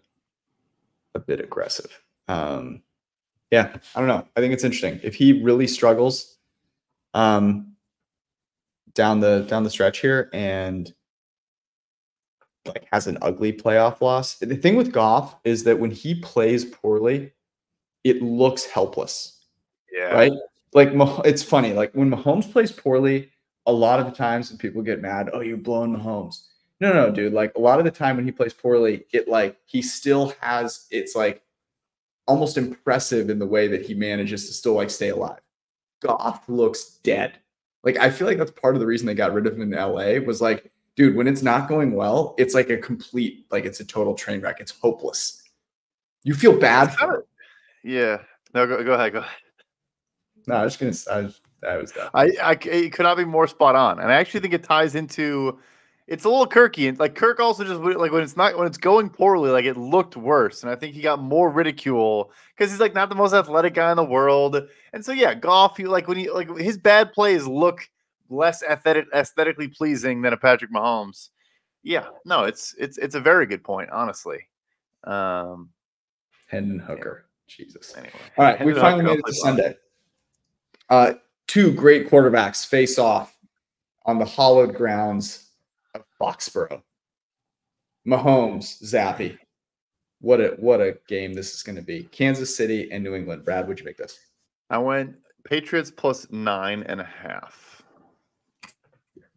a 1.13 1.19
bit 1.19 1.41
aggressive. 1.41 2.01
Um 2.30 2.82
yeah, 3.51 3.75
I 3.95 3.99
don't 3.99 4.07
know. 4.07 4.25
I 4.38 4.39
think 4.39 4.53
it's 4.53 4.63
interesting. 4.63 4.99
If 5.03 5.15
he 5.15 5.43
really 5.43 5.67
struggles 5.67 6.38
um 7.13 7.73
down 8.93 9.19
the 9.19 9.41
down 9.49 9.63
the 9.63 9.69
stretch 9.69 9.99
here 9.99 10.30
and 10.32 10.93
like 12.65 12.88
has 12.93 13.07
an 13.07 13.17
ugly 13.21 13.51
playoff 13.51 13.99
loss. 13.99 14.36
The 14.36 14.55
thing 14.55 14.78
with 14.78 14.93
Goff 14.93 15.36
is 15.43 15.65
that 15.65 15.80
when 15.80 15.91
he 15.91 16.15
plays 16.15 16.63
poorly, 16.63 17.34
it 18.10 18.22
looks 18.22 18.66
helpless, 18.66 19.41
yeah. 19.91 20.14
right? 20.14 20.32
Like 20.74 20.89
it's 21.26 21.43
funny. 21.43 21.74
Like 21.74 21.91
when 21.93 22.10
Mahomes 22.10 22.49
plays 22.51 22.72
poorly, 22.72 23.32
a 23.66 23.72
lot 23.72 23.99
of 23.99 24.05
the 24.05 24.12
times 24.12 24.49
when 24.49 24.58
people 24.58 24.82
get 24.82 25.01
mad, 25.01 25.30
oh, 25.34 25.41
you're 25.41 25.58
blowing 25.58 25.95
Mahomes. 25.95 26.45
No, 26.80 26.93
no, 26.93 27.12
dude. 27.12 27.34
Like 27.34 27.53
a 27.55 27.60
lot 27.60 27.80
of 27.80 27.86
the 27.86 27.91
time 27.91 28.16
when 28.16 28.26
he 28.26 28.32
plays 28.32 28.53
poorly, 28.53 29.05
it 29.12 29.28
like 29.28 29.58
he 29.66 29.82
still 29.82 30.34
has. 30.39 30.86
It's 30.91 31.16
like 31.16 31.41
almost 32.28 32.58
impressive 32.58 33.30
in 33.30 33.39
the 33.39 33.45
way 33.45 33.68
that 33.68 33.86
he 33.86 33.93
manages 33.93 34.47
to 34.47 34.53
still 34.53 34.74
like 34.74 34.89
stay 34.89 35.10
alive. 35.10 35.39
Goff 36.01 36.47
looks 36.47 36.99
dead. 37.03 37.34
Like 37.84 37.97
I 37.97 38.10
feel 38.10 38.28
like 38.28 38.38
that's 38.38 38.51
part 38.51 38.76
of 38.76 38.80
the 38.80 38.88
reason 38.88 39.08
they 39.08 39.16
got 39.16 39.34
rid 39.34 39.47
of 39.47 39.53
him 39.53 39.62
in 39.62 39.72
LA 39.72 40.20
was 40.26 40.41
like, 40.41 40.72
dude, 40.95 41.16
when 41.16 41.28
it's 41.28 41.41
not 41.41 41.68
going 41.68 41.93
well, 41.93 42.36
it's 42.38 42.53
like 42.53 42.70
a 42.70 42.78
complete, 42.78 43.45
like 43.51 43.66
it's 43.66 43.80
a 43.80 43.86
total 43.86 44.14
train 44.14 44.41
wreck. 44.41 44.60
It's 44.60 44.72
hopeless. 44.72 45.43
You 46.24 46.34
feel 46.34 46.58
bad 46.58 46.93
for 46.93 47.16
him. 47.16 47.24
Yeah. 47.88 48.17
No, 48.53 48.67
go, 48.67 48.83
go 48.83 48.93
ahead. 48.93 49.13
Go 49.13 49.19
ahead. 49.19 49.31
No, 50.45 50.55
I 50.55 50.63
was 50.65 50.75
just 50.75 51.07
gonna. 51.07 51.17
I 51.17 51.23
was. 51.23 51.41
I 51.67 51.77
was 51.77 51.91
done. 51.91 52.09
I. 52.13 52.57
it 52.65 52.91
could 52.91 53.03
not 53.03 53.15
be 53.17 53.25
more 53.25 53.47
spot 53.47 53.75
on, 53.75 53.99
and 53.99 54.11
I 54.11 54.15
actually 54.15 54.41
think 54.41 54.53
it 54.53 54.63
ties 54.63 54.93
into. 54.93 55.57
It's 56.05 56.25
a 56.25 56.29
little 56.29 56.47
Kirky, 56.47 56.88
and 56.88 56.99
like 56.99 57.15
Kirk 57.15 57.39
also 57.39 57.63
just 57.63 57.81
like 57.81 58.11
when 58.11 58.23
it's 58.23 58.38
not 58.38 58.57
when 58.57 58.67
it's 58.67 58.77
going 58.77 59.09
poorly, 59.09 59.51
like 59.51 59.65
it 59.65 59.77
looked 59.77 60.17
worse, 60.17 60.63
and 60.63 60.71
I 60.71 60.75
think 60.75 60.95
he 60.95 61.01
got 61.01 61.21
more 61.21 61.49
ridicule 61.49 62.31
because 62.55 62.71
he's 62.71 62.79
like 62.79 62.93
not 62.93 63.09
the 63.09 63.15
most 63.15 63.33
athletic 63.33 63.73
guy 63.73 63.91
in 63.91 63.97
the 63.97 64.03
world, 64.03 64.61
and 64.93 65.03
so 65.03 65.13
yeah, 65.13 65.33
Goff. 65.33 65.79
You 65.79 65.88
like 65.88 66.07
when 66.07 66.17
he 66.17 66.29
like 66.29 66.55
his 66.57 66.77
bad 66.77 67.13
plays 67.13 67.47
look 67.47 67.89
less 68.29 68.63
aesthetic, 68.63 69.07
aesthetically 69.13 69.69
pleasing 69.69 70.21
than 70.21 70.33
a 70.33 70.38
Patrick 70.38 70.71
Mahomes. 70.71 71.29
Yeah, 71.83 72.07
no, 72.25 72.43
it's 72.43 72.75
it's 72.77 72.97
it's 72.97 73.15
a 73.15 73.21
very 73.21 73.45
good 73.45 73.63
point, 73.63 73.89
honestly. 73.91 74.47
Um, 75.03 75.69
Hendon 76.47 76.79
Hooker. 76.79 77.26
Jesus. 77.48 77.95
anyway, 77.95 78.14
All 78.38 78.45
right, 78.45 78.64
we 78.66 78.74
finally 78.74 79.04
made 79.04 79.20
it 79.20 79.26
to. 79.26 79.34
Sunday. 79.34 79.76
Uh, 80.89 81.14
two 81.48 81.72
great 81.72 82.10
quarterbacks 82.10 82.66
face 82.66 82.98
off 83.00 83.36
on 84.06 84.20
the 84.20 84.26
hollowed 84.26 84.76
grounds 84.76 85.50
of 85.95 86.04
Foxborough. 86.22 86.82
Mahomes, 88.08 88.82
Zappe. 88.84 89.38
What 90.22 90.39
a 90.41 90.56
what 90.60 90.82
a 90.82 90.98
game 91.08 91.34
this 91.34 91.54
is 91.54 91.62
going 91.62 91.76
to 91.76 91.82
be. 91.82 92.04
Kansas 92.04 92.56
City 92.56 92.89
and 92.91 93.04
New 93.04 93.14
England. 93.16 93.45
Brad, 93.45 93.68
would 93.68 93.80
you 93.80 93.86
make 93.86 93.98
this? 93.98 94.18
I 94.70 94.78
went 94.78 95.16
Patriots 95.43 95.91
plus 95.91 96.32
nine 96.32 96.84
and 96.84 97.02
a 97.02 97.06
half. 97.06 97.84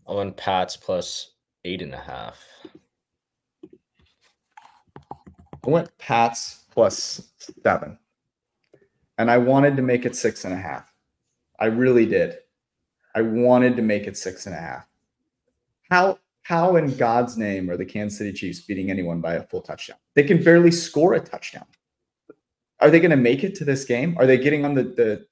I 0.08 0.12
went 0.12 0.36
Pats 0.36 0.76
plus 0.76 1.32
eight 1.64 1.82
and 1.82 1.94
a 1.94 1.98
half. 1.98 2.42
I 5.66 5.70
went 5.70 5.96
Pats 5.98 6.64
plus 6.80 7.20
seven, 7.62 7.98
and 9.18 9.30
I 9.30 9.36
wanted 9.36 9.76
to 9.76 9.82
make 9.82 10.06
it 10.06 10.16
six 10.16 10.46
and 10.46 10.54
a 10.54 10.56
half. 10.56 10.90
I 11.58 11.66
really 11.66 12.06
did. 12.06 12.38
I 13.14 13.20
wanted 13.20 13.76
to 13.76 13.82
make 13.82 14.06
it 14.06 14.16
six 14.16 14.46
and 14.46 14.54
a 14.54 14.58
half. 14.58 14.86
How 15.90 16.18
how 16.40 16.76
in 16.76 16.96
God's 16.96 17.36
name 17.36 17.68
are 17.68 17.76
the 17.76 17.84
Kansas 17.84 18.16
City 18.16 18.32
Chiefs 18.32 18.62
beating 18.62 18.90
anyone 18.90 19.20
by 19.20 19.34
a 19.34 19.42
full 19.42 19.60
touchdown? 19.60 19.98
They 20.14 20.22
can 20.22 20.42
barely 20.42 20.70
score 20.70 21.12
a 21.12 21.20
touchdown. 21.20 21.66
Are 22.80 22.88
they 22.88 22.98
going 22.98 23.10
to 23.10 23.16
make 23.18 23.44
it 23.44 23.54
to 23.56 23.66
this 23.66 23.84
game? 23.84 24.16
Are 24.18 24.24
they 24.24 24.38
getting 24.38 24.64
on 24.64 24.74
the 24.74 24.84
the 24.84 25.26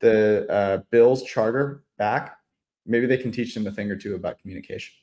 the 0.00 0.50
uh, 0.50 0.76
Bills 0.90 1.22
charter 1.22 1.84
back? 1.96 2.38
Maybe 2.86 3.06
they 3.06 3.18
can 3.18 3.30
teach 3.30 3.54
them 3.54 3.68
a 3.68 3.70
thing 3.70 3.88
or 3.88 3.96
two 3.96 4.16
about 4.16 4.40
communication. 4.40 4.94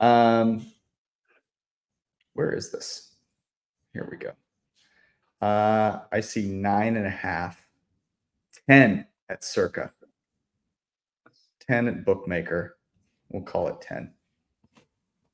Um, 0.00 0.66
where 2.34 2.52
is 2.52 2.70
this? 2.70 3.14
Here 3.94 4.06
we 4.10 4.18
go. 4.18 4.32
Uh, 5.40 6.00
I 6.10 6.20
see 6.20 6.48
nine 6.48 6.96
and 6.96 7.06
a 7.06 7.10
half, 7.10 7.68
10 8.68 9.06
at 9.28 9.44
Circa, 9.44 9.92
10 11.66 11.88
at 11.88 12.04
Bookmaker. 12.04 12.76
We'll 13.30 13.42
call 13.42 13.68
it 13.68 13.80
10. 13.80 14.12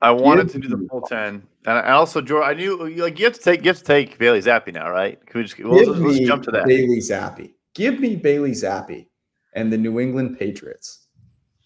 I 0.04 0.10
wanted 0.10 0.50
to 0.50 0.58
do 0.58 0.68
the 0.68 0.86
full 0.90 1.00
ten, 1.00 1.42
and 1.64 1.78
I 1.78 1.92
also, 1.92 2.20
George, 2.20 2.44
I 2.44 2.52
knew 2.52 2.88
like 3.00 3.18
you 3.18 3.24
have 3.24 3.34
to 3.34 3.40
take 3.40 3.62
you 3.62 3.68
have 3.68 3.78
to 3.78 3.84
take 3.84 4.18
Bailey 4.18 4.40
Zappe 4.40 4.70
now, 4.70 4.90
right? 4.90 5.18
Can 5.24 5.40
we 5.40 5.44
just 5.44 5.58
well, 5.58 5.76
let's, 5.76 5.88
Give 5.88 5.98
let's 5.98 6.18
me 6.18 6.26
jump 6.26 6.42
to 6.42 6.50
that? 6.50 6.66
Bailey 6.66 6.98
Zappe. 6.98 7.54
Give 7.74 7.98
me 7.98 8.14
Bailey 8.14 8.50
Zappe 8.50 9.06
and 9.54 9.72
the 9.72 9.78
New 9.78 10.00
England 10.00 10.38
Patriots 10.38 11.06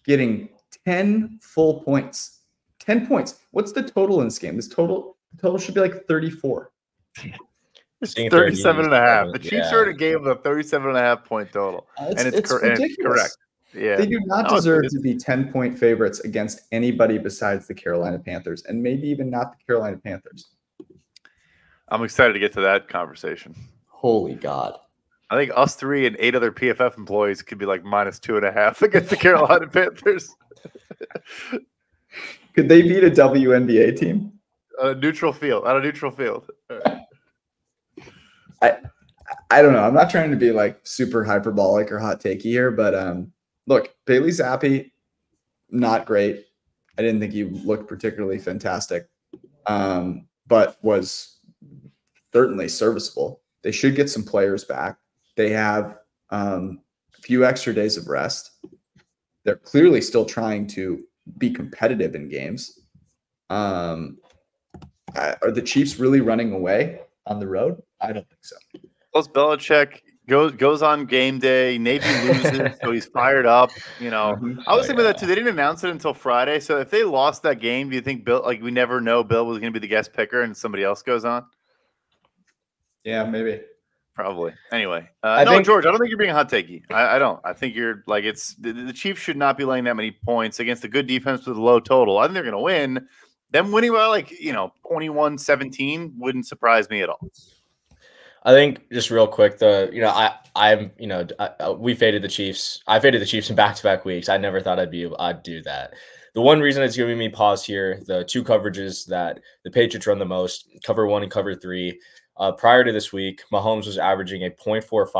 getting 0.05 0.47
10 0.85 1.39
full 1.41 1.81
points. 1.81 2.39
10 2.79 3.07
points. 3.07 3.41
What's 3.51 3.73
the 3.73 3.83
total 3.83 4.21
in 4.21 4.27
this 4.27 4.39
game? 4.39 4.55
This 4.55 4.69
total 4.69 5.17
the 5.33 5.41
total 5.41 5.59
should 5.59 5.75
be 5.75 5.81
like 5.81 6.07
34. 6.07 6.71
It's 8.01 8.13
37 8.13 8.85
and 8.85 8.93
a 8.93 8.99
half. 8.99 9.27
The 9.33 9.39
Chiefs 9.39 9.53
yeah. 9.53 9.67
started 9.67 9.95
a 9.95 9.97
game 9.97 10.23
with 10.23 10.31
a 10.31 10.35
37 10.41 10.87
and 10.87 10.97
a 10.97 11.01
half 11.01 11.25
point 11.25 11.51
total. 11.51 11.87
Uh, 11.99 12.05
it's, 12.09 12.23
it's 12.23 12.37
it's 12.37 12.49
cor- 12.49 12.63
and 12.63 12.79
it's 12.79 12.95
correct. 12.95 13.37
Yeah. 13.73 13.97
They 13.97 14.07
do 14.07 14.19
not 14.25 14.49
No, 14.49 14.55
deserve 14.55 14.83
to 14.89 14.99
be 14.99 15.15
10 15.15 15.51
point 15.51 15.77
favorites 15.77 16.21
against 16.21 16.61
anybody 16.71 17.17
besides 17.17 17.67
the 17.67 17.73
Carolina 17.73 18.17
Panthers, 18.17 18.63
and 18.65 18.81
maybe 18.81 19.07
even 19.07 19.29
not 19.29 19.51
the 19.51 19.57
Carolina 19.65 19.97
Panthers. 19.97 20.47
I'm 21.89 22.03
excited 22.03 22.33
to 22.33 22.39
get 22.39 22.53
to 22.53 22.61
that 22.61 22.87
conversation. 22.87 23.55
Holy 23.87 24.35
God. 24.35 24.77
I 25.29 25.35
think 25.35 25.51
us 25.55 25.75
three 25.75 26.07
and 26.07 26.15
eight 26.19 26.35
other 26.35 26.51
PFF 26.51 26.97
employees 26.97 27.41
could 27.41 27.57
be 27.57 27.65
like 27.65 27.83
minus 27.83 28.17
two 28.17 28.37
and 28.37 28.45
a 28.45 28.51
half 28.51 28.81
against 28.81 29.09
the 29.09 29.17
Carolina 29.17 29.67
Panthers. 29.71 30.33
Could 32.53 32.69
they 32.69 32.81
beat 32.81 33.03
a 33.03 33.11
WNBA 33.11 33.97
team? 33.97 34.33
On 34.81 34.91
a 34.91 34.95
neutral 34.95 35.33
field. 35.33 35.65
On 35.65 35.75
a 35.75 35.79
neutral 35.81 36.11
field. 36.11 36.49
I 38.61 38.77
I 39.49 39.61
don't 39.61 39.73
know. 39.73 39.83
I'm 39.83 39.93
not 39.93 40.09
trying 40.09 40.31
to 40.31 40.37
be 40.37 40.51
like 40.51 40.79
super 40.83 41.23
hyperbolic 41.23 41.91
or 41.91 41.99
hot 41.99 42.21
takey 42.21 42.43
here, 42.43 42.71
but 42.71 42.95
um, 42.95 43.31
look, 43.67 43.93
Bailey 44.05 44.29
Zappe, 44.29 44.91
not 45.69 46.05
great. 46.05 46.45
I 46.97 47.01
didn't 47.01 47.19
think 47.19 47.33
he 47.33 47.45
looked 47.45 47.87
particularly 47.87 48.39
fantastic, 48.39 49.07
um, 49.67 50.27
but 50.47 50.77
was 50.81 51.39
certainly 52.33 52.67
serviceable. 52.67 53.41
They 53.63 53.71
should 53.71 53.95
get 53.95 54.09
some 54.09 54.23
players 54.23 54.65
back. 54.65 54.97
They 55.35 55.49
have 55.51 55.97
um, 56.31 56.81
a 57.17 57.21
few 57.21 57.45
extra 57.45 57.73
days 57.73 57.97
of 57.97 58.07
rest. 58.07 58.51
They're 59.45 59.55
clearly 59.55 60.01
still 60.01 60.25
trying 60.25 60.67
to 60.67 60.99
be 61.37 61.49
competitive 61.49 62.15
in 62.15 62.29
games. 62.29 62.79
Um, 63.49 64.17
are 65.15 65.51
the 65.51 65.61
Chiefs 65.61 65.99
really 65.99 66.21
running 66.21 66.51
away 66.51 67.01
on 67.25 67.39
the 67.39 67.47
road? 67.47 67.81
I 68.01 68.13
don't 68.13 68.27
think 68.27 68.43
so. 68.43 68.55
Plus, 69.13 69.27
Belichick 69.27 70.01
goes 70.27 70.51
goes 70.53 70.81
on 70.81 71.05
game 71.05 71.39
day. 71.39 71.77
Navy 71.77 72.05
loses, 72.27 72.77
so 72.81 72.91
he's 72.91 73.05
fired 73.07 73.45
up. 73.45 73.71
You 73.99 74.09
know, 74.11 74.37
Mhm. 74.39 74.61
I 74.67 74.75
was 74.75 74.85
Oh, 74.85 74.87
thinking 74.87 74.95
about 75.05 75.13
that 75.13 75.17
too. 75.19 75.25
They 75.25 75.35
didn't 75.35 75.49
announce 75.53 75.83
it 75.83 75.89
until 75.89 76.13
Friday. 76.13 76.59
So 76.59 76.77
if 76.79 76.89
they 76.91 77.03
lost 77.03 77.43
that 77.43 77.59
game, 77.59 77.89
do 77.89 77.95
you 77.95 78.01
think 78.01 78.23
Bill? 78.25 78.41
Like 78.45 78.61
we 78.61 78.71
never 78.71 79.01
know, 79.01 79.23
Bill 79.23 79.45
was 79.45 79.57
going 79.59 79.73
to 79.73 79.79
be 79.79 79.85
the 79.85 79.89
guest 79.89 80.13
picker, 80.13 80.41
and 80.41 80.55
somebody 80.55 80.83
else 80.83 81.01
goes 81.01 81.25
on. 81.25 81.45
Yeah, 83.03 83.23
maybe. 83.25 83.61
Probably. 84.13 84.53
Anyway, 84.73 85.07
uh, 85.23 85.27
I 85.27 85.43
no, 85.45 85.51
think- 85.51 85.65
George, 85.65 85.85
I 85.85 85.89
don't 85.91 85.97
think 85.97 86.09
you're 86.09 86.19
being 86.19 86.31
hot 86.33 86.49
takey. 86.49 86.83
I, 86.91 87.15
I 87.15 87.19
don't. 87.19 87.39
I 87.45 87.53
think 87.53 87.73
you're 87.75 88.03
like 88.05 88.25
it's 88.25 88.53
the, 88.55 88.73
the 88.73 88.91
Chiefs 88.93 89.21
should 89.21 89.37
not 89.37 89.57
be 89.57 89.63
laying 89.63 89.85
that 89.85 89.95
many 89.95 90.11
points 90.11 90.59
against 90.59 90.83
a 90.83 90.89
good 90.89 91.07
defense 91.07 91.47
with 91.47 91.55
a 91.57 91.61
low 91.61 91.79
total. 91.79 92.17
I 92.17 92.23
think 92.25 92.33
they're 92.33 92.43
going 92.43 92.53
to 92.53 92.59
win. 92.59 93.07
Them 93.51 93.71
winning 93.71 93.93
by 93.93 94.05
like 94.07 94.29
you 94.39 94.51
know 94.53 94.73
21-17 94.91 96.11
wouldn't 96.17 96.45
surprise 96.45 96.89
me 96.89 97.01
at 97.01 97.09
all. 97.09 97.19
I 98.43 98.53
think 98.53 98.89
just 98.91 99.11
real 99.11 99.27
quick, 99.27 99.57
the 99.59 99.89
you 99.91 100.01
know 100.01 100.09
I 100.09 100.35
I'm 100.55 100.91
you 100.97 101.07
know 101.07 101.27
I, 101.39 101.49
I- 101.59 101.69
we 101.71 101.93
faded 101.93 102.21
the 102.21 102.27
Chiefs. 102.27 102.81
I 102.87 102.99
faded 102.99 103.21
the 103.21 103.25
Chiefs 103.25 103.49
in 103.49 103.55
back 103.55 103.75
to 103.75 103.83
back 103.83 104.05
weeks. 104.05 104.29
I 104.29 104.37
never 104.37 104.61
thought 104.61 104.79
I'd 104.79 104.91
be 104.91 105.03
able, 105.03 105.19
I'd 105.19 105.43
do 105.43 105.61
that. 105.63 105.93
The 106.35 106.41
one 106.41 106.59
reason 106.61 106.83
it's 106.83 106.95
giving 106.95 107.17
me 107.17 107.27
pause 107.29 107.65
here, 107.65 108.01
the 108.05 108.23
two 108.23 108.43
coverages 108.43 109.05
that 109.07 109.39
the 109.63 109.71
Patriots 109.71 110.07
run 110.07 110.19
the 110.19 110.25
most, 110.25 110.69
cover 110.85 111.05
one 111.07 111.23
and 111.23 111.31
cover 111.31 111.55
three. 111.55 111.99
Uh, 112.37 112.53
prior 112.53 112.85
to 112.85 112.93
this 112.93 113.11
week, 113.11 113.41
Mahomes 113.51 113.85
was 113.85 113.97
averaging 113.97 114.45
a 114.45 114.49
0.45 114.49 115.11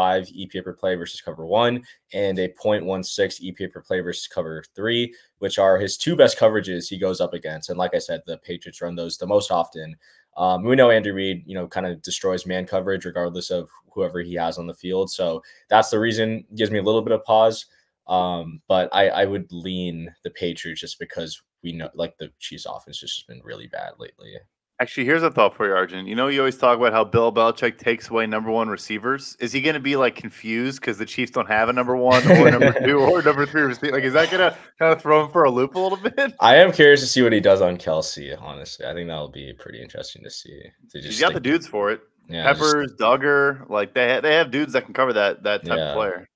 EPA 0.47 0.63
per 0.63 0.71
play 0.71 0.95
versus 0.95 1.19
cover 1.19 1.45
one 1.45 1.83
and 2.13 2.39
a 2.39 2.47
0.16 2.47 3.41
EPA 3.41 3.73
per 3.73 3.81
play 3.81 3.99
versus 3.99 4.27
cover 4.27 4.63
three, 4.73 5.13
which 5.39 5.59
are 5.59 5.77
his 5.77 5.97
two 5.97 6.15
best 6.15 6.37
coverages 6.39 6.87
he 6.87 6.97
goes 6.97 7.19
up 7.19 7.33
against. 7.33 7.69
And 7.69 7.77
like 7.77 7.93
I 7.93 7.99
said, 7.99 8.21
the 8.25 8.37
Patriots 8.37 8.81
run 8.81 8.95
those 8.95 9.17
the 9.17 9.27
most 9.27 9.51
often. 9.51 9.97
Um, 10.39 10.63
we 10.63 10.77
know 10.77 10.89
Andy 10.89 11.11
Reid, 11.11 11.43
you 11.45 11.53
know, 11.53 11.67
kind 11.67 11.85
of 11.85 12.01
destroys 12.01 12.45
man 12.45 12.65
coverage 12.65 13.03
regardless 13.03 13.51
of 13.51 13.69
whoever 13.93 14.21
he 14.21 14.33
has 14.35 14.57
on 14.57 14.67
the 14.67 14.73
field. 14.73 15.11
So 15.11 15.43
that's 15.69 15.89
the 15.89 15.99
reason 15.99 16.45
gives 16.55 16.71
me 16.71 16.79
a 16.79 16.83
little 16.83 17.01
bit 17.01 17.11
of 17.11 17.25
pause. 17.25 17.65
Um, 18.07 18.61
but 18.67 18.89
I, 18.93 19.09
I 19.09 19.25
would 19.25 19.51
lean 19.51 20.15
the 20.23 20.29
Patriots 20.31 20.81
just 20.81 20.97
because 20.97 21.41
we 21.61 21.73
know 21.73 21.89
like 21.93 22.17
the 22.17 22.31
Chiefs 22.39 22.65
offense 22.65 22.99
just 22.99 23.19
has 23.19 23.25
been 23.25 23.43
really 23.43 23.67
bad 23.67 23.91
lately. 23.99 24.33
Actually, 24.81 25.03
here's 25.03 25.23
a 25.23 25.29
thought 25.29 25.53
for 25.53 25.67
you, 25.67 25.73
Arjun. 25.73 26.07
You 26.07 26.15
know, 26.15 26.29
you 26.29 26.39
always 26.39 26.57
talk 26.57 26.77
about 26.77 26.93
how 26.93 27.03
Bill 27.03 27.33
Belichick 27.33 27.77
takes 27.77 28.09
away 28.09 28.25
number 28.27 28.49
one 28.49 28.69
receivers. 28.69 29.35
Is 29.41 29.51
he 29.51 29.59
going 29.59 29.73
to 29.73 29.79
be 29.81 29.97
like 29.97 30.15
confused 30.15 30.79
because 30.79 30.97
the 30.97 31.05
Chiefs 31.05 31.31
don't 31.31 31.49
have 31.49 31.67
a 31.67 31.73
number 31.73 31.97
one 31.97 32.25
or 32.31 32.49
number 32.57 32.71
two 32.79 32.97
or 32.97 33.21
number 33.21 33.45
three 33.45 33.63
receiver? 33.63 33.91
Like, 33.93 34.05
is 34.05 34.13
that 34.13 34.31
going 34.31 34.39
to 34.49 34.57
kind 34.79 34.93
of 34.93 35.01
throw 35.01 35.25
him 35.25 35.31
for 35.33 35.43
a 35.43 35.51
loop 35.51 35.75
a 35.75 35.79
little 35.79 35.97
bit? 35.97 36.33
I 36.39 36.55
am 36.55 36.71
curious 36.71 37.01
to 37.01 37.07
see 37.07 37.21
what 37.21 37.33
he 37.33 37.41
does 37.41 37.59
on 37.61 37.75
Kelce. 37.75 38.41
Honestly, 38.41 38.85
I 38.85 38.93
think 38.93 39.09
that'll 39.09 39.27
be 39.27 39.51
pretty 39.59 39.81
interesting 39.81 40.23
to 40.23 40.29
see. 40.29 40.61
To 40.91 41.01
He's 41.01 41.19
got 41.19 41.33
the 41.33 41.41
dudes 41.41 41.67
for 41.67 41.91
it. 41.91 41.99
yeah, 42.29 42.53
just- 42.53 42.61
Peppers, 42.61 42.93
Dugger, 42.97 43.69
like 43.69 43.93
they 43.93 44.13
ha- 44.13 44.21
they 44.21 44.35
have 44.35 44.49
dudes 44.49 44.71
that 44.73 44.85
can 44.85 44.93
cover 44.93 45.11
that 45.11 45.43
that 45.43 45.65
type 45.65 45.77
Yeah. 45.77 45.89
of 45.89 45.95
player. 45.95 46.29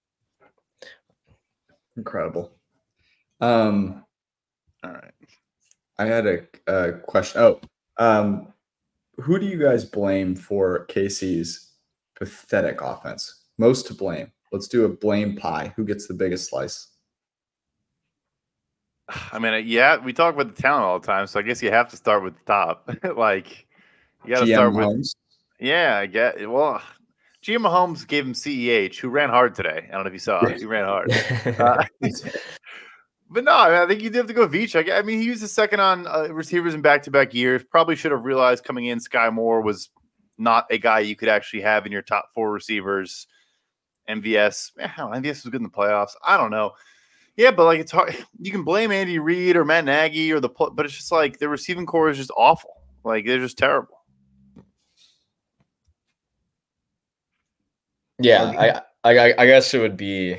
Incredible. 1.96 2.52
Um, 3.40 4.04
All 4.84 4.92
right. 4.92 5.12
I 5.98 6.06
had 6.06 6.26
a, 6.26 6.40
a 6.68 6.94
question. 6.94 7.40
Oh, 7.42 7.62
um, 7.98 8.48
who 9.18 9.40
do 9.40 9.46
you 9.46 9.58
guys 9.58 9.86
blame 9.86 10.36
for 10.36 10.86
KC's 10.88 11.72
pathetic 12.16 12.82
offense? 12.82 13.44
Most 13.58 13.88
to 13.88 13.94
blame. 13.94 14.32
Let's 14.52 14.68
do 14.68 14.86
a 14.86 14.90
blame 14.90 15.36
pie. 15.36 15.74
Who 15.76 15.86
gets 15.86 16.08
the 16.08 16.14
biggest 16.14 16.50
slice? 16.50 16.90
I 19.32 19.40
mean, 19.40 19.54
uh, 19.54 19.58
yeah, 19.58 19.98
we 19.98 20.14
talk 20.14 20.34
about 20.34 20.56
the 20.56 20.62
talent 20.62 20.86
all 20.86 21.00
the 21.00 21.06
time, 21.06 21.28
so 21.28 21.40
I 21.40 21.44
guess 21.44 21.62
you 21.62 21.72
have 21.72 21.90
to 21.90 21.98
start 21.98 22.24
with 22.24 22.36
the 22.36 22.46
top. 22.46 22.90
like, 23.18 23.68
you 24.24 24.32
got 24.34 24.40
to 24.40 24.46
GM 24.46 24.54
start 24.54 24.74
with 24.74 24.86
Mahomes? 24.86 25.16
Yeah, 25.60 25.98
I 25.98 26.06
get 26.06 26.50
well. 26.50 26.82
GM 27.44 27.66
Mahomes 27.66 28.08
gave 28.08 28.26
him 28.26 28.34
CEH, 28.34 28.96
who 28.98 29.10
ran 29.10 29.30
hard 29.30 29.54
today. 29.54 29.88
I 29.90 29.92
don't 29.92 30.04
know 30.04 30.08
if 30.08 30.14
you 30.14 30.20
saw 30.20 30.46
it. 30.46 30.60
He 30.60 30.66
ran 30.66 30.86
hard. 30.86 31.12
Uh, 31.60 31.84
but 33.34 33.44
no, 33.44 33.52
I, 33.52 33.70
mean, 33.70 33.80
I 33.80 33.88
think 33.88 34.02
you 34.02 34.10
did 34.10 34.18
have 34.18 34.28
to 34.28 34.34
go 34.34 34.48
Veach. 34.48 34.76
I, 34.76 35.00
I 35.00 35.02
mean, 35.02 35.20
he 35.20 35.26
used 35.26 35.44
a 35.44 35.48
second 35.48 35.80
on 35.80 36.06
uh, 36.06 36.28
receivers 36.32 36.76
in 36.76 36.82
back-to-back 36.82 37.34
years. 37.34 37.64
Probably 37.64 37.96
should 37.96 38.12
have 38.12 38.24
realized 38.24 38.64
coming 38.64 38.86
in, 38.86 39.00
Skyy 39.00 39.34
Moore 39.34 39.62
was 39.62 39.90
not 40.38 40.68
a 40.70 40.78
guy 40.78 41.00
you 41.00 41.16
could 41.16 41.30
actually 41.30 41.62
have 41.62 41.86
in 41.86 41.92
your 41.92 42.04
top 42.04 42.30
four 42.34 42.52
receivers. 42.52 43.28
MVS, 44.08 44.72
eh, 44.80 44.88
MVS 44.88 45.44
was 45.44 45.52
good 45.52 45.56
in 45.56 45.64
the 45.64 45.70
playoffs. 45.70 46.12
I 46.26 46.38
don't 46.38 46.52
know. 46.52 46.74
Yeah, 47.36 47.52
but 47.52 47.66
like 47.66 47.80
it's 47.80 47.92
hard. 47.92 48.16
You 48.40 48.52
can 48.52 48.64
blame 48.64 48.92
Andy 48.92 49.18
Reid 49.18 49.56
or 49.56 49.66
Matt 49.66 49.86
Nagy 49.86 50.32
or 50.32 50.40
the, 50.40 50.50
pl- 50.50 50.72
but 50.72 50.86
it's 50.86 50.96
just 50.96 51.12
like 51.12 51.40
the 51.40 51.50
receiving 51.50 51.88
corps 51.88 52.10
is 52.10 52.18
just 52.18 52.32
awful. 52.38 52.84
Like 53.04 53.26
they're 53.26 53.40
just 53.40 53.58
terrible. 53.58 54.00
Yeah, 58.20 58.84
I, 59.04 59.12
I 59.12 59.34
I 59.38 59.46
guess 59.48 59.74
it 59.74 59.80
would 59.80 59.98
be 59.98 60.38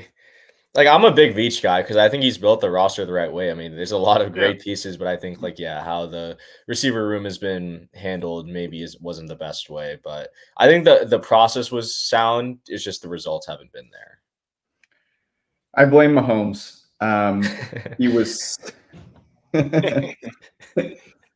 like 0.75 0.87
I'm 0.87 1.05
a 1.05 1.11
big 1.11 1.35
Veach 1.35 1.63
guy 1.63 1.81
because 1.81 1.95
I 1.95 2.09
think 2.09 2.21
he's 2.23 2.37
built 2.37 2.59
the 2.59 2.69
roster 2.69 3.05
the 3.05 3.13
right 3.13 3.31
way. 3.31 3.49
I 3.49 3.53
mean, 3.53 3.75
there's 3.75 3.93
a 3.93 3.97
lot 3.97 4.21
of 4.21 4.27
Yeah. 4.35 4.41
great 4.41 4.61
pieces, 4.61 4.97
but 4.97 5.07
I 5.07 5.15
think 5.15 5.41
like 5.41 5.57
yeah, 5.57 5.83
how 5.83 6.05
the 6.05 6.37
receiver 6.67 7.07
room 7.07 7.23
has 7.23 7.37
been 7.37 7.87
handled 7.93 8.47
maybe 8.47 8.83
is 8.83 8.99
wasn't 8.99 9.29
the 9.29 9.35
best 9.35 9.69
way. 9.69 9.97
But 10.03 10.31
I 10.57 10.67
think 10.67 10.83
the 10.83 11.05
the 11.09 11.19
process 11.19 11.71
was 11.71 11.95
sound. 11.95 12.59
It's 12.67 12.83
just 12.83 13.01
the 13.01 13.09
results 13.09 13.47
haven't 13.47 13.71
been 13.71 13.89
there. 13.91 14.19
I 15.75 15.85
blame 15.85 16.11
Mahomes. 16.11 16.83
Um, 16.99 17.43
he 17.97 18.07
was. 18.09 18.57
no, 19.53 20.13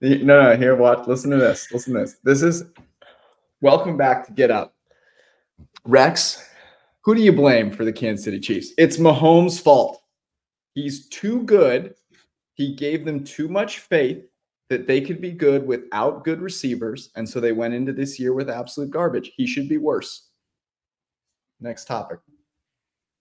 no. 0.01 0.55
Here, 0.57 0.75
watch. 0.75 1.07
Listen 1.07 1.31
to 1.31 1.37
this. 1.37 1.71
Listen 1.71 1.93
to 1.93 2.01
this. 2.01 2.17
This 2.23 2.41
is. 2.41 2.65
Welcome 3.61 3.97
back 3.97 4.25
to 4.25 4.31
Get 4.33 4.51
Up. 4.51 4.73
Rex, 5.83 6.48
who 7.10 7.16
do 7.16 7.24
you 7.24 7.34
blame 7.34 7.72
for 7.72 7.86
the 7.86 7.91
Kansas 7.91 8.24
City 8.24 8.39
Chiefs? 8.39 8.72
It's 8.78 8.97
Mahomes' 8.97 9.60
fault. 9.60 9.99
He's 10.76 11.07
too 11.10 11.41
good. 11.41 11.95
He 12.53 12.76
gave 12.76 13.03
them 13.03 13.24
too 13.24 13.47
much 13.47 13.80
faith 13.80 14.24
that 14.70 14.86
they 14.86 15.01
could 15.01 15.20
be 15.20 15.32
good 15.32 15.66
without 15.66 16.24
good 16.24 16.39
receivers. 16.39 17.10
And 17.16 17.28
so 17.28 17.39
they 17.39 17.51
went 17.51 17.74
into 17.74 17.93
this 17.93 18.20
year 18.20 18.34
with 18.34 18.47
absolute 18.47 18.91
garbage. 18.91 19.32
He 19.36 19.47
should 19.47 19.68
be 19.68 19.80
worse. 19.80 20.28
Next 21.60 21.86
topic. 21.86 22.20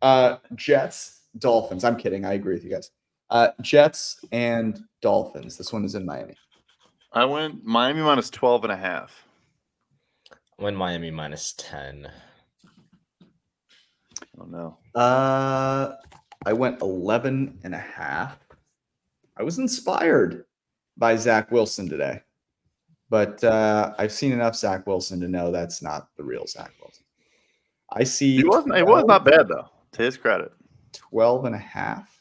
Uh, 0.03 0.37
Jets, 0.55 1.23
Dolphins. 1.39 1.83
I'm 1.83 1.97
kidding. 1.97 2.27
I 2.27 2.35
agree 2.35 2.53
with 2.57 2.65
you 2.65 2.71
guys. 2.71 2.91
Uh, 3.31 3.49
Jets 3.63 4.23
and 4.33 4.79
Dolphins. 5.01 5.57
This 5.57 5.73
one 5.73 5.87
is 5.87 5.95
in 5.95 6.05
Miami. 6.05 6.35
I 7.15 7.25
went 7.25 7.65
Miami 7.65 8.03
minus 8.03 8.29
12 8.29 8.65
and 8.65 8.73
a 8.75 8.77
half. 8.77 9.25
when 10.59 10.77
Miami 10.77 11.11
minus 11.11 11.55
ten. 11.57 12.11
Oh 14.41 14.45
no. 14.45 14.79
Uh, 14.95 15.95
I 16.47 16.53
went 16.53 16.81
11 16.81 17.59
and 17.65 17.75
a 17.75 17.79
half. 17.79 18.39
I 19.37 19.43
was 19.43 19.59
inspired 19.59 20.45
by 20.97 21.17
Zach 21.17 21.51
Wilson 21.51 21.89
today, 21.89 22.21
but 23.09 23.43
uh, 23.45 23.95
I've 23.99 24.13
seen 24.13 24.33
enough 24.33 24.57
Zach 24.57 24.87
Wilson 24.87 25.21
to 25.21 25.29
know 25.29 25.51
that's 25.51 25.83
not 25.83 26.09
the 26.17 26.25
real 26.25 26.47
Zach 26.47 26.73
Wilson. 26.81 27.05
I 27.91 28.05
see 28.05 28.37
He 28.37 28.45
wasn't 28.45 28.77
it 28.77 28.85
was 28.85 29.05
12 29.05 29.07
not 29.07 29.25
bad 29.25 29.49
though, 29.49 29.69
to 29.93 30.03
his 30.03 30.17
credit. 30.17 30.53
12 30.93 31.47
and 31.47 31.55
a 31.55 31.59
half. 31.59 32.21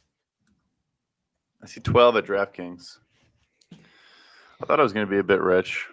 I 1.61 1.65
see 1.65 1.81
12 1.81 2.17
at 2.17 2.25
DraftKings. 2.25 2.97
I 3.73 4.65
thought 4.65 4.79
I 4.79 4.83
was 4.83 4.93
gonna 4.93 5.07
be 5.07 5.19
a 5.19 5.23
bit 5.23 5.41
rich. 5.41 5.87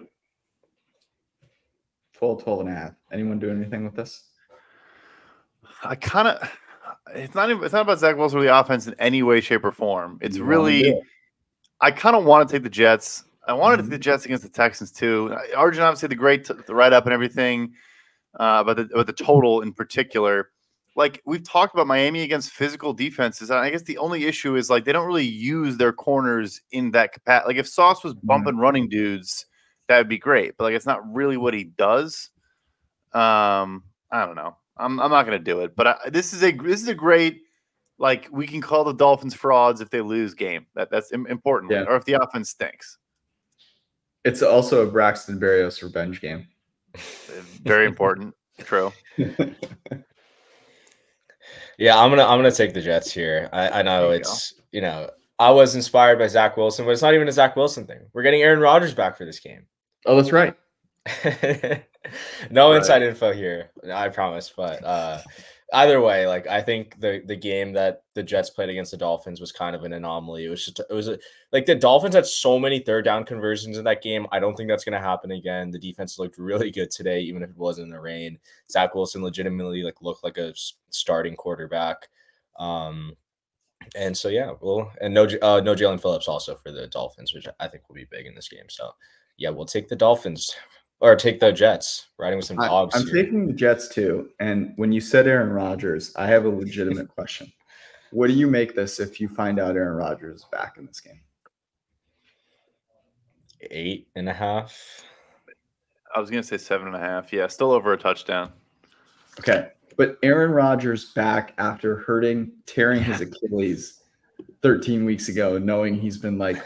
12, 2.15 2.45
12 2.45 2.61
and 2.61 2.69
a 2.69 2.73
half. 2.73 2.93
Anyone 3.13 3.39
do 3.39 3.51
anything 3.51 3.85
with 3.85 3.95
this? 3.95 4.25
I 5.85 5.95
kind 5.97 6.29
of 6.29 6.51
it's 7.15 7.35
not 7.35 7.51
even 7.51 7.63
it's 7.63 7.73
not 7.73 7.83
about 7.83 7.99
Zach 7.99 8.17
Wilson 8.17 8.39
or 8.39 8.43
the 8.43 8.59
offense 8.59 8.87
in 8.87 8.95
any 8.99 9.23
way, 9.23 9.41
shape, 9.41 9.65
or 9.65 9.73
form. 9.73 10.19
It's 10.23 10.37
You 10.37 10.45
really 10.45 10.81
it. 10.89 11.03
I 11.81 11.91
kind 11.91 12.17
of 12.17 12.25
want 12.25 12.49
to 12.49 12.53
take 12.55 12.63
the 12.63 12.71
Jets. 12.71 13.25
I 13.47 13.53
wanted 13.53 13.77
to 13.77 13.83
Mhm. 13.83 13.87
take 13.87 13.91
the 13.93 13.99
Jets 13.99 14.25
against 14.25 14.43
the 14.43 14.49
Texans 14.49 14.91
too. 14.91 15.37
Arjun 15.57 15.83
obviously 15.83 16.09
the 16.09 16.15
great 16.15 16.45
t- 16.47 16.55
the 16.67 16.75
write 16.75 16.93
up 16.95 17.05
and 17.05 17.13
everything, 17.13 17.75
uh, 18.41 18.59
about 18.63 18.77
the 18.77 18.83
about 18.95 19.07
the 19.07 19.13
total 19.13 19.61
in 19.61 19.73
particular. 19.73 20.51
Like 20.97 21.21
we've 21.27 21.43
talked 21.43 21.75
about 21.75 21.87
Miami 21.89 22.23
against 22.23 22.51
physical 22.53 22.93
defenses. 22.95 23.51
and 23.51 23.59
I 23.59 23.69
guess 23.71 23.83
the 23.83 23.99
only 23.99 24.25
issue 24.27 24.55
is 24.57 24.71
like 24.71 24.85
they 24.85 24.93
don't 24.93 25.07
really 25.09 25.27
use 25.27 25.77
their 25.77 25.93
corners 25.93 26.61
in 26.71 26.93
that 26.93 27.13
capacity. 27.13 27.49
Like 27.49 27.57
if 27.59 27.69
Sauce 27.69 28.03
was 28.05 28.15
bumping 28.15 28.57
running 28.57 28.89
dudes, 28.89 29.45
that 29.89 29.99
would 29.99 30.09
be 30.09 30.19
great. 30.19 30.57
But 30.57 30.65
like 30.65 30.75
it's 30.75 30.87
not 30.87 31.01
really 31.13 31.37
what 31.37 31.53
he 31.53 31.65
does. 31.65 32.31
Um, 33.13 33.85
I 34.11 34.25
don't 34.25 34.37
know. 34.37 34.57
I'm 34.77 34.99
I'm 35.01 35.11
not 35.11 35.25
gonna 35.25 35.39
do 35.39 35.61
it. 35.61 35.77
But 35.77 35.87
I, 35.87 35.97
this 36.11 36.33
is 36.33 36.43
a 36.43 36.53
this 36.53 36.83
is 36.83 36.89
a 36.89 36.95
great 36.95 37.43
like 37.99 38.29
we 38.33 38.47
can 38.47 38.61
call 38.61 38.85
the 38.85 38.93
Dolphins 38.93 39.35
frauds 39.35 39.81
if 39.81 39.91
they 39.91 40.01
lose 40.01 40.35
game. 40.35 40.67
That 40.75 40.91
that's 40.91 41.13
important. 41.13 41.73
Yeah. 41.73 41.85
Or 41.89 41.97
if 41.97 42.05
the 42.05 42.15
offense 42.15 42.51
stinks. 42.51 42.99
It's 44.25 44.43
also 44.43 44.87
a 44.87 44.91
Braxton 44.91 45.39
Berrios 45.39 45.83
revenge 45.83 46.21
game. 46.21 46.49
Very 47.63 47.87
important. 47.87 48.35
True. 48.61 48.93
Yeah, 51.79 51.99
I'm 51.99 52.11
gonna 52.11 52.25
I'm 52.25 52.39
gonna 52.39 52.53
take 52.53 52.75
the 52.75 52.81
Jets 52.81 53.11
here. 53.13 53.49
I, 53.53 53.81
I 53.81 53.83
know 53.83 54.09
There 54.09 54.19
you 54.19 54.23
go. 54.23 54.31
it's 54.31 54.55
you 54.73 54.81
know 54.81 55.11
I 55.39 55.51
was 55.51 55.75
inspired 55.75 56.19
by 56.19 56.29
Zach 56.29 56.57
Wilson, 56.57 56.85
but 56.85 56.93
it's 56.93 57.03
not 57.03 57.15
even 57.15 57.27
a 57.29 57.33
Zach 57.33 57.57
Wilson 57.57 57.87
thing. 57.87 58.01
We're 58.13 58.23
getting 58.23 58.43
Aaron 58.43 58.61
Rodgers 58.61 58.95
back 58.95 59.17
for 59.17 59.25
this 59.25 59.41
game. 59.41 59.67
Oh, 60.07 60.17
that's 60.17 60.33
right. 60.33 60.55
no 62.51 62.71
Right. 62.71 62.77
inside 62.77 63.03
info 63.03 63.33
here, 63.33 63.71
I 63.93 64.09
promise. 64.09 64.53
But 64.57 64.85
uh, 64.85 65.21
either 65.73 66.01
way, 66.01 66.27
like 66.27 66.47
I 66.47 66.63
think 66.63 66.99
the 67.01 67.23
the 67.27 67.37
game 67.37 67.73
that 67.75 68.05
the 68.15 68.23
Jets 68.23 68.51
played 68.51 68.71
against 68.71 68.91
the 68.91 68.97
Dolphins 68.97 69.41
was 69.41 69.53
kind 69.53 69.77
of 69.77 69.85
an 69.85 69.93
anomaly. 69.93 70.47
It 70.47 70.49
was 70.49 70.65
just 70.65 70.81
it 70.81 70.93
was 70.95 71.09
a, 71.09 71.19
like 71.53 71.67
the 71.67 71.75
Dolphins 71.75 72.15
had 72.15 72.27
so 72.27 72.59
many 72.59 72.79
third 72.79 73.05
down 73.05 73.25
conversions 73.25 73.77
in 73.77 73.85
that 73.85 74.03
game. 74.03 74.27
I 74.33 74.41
don't 74.41 74.57
think 74.57 74.69
that's 74.69 74.85
going 74.85 74.99
to 74.99 75.07
happen 75.07 75.33
again. 75.33 75.71
The 75.71 75.79
defense 75.79 76.19
looked 76.19 76.39
really 76.39 76.71
good 76.71 76.91
today, 76.91 77.21
even 77.21 77.43
if 77.43 77.51
it 77.51 77.59
wasn't 77.59 77.87
in 77.87 77.93
the 77.93 78.01
rain. 78.01 78.39
Zach 78.71 78.95
Wilson 78.95 79.23
legitimately 79.23 79.83
like 79.83 80.01
looked 80.01 80.25
like 80.25 80.39
a 80.39 80.55
starting 80.91 81.37
quarterback. 81.37 82.09
Um, 82.59 83.17
and 83.95 84.17
so 84.17 84.29
yeah, 84.29 84.53
well, 84.63 84.91
and 85.03 85.13
no 85.13 85.25
uh, 85.43 85.61
no 85.61 85.75
Jaelan 85.75 86.01
Phillips 86.01 86.29
also 86.29 86.55
for 86.55 86.73
the 86.73 86.87
Dolphins, 86.87 87.35
which 87.35 87.47
I 87.61 87.69
think 87.69 87.89
will 87.89 87.95
be 87.95 88.07
big 88.11 88.25
in 88.27 88.35
this 88.35 88.49
game. 88.49 88.69
So 88.69 88.93
yeah, 89.37 89.51
we'll 89.51 89.67
take 89.67 89.89
the 89.89 89.97
Dolphins 89.97 90.55
or 91.01 91.17
take 91.17 91.41
the 91.41 91.53
Jets, 91.53 92.09
riding 92.19 92.39
with 92.39 92.47
some 92.47 92.57
dogs. 92.57 92.95
I'm 92.95 93.07
here. 93.07 93.25
taking 93.25 93.47
the 93.47 93.53
Jets 93.53 93.89
too. 93.89 94.31
And 94.41 94.73
when 94.77 94.93
you 94.93 95.01
said 95.01 95.27
Aaron 95.27 95.51
Rodgers, 95.51 96.13
I 96.17 96.27
have 96.27 96.45
a 96.45 96.49
legitimate 96.49 97.09
question. 97.15 97.53
What 98.11 98.29
do 98.29 98.33
you 98.33 98.47
make 98.47 98.75
this 98.75 99.01
if 99.01 99.21
you 99.21 99.29
find 99.29 99.59
out 99.59 99.77
Aaron 99.77 99.97
Rodgers 99.97 100.41
is 100.41 100.47
back 100.51 100.77
in 100.79 100.87
this 100.87 101.01
game? 101.01 101.21
eight 103.71 104.09
and 104.15 104.29
a 104.29 104.33
half. 104.33 104.77
I 106.15 106.21
was 106.21 106.31
gonna 106.31 106.43
say 106.43 106.59
seven 106.59 106.87
and 106.87 106.97
a 106.97 107.01
half. 107.01 107.33
Yeah, 107.33 107.47
still 107.47 107.73
over 107.73 107.93
a 107.93 107.99
touchdown. 107.99 108.53
Okay. 109.41 109.69
But 109.97 110.19
Aaron 110.23 110.51
Rodgers 110.51 111.13
back 111.13 111.55
after 111.59 111.99
hurting, 111.99 112.53
tearing 112.67 113.03
his 113.03 113.21
Achilles 113.21 114.03
13 114.63 115.05
weeks 115.05 115.29
ago, 115.29 115.59
knowing 115.59 115.95
he's 115.95 116.19
been 116.19 116.39
like 116.39 116.63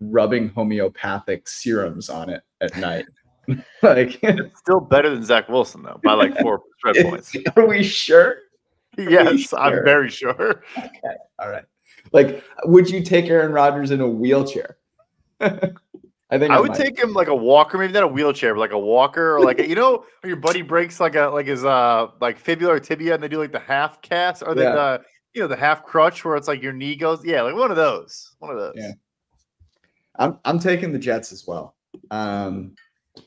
rubbing 0.00 0.48
homeopathic 0.48 1.46
serums 1.48 2.08
on 2.08 2.30
it 2.30 2.42
at 2.60 2.76
night. 2.76 3.06
like, 3.82 4.20
Still 4.56 4.80
better 4.80 5.10
than 5.10 5.24
Zach 5.24 5.48
Wilson 5.48 5.82
though, 5.82 6.00
by 6.02 6.12
like 6.14 6.38
four 6.40 6.62
spread 6.78 6.96
points. 7.04 7.34
are 7.56 7.66
we 7.66 7.82
sure? 7.82 8.36
Yes, 8.96 9.52
I'm 9.52 9.82
very 9.84 10.08
sure. 10.10 10.62
Okay. 10.78 11.16
All 11.38 11.50
right. 11.50 11.64
Like, 12.12 12.44
would 12.64 12.88
you 12.88 13.02
take 13.02 13.26
Aaron 13.26 13.52
Rodgers 13.52 13.90
in 13.90 14.00
a 14.00 14.08
wheelchair? 14.08 14.76
I 15.40 16.38
think 16.38 16.50
I 16.52 16.58
would 16.60 16.70
might. 16.70 16.78
take 16.78 16.98
him 16.98 17.12
like 17.12 17.28
a 17.28 17.34
walker, 17.34 17.76
maybe 17.78 17.92
not 17.92 18.02
a 18.02 18.08
wheelchair, 18.08 18.54
but 18.54 18.60
like 18.60 18.72
a 18.72 18.78
walker, 18.78 19.36
or 19.36 19.40
like 19.44 19.58
a, 19.58 19.68
you 19.68 19.74
know, 19.74 20.04
when 20.22 20.28
your 20.28 20.36
buddy 20.36 20.62
breaks 20.62 21.00
like 21.00 21.14
a 21.16 21.26
like 21.26 21.46
his 21.46 21.64
uh 21.64 22.08
like 22.20 22.38
fibula 22.38 22.74
or 22.74 22.80
tibia, 22.80 23.14
and 23.14 23.22
they 23.22 23.28
do 23.28 23.38
like 23.38 23.52
the 23.52 23.58
half 23.58 24.00
cast 24.02 24.42
or 24.44 24.54
the, 24.54 24.62
Yeah. 24.62 24.72
the 24.74 25.02
you 25.34 25.42
know 25.42 25.48
the 25.48 25.56
half 25.56 25.84
crutch 25.84 26.24
where 26.24 26.36
it's 26.36 26.48
like 26.48 26.62
your 26.62 26.72
knee 26.72 26.94
goes. 26.96 27.24
Yeah, 27.24 27.42
like 27.42 27.54
one 27.54 27.70
of 27.70 27.76
those. 27.76 28.34
One 28.38 28.50
of 28.52 28.58
those. 28.58 28.74
Yeah. 28.76 28.92
I'm 30.16 30.38
I'm 30.44 30.58
taking 30.58 30.92
the 30.92 30.98
Jets 30.98 31.32
as 31.32 31.46
well. 31.46 31.74
Um, 32.10 32.74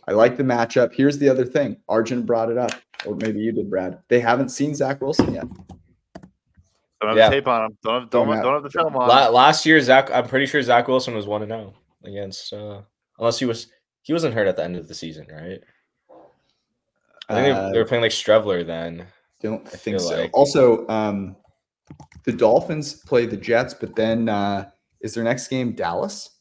I 0.07 0.11
like 0.11 0.37
the 0.37 0.43
matchup. 0.43 0.93
Here's 0.93 1.17
the 1.17 1.29
other 1.29 1.45
thing. 1.45 1.77
Arjun 1.87 2.23
brought 2.23 2.49
it 2.51 2.57
up, 2.57 2.71
or 3.05 3.15
maybe 3.15 3.39
you 3.39 3.51
did, 3.51 3.69
Brad. 3.69 3.99
They 4.09 4.19
haven't 4.19 4.49
seen 4.49 4.75
Zach 4.75 5.01
Wilson 5.01 5.33
yet. 5.33 5.47
Don't 6.99 7.09
have 7.09 7.17
Yeah. 7.17 7.29
the 7.29 7.35
tape 7.35 7.47
on 7.47 7.65
him. 7.65 7.77
Don't 7.83 8.01
have, 8.01 8.09
don't, 8.09 8.27
Don't 8.27 8.35
don't, 8.43 8.45
have- 8.45 8.53
have 8.55 8.63
the 8.63 8.69
film 8.69 8.95
on. 8.95 9.07
La- 9.07 9.29
last 9.29 9.65
year, 9.65 9.79
Zach, 9.81 10.09
I'm 10.11 10.27
pretty 10.27 10.45
sure 10.45 10.61
Zach 10.61 10.87
Wilson 10.87 11.13
was 11.15 11.27
one 11.27 11.41
to 11.41 11.47
zero 11.47 11.73
against, 12.03 12.51
uh, 12.53 12.81
unless 13.19 13.39
he 13.39 13.45
was 13.45 13.67
he 14.01 14.13
wasn't 14.13 14.33
hurt 14.33 14.47
at 14.47 14.55
the 14.55 14.63
end 14.63 14.77
of 14.77 14.87
the 14.87 14.95
season, 14.95 15.27
right? 15.31 15.59
I 17.29 17.33
think 17.33 17.45
they, 17.45 17.51
Uh, 17.51 17.69
they 17.71 17.77
were 17.77 17.85
playing 17.85 18.01
like 18.01 18.11
Streveler 18.13 18.65
then. 18.65 19.05
Don't 19.41 19.67
I 19.67 19.71
think 19.71 19.99
so. 19.99 20.15
like- 20.21 20.31
Also, 20.33 20.87
um, 20.87 21.35
the 22.23 22.31
Dolphins 22.31 22.93
play 23.03 23.25
the 23.25 23.35
Jets, 23.37 23.73
but 23.73 23.95
then 23.95 24.27
uh, 24.29 24.69
is 25.01 25.13
their 25.13 25.23
next 25.25 25.49
game 25.49 25.73
Dallas? 25.73 26.31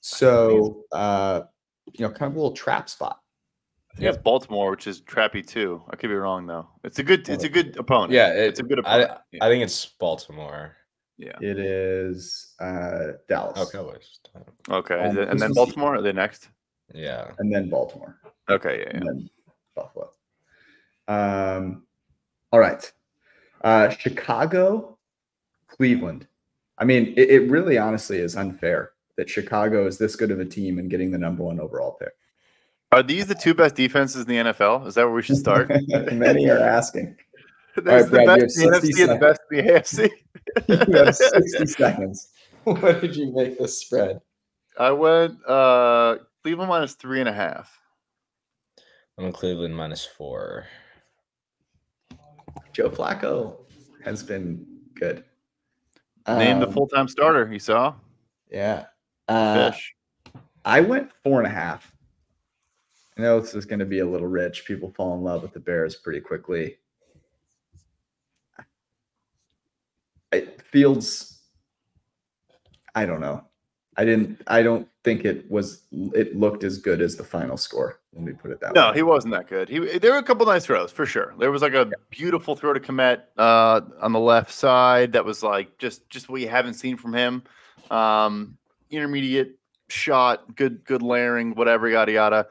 So 0.00 0.84
uh, 0.92 1.42
you 1.94 2.06
know, 2.06 2.12
kind 2.12 2.30
of 2.30 2.36
a 2.36 2.40
little 2.40 2.56
trap 2.56 2.88
spot. 2.88 3.20
I 3.92 3.96
think 3.96 4.08
it's 4.14 4.22
Baltimore, 4.22 4.70
which 4.70 4.86
is 4.86 5.00
trappy 5.00 5.44
too. 5.44 5.82
I 5.90 5.96
could 5.96 6.08
be 6.10 6.14
wrong 6.14 6.46
though. 6.46 6.68
It's 6.84 6.98
a 7.00 7.02
good. 7.02 7.28
It's 7.28 7.44
a 7.44 7.48
good 7.48 7.76
opponent. 7.76 8.12
Yeah, 8.12 8.28
it- 8.32 8.48
it's 8.50 8.60
a 8.60 8.62
good 8.62 8.78
I, 8.86 8.98
opponent. 8.98 9.20
I 9.40 9.48
think 9.48 9.64
it's 9.64 9.86
Baltimore. 9.98 10.76
yeah. 11.18 11.36
It 11.40 11.58
is 11.58 12.54
uh, 12.60 13.12
Dallas, 13.28 13.58
Oh, 13.58 13.66
Cowboys. 13.70 14.20
Okay. 14.68 14.94
Um, 14.94 15.18
and 15.18 15.40
then 15.40 15.52
Baltimore. 15.52 15.96
Are 15.96 16.02
they 16.02 16.12
next? 16.12 16.48
Yeah. 16.94 17.32
and 17.38 17.52
then 17.52 17.68
Baltimore. 17.68 18.16
Okay. 18.48 18.78
Yeah. 18.80 18.84
yeah. 18.92 18.96
and 18.96 19.06
then 19.08 19.30
Buffalo. 19.74 20.10
Um, 21.08 21.84
all 22.52 22.60
right. 22.60 22.90
Uh, 23.62 23.88
Chicago, 23.90 24.96
Cleveland. 25.68 26.26
I 26.78 26.84
mean, 26.84 27.12
it, 27.16 27.28
it 27.30 27.50
really 27.50 27.76
honestly 27.76 28.18
is 28.18 28.36
unfair 28.36 28.92
that 29.20 29.28
Chicago 29.28 29.86
is 29.86 29.98
this 29.98 30.16
good 30.16 30.30
of 30.30 30.40
a 30.40 30.46
team 30.46 30.78
and 30.78 30.88
getting 30.88 31.10
the 31.10 31.18
number 31.18 31.42
one 31.42 31.60
overall 31.60 31.92
pick. 32.00 32.14
Are 32.90 33.02
these 33.02 33.26
the 33.26 33.34
two 33.34 33.52
best 33.52 33.74
defenses 33.74 34.22
in 34.22 34.28
the 34.28 34.50
NFL? 34.50 34.86
Is 34.86 34.94
that 34.94 35.04
where 35.04 35.12
we 35.12 35.20
should 35.20 35.36
start? 35.36 35.70
Many 36.10 36.48
are 36.48 36.58
asking. 36.58 37.18
There's 37.76 38.08
Brad, 38.08 38.22
you 38.22 38.26
the 38.26 38.30
have 38.30 38.40
best 38.40 38.58
in 38.58 38.70
the 38.70 38.80
60 38.80 38.92
NFC 38.94 39.02
and 39.02 39.10
the 39.10 39.26
best 39.26 39.40
in 39.50 39.66
the 39.66 39.72
AFC. 39.72 40.10
You 40.88 41.04
have 41.04 41.14
60 41.14 41.66
seconds. 41.66 42.28
What 42.64 43.02
did 43.02 43.14
you 43.14 43.30
make 43.34 43.58
this 43.58 43.78
spread? 43.78 44.22
I 44.78 44.90
went 44.92 45.36
uh 45.46 46.16
Cleveland 46.42 46.70
minus 46.70 46.94
three 46.94 47.20
and 47.20 47.28
a 47.28 47.32
half. 47.34 47.78
I'm 49.18 49.26
in 49.26 49.32
Cleveland 49.32 49.76
minus 49.76 50.06
four. 50.06 50.64
Joe 52.72 52.88
Flacco 52.88 53.56
has 54.02 54.22
been 54.22 54.64
good. 54.94 55.24
Named 56.26 56.62
the 56.62 56.66
Um, 56.68 56.72
full 56.72 56.88
time 56.88 57.06
starter. 57.06 57.52
You 57.52 57.58
saw 57.58 57.94
Yeah. 58.50 58.86
Uh, 59.30 59.70
fish. 59.70 59.94
I 60.64 60.80
went 60.80 61.10
four 61.24 61.38
and 61.38 61.46
a 61.46 61.50
half. 61.50 61.90
I 63.18 63.22
know 63.22 63.40
this 63.40 63.54
is 63.54 63.64
going 63.64 63.78
to 63.78 63.84
be 63.86 64.00
a 64.00 64.06
little 64.06 64.26
rich. 64.26 64.64
People 64.64 64.92
fall 64.96 65.14
in 65.14 65.22
love 65.22 65.42
with 65.42 65.52
the 65.52 65.60
Bears 65.60 65.96
pretty 65.96 66.20
quickly. 66.20 66.78
It 70.32 70.62
Fields, 70.62 71.40
I 72.94 73.04
don't 73.04 73.20
know. 73.20 73.44
I 73.96 74.04
didn't. 74.04 74.40
I 74.46 74.62
don't 74.62 74.88
think 75.02 75.24
it 75.24 75.50
was. 75.50 75.82
It 75.92 76.36
looked 76.36 76.62
as 76.62 76.78
good 76.78 77.02
as 77.02 77.16
the 77.16 77.24
final 77.24 77.56
score. 77.56 78.00
Let 78.14 78.22
me 78.24 78.32
put 78.32 78.50
it 78.52 78.60
that 78.60 78.72
No, 78.72 78.90
way. 78.90 78.96
he 78.96 79.02
wasn't 79.02 79.34
that 79.34 79.48
good. 79.48 79.68
He 79.68 79.98
there 79.98 80.12
were 80.12 80.18
a 80.18 80.22
couple 80.22 80.46
nice 80.46 80.64
throws 80.64 80.92
for 80.92 81.04
sure. 81.04 81.34
There 81.38 81.50
was 81.50 81.62
like 81.62 81.74
a 81.74 81.90
beautiful 82.08 82.54
throw 82.54 82.72
to 82.72 82.80
Kmet 82.80 83.22
uh, 83.36 83.80
on 84.00 84.12
the 84.12 84.20
left 84.20 84.52
side 84.52 85.12
that 85.12 85.24
was 85.24 85.42
like 85.42 85.76
just 85.78 86.08
just 86.08 86.28
what 86.28 86.40
you 86.40 86.48
haven't 86.48 86.74
seen 86.74 86.96
from 86.96 87.12
him. 87.12 87.42
Um, 87.90 88.56
intermediate 88.90 89.58
shot, 89.88 90.56
good 90.56 90.84
good 90.84 91.02
layering, 91.02 91.54
whatever, 91.54 91.88
yada 91.88 92.12
yada. 92.12 92.46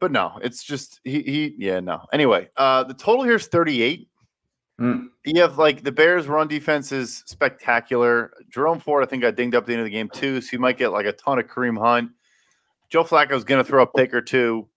But 0.00 0.12
no, 0.12 0.38
it's 0.42 0.62
just 0.62 1.00
he 1.04 1.22
he 1.22 1.54
yeah 1.58 1.80
no. 1.80 2.06
Anyway, 2.12 2.48
uh, 2.56 2.84
the 2.84 2.94
total 2.94 3.24
here 3.24 3.36
is 3.36 3.46
thirty 3.46 3.82
eight. 3.82 4.08
Mm. 4.80 5.08
You 5.24 5.40
have 5.40 5.58
like 5.58 5.82
the 5.82 5.90
Bears' 5.90 6.28
run 6.28 6.46
defense 6.46 6.92
is 6.92 7.24
spectacular. 7.26 8.32
Jerome 8.48 8.78
Ford, 8.78 9.02
I 9.02 9.06
think, 9.06 9.22
got 9.22 9.34
dinged 9.34 9.56
up 9.56 9.64
at 9.64 9.66
the 9.66 9.72
end 9.72 9.80
of 9.80 9.86
the 9.86 9.90
game 9.90 10.08
too, 10.08 10.40
so 10.40 10.50
you 10.52 10.60
might 10.60 10.78
get 10.78 10.92
like 10.92 11.06
a 11.06 11.12
ton 11.12 11.38
of 11.38 11.46
Kareem 11.46 11.78
Hunt. 11.78 12.12
Joe 12.88 13.04
Flacco's 13.04 13.44
going 13.44 13.62
to 13.62 13.68
throw 13.68 13.82
a 13.82 13.86
pick 13.86 14.14
or 14.14 14.22
two, 14.22 14.68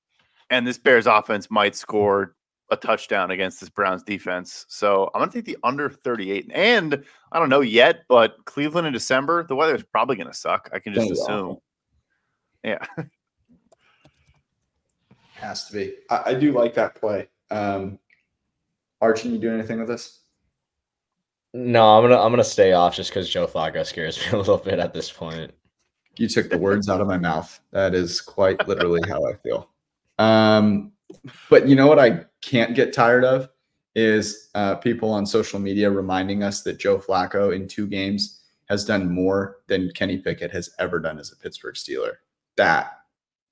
and 0.49 0.65
this 0.65 0.77
Bears 0.77 1.07
offense 1.07 1.51
might 1.51 1.75
score 1.75 2.35
a 2.71 2.77
touchdown 2.77 3.31
against 3.31 3.59
this 3.59 3.69
Browns 3.69 4.01
defense. 4.01 4.65
So 4.69 5.11
I'm 5.13 5.19
going 5.19 5.29
to 5.29 5.37
take 5.37 5.45
the 5.45 5.57
under 5.63 5.89
38. 5.89 6.49
And 6.53 7.03
I 7.31 7.39
don't 7.39 7.49
know 7.49 7.61
yet, 7.61 8.03
but 8.07 8.37
Cleveland 8.45 8.87
in 8.87 8.93
December, 8.93 9.43
the 9.43 9.55
weather 9.55 9.75
is 9.75 9.83
probably 9.83 10.15
going 10.15 10.27
to 10.27 10.33
suck. 10.33 10.69
I 10.73 10.79
can 10.79 10.93
just 10.93 11.09
Gonna 11.09 11.21
assume. 11.21 11.47
awful. 11.49 11.63
Yeah. 12.63 12.85
Has 15.33 15.65
to 15.65 15.73
be. 15.73 15.93
I, 16.09 16.21
I 16.27 16.33
do 16.33 16.51
like 16.53 16.73
that 16.75 16.95
play. 16.95 17.27
Um, 17.49 17.99
Archie, 19.01 19.29
you 19.29 19.37
do 19.37 19.53
anything 19.53 19.79
with 19.79 19.87
this? 19.87 20.19
No, 21.53 21.97
I'm 21.97 22.03
gonna 22.03 22.21
I'm 22.21 22.31
gonna 22.31 22.43
stay 22.45 22.71
off 22.71 22.95
just 22.95 23.09
because 23.09 23.29
Joe 23.29 23.45
Flacco 23.45 23.85
scares 23.85 24.17
me 24.25 24.25
a 24.31 24.37
little 24.37 24.57
bit 24.57 24.79
at 24.79 24.93
this 24.93 25.11
point. 25.11 25.51
You 26.17 26.29
took 26.29 26.49
the 26.49 26.57
words 26.57 26.87
out 26.87 27.01
of 27.01 27.07
my 27.07 27.17
mouth. 27.17 27.59
That 27.71 27.93
is 27.95 28.21
quite 28.21 28.65
literally 28.67 29.01
how 29.09 29.25
I 29.25 29.33
feel. 29.43 29.69
Um, 30.19 30.91
but 31.49 31.67
you 31.67 31.75
know 31.75 31.87
what 31.87 31.99
I 31.99 32.25
can't 32.41 32.75
get 32.75 32.93
tired 32.93 33.23
of 33.23 33.49
is 33.95 34.49
uh, 34.55 34.75
people 34.75 35.11
on 35.11 35.25
social 35.25 35.59
media 35.59 35.89
reminding 35.89 36.43
us 36.43 36.61
that 36.63 36.79
Joe 36.79 36.97
Flacco 36.97 37.55
in 37.55 37.67
two 37.67 37.87
games 37.87 38.41
has 38.69 38.85
done 38.85 39.11
more 39.11 39.57
than 39.67 39.91
Kenny 39.91 40.17
Pickett 40.17 40.51
has 40.51 40.69
ever 40.79 40.99
done 40.99 41.19
as 41.19 41.31
a 41.31 41.35
Pittsburgh 41.35 41.75
Steeler. 41.75 42.13
That 42.55 42.99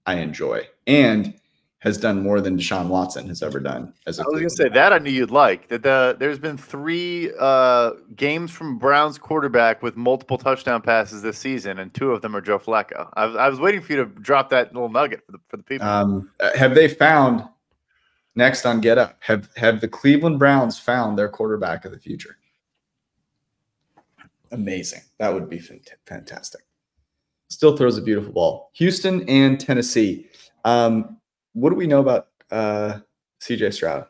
I 0.06 0.16
enjoy, 0.16 0.68
and 0.88 1.34
has 1.80 1.98
done 1.98 2.22
more 2.22 2.42
than 2.42 2.58
Deshaun 2.58 2.88
Watson 2.88 3.28
has 3.30 3.42
ever 3.42 3.60
done 3.60 3.94
as 4.06 4.20
a. 4.20 4.24
I 4.24 4.26
was 4.26 4.40
gonna 4.42 4.50
Cleveland 4.50 4.52
say 4.52 4.70
that 4.70 4.94
I 4.94 4.98
knew 4.98 5.12
you'd 5.12 5.32
like 5.32 5.68
that. 5.70 5.84
The 5.84 6.16
there's 6.20 6.40
been 6.40 6.58
three 6.58 7.32
uh, 7.40 7.92
games 8.16 8.52
from 8.52 8.78
Browns 8.78 9.18
quarterback 9.18 9.82
with 9.82 9.96
multiple 9.96 10.38
touchdown 10.38 10.82
passes 10.82 11.22
this 11.22 11.38
season, 11.38 11.80
and 11.80 11.94
two 11.94 12.12
of 12.12 12.22
them 12.22 12.36
are 12.36 12.42
Joe 12.42 12.60
Flacco. 12.60 13.10
I 13.14 13.26
was, 13.26 13.36
I 13.36 13.50
was 13.50 13.60
waiting 13.60 13.82
for 13.82 13.94
you 13.94 14.04
to 14.04 14.06
drop 14.06 14.50
that 14.50 14.74
little 14.74 14.90
nugget 14.90 15.26
for 15.26 15.32
the 15.32 15.40
for 15.48 15.58
the 15.58 15.64
people. 15.64 15.88
Um, 15.88 16.30
uh, 16.40 16.56
have 16.58 16.76
they 16.76 16.88
found 16.88 17.44
next 18.36 18.66
on 18.66 18.82
Get 18.82 18.98
Up? 18.98 19.18
Have 19.22 19.50
have 19.56 19.82
the 19.82 19.88
Cleveland 19.88 20.40
Browns 20.40 20.80
found 20.80 21.18
their 21.18 21.30
quarterback 21.30 21.86
of 21.86 21.92
the 21.92 22.00
future? 22.00 22.38
Amazing. 24.52 25.02
That 25.20 25.34
would 25.34 25.50
be 25.50 25.60
fantastic. 26.06 26.62
Still 27.50 27.78
throws 27.78 27.98
a 27.98 28.02
beautiful 28.02 28.32
ball. 28.32 28.72
Houston 28.74 29.28
and 29.30 29.60
Tennessee. 29.60 30.28
Um, 30.66 31.18
what 31.54 31.70
do 31.70 31.76
we 31.76 31.88
know 31.88 32.00
about 32.00 32.28
uh, 32.52 33.00
CJ 33.42 33.74
Stroud? 33.74 34.06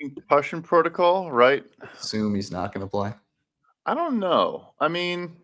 Concussion 0.00 0.62
protocol, 0.62 1.30
right? 1.32 1.64
Assume 1.98 2.34
he's 2.34 2.52
not 2.52 2.72
going 2.72 2.86
to 2.86 2.90
play. 2.90 3.12
I 3.86 3.94
don't 3.94 4.18
know. 4.18 4.74
I 4.80 4.88
mean, 4.88 5.36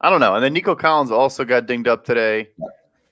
I 0.00 0.10
don't 0.10 0.20
know. 0.20 0.34
And 0.34 0.44
then 0.44 0.52
Nico 0.52 0.74
Collins 0.74 1.10
also 1.10 1.44
got 1.44 1.66
dinged 1.66 1.88
up 1.88 2.04
today. 2.04 2.48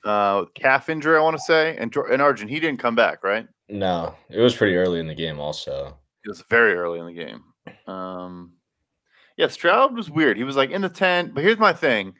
Uh, 0.08 0.46
calf 0.54 0.88
injury, 0.88 1.18
I 1.18 1.20
want 1.20 1.36
to 1.36 1.42
say. 1.42 1.76
And, 1.76 1.94
and 2.10 2.22
Arjun, 2.22 2.48
he 2.48 2.58
didn't 2.60 2.80
come 2.80 2.94
back, 2.94 3.22
right? 3.22 3.46
No, 3.68 4.14
it 4.30 4.40
was 4.40 4.56
pretty 4.56 4.74
early 4.74 5.00
in 5.00 5.06
the 5.06 5.14
game, 5.14 5.38
also. 5.38 5.98
It 6.24 6.28
was 6.28 6.42
very 6.48 6.74
early 6.74 6.98
in 6.98 7.06
the 7.06 7.12
game. 7.12 7.44
Um, 7.86 8.54
yeah, 9.36 9.48
Stroud 9.48 9.94
was 9.94 10.10
weird. 10.10 10.38
He 10.38 10.44
was 10.44 10.56
like 10.56 10.70
in 10.70 10.80
the 10.80 10.88
tent, 10.88 11.34
but 11.34 11.44
here's 11.44 11.58
my 11.58 11.74
thing 11.74 12.14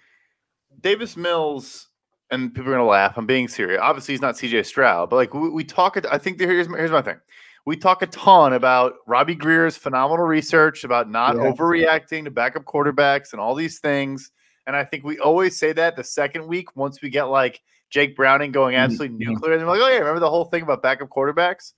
Davis 0.82 1.16
Mills, 1.16 1.88
and 2.30 2.54
people 2.54 2.70
are 2.70 2.74
going 2.74 2.84
to 2.84 2.90
laugh. 2.90 3.16
I'm 3.16 3.26
being 3.26 3.48
serious. 3.48 3.80
Obviously, 3.82 4.12
he's 4.12 4.20
not 4.20 4.34
CJ 4.34 4.66
Stroud, 4.66 5.08
but 5.08 5.16
like 5.16 5.32
we, 5.32 5.48
we 5.48 5.64
talk, 5.64 5.96
I 6.10 6.18
think 6.18 6.38
here's, 6.38 6.66
here's 6.66 6.90
my 6.90 7.00
thing. 7.00 7.18
We 7.64 7.76
talk 7.76 8.02
a 8.02 8.06
ton 8.06 8.52
about 8.52 8.94
Robbie 9.06 9.34
Greer's 9.34 9.78
phenomenal 9.78 10.26
research 10.26 10.84
about 10.84 11.10
not 11.10 11.36
yeah. 11.36 11.50
overreacting 11.50 12.24
to 12.24 12.30
backup 12.30 12.64
quarterbacks 12.64 13.32
and 13.32 13.40
all 13.40 13.54
these 13.54 13.78
things. 13.78 14.30
And 14.66 14.76
I 14.76 14.84
think 14.84 15.04
we 15.04 15.18
always 15.18 15.58
say 15.58 15.72
that 15.72 15.96
the 15.96 16.04
second 16.04 16.46
week, 16.46 16.76
once 16.76 17.00
we 17.00 17.08
get 17.08 17.24
like 17.24 17.62
Jake 17.90 18.16
Browning 18.16 18.52
going 18.52 18.74
mm-hmm. 18.74 18.84
absolutely 18.84 19.18
mm-hmm. 19.18 19.32
nuclear, 19.32 19.52
and 19.52 19.60
they're 19.60 19.68
like, 19.68 19.80
oh, 19.80 19.88
yeah, 19.88 19.98
remember 19.98 20.20
the 20.20 20.30
whole 20.30 20.44
thing 20.46 20.62
about 20.62 20.82
backup 20.82 21.08
quarterbacks? 21.08 21.72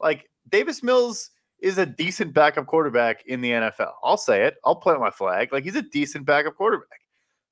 Like 0.00 0.28
Davis 0.50 0.82
Mills 0.82 1.30
is 1.60 1.78
a 1.78 1.86
decent 1.86 2.34
backup 2.34 2.66
quarterback 2.66 3.24
in 3.26 3.40
the 3.40 3.50
NFL. 3.50 3.92
I'll 4.04 4.16
say 4.16 4.44
it. 4.44 4.56
I'll 4.64 4.76
plant 4.76 5.00
my 5.00 5.10
flag. 5.10 5.52
Like 5.52 5.64
he's 5.64 5.76
a 5.76 5.82
decent 5.82 6.26
backup 6.26 6.56
quarterback. 6.56 7.00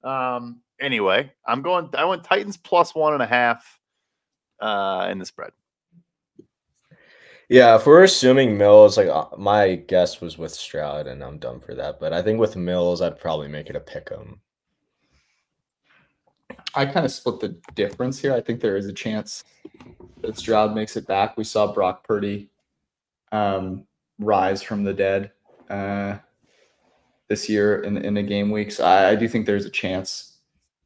Um, 0.02 0.60
anyway, 0.80 1.32
I'm 1.46 1.62
going. 1.62 1.88
I 1.94 2.04
went 2.04 2.24
Titans 2.24 2.56
plus 2.56 2.94
one 2.94 3.14
and 3.14 3.22
a 3.22 3.26
half 3.26 3.80
uh, 4.60 5.08
in 5.10 5.18
the 5.18 5.24
spread. 5.24 5.52
Yeah, 7.48 7.76
if 7.76 7.86
we're 7.86 8.04
assuming 8.04 8.56
Mills, 8.56 8.96
like 8.96 9.08
uh, 9.08 9.26
my 9.36 9.76
guess 9.76 10.20
was 10.20 10.38
with 10.38 10.52
Stroud, 10.52 11.06
and 11.06 11.22
I'm 11.22 11.38
dumb 11.38 11.60
for 11.60 11.74
that. 11.74 12.00
But 12.00 12.12
I 12.12 12.22
think 12.22 12.38
with 12.38 12.56
Mills, 12.56 13.02
I'd 13.02 13.18
probably 13.18 13.48
make 13.48 13.68
it 13.68 13.76
a 13.76 13.80
pick 13.80 14.10
'em. 14.12 14.40
I 16.74 16.86
kind 16.86 17.06
of 17.06 17.12
split 17.12 17.40
the 17.40 17.56
difference 17.74 18.18
here. 18.18 18.34
I 18.34 18.40
think 18.40 18.60
there 18.60 18.76
is 18.76 18.86
a 18.86 18.92
chance 18.92 19.44
that 20.22 20.36
Stroud 20.36 20.74
makes 20.74 20.96
it 20.96 21.06
back. 21.06 21.36
We 21.36 21.44
saw 21.44 21.72
Brock 21.72 22.04
Purdy 22.06 22.50
um, 23.32 23.86
rise 24.18 24.62
from 24.62 24.84
the 24.84 24.92
dead 24.92 25.32
uh, 25.70 26.18
this 27.28 27.48
year 27.48 27.82
in 27.82 27.96
in 27.98 28.14
the 28.14 28.22
game 28.22 28.50
weeks. 28.50 28.80
I, 28.80 29.10
I 29.10 29.14
do 29.14 29.28
think 29.28 29.46
there's 29.46 29.66
a 29.66 29.70
chance, 29.70 30.38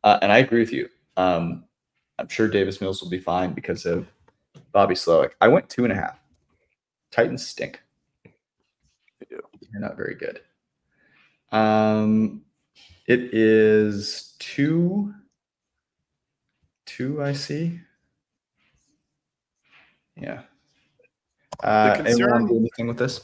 uh, 0.05 0.19
and 0.23 0.31
I 0.31 0.39
agree 0.39 0.61
with 0.61 0.73
you. 0.73 0.89
Um, 1.17 1.65
I'm 2.19 2.29
sure 2.29 2.49
Davis 2.49 2.81
Mills 2.81 3.03
will 3.03 3.11
be 3.11 3.21
fine 3.21 3.53
because 3.53 3.87
of 3.87 4.07
Bobby 4.73 4.95
Slowik. 4.95 5.33
I 5.41 5.49
went 5.49 5.69
two 5.69 5.85
and 5.85 5.93
a 5.93 5.97
half. 5.97 6.19
Titans 7.11 7.47
stink. 7.47 7.81
They 8.25 9.27
do. 9.29 9.41
They're 9.73 9.81
not 9.81 9.97
very 9.97 10.15
good. 10.15 10.41
Um, 11.53 12.43
it 13.07 13.35
is 13.35 14.35
two. 14.39 15.15
Two, 16.89 17.23
I 17.23 17.35
see. 17.35 17.79
Yeah. 20.17 20.41
Uh, 21.63 21.91
the 21.91 22.03
concern, 22.03 22.33
anyone 22.33 22.47
do 22.47 22.57
anything 22.57 22.87
with 22.87 22.97
this? 22.97 23.21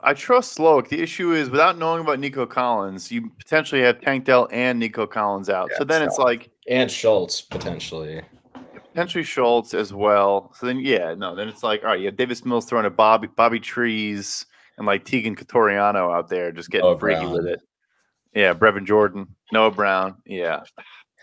I 0.00 0.14
trust 0.14 0.56
Slowik. 0.56 0.88
The 0.88 1.02
issue 1.02 1.32
is 1.32 1.50
without 1.50 1.78
knowing 1.78 2.00
about 2.00 2.20
Nico 2.20 2.46
Collins, 2.46 3.10
you 3.10 3.28
potentially 3.28 3.82
have 3.82 4.00
Tank 4.00 4.24
Dell 4.24 4.48
and 4.52 4.78
Nico 4.78 5.04
Collins 5.04 5.50
out. 5.50 5.68
Yeah, 5.72 5.78
so 5.78 5.84
then 5.84 6.02
it's 6.02 6.16
like 6.16 6.50
and 6.68 6.88
Schultz 6.88 7.40
potentially. 7.40 8.22
Potentially 8.90 9.24
Schultz 9.24 9.74
as 9.74 9.92
well. 9.92 10.52
So 10.54 10.66
then 10.66 10.78
yeah, 10.78 11.14
no, 11.14 11.34
then 11.34 11.48
it's 11.48 11.64
like, 11.64 11.82
all 11.82 11.88
right, 11.88 11.98
you 11.98 12.06
have 12.06 12.16
Davis 12.16 12.44
Mills 12.44 12.66
throwing 12.66 12.86
a 12.86 12.90
Bobby 12.90 13.26
Bobby 13.26 13.58
Trees 13.58 14.46
and 14.78 14.86
like 14.86 15.04
Teagan 15.04 15.36
Quitoriano 15.36 16.14
out 16.16 16.28
there 16.28 16.52
just 16.52 16.70
getting 16.70 16.98
freaky 16.98 17.20
Brown. 17.20 17.32
with 17.32 17.46
it. 17.46 17.60
Yeah, 18.32 18.54
Brevin 18.54 18.86
Jordan, 18.86 19.26
Noah 19.50 19.72
Brown. 19.72 20.16
Yeah. 20.24 20.62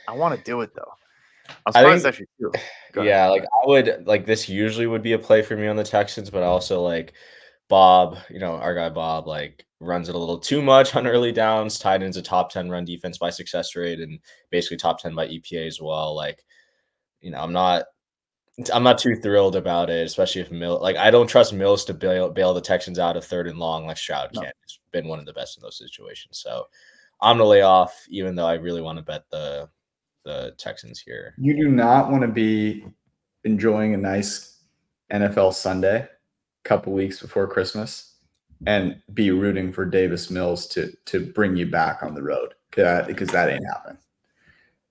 I 0.10 0.14
want 0.14 0.38
to 0.38 0.44
do 0.44 0.60
it 0.62 0.76
though. 0.76 0.92
I'm 1.66 1.74
surprised 1.74 2.04
think, 2.04 2.28
actually. 2.42 2.62
Yeah, 3.06 3.28
like 3.28 3.44
I 3.44 3.68
would 3.68 4.08
like 4.08 4.26
this 4.26 4.50
usually 4.50 4.88
would 4.88 5.04
be 5.04 5.14
a 5.14 5.20
play 5.20 5.44
for 5.44 5.56
me 5.56 5.68
on 5.68 5.76
the 5.76 5.84
Texans, 5.84 6.30
but 6.30 6.42
also 6.42 6.82
like 6.82 7.14
Bob, 7.68 8.18
you 8.30 8.40
know, 8.40 8.56
our 8.56 8.74
guy 8.74 8.90
Bob, 8.90 9.28
like 9.28 9.66
runs 9.80 10.10
it 10.10 10.16
a 10.16 10.18
little 10.18 10.40
too 10.40 10.62
much 10.62 10.96
on 10.96 11.06
early 11.06 11.32
downs. 11.32 11.78
Tied 11.78 12.02
into 12.02 12.22
top 12.22 12.52
10 12.52 12.70
run 12.70 12.86
defense 12.86 13.18
by 13.20 13.30
success 13.30 13.76
rate 13.76 14.00
and 14.00 14.20
basically 14.50 14.78
top 14.78 15.00
10 15.00 15.14
by 15.14 15.28
EPA 15.28 15.68
as 15.68 15.80
well. 15.80 16.16
Like, 16.16 16.44
you 17.22 17.30
know, 17.30 17.40
I'm 17.40 17.54
not 17.54 17.86
I'm 18.74 18.84
not 18.84 18.98
too 18.98 19.16
thrilled 19.16 19.56
about 19.56 19.90
it, 19.90 20.06
especially 20.06 20.42
if 20.42 20.52
Mill 20.52 20.82
like 20.82 20.98
I 20.98 21.12
don't 21.12 21.28
trust 21.28 21.54
Mills 21.54 21.86
to 21.86 21.94
bail 21.94 22.30
bail 22.30 22.54
the 22.54 22.62
Texans 22.62 23.00
out 23.00 23.16
of 23.16 23.24
third 23.24 23.48
and 23.48 23.60
long 23.60 23.86
like 23.86 23.98
Stroud 23.98 24.32
no. 24.34 24.42
can. 24.42 24.52
It's 24.64 24.80
been 24.92 25.08
one 25.08 25.20
of 25.20 25.26
the 25.26 25.34
best 25.34 25.58
in 25.58 25.62
those 25.62 25.78
situations. 25.78 26.40
So 26.40 26.66
I'm 27.22 27.38
gonna 27.38 27.50
lay 27.50 27.62
off, 27.62 28.06
even 28.10 28.36
though 28.36 28.48
I 28.48 28.56
really 28.56 28.82
want 28.82 28.98
to 28.98 29.04
bet 29.04 29.24
the 29.30 29.70
the 30.30 30.54
Texans 30.58 31.00
here. 31.00 31.34
You 31.38 31.56
do 31.56 31.70
not 31.70 32.12
want 32.12 32.22
to 32.22 32.28
be 32.28 32.86
enjoying 33.44 33.94
a 33.94 33.98
nice 33.98 34.62
NFL 35.12 35.54
Sunday 35.54 36.02
a 36.02 36.10
couple 36.64 36.94
weeks 36.94 37.20
before 37.20 37.48
Christmas 37.48 38.16
and 38.68 39.02
be 39.14 39.32
rooting 39.32 39.72
for 39.72 39.86
Davis 39.86 40.30
Mills 40.30 40.68
to 40.68 40.92
to 41.06 41.26
bring 41.26 41.56
you 41.56 41.66
back 41.66 42.04
on 42.04 42.14
the 42.14 42.22
road 42.22 42.54
because 42.70 43.30
that 43.30 43.50
ain't 43.50 43.66
happening. 43.66 43.98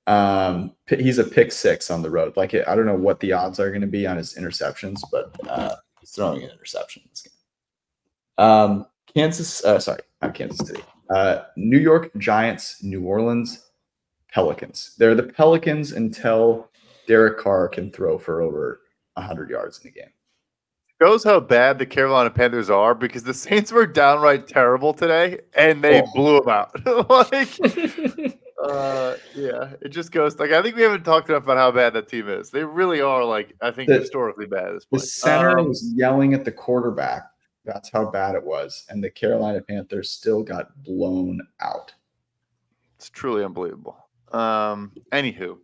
Um, 0.06 0.74
he's 0.88 1.18
a 1.18 1.24
pick 1.24 1.52
six 1.52 1.90
on 1.90 2.02
the 2.02 2.10
road. 2.10 2.36
Like 2.36 2.54
I 2.54 2.74
don't 2.74 2.86
know 2.86 2.96
what 2.96 3.20
the 3.20 3.32
odds 3.32 3.60
are 3.60 3.68
going 3.68 3.82
to 3.82 3.86
be 3.86 4.06
on 4.06 4.16
his 4.16 4.34
interceptions, 4.34 5.02
but 5.12 5.36
uh, 5.48 5.76
he's 6.00 6.10
throwing 6.10 6.42
an 6.42 6.50
interception 6.50 7.02
in 7.04 7.10
this 7.10 7.22
game. 7.22 8.44
Um, 8.44 8.86
Kansas, 9.14 9.64
uh, 9.64 9.78
sorry, 9.78 10.00
not 10.20 10.34
Kansas 10.34 10.66
City. 10.66 10.82
Uh, 11.14 11.44
New 11.56 11.78
York 11.78 12.10
Giants, 12.18 12.82
New 12.82 13.04
Orleans 13.04 13.67
Pelicans. 14.32 14.94
They're 14.98 15.14
the 15.14 15.22
Pelicans 15.22 15.92
until 15.92 16.70
Derek 17.06 17.38
Carr 17.38 17.68
can 17.68 17.90
throw 17.90 18.18
for 18.18 18.42
over 18.42 18.82
100 19.14 19.50
yards 19.50 19.80
in 19.82 19.88
a 19.88 19.90
game. 19.90 20.12
Shows 21.00 21.22
how 21.22 21.38
bad 21.38 21.78
the 21.78 21.86
Carolina 21.86 22.28
Panthers 22.28 22.70
are 22.70 22.94
because 22.94 23.22
the 23.22 23.34
Saints 23.34 23.70
were 23.70 23.86
downright 23.86 24.48
terrible 24.48 24.92
today 24.92 25.38
and 25.54 25.82
they 25.82 26.02
oh. 26.02 26.06
blew 26.12 26.40
them 26.40 26.48
out. 26.48 26.72
like, 27.08 27.48
uh, 28.62 29.14
yeah, 29.34 29.74
it 29.80 29.90
just 29.90 30.10
goes 30.10 30.38
like 30.40 30.50
I 30.50 30.60
think 30.60 30.74
we 30.74 30.82
haven't 30.82 31.04
talked 31.04 31.28
enough 31.28 31.44
about 31.44 31.56
how 31.56 31.70
bad 31.70 31.92
that 31.92 32.08
team 32.08 32.28
is. 32.28 32.50
They 32.50 32.64
really 32.64 33.00
are 33.00 33.24
like 33.24 33.54
I 33.60 33.70
think 33.70 33.88
the, 33.88 34.00
historically 34.00 34.46
bad. 34.46 34.72
The 34.90 34.98
center 34.98 35.60
um, 35.60 35.68
was 35.68 35.92
yelling 35.94 36.34
at 36.34 36.44
the 36.44 36.52
quarterback. 36.52 37.30
That's 37.64 37.90
how 37.90 38.10
bad 38.10 38.34
it 38.34 38.44
was, 38.44 38.84
and 38.88 39.02
the 39.02 39.10
Carolina 39.10 39.60
Panthers 39.60 40.10
still 40.10 40.42
got 40.42 40.82
blown 40.82 41.40
out. 41.60 41.92
It's 42.96 43.08
truly 43.10 43.44
unbelievable. 43.44 44.07
Um, 44.32 44.92
anywho, 45.12 45.58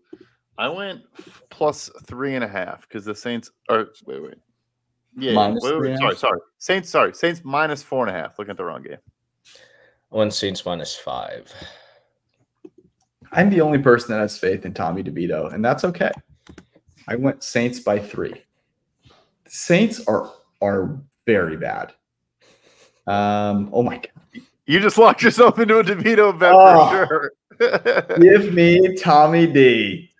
I 0.58 0.68
went 0.68 1.02
plus 1.50 1.90
three 2.04 2.34
and 2.34 2.44
a 2.44 2.48
half 2.48 2.82
because 2.82 3.04
the 3.04 3.14
Saints 3.14 3.50
are 3.68 3.88
wait, 4.06 4.22
wait. 4.22 4.34
Yeah, 5.16 5.32
minus 5.32 5.62
wait, 5.62 5.80
wait, 5.80 5.98
sorry, 5.98 6.16
sorry. 6.16 6.40
Saints, 6.58 6.90
sorry. 6.90 7.14
Saints 7.14 7.42
minus 7.44 7.82
four 7.82 8.06
and 8.06 8.14
a 8.14 8.18
half. 8.18 8.38
Looking 8.38 8.52
at 8.52 8.56
the 8.56 8.64
wrong 8.64 8.82
game. 8.82 8.98
I 10.12 10.16
went 10.16 10.32
Saints 10.32 10.64
minus 10.64 10.96
five. 10.96 11.52
I'm 13.32 13.50
the 13.50 13.60
only 13.60 13.78
person 13.78 14.12
that 14.12 14.20
has 14.20 14.38
faith 14.38 14.64
in 14.64 14.74
Tommy 14.74 15.02
DeVito, 15.02 15.52
and 15.52 15.64
that's 15.64 15.84
okay. 15.84 16.10
I 17.08 17.16
went 17.16 17.42
Saints 17.42 17.80
by 17.80 17.98
three. 17.98 18.42
The 19.44 19.50
Saints 19.50 20.06
are 20.06 20.32
are 20.62 20.98
very 21.26 21.56
bad. 21.56 21.92
Um, 23.06 23.68
oh 23.72 23.82
my 23.82 23.96
god. 23.96 24.42
You 24.66 24.80
just 24.80 24.96
locked 24.96 25.22
yourself 25.22 25.58
into 25.58 25.78
a 25.78 25.84
DeVito 25.84 26.38
bet 26.38 26.52
oh. 26.54 26.88
for 26.88 27.06
sure. 27.06 27.32
Give 28.20 28.52
me 28.52 28.96
Tommy 28.96 29.46
D. 29.46 30.10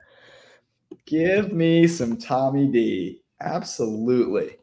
Give 1.06 1.52
me 1.52 1.86
some 1.86 2.16
Tommy 2.16 2.66
D. 2.66 3.20
Absolutely. 3.40 4.56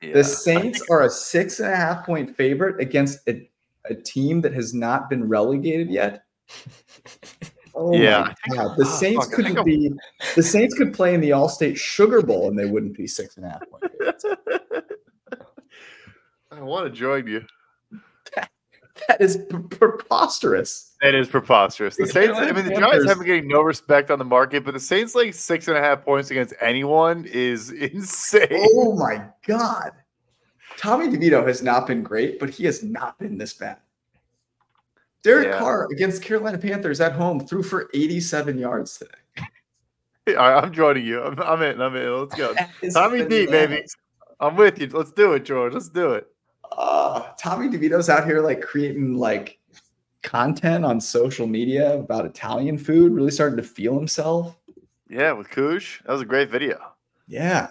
Yeah, 0.00 0.14
the 0.14 0.24
Saints 0.24 0.82
are 0.90 1.02
a 1.02 1.10
six 1.10 1.58
and 1.58 1.72
a 1.72 1.76
half 1.76 2.06
point 2.06 2.36
favorite 2.36 2.80
against 2.80 3.26
a, 3.28 3.48
a 3.86 3.94
team 3.94 4.40
that 4.42 4.52
has 4.54 4.72
not 4.72 5.10
been 5.10 5.28
relegated 5.28 5.90
yet. 5.90 6.24
Oh 7.80 7.94
yeah, 7.94 8.34
God. 8.50 8.76
the 8.76 8.84
oh, 8.84 8.96
Saints 8.98 9.28
couldn't 9.28 9.64
be. 9.64 9.92
The 10.34 10.42
Saints 10.42 10.74
could 10.74 10.92
play 10.92 11.14
in 11.14 11.20
the 11.20 11.30
Allstate 11.30 11.76
Sugar 11.76 12.22
Bowl 12.22 12.48
and 12.48 12.58
they 12.58 12.66
wouldn't 12.66 12.96
be 12.96 13.06
six 13.06 13.36
and 13.36 13.46
a 13.46 13.50
half 13.50 13.62
I 16.50 16.60
want 16.60 16.86
to 16.86 16.90
join 16.90 17.28
you. 17.28 17.46
That 19.06 19.20
is 19.20 19.36
p- 19.36 19.58
preposterous. 19.58 20.94
That 21.00 21.14
is 21.14 21.28
preposterous. 21.28 21.96
The 21.96 22.06
Saints, 22.06 22.38
I 22.38 22.50
mean, 22.52 22.64
the 22.64 22.74
Giants 22.74 23.06
have 23.06 23.18
been 23.18 23.26
getting 23.26 23.48
no 23.48 23.62
respect 23.62 24.10
on 24.10 24.18
the 24.18 24.24
market, 24.24 24.64
but 24.64 24.74
the 24.74 24.80
Saints 24.80 25.14
like 25.14 25.34
six 25.34 25.68
and 25.68 25.76
a 25.76 25.80
half 25.80 26.04
points 26.04 26.30
against 26.30 26.54
anyone 26.60 27.24
is 27.26 27.70
insane. 27.72 28.48
Oh 28.50 28.96
my 28.96 29.26
god. 29.46 29.92
Tommy 30.76 31.08
DeVito 31.08 31.46
has 31.46 31.62
not 31.62 31.86
been 31.86 32.02
great, 32.02 32.38
but 32.38 32.50
he 32.50 32.64
has 32.64 32.82
not 32.82 33.18
been 33.18 33.38
this 33.38 33.52
bad. 33.52 33.78
Derek 35.22 35.48
yeah. 35.48 35.58
Carr 35.58 35.88
against 35.90 36.22
Carolina 36.22 36.58
Panthers 36.58 37.00
at 37.00 37.12
home 37.12 37.40
threw 37.40 37.62
for 37.62 37.90
87 37.92 38.58
yards 38.58 38.98
today. 38.98 39.10
All 40.28 40.34
right, 40.34 40.62
I'm 40.62 40.72
joining 40.72 41.04
you. 41.04 41.22
I'm, 41.22 41.38
I'm 41.40 41.62
in. 41.62 41.80
I'm 41.80 41.96
in. 41.96 42.18
Let's 42.18 42.34
go. 42.34 42.54
Tommy 42.92 43.24
D, 43.24 43.46
baby. 43.46 43.84
I'm 44.40 44.56
with 44.56 44.78
you. 44.80 44.86
Let's 44.88 45.10
do 45.10 45.32
it, 45.32 45.44
George. 45.44 45.72
Let's 45.72 45.88
do 45.88 46.12
it. 46.12 46.28
Uh, 46.72 47.32
Tommy 47.38 47.68
DeVito's 47.68 48.08
out 48.08 48.24
here 48.24 48.40
like 48.40 48.60
creating 48.60 49.16
like 49.16 49.58
content 50.22 50.84
on 50.84 51.00
social 51.00 51.46
media 51.46 51.98
about 51.98 52.26
Italian 52.26 52.78
food, 52.78 53.12
really 53.12 53.30
starting 53.30 53.56
to 53.56 53.62
feel 53.62 53.94
himself. 53.94 54.56
Yeah, 55.08 55.32
with 55.32 55.48
Koosh. 55.50 56.02
That 56.04 56.12
was 56.12 56.22
a 56.22 56.26
great 56.26 56.50
video. 56.50 56.78
Yeah. 57.26 57.70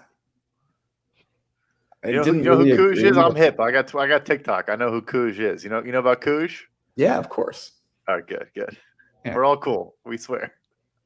I 2.04 2.08
You 2.08 2.16
know, 2.16 2.24
you 2.24 2.32
know 2.32 2.50
really 2.58 2.70
who 2.70 2.94
Koosh 2.94 3.02
is? 3.02 3.16
I'm 3.16 3.34
hip. 3.34 3.60
I 3.60 3.70
got 3.70 3.94
I 3.94 4.06
got 4.06 4.24
TikTok. 4.24 4.68
I 4.68 4.76
know 4.76 4.90
who 4.90 5.02
Koosh 5.02 5.38
is. 5.38 5.64
You 5.64 5.70
know 5.70 5.82
you 5.84 5.92
know 5.92 5.98
about 5.98 6.20
Koosh? 6.20 6.62
Yeah, 6.96 7.18
of 7.18 7.28
course. 7.28 7.72
All 8.08 8.16
right, 8.16 8.26
good, 8.26 8.48
good. 8.54 8.76
Yeah. 9.24 9.34
We're 9.34 9.44
all 9.44 9.56
cool. 9.56 9.96
We 10.04 10.16
swear. 10.16 10.52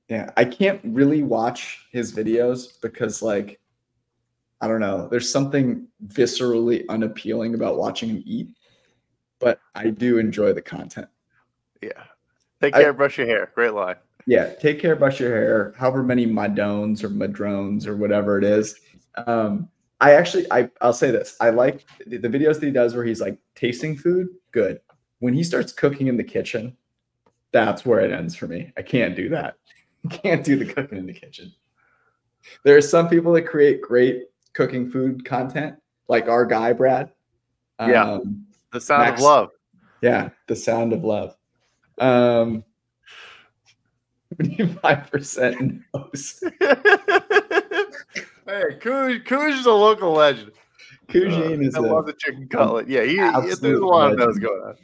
Yeah, 0.08 0.30
I 0.36 0.44
can't 0.44 0.80
really 0.84 1.22
watch 1.22 1.86
his 1.90 2.14
videos 2.14 2.80
because, 2.80 3.22
like, 3.22 3.60
I 4.62 4.68
don't 4.68 4.80
know. 4.80 5.08
There's 5.10 5.30
something 5.30 5.88
viscerally 6.06 6.84
unappealing 6.88 7.54
about 7.54 7.76
watching 7.76 8.08
him 8.10 8.22
eat, 8.24 8.48
but 9.40 9.58
I 9.74 9.90
do 9.90 10.18
enjoy 10.18 10.52
the 10.52 10.62
content. 10.62 11.08
Yeah. 11.82 12.04
Take 12.60 12.76
I- 12.76 12.82
care. 12.82 12.92
brush 12.92 13.18
your 13.18 13.26
hair. 13.26 13.50
Great 13.54 13.74
line. 13.74 13.96
Yeah, 14.24 14.54
take 14.54 14.80
care, 14.80 14.94
brush 14.94 15.18
your 15.18 15.30
hair. 15.30 15.74
However 15.76 16.04
many 16.04 16.28
madones 16.28 17.02
or 17.02 17.10
madrones 17.10 17.88
or 17.88 17.96
whatever 17.96 18.38
it 18.38 18.44
is. 18.44 18.78
Um, 19.26 19.68
I 20.00 20.12
actually, 20.12 20.46
I 20.52 20.70
I'll 20.80 20.92
say 20.92 21.10
this. 21.10 21.36
I 21.40 21.50
like 21.50 21.84
the, 22.06 22.18
the 22.18 22.28
videos 22.28 22.60
that 22.60 22.66
he 22.66 22.70
does 22.70 22.94
where 22.94 23.04
he's 23.04 23.20
like 23.20 23.36
tasting 23.56 23.96
food. 23.96 24.28
Good. 24.52 24.80
When 25.18 25.34
he 25.34 25.42
starts 25.42 25.72
cooking 25.72 26.06
in 26.06 26.16
the 26.16 26.22
kitchen, 26.22 26.76
that's 27.50 27.84
where 27.84 27.98
it 27.98 28.12
ends 28.12 28.36
for 28.36 28.46
me. 28.46 28.72
I 28.76 28.82
can't 28.82 29.16
do 29.16 29.28
that. 29.30 29.56
Can't 30.10 30.42
do 30.44 30.56
the 30.56 30.72
cooking 30.72 30.98
in 30.98 31.06
the 31.06 31.12
kitchen. 31.12 31.52
There 32.64 32.76
are 32.76 32.80
some 32.80 33.08
people 33.08 33.32
that 33.34 33.42
create 33.42 33.80
great 33.82 34.24
cooking 34.54 34.90
food 34.90 35.24
content, 35.24 35.76
like 36.08 36.28
our 36.28 36.44
guy 36.44 36.72
Brad. 36.72 37.12
Yeah. 37.80 38.12
Um, 38.14 38.46
The 38.72 38.80
sound 38.80 39.02
Max- 39.02 39.20
of 39.20 39.24
love. 39.26 39.50
yeah, 40.02 40.28
the 40.46 40.56
sound 40.56 40.92
of 40.92 41.04
love. 41.04 41.36
Um, 41.98 42.64
75% 44.42 45.82
knows. 45.94 46.42
hey, 48.46 48.76
Koosh, 48.80 49.24
Koosh 49.24 49.58
is 49.60 49.66
a 49.66 49.72
local 49.72 50.12
legend. 50.12 50.52
Cougine 51.08 51.62
is 51.62 51.74
I 51.74 51.80
a, 51.80 51.82
love 51.82 52.06
the 52.06 52.14
chicken 52.14 52.48
cutlet. 52.48 52.88
Yeah, 52.88 53.02
he, 53.02 53.10
he, 53.10 53.54
there's 53.56 53.62
a 53.62 53.84
lot 53.84 54.12
of 54.12 54.18
those 54.18 54.38
going 54.38 54.62
on. 54.62 54.76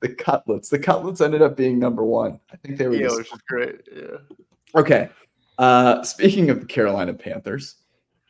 the 0.00 0.08
cutlets. 0.08 0.68
The 0.68 0.78
cutlets 0.78 1.20
ended 1.20 1.42
up 1.42 1.56
being 1.56 1.78
number 1.78 2.04
one. 2.04 2.40
I 2.52 2.56
think 2.56 2.78
they 2.78 2.88
were 2.88 2.94
Yeah, 2.94 3.02
just- 3.08 3.18
which 3.18 3.32
is 3.32 3.42
great. 3.48 3.80
Yeah. 3.94 4.16
okay. 4.80 5.08
Uh, 5.58 6.02
speaking 6.02 6.50
of 6.50 6.60
the 6.60 6.66
Carolina 6.66 7.14
Panthers, 7.14 7.76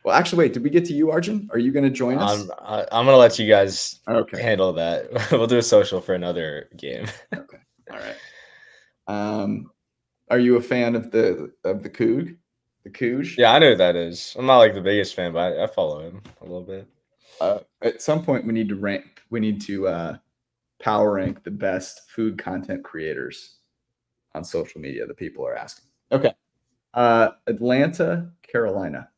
well, 0.07 0.15
actually, 0.15 0.37
wait, 0.37 0.53
did 0.53 0.63
we 0.63 0.69
get 0.69 0.85
to 0.85 0.93
you, 0.93 1.11
Arjun? 1.11 1.49
Are 1.51 1.59
you 1.59 1.73
going 1.73 1.83
to 1.83 1.89
join 1.89 2.17
us? 2.17 2.43
I'm 2.43 2.51
I, 2.61 2.85
I'm 2.93 3.05
gonna 3.05 3.17
let 3.17 3.37
you 3.37 3.45
guys 3.45 3.99
okay. 4.07 4.41
handle 4.41 4.71
that. 4.71 5.09
we'll 5.33 5.47
do 5.47 5.57
a 5.57 5.61
social 5.61 5.99
for 5.99 6.13
another 6.15 6.69
game. 6.77 7.07
Okay. 7.35 7.57
All 7.91 7.97
right. 7.97 8.15
Um, 9.07 9.69
are 10.29 10.39
you 10.39 10.55
a 10.55 10.61
fan 10.61 10.95
of 10.95 11.11
the 11.11 11.51
of 11.65 11.83
the 11.83 11.89
Coug? 11.89 12.37
The 12.85 12.89
Couge? 12.89 13.35
Yeah, 13.37 13.51
I 13.51 13.59
know 13.59 13.71
who 13.71 13.75
that 13.75 13.97
is. 13.97 14.33
I'm 14.39 14.45
not 14.45 14.59
like 14.59 14.73
the 14.73 14.81
biggest 14.81 15.13
fan, 15.13 15.33
but 15.33 15.59
I, 15.59 15.65
I 15.65 15.67
follow 15.67 15.99
him 15.99 16.21
a 16.39 16.45
little 16.45 16.63
bit. 16.63 16.87
uh, 17.41 17.59
at 17.81 18.01
some 18.01 18.23
point 18.23 18.45
we 18.45 18.53
need 18.53 18.69
to 18.69 18.75
rank 18.77 19.21
we 19.29 19.41
need 19.41 19.59
to 19.61 19.89
uh, 19.89 20.17
power 20.81 21.13
rank 21.15 21.43
the 21.43 21.51
best 21.51 22.09
food 22.09 22.37
content 22.37 22.81
creators 22.81 23.57
on 24.35 24.43
social 24.43 24.79
media 24.79 25.05
The 25.05 25.13
people 25.13 25.45
are 25.45 25.55
asking 25.55 25.89
okay 26.13 26.33
uh, 26.93 27.31
atlanta 27.47 28.31
carolina 28.49 29.09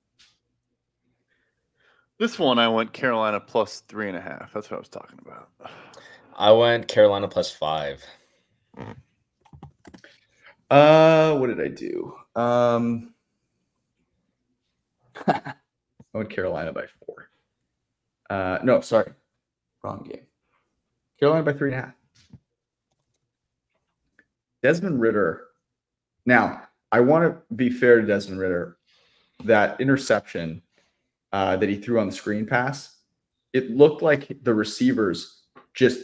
This 2.19 2.37
one 2.37 2.59
I 2.59 2.67
went 2.67 2.91
Carolina 2.91 3.39
plus 3.39 3.79
three 3.87 4.09
and 4.09 4.17
a 4.17 4.21
half. 4.21 4.51
That's 4.53 4.69
what 4.69 4.75
I 4.75 4.79
was 4.79 4.89
talking 4.89 5.19
about. 5.25 5.49
I 6.37 6.51
went 6.51 6.89
Carolina 6.89 7.29
plus 7.29 7.49
five. 7.49 8.03
uh 10.69 11.35
what 11.37 11.47
did 11.47 11.59
i 11.61 11.67
do? 11.69 12.13
Um 12.35 13.13
i 15.27 15.53
went 16.13 16.29
carolina 16.29 16.73
by 16.73 16.85
four. 17.05 17.29
Uh 18.29 18.59
no 18.63 18.81
sorry. 18.81 19.13
Wrong 19.81 20.05
game. 20.07 20.25
Carolina 21.21 21.43
by 21.43 21.53
three 21.53 21.71
and 21.73 21.79
a 21.81 21.85
half. 21.85 21.95
Desmond 24.61 24.99
ridder. 24.99 25.45
Now 26.25 26.63
i 26.91 26.99
want 26.99 27.23
to 27.23 27.55
be 27.55 27.69
fair 27.69 28.01
to 28.01 28.05
desmond 28.05 28.41
ridder. 28.41 28.77
That 29.45 29.79
interception 29.79 30.61
uh, 31.31 31.55
that 31.57 31.69
he 31.69 31.75
threw 31.77 31.99
on 31.99 32.07
the 32.07 32.13
screen 32.15 32.45
pass 32.45 32.97
it 33.53 33.71
looked 33.71 34.01
like 34.01 34.31
the 34.43 34.53
receivers 34.53 35.43
just 35.73 35.99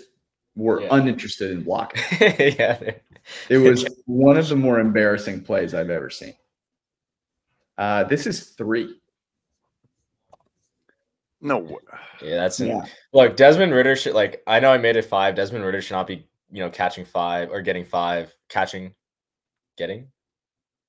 were 0.55 0.81
Yeah. 0.81 0.87
uninterested 0.91 1.51
in 1.51 1.63
blocking 1.63 2.01
yeah, 2.21 2.79
it 3.49 3.57
was 3.57 3.85
one 4.05 4.37
of 4.37 4.47
the 4.49 4.55
more 4.55 4.79
embarrassing 4.79 5.41
plays 5.43 5.73
I've 5.73 5.89
ever 5.89 6.09
seen. 6.09 6.35
Uh, 7.77 8.03
this 8.05 8.25
is 8.27 8.51
three. 8.51 8.99
No, 11.41 11.57
wa- 11.57 11.77
yeah, 12.21 12.35
that's 12.37 12.59
an, 12.59 12.67
Yeah. 12.67 12.85
look. 13.13 13.35
Desmond 13.35 13.73
Ridder 13.73 13.95
should 13.95 14.13
like. 14.13 14.41
I 14.47 14.59
know 14.59 14.71
I 14.71 14.77
made 14.77 14.95
it 14.95 15.03
five. 15.05 15.35
Desmond 15.35 15.65
Ridder 15.65 15.81
should 15.81 15.93
not 15.95 16.07
be, 16.07 16.25
you 16.51 16.59
know, 16.59 16.69
catching 16.69 17.03
five 17.05 17.49
or 17.51 17.61
getting 17.61 17.83
five, 17.85 18.33
catching, 18.49 18.93
getting 19.77 20.07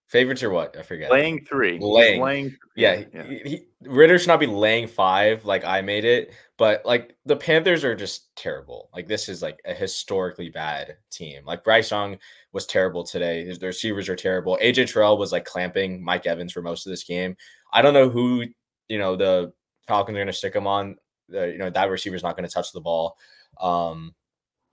favorites 0.06 0.42
or 0.42 0.50
what? 0.50 0.76
I 0.76 0.82
forget. 0.82 1.10
laying 1.10 1.44
three. 1.44 1.78
Laying. 1.80 2.20
laying. 2.22 2.56
Yeah, 2.76 3.04
yeah. 3.12 3.22
He, 3.24 3.38
he- 3.44 3.66
Ridder 3.82 4.18
should 4.18 4.28
not 4.28 4.40
be 4.40 4.46
laying 4.46 4.88
five 4.88 5.44
like 5.44 5.64
I 5.64 5.80
made 5.80 6.04
it, 6.04 6.32
but 6.58 6.84
like 6.84 7.16
the 7.24 7.36
Panthers 7.36 7.84
are 7.84 7.94
just 7.94 8.34
terrible. 8.34 8.88
Like 8.94 9.06
this 9.06 9.28
is 9.28 9.42
like 9.42 9.60
a 9.64 9.74
historically 9.74 10.48
bad 10.50 10.96
team. 11.10 11.44
Like 11.44 11.62
Bryce 11.62 11.90
Young 11.90 12.18
was 12.52 12.66
terrible 12.66 13.04
today. 13.04 13.44
His- 13.44 13.58
The 13.58 13.66
receivers 13.66 14.08
are 14.08 14.16
terrible. 14.16 14.58
AJ 14.62 14.92
Terrell 14.92 15.18
was 15.18 15.30
like 15.32 15.44
clamping 15.44 16.02
Mike 16.02 16.26
Evans 16.26 16.52
for 16.52 16.62
most 16.62 16.86
of 16.86 16.90
this 16.90 17.04
game. 17.04 17.36
I 17.72 17.82
don't 17.82 17.94
know 17.94 18.08
who 18.08 18.44
you 18.88 18.98
know 18.98 19.14
the 19.16 19.52
Falcons 19.86 20.14
are 20.16 20.18
going 20.18 20.26
to 20.28 20.32
stick 20.32 20.54
him 20.54 20.66
on. 20.66 20.96
The, 21.28 21.48
you 21.48 21.58
know 21.58 21.70
that 21.70 21.90
receiver's 21.90 22.22
not 22.22 22.36
going 22.36 22.48
to 22.48 22.52
touch 22.54 22.72
the 22.72 22.80
ball. 22.80 23.16
Um, 23.60 24.14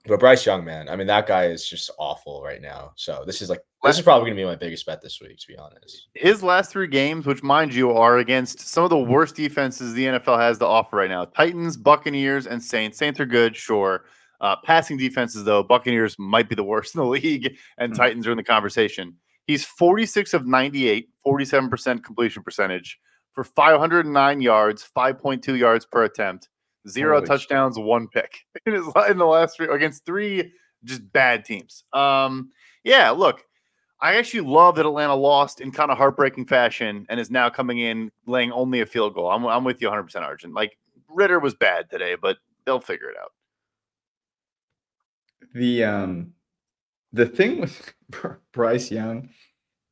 but 0.06 0.20
Bryce 0.20 0.44
Young, 0.44 0.64
man, 0.64 0.88
I 0.88 0.96
mean 0.96 1.06
that 1.06 1.26
guy 1.26 1.46
is 1.46 1.68
just 1.68 1.90
awful 1.98 2.42
right 2.42 2.60
now. 2.60 2.92
So 2.96 3.24
this 3.26 3.40
is 3.40 3.48
like 3.50 3.60
this 3.82 3.96
is 3.96 4.02
probably 4.02 4.26
going 4.30 4.36
to 4.36 4.42
be 4.42 4.46
my 4.46 4.56
biggest 4.56 4.86
bet 4.86 5.02
this 5.02 5.20
week, 5.20 5.38
to 5.38 5.46
be 5.46 5.56
honest. 5.56 6.08
His 6.14 6.42
last 6.42 6.70
three 6.70 6.86
games, 6.86 7.26
which 7.26 7.42
mind 7.42 7.74
you 7.74 7.92
are 7.92 8.18
against 8.18 8.60
some 8.60 8.84
of 8.84 8.90
the 8.90 8.98
worst 8.98 9.34
defenses 9.36 9.92
the 9.92 10.06
NFL 10.06 10.38
has 10.38 10.58
to 10.58 10.66
offer 10.66 10.96
right 10.96 11.10
now 11.10 11.26
Titans, 11.26 11.76
Buccaneers, 11.76 12.46
and 12.46 12.62
Saints. 12.62 12.98
Saints 12.98 13.20
are 13.20 13.26
good, 13.26 13.54
sure. 13.56 14.04
Uh, 14.40 14.56
passing 14.64 14.96
defenses, 14.98 15.44
though, 15.44 15.62
Buccaneers 15.62 16.18
might 16.18 16.48
be 16.48 16.54
the 16.54 16.64
worst 16.64 16.94
in 16.94 17.00
the 17.00 17.06
league, 17.08 17.56
and 17.78 17.92
Hmm. 17.92 17.96
Titans 17.96 18.26
are 18.26 18.30
in 18.32 18.36
the 18.36 18.44
conversation. 18.44 19.14
He's 19.46 19.64
46 19.64 20.34
of 20.34 20.46
98, 20.46 21.08
47% 21.26 22.02
completion 22.02 22.42
percentage 22.42 22.98
for 23.32 23.44
509 23.44 24.40
yards, 24.40 24.88
5.2 24.96 25.58
yards 25.58 25.84
per 25.84 26.04
attempt, 26.04 26.48
zero 26.88 27.16
Holy 27.16 27.26
touchdowns, 27.26 27.78
one 27.78 28.08
pick 28.08 28.40
in, 28.66 28.74
his, 28.74 28.86
in 29.08 29.18
the 29.18 29.26
last 29.26 29.56
three 29.56 29.68
against 29.68 30.04
three 30.04 30.52
just 30.84 31.12
bad 31.12 31.44
teams. 31.44 31.84
Um, 31.92 32.50
yeah, 32.84 33.10
look, 33.10 33.44
I 34.00 34.16
actually 34.16 34.40
love 34.40 34.76
that 34.76 34.86
Atlanta 34.86 35.14
lost 35.14 35.60
in 35.60 35.70
kind 35.70 35.90
of 35.90 35.96
heartbreaking 35.96 36.46
fashion 36.46 37.06
and 37.08 37.18
is 37.18 37.30
now 37.30 37.48
coming 37.48 37.78
in 37.78 38.10
laying 38.26 38.52
only 38.52 38.80
a 38.80 38.86
field 38.86 39.14
goal. 39.14 39.30
I'm, 39.30 39.46
I'm 39.46 39.64
with 39.64 39.80
you 39.80 39.88
100%, 39.88 40.14
Arjun. 40.16 40.52
Like 40.52 40.76
Ridder 41.08 41.40
was 41.40 41.54
bad 41.54 41.88
today, 41.90 42.16
but 42.20 42.36
they'll 42.66 42.80
figure 42.80 43.08
it 43.08 43.16
out. 43.20 43.32
The 45.54 45.84
um, 45.84 46.34
the 47.12 47.26
thing 47.26 47.60
with 47.60 47.94
Bryce 48.52 48.90
Young, 48.90 49.28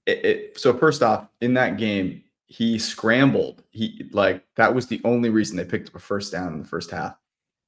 it, 0.07 0.25
it 0.25 0.61
so 0.61 0.77
first 0.77 1.03
off 1.03 1.29
in 1.41 1.55
that 1.55 1.79
game 1.79 2.25
he 2.53 2.79
scrambled. 2.79 3.63
He 3.71 4.05
like 4.13 4.45
that 4.57 4.75
was 4.75 4.87
the 4.87 5.01
only 5.05 5.31
reason 5.31 5.57
they 5.57 5.65
picked 5.65 5.89
up 5.89 5.95
a 5.95 5.99
first 5.99 6.31
down 6.31 6.53
in 6.53 6.59
the 6.59 6.69
first 6.69 6.91
half. 6.91 7.17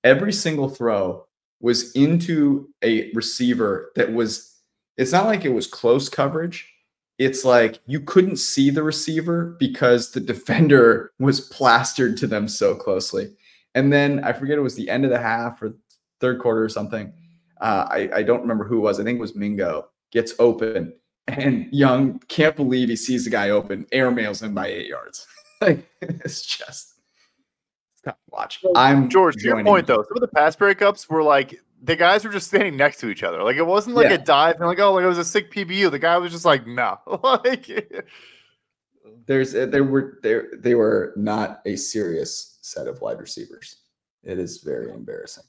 Every 0.05 0.33
single 0.33 0.69
throw 0.69 1.25
was 1.61 1.91
into 1.93 2.69
a 2.83 3.11
receiver 3.15 3.93
that 3.97 4.13
was. 4.13 4.51
It's 4.99 5.11
not 5.11 5.25
like 5.25 5.47
it 5.47 5.55
was 5.55 5.67
close 5.67 6.11
coverage. 6.11 6.71
It's 7.19 7.47
like 7.47 7.81
you 7.87 7.99
couldn't 7.99 8.37
see 8.37 8.69
the 8.69 8.83
receiver 8.83 9.57
because 9.59 10.11
the 10.11 10.21
defender 10.21 11.13
was 11.19 11.41
plastered 11.41 12.19
to 12.19 12.27
them 12.27 12.47
so 12.47 12.75
closely. 12.75 13.35
And 13.75 13.91
then 13.91 14.23
I 14.23 14.35
forget 14.35 14.59
it 14.59 14.63
was 14.63 14.77
the 14.77 14.91
end 14.91 15.05
of 15.05 15.11
the 15.11 15.19
half 15.19 15.63
or 15.63 15.79
third 16.21 16.41
quarter 16.41 16.63
or 16.63 16.69
something. 16.69 17.11
Uh, 17.59 17.87
I, 17.91 18.11
I 18.17 18.23
don't 18.23 18.43
remember 18.43 18.65
who 18.65 18.77
it 18.77 18.83
was. 18.83 19.01
I 19.01 19.05
think 19.05 19.17
it 19.17 19.23
was 19.23 19.35
Mingo 19.35 19.89
gets 20.13 20.35
open 20.39 20.93
and 21.29 21.69
Young 21.73 22.19
can't 22.29 22.57
believe 22.57 22.89
he 22.89 22.97
sees 22.97 23.25
the 23.25 23.31
guy 23.31 23.51
open, 23.51 23.87
airmails 23.93 24.43
him 24.43 24.55
by 24.55 24.69
eight 24.69 24.87
yards. 24.89 25.27
like 25.61 25.89
it's 26.01 26.45
just 26.45 26.95
stop 27.97 28.19
watch. 28.31 28.63
I'm 28.77 29.09
George, 29.09 29.37
to 29.37 29.45
your 29.45 29.65
point 29.65 29.87
though, 29.87 30.03
some 30.03 30.17
of 30.17 30.21
the 30.21 30.29
pass 30.29 30.57
breakups 30.57 31.09
were 31.09 31.23
like 31.23 31.61
the 31.83 31.97
guys 31.97 32.25
were 32.25 32.31
just 32.31 32.49
standing 32.49 32.77
next 32.77 32.99
to 33.01 33.09
each 33.09 33.23
other. 33.23 33.43
Like 33.43 33.57
it 33.57 33.67
wasn't 33.67 33.97
like 33.97 34.09
Yeah. 34.09 34.15
a 34.15 34.19
dive 34.19 34.57
and 34.57 34.67
like, 34.67 34.79
oh, 34.79 34.95
like 34.95 35.05
it 35.05 35.09
was 35.09 35.19
a 35.19 35.25
sick 35.25 35.53
PBU. 35.53 35.91
The 35.91 35.99
guy 35.99 36.17
was 36.19 36.33
just 36.33 36.45
like, 36.45 36.67
no. 36.67 36.99
like 37.23 37.71
there's 39.27 39.55
uh, 39.55 39.67
there 39.67 39.85
were 39.85 40.19
there 40.23 40.49
they 40.59 40.75
were 40.75 41.13
not 41.17 41.61
a 41.67 41.77
serious 41.77 42.59
set 42.63 42.87
of 42.87 43.01
wide 43.01 43.21
receivers. 43.21 43.77
It 44.23 44.39
is 44.39 44.59
very 44.59 44.91
embarrassing. 44.91 45.45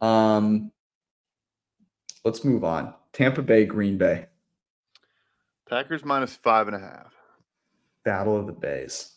Um, 0.00 0.72
let's 2.24 2.44
move 2.44 2.64
on. 2.64 2.94
Tampa 3.12 3.42
Bay, 3.42 3.64
Green 3.64 3.96
Bay, 3.98 4.26
Packers 5.68 6.04
minus 6.04 6.36
five 6.36 6.68
and 6.68 6.76
a 6.76 6.80
half. 6.80 7.12
Battle 8.04 8.36
of 8.36 8.46
the 8.46 8.52
Bays. 8.52 9.12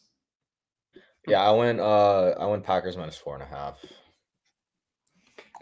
Yeah, 1.27 1.41
I 1.41 1.51
went. 1.51 1.79
Uh, 1.79 2.29
I 2.39 2.45
went 2.47 2.63
Packers 2.63 2.97
minus 2.97 3.17
four 3.17 3.35
and 3.35 3.43
a 3.43 3.45
half. 3.45 3.77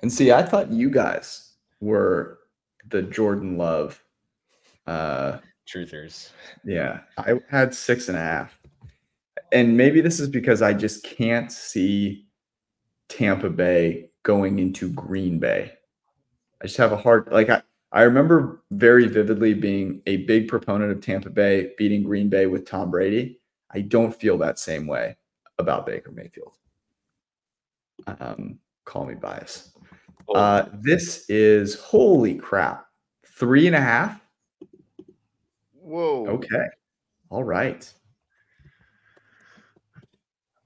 And 0.02 0.12
see, 0.12 0.32
I 0.32 0.44
thought 0.44 0.72
you 0.72 0.90
guys 0.90 1.54
were 1.82 2.40
the 2.90 3.02
Jordan 3.02 3.58
Love. 3.58 4.02
Uh, 4.86 5.40
Truthers. 5.68 6.30
yeah, 6.64 7.02
I 7.18 7.42
had 7.50 7.76
six 7.76 8.08
and 8.08 8.18
a 8.18 8.22
half. 8.22 8.58
And 9.52 9.76
maybe 9.76 10.00
this 10.00 10.20
is 10.20 10.30
because 10.30 10.62
I 10.62 10.74
just 10.74 11.04
can't 11.04 11.52
see 11.52 12.28
Tampa 13.10 13.50
Bay 13.50 14.10
going 14.24 14.60
into 14.60 14.90
Green 14.92 15.40
Bay. 15.40 15.74
I 16.62 16.68
just 16.68 16.78
have 16.78 16.92
a 16.94 16.98
hard 16.98 17.28
like 17.32 17.50
I, 17.50 17.62
I 17.92 18.04
remember 18.04 18.64
very 18.72 19.08
vividly 19.08 19.54
being 19.54 20.02
a 20.08 20.18
big 20.26 20.48
proponent 20.48 20.92
of 20.92 21.02
Tampa 21.02 21.30
Bay 21.30 21.72
beating 21.78 22.04
Green 22.04 22.30
Bay 22.30 22.46
with 22.46 22.66
Tom 22.66 22.92
Brady. 22.92 23.40
I 23.72 23.82
don't 23.82 24.14
feel 24.14 24.38
that 24.40 24.60
same 24.60 24.88
way 24.88 25.16
about 25.58 25.86
Baker 25.86 26.12
Mayfield. 26.12 26.58
Um, 28.20 28.60
call 28.86 29.06
me 29.06 29.16
biased. 29.16 29.78
Uh, 30.34 30.66
this 30.74 31.26
is 31.30 31.76
holy 31.76 32.36
crap. 32.36 32.86
Three 33.26 33.68
and 33.68 33.76
a 33.76 33.82
half. 33.82 34.20
Whoa. 35.74 36.28
Okay. 36.28 36.66
All 37.30 37.44
right. 37.44 37.92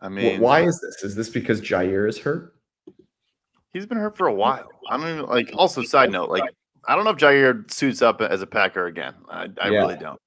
I 0.01 0.09
mean, 0.09 0.41
Why 0.41 0.61
is 0.61 0.80
this? 0.82 1.03
Is 1.03 1.15
this 1.15 1.30
because 1.30 1.61
Jaire 1.61 2.09
is 2.09 2.17
hurt? 2.17 2.55
He's 3.72 3.86
been 3.86 3.99
hurt 3.99 4.17
for 4.17 4.28
a 4.28 4.34
while. 4.34 4.67
I 4.89 4.97
don't 4.97 5.07
even 5.07 5.26
like. 5.28 5.51
Also, 5.53 5.84
side 5.84 6.11
note, 6.11 6.30
like 6.30 6.43
I 6.88 6.95
don't 6.95 7.03
know 7.05 7.11
if 7.11 7.17
Jaire 7.17 7.69
suits 7.71 8.01
up 8.01 8.21
as 8.21 8.41
a 8.41 8.47
Packer 8.47 8.88
again. 8.88 9.13
I, 9.29 9.47
I 9.61 9.69
Yeah. 9.69 9.79
really 9.82 9.97
don't. 9.97 10.19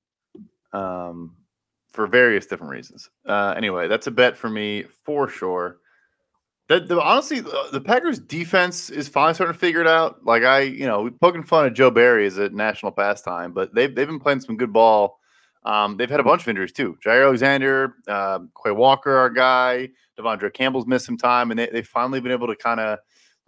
Um, 0.72 1.36
for 1.90 2.06
various 2.06 2.46
different 2.46 2.72
reasons. 2.72 3.08
Uh, 3.26 3.54
anyway, 3.56 3.86
that's 3.88 4.06
a 4.06 4.10
bet 4.10 4.36
for 4.36 4.50
me 4.50 4.84
for 5.04 5.28
sure. 5.28 5.78
That 6.68 6.88
the, 6.88 7.00
honestly, 7.00 7.40
the, 7.40 7.68
the 7.72 7.80
Packers 7.80 8.18
defense 8.18 8.88
is 8.90 9.06
finally 9.06 9.34
starting 9.34 9.52
to 9.52 9.58
figure 9.58 9.80
it 9.80 9.86
out. 9.86 10.24
Like 10.24 10.42
I, 10.44 10.60
you 10.60 10.86
know, 10.86 11.02
we 11.02 11.10
poking 11.10 11.44
fun 11.44 11.66
at 11.66 11.74
Joe 11.74 11.90
Barry 11.90 12.26
as 12.26 12.38
a 12.38 12.48
national 12.48 12.92
pastime, 12.92 13.52
but 13.52 13.74
they've 13.74 13.94
they've 13.94 14.06
been 14.08 14.18
playing 14.18 14.40
some 14.40 14.56
good 14.56 14.72
ball. 14.72 15.18
Um, 15.64 15.96
they've 15.96 16.10
had 16.10 16.20
a 16.20 16.24
bunch 16.24 16.42
of 16.42 16.48
injuries 16.48 16.72
too. 16.72 16.96
Jaire 17.04 17.24
Alexander, 17.24 17.94
um, 18.08 18.50
Quay 18.62 18.72
Walker, 18.72 19.14
our 19.16 19.30
guy, 19.30 19.88
De'Vondre 20.18 20.52
Campbell's 20.52 20.86
missed 20.86 21.06
some 21.06 21.16
time, 21.18 21.50
and 21.50 21.58
they 21.58 21.66
they 21.66 21.82
finally 21.82 22.20
been 22.20 22.32
able 22.32 22.46
to 22.48 22.56
kind 22.56 22.80
of. 22.80 22.98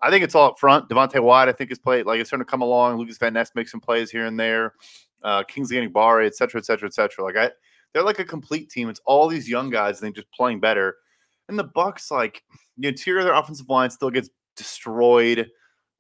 I 0.03 0.11
think 0.11 0.24
it's 0.24 0.34
all 0.34 0.51
up 0.51 0.59
front. 0.59 0.88
Devonte 0.88 1.20
Wyatt, 1.20 1.49
I 1.49 1.53
think, 1.53 1.70
is 1.70 1.78
played 1.78 2.07
like 2.07 2.20
it's 2.20 2.30
starting 2.30 2.44
to 2.44 2.51
come 2.51 2.62
along. 2.62 2.99
Lukas 2.99 3.18
Van 3.18 3.32
Ness 3.32 3.51
makes 3.55 3.70
some 3.70 3.80
plays 3.80 4.11
here 4.11 4.26
and 4.26 4.38
there. 4.38 4.74
Uh, 5.22 5.42
Kingsley 5.42 5.86
Barre, 5.86 6.26
et 6.26 6.36
cetera, 6.36 6.61
et 6.61 6.64
cetera, 6.64 6.86
et 6.86 6.94
cetera. 6.94 7.24
Like 7.24 7.36
I, 7.36 7.51
they're 7.92 8.03
like 8.03 8.18
a 8.18 8.24
complete 8.24 8.68
team. 8.68 8.88
It's 8.88 9.01
all 9.07 9.26
these 9.26 9.49
young 9.49 9.70
guys, 9.70 10.01
and 10.01 10.09
they 10.09 10.12
just 10.12 10.30
playing 10.32 10.61
better. 10.61 10.97
And 11.49 11.59
the 11.59 11.64
Bucs, 11.64 12.11
like 12.11 12.42
the 12.76 12.88
interior 12.88 13.20
of 13.20 13.24
their 13.24 13.34
offensive 13.34 13.68
line, 13.68 13.90
still 13.90 14.11
gets 14.11 14.28
destroyed. 14.57 15.49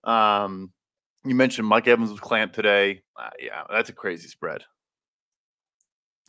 Um, 0.04 0.72
you 1.24 1.34
mentioned 1.34 1.66
Mike 1.66 1.88
Evans 1.88 2.10
was 2.10 2.20
clamped 2.20 2.54
today. 2.54 3.02
Uh, 3.18 3.30
yeah, 3.40 3.62
that's 3.70 3.88
a 3.88 3.92
crazy 3.92 4.28
spread. 4.28 4.62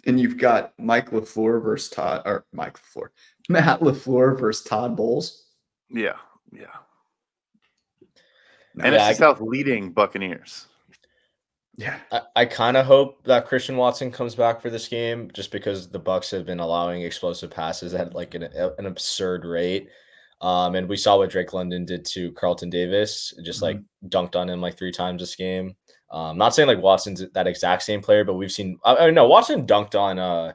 And 0.05 0.19
you've 0.19 0.37
got 0.37 0.73
Mike 0.79 1.11
LaFleur 1.11 1.61
versus 1.61 1.89
Todd 1.89 2.21
or 2.25 2.45
Mike 2.53 2.79
LaFleur. 2.79 3.09
Matt 3.49 3.81
LaFleur 3.81 4.39
versus 4.39 4.63
Todd 4.63 4.95
Bowles. 4.95 5.45
Yeah, 5.89 6.15
yeah. 6.51 6.67
No, 8.77 8.85
NFC 8.85 8.93
Yeah, 8.93 9.05
I- 9.07 9.13
South 9.13 9.41
leading 9.41 9.91
Buccaneers. 9.91 10.67
yeah. 11.77 11.99
I, 12.11 12.21
I 12.35 12.45
kind 12.45 12.77
of 12.77 12.85
hope 12.85 13.23
that 13.25 13.45
Christian 13.47 13.77
Watson 13.77 14.11
comes 14.11 14.35
back 14.35 14.61
for 14.61 14.69
this 14.69 14.87
game, 14.87 15.29
just 15.33 15.51
because 15.51 15.89
the 15.89 15.99
Bucs 15.99 16.31
have 16.31 16.45
been 16.45 16.59
allowing 16.59 17.01
explosive 17.03 17.51
passes 17.51 17.93
at 17.93 18.13
like 18.15 18.33
an, 18.35 18.43
an 18.43 18.85
absurd 18.85 19.45
rate. 19.45 19.89
Um, 20.41 20.75
and 20.75 20.87
we 20.87 20.97
saw 20.97 21.17
what 21.17 21.31
Drake 21.31 21.53
London 21.53 21.83
did 21.85 22.05
to 22.05 22.31
Carlton 22.33 22.69
Davis, 22.69 23.33
just 23.43 23.61
like 23.63 23.79
dunked 24.07 24.35
on 24.35 24.49
him 24.49 24.61
like 24.61 24.77
three 24.77 24.91
times 24.91 25.21
this 25.21 25.35
game. 25.35 25.75
Um, 26.11 26.37
not 26.37 26.53
saying 26.53 26.67
like 26.67 26.81
Watson's 26.81 27.23
that 27.33 27.47
exact 27.47 27.81
same 27.83 28.01
player, 28.01 28.23
but 28.23 28.35
we've 28.35 28.51
seen. 28.51 28.77
I, 28.85 28.95
I 29.07 29.09
know 29.11 29.27
Watson 29.27 29.65
dunked 29.65 29.95
on 29.99 30.19
uh, 30.19 30.53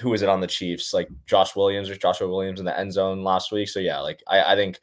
who 0.00 0.08
was 0.08 0.22
it 0.22 0.28
on 0.30 0.40
the 0.40 0.46
Chiefs? 0.46 0.94
Like 0.94 1.08
Josh 1.26 1.54
Williams 1.54 1.90
or 1.90 1.96
Joshua 1.96 2.28
Williams 2.28 2.60
in 2.60 2.64
the 2.66 2.76
end 2.78 2.92
zone 2.94 3.22
last 3.22 3.52
week. 3.52 3.68
So 3.68 3.78
yeah, 3.78 4.00
like 4.00 4.22
I, 4.26 4.54
I 4.54 4.56
think 4.56 4.80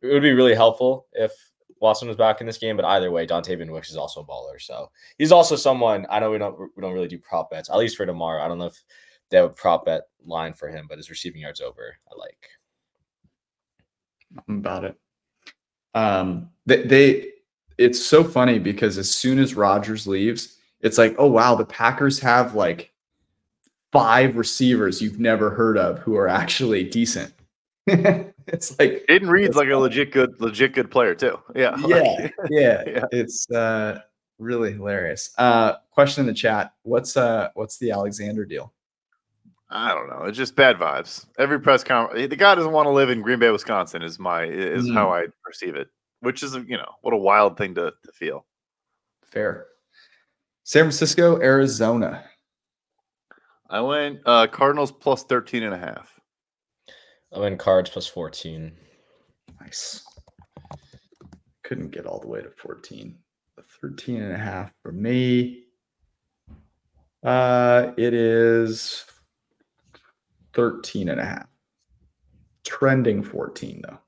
it 0.00 0.06
would 0.06 0.22
be 0.22 0.32
really 0.32 0.54
helpful 0.54 1.06
if 1.12 1.32
Watson 1.80 2.08
was 2.08 2.16
back 2.16 2.40
in 2.40 2.46
this 2.46 2.58
game. 2.58 2.76
But 2.76 2.86
either 2.86 3.10
way, 3.10 3.26
Dontayvion 3.26 3.70
Wicks 3.70 3.90
is 3.90 3.96
also 3.96 4.20
a 4.20 4.24
baller. 4.24 4.60
So 4.60 4.90
he's 5.18 5.32
also 5.32 5.56
someone 5.56 6.06
I 6.10 6.20
know 6.20 6.30
we 6.30 6.38
don't 6.38 6.58
we 6.58 6.80
don't 6.80 6.92
really 6.92 7.08
do 7.08 7.18
prop 7.18 7.50
bets 7.50 7.70
at 7.70 7.76
least 7.76 7.96
for 7.96 8.06
tomorrow. 8.06 8.42
I 8.42 8.48
don't 8.48 8.58
know 8.58 8.66
if 8.66 8.82
they 9.30 9.36
have 9.36 9.50
a 9.50 9.54
prop 9.54 9.84
bet 9.84 10.02
line 10.24 10.52
for 10.52 10.68
him, 10.68 10.86
but 10.88 10.98
his 10.98 11.10
receiving 11.10 11.42
yards 11.42 11.60
over. 11.60 11.96
I 12.10 12.18
like. 12.18 12.48
I'm 14.48 14.58
about 14.58 14.84
it. 14.84 14.96
Um, 15.94 16.50
they, 16.66 16.82
they, 16.82 17.28
it's 17.78 18.04
so 18.04 18.22
funny 18.22 18.58
because 18.58 18.98
as 18.98 19.12
soon 19.14 19.38
as 19.38 19.54
Rodgers 19.54 20.06
leaves, 20.06 20.58
it's 20.80 20.98
like, 20.98 21.14
oh 21.18 21.28
wow, 21.28 21.54
the 21.54 21.64
Packers 21.64 22.18
have 22.20 22.54
like 22.54 22.92
five 23.92 24.36
receivers 24.36 25.00
you've 25.00 25.20
never 25.20 25.50
heard 25.50 25.78
of 25.78 25.98
who 26.00 26.16
are 26.16 26.28
actually 26.28 26.84
decent. 26.84 27.32
it's 28.52 28.78
like, 28.78 29.04
Jayden 29.08 29.28
Reed's 29.28 29.56
like 29.56 29.68
a 29.68 29.76
legit 29.76 30.12
good, 30.12 30.40
legit 30.40 30.72
good 30.74 30.90
player 30.90 31.14
too. 31.14 31.38
Yeah, 31.54 31.76
yeah, 31.86 32.28
yeah, 32.50 32.82
Yeah. 32.86 33.04
it's 33.12 33.50
uh, 33.50 34.00
really 34.38 34.72
hilarious. 34.72 35.32
Uh, 35.38 35.74
question 35.90 36.22
in 36.22 36.26
the 36.26 36.34
chat: 36.34 36.72
What's 36.82 37.16
uh, 37.16 37.50
what's 37.54 37.78
the 37.78 37.90
Alexander 37.90 38.44
deal? 38.44 38.72
I 39.68 39.92
don't 39.94 40.08
know. 40.08 40.22
It's 40.26 40.38
just 40.38 40.54
bad 40.54 40.76
vibes. 40.76 41.26
Every 41.38 41.58
press 41.60 41.82
conference, 41.82 42.28
the 42.30 42.36
guy 42.36 42.54
doesn't 42.54 42.70
want 42.70 42.86
to 42.86 42.90
live 42.90 43.10
in 43.10 43.20
Green 43.20 43.40
Bay, 43.40 43.50
Wisconsin. 43.50 44.02
Is 44.02 44.18
my 44.18 44.44
is 44.44 44.86
Mm. 44.88 44.94
how 44.94 45.12
I 45.12 45.26
perceive 45.44 45.74
it. 45.74 45.88
Which 46.20 46.42
is 46.42 46.54
you 46.54 46.76
know 46.76 46.88
what 47.02 47.12
a 47.14 47.16
wild 47.18 47.56
thing 47.58 47.74
to, 47.74 47.92
to 48.04 48.12
feel. 48.12 48.46
Fair. 49.24 49.66
San 50.62 50.82
Francisco, 50.84 51.40
Arizona. 51.40 52.24
I 53.68 53.80
went 53.80 54.20
uh, 54.24 54.46
Cardinals 54.46 54.92
plus 54.92 55.24
13 55.24 55.62
and 55.64 55.74
a 55.74 55.78
half. 55.78 56.12
I'm 57.36 57.42
in 57.42 57.58
cards 57.58 57.90
plus 57.90 58.06
14. 58.06 58.72
Nice. 59.60 60.02
Couldn't 61.62 61.90
get 61.90 62.06
all 62.06 62.18
the 62.18 62.28
way 62.28 62.40
to 62.40 62.50
14. 62.50 63.14
13 63.82 64.22
and 64.22 64.32
a 64.32 64.38
half 64.38 64.72
for 64.82 64.90
me. 64.90 65.64
Uh, 67.22 67.92
it 67.98 68.14
is 68.14 69.04
13 70.54 71.10
and 71.10 71.20
a 71.20 71.24
half. 71.24 71.46
Trending 72.64 73.22
14 73.22 73.82
though. 73.86 73.98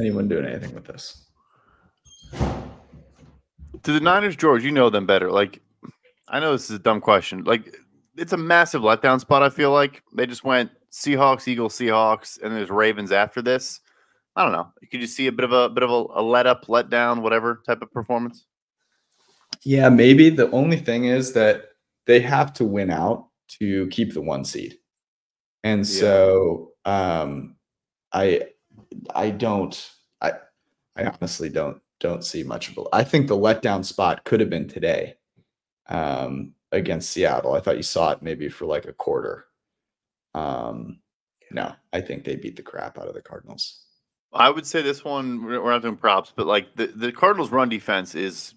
Anyone 0.00 0.26
doing 0.28 0.46
anything 0.46 0.74
with 0.74 0.84
this? 0.84 1.26
To 2.32 3.92
the 3.92 4.00
Niners, 4.00 4.36
George, 4.36 4.64
you 4.64 4.72
know 4.72 4.90
them 4.90 5.06
better. 5.06 5.30
Like, 5.30 5.62
I 6.28 6.40
know 6.40 6.52
this 6.52 6.64
is 6.64 6.76
a 6.76 6.80
dumb 6.80 7.00
question. 7.00 7.44
Like, 7.44 7.76
it's 8.16 8.32
a 8.32 8.36
massive 8.36 8.82
letdown 8.82 9.20
spot. 9.20 9.42
I 9.42 9.50
feel 9.50 9.70
like 9.70 10.02
they 10.12 10.26
just 10.26 10.44
went 10.44 10.70
Seahawks, 10.92 11.48
Eagles, 11.48 11.76
Seahawks, 11.78 12.42
and 12.42 12.54
there's 12.54 12.70
Ravens 12.70 13.12
after 13.12 13.42
this. 13.42 13.80
I 14.36 14.42
don't 14.44 14.52
know. 14.52 14.72
Could 14.90 15.00
you 15.00 15.06
see 15.06 15.26
a 15.26 15.32
bit 15.32 15.44
of 15.44 15.52
a 15.52 15.68
bit 15.68 15.82
of 15.82 15.90
a, 15.90 16.20
a 16.20 16.22
let 16.22 16.46
up, 16.46 16.68
let 16.68 16.90
down, 16.90 17.22
whatever 17.22 17.62
type 17.66 17.82
of 17.82 17.92
performance? 17.92 18.46
Yeah, 19.64 19.88
maybe. 19.88 20.30
The 20.30 20.50
only 20.52 20.76
thing 20.76 21.06
is 21.06 21.32
that 21.32 21.70
they 22.06 22.20
have 22.20 22.52
to 22.54 22.64
win 22.64 22.90
out 22.90 23.28
to 23.58 23.88
keep 23.88 24.14
the 24.14 24.20
one 24.20 24.44
seed. 24.44 24.78
And 25.64 25.80
Yeah. 25.80 26.00
so 26.00 26.72
um 26.84 27.56
I 28.12 28.48
I 29.14 29.30
don't 29.30 29.90
I 30.20 30.32
I 30.96 31.04
honestly 31.04 31.48
don't 31.48 31.80
don't 32.00 32.24
see 32.24 32.44
much 32.44 32.68
of 32.70 32.78
a 32.78 32.84
I 32.92 33.02
think 33.02 33.26
the 33.26 33.36
letdown 33.36 33.84
spot 33.84 34.24
could 34.24 34.38
have 34.40 34.50
been 34.50 34.68
today 34.68 35.16
um 35.88 36.54
against 36.70 37.10
Seattle. 37.10 37.54
I 37.54 37.60
thought 37.60 37.76
you 37.76 37.82
saw 37.82 38.12
it 38.12 38.22
maybe 38.22 38.48
for 38.48 38.66
like 38.66 38.86
a 38.86 38.92
quarter. 38.92 39.46
Um 40.38 41.00
no, 41.50 41.72
I 41.92 42.00
think 42.00 42.24
they 42.24 42.36
beat 42.36 42.56
the 42.56 42.62
crap 42.62 42.98
out 42.98 43.08
of 43.08 43.14
the 43.14 43.22
Cardinals. 43.22 43.80
I 44.32 44.50
would 44.50 44.66
say 44.66 44.82
this 44.82 45.04
one 45.04 45.44
we're 45.44 45.70
not 45.70 45.82
doing 45.82 45.96
props, 45.96 46.32
but 46.34 46.46
like 46.46 46.74
the, 46.76 46.88
the 46.88 47.12
Cardinals' 47.12 47.50
run 47.50 47.70
defense 47.70 48.14
is 48.14 48.54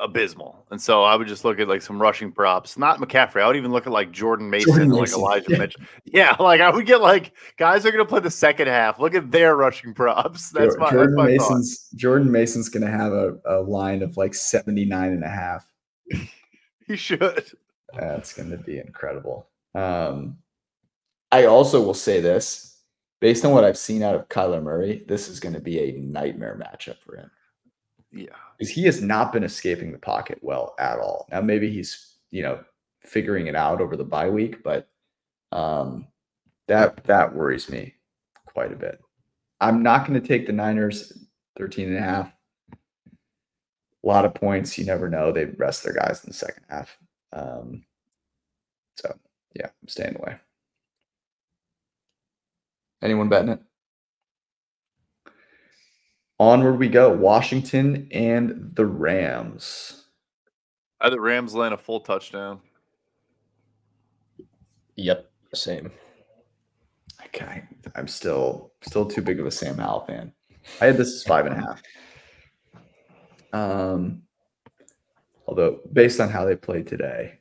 abysmal, 0.00 0.64
and 0.70 0.80
so 0.80 1.04
I 1.04 1.14
would 1.14 1.28
just 1.28 1.44
look 1.44 1.60
at 1.60 1.68
like 1.68 1.82
some 1.82 2.00
rushing 2.00 2.32
props. 2.32 2.78
Not 2.78 2.98
McCaffrey. 2.98 3.42
I 3.42 3.46
would 3.46 3.56
even 3.56 3.70
look 3.70 3.86
at 3.86 3.92
like 3.92 4.10
Jordan 4.12 4.48
Mason, 4.48 4.72
Jordan 4.72 4.92
or, 4.92 5.00
like 5.00 5.12
Elijah 5.12 5.46
yeah. 5.50 5.58
Mitchell. 5.58 5.82
Yeah, 6.06 6.36
like 6.40 6.62
I 6.62 6.70
would 6.70 6.86
get 6.86 7.02
like 7.02 7.34
guys 7.58 7.84
are 7.84 7.90
going 7.90 8.04
to 8.04 8.08
play 8.08 8.20
the 8.20 8.30
second 8.30 8.68
half. 8.68 8.98
Look 8.98 9.14
at 9.14 9.30
their 9.30 9.56
rushing 9.56 9.92
props. 9.92 10.50
That's 10.50 10.76
my, 10.78 10.90
Jordan 10.90 11.16
that's 11.16 11.30
my 11.30 11.36
thought. 11.36 11.50
Mason's 11.50 11.90
Jordan 11.94 12.32
Mason's 12.32 12.70
gonna 12.70 12.90
have 12.90 13.12
a, 13.12 13.36
a 13.44 13.60
line 13.60 14.02
of 14.02 14.16
like 14.16 14.34
79 14.34 15.12
and 15.12 15.24
a 15.24 15.28
half. 15.28 15.66
He 16.88 16.96
should. 16.96 17.44
That's 17.94 18.32
going 18.32 18.50
to 18.50 18.56
be 18.56 18.78
incredible. 18.78 19.50
Um, 19.74 20.38
I 21.30 21.44
also 21.44 21.82
will 21.82 21.94
say 21.94 22.20
this 22.20 22.68
based 23.20 23.44
on 23.44 23.52
what 23.52 23.64
I've 23.64 23.78
seen 23.78 24.02
out 24.02 24.14
of 24.14 24.28
Kyler 24.28 24.62
Murray, 24.62 25.04
this 25.08 25.28
is 25.28 25.40
going 25.40 25.54
to 25.54 25.60
be 25.60 25.78
a 25.80 25.98
nightmare 25.98 26.60
matchup 26.60 26.98
for 27.00 27.16
him. 27.16 27.30
Yeah. 28.12 28.36
Because 28.56 28.72
he 28.72 28.84
has 28.84 29.02
not 29.02 29.32
been 29.32 29.44
escaping 29.44 29.92
the 29.92 29.98
pocket 29.98 30.38
well 30.40 30.74
at 30.78 30.98
all. 30.98 31.26
Now, 31.30 31.40
maybe 31.40 31.70
he's, 31.70 32.16
you 32.30 32.42
know, 32.42 32.60
figuring 33.02 33.46
it 33.46 33.54
out 33.54 33.80
over 33.80 33.96
the 33.96 34.04
bye 34.04 34.30
week, 34.30 34.62
but 34.62 34.88
um, 35.52 36.06
that 36.66 37.04
that 37.04 37.34
worries 37.34 37.68
me 37.68 37.94
quite 38.46 38.72
a 38.72 38.76
bit. 38.76 39.00
I'm 39.60 39.82
not 39.82 40.06
going 40.06 40.20
to 40.20 40.26
take 40.26 40.46
the 40.46 40.52
Niners 40.52 41.12
13 41.56 41.88
and 41.88 41.98
a 41.98 42.00
half. 42.00 42.32
A 42.72 44.06
lot 44.06 44.24
of 44.24 44.34
points. 44.34 44.78
You 44.78 44.84
never 44.84 45.08
know. 45.08 45.32
They 45.32 45.46
rest 45.46 45.82
their 45.82 45.94
guys 45.94 46.22
in 46.24 46.30
the 46.30 46.34
second 46.34 46.64
half. 46.68 46.96
Um, 47.32 47.84
so, 48.96 49.16
yeah, 49.54 49.66
I'm 49.66 49.88
staying 49.88 50.16
away. 50.16 50.36
Anyone 53.02 53.28
betting 53.28 53.50
it? 53.50 53.60
Onward 56.40 56.78
we 56.78 56.88
go. 56.88 57.12
Washington 57.12 58.08
and 58.12 58.70
the 58.74 58.86
Rams. 58.86 60.06
I 61.00 61.10
the 61.10 61.20
Rams 61.20 61.54
land 61.54 61.74
a 61.74 61.76
full 61.76 62.00
touchdown. 62.00 62.60
Yep, 64.96 65.30
same. 65.54 65.92
Okay, 67.26 67.62
I'm 67.94 68.08
still 68.08 68.72
still 68.82 69.06
too 69.06 69.22
big 69.22 69.38
of 69.38 69.46
a 69.46 69.50
Sam 69.50 69.78
Howell 69.78 70.06
fan. 70.06 70.32
I 70.80 70.86
had 70.86 70.96
this 70.96 71.14
as 71.14 71.22
five 71.22 71.46
and 71.46 71.54
a 71.54 71.60
half. 71.60 71.82
Um, 73.52 74.22
although 75.46 75.80
based 75.92 76.20
on 76.20 76.28
how 76.28 76.44
they 76.44 76.56
played 76.56 76.86
today, 76.86 77.38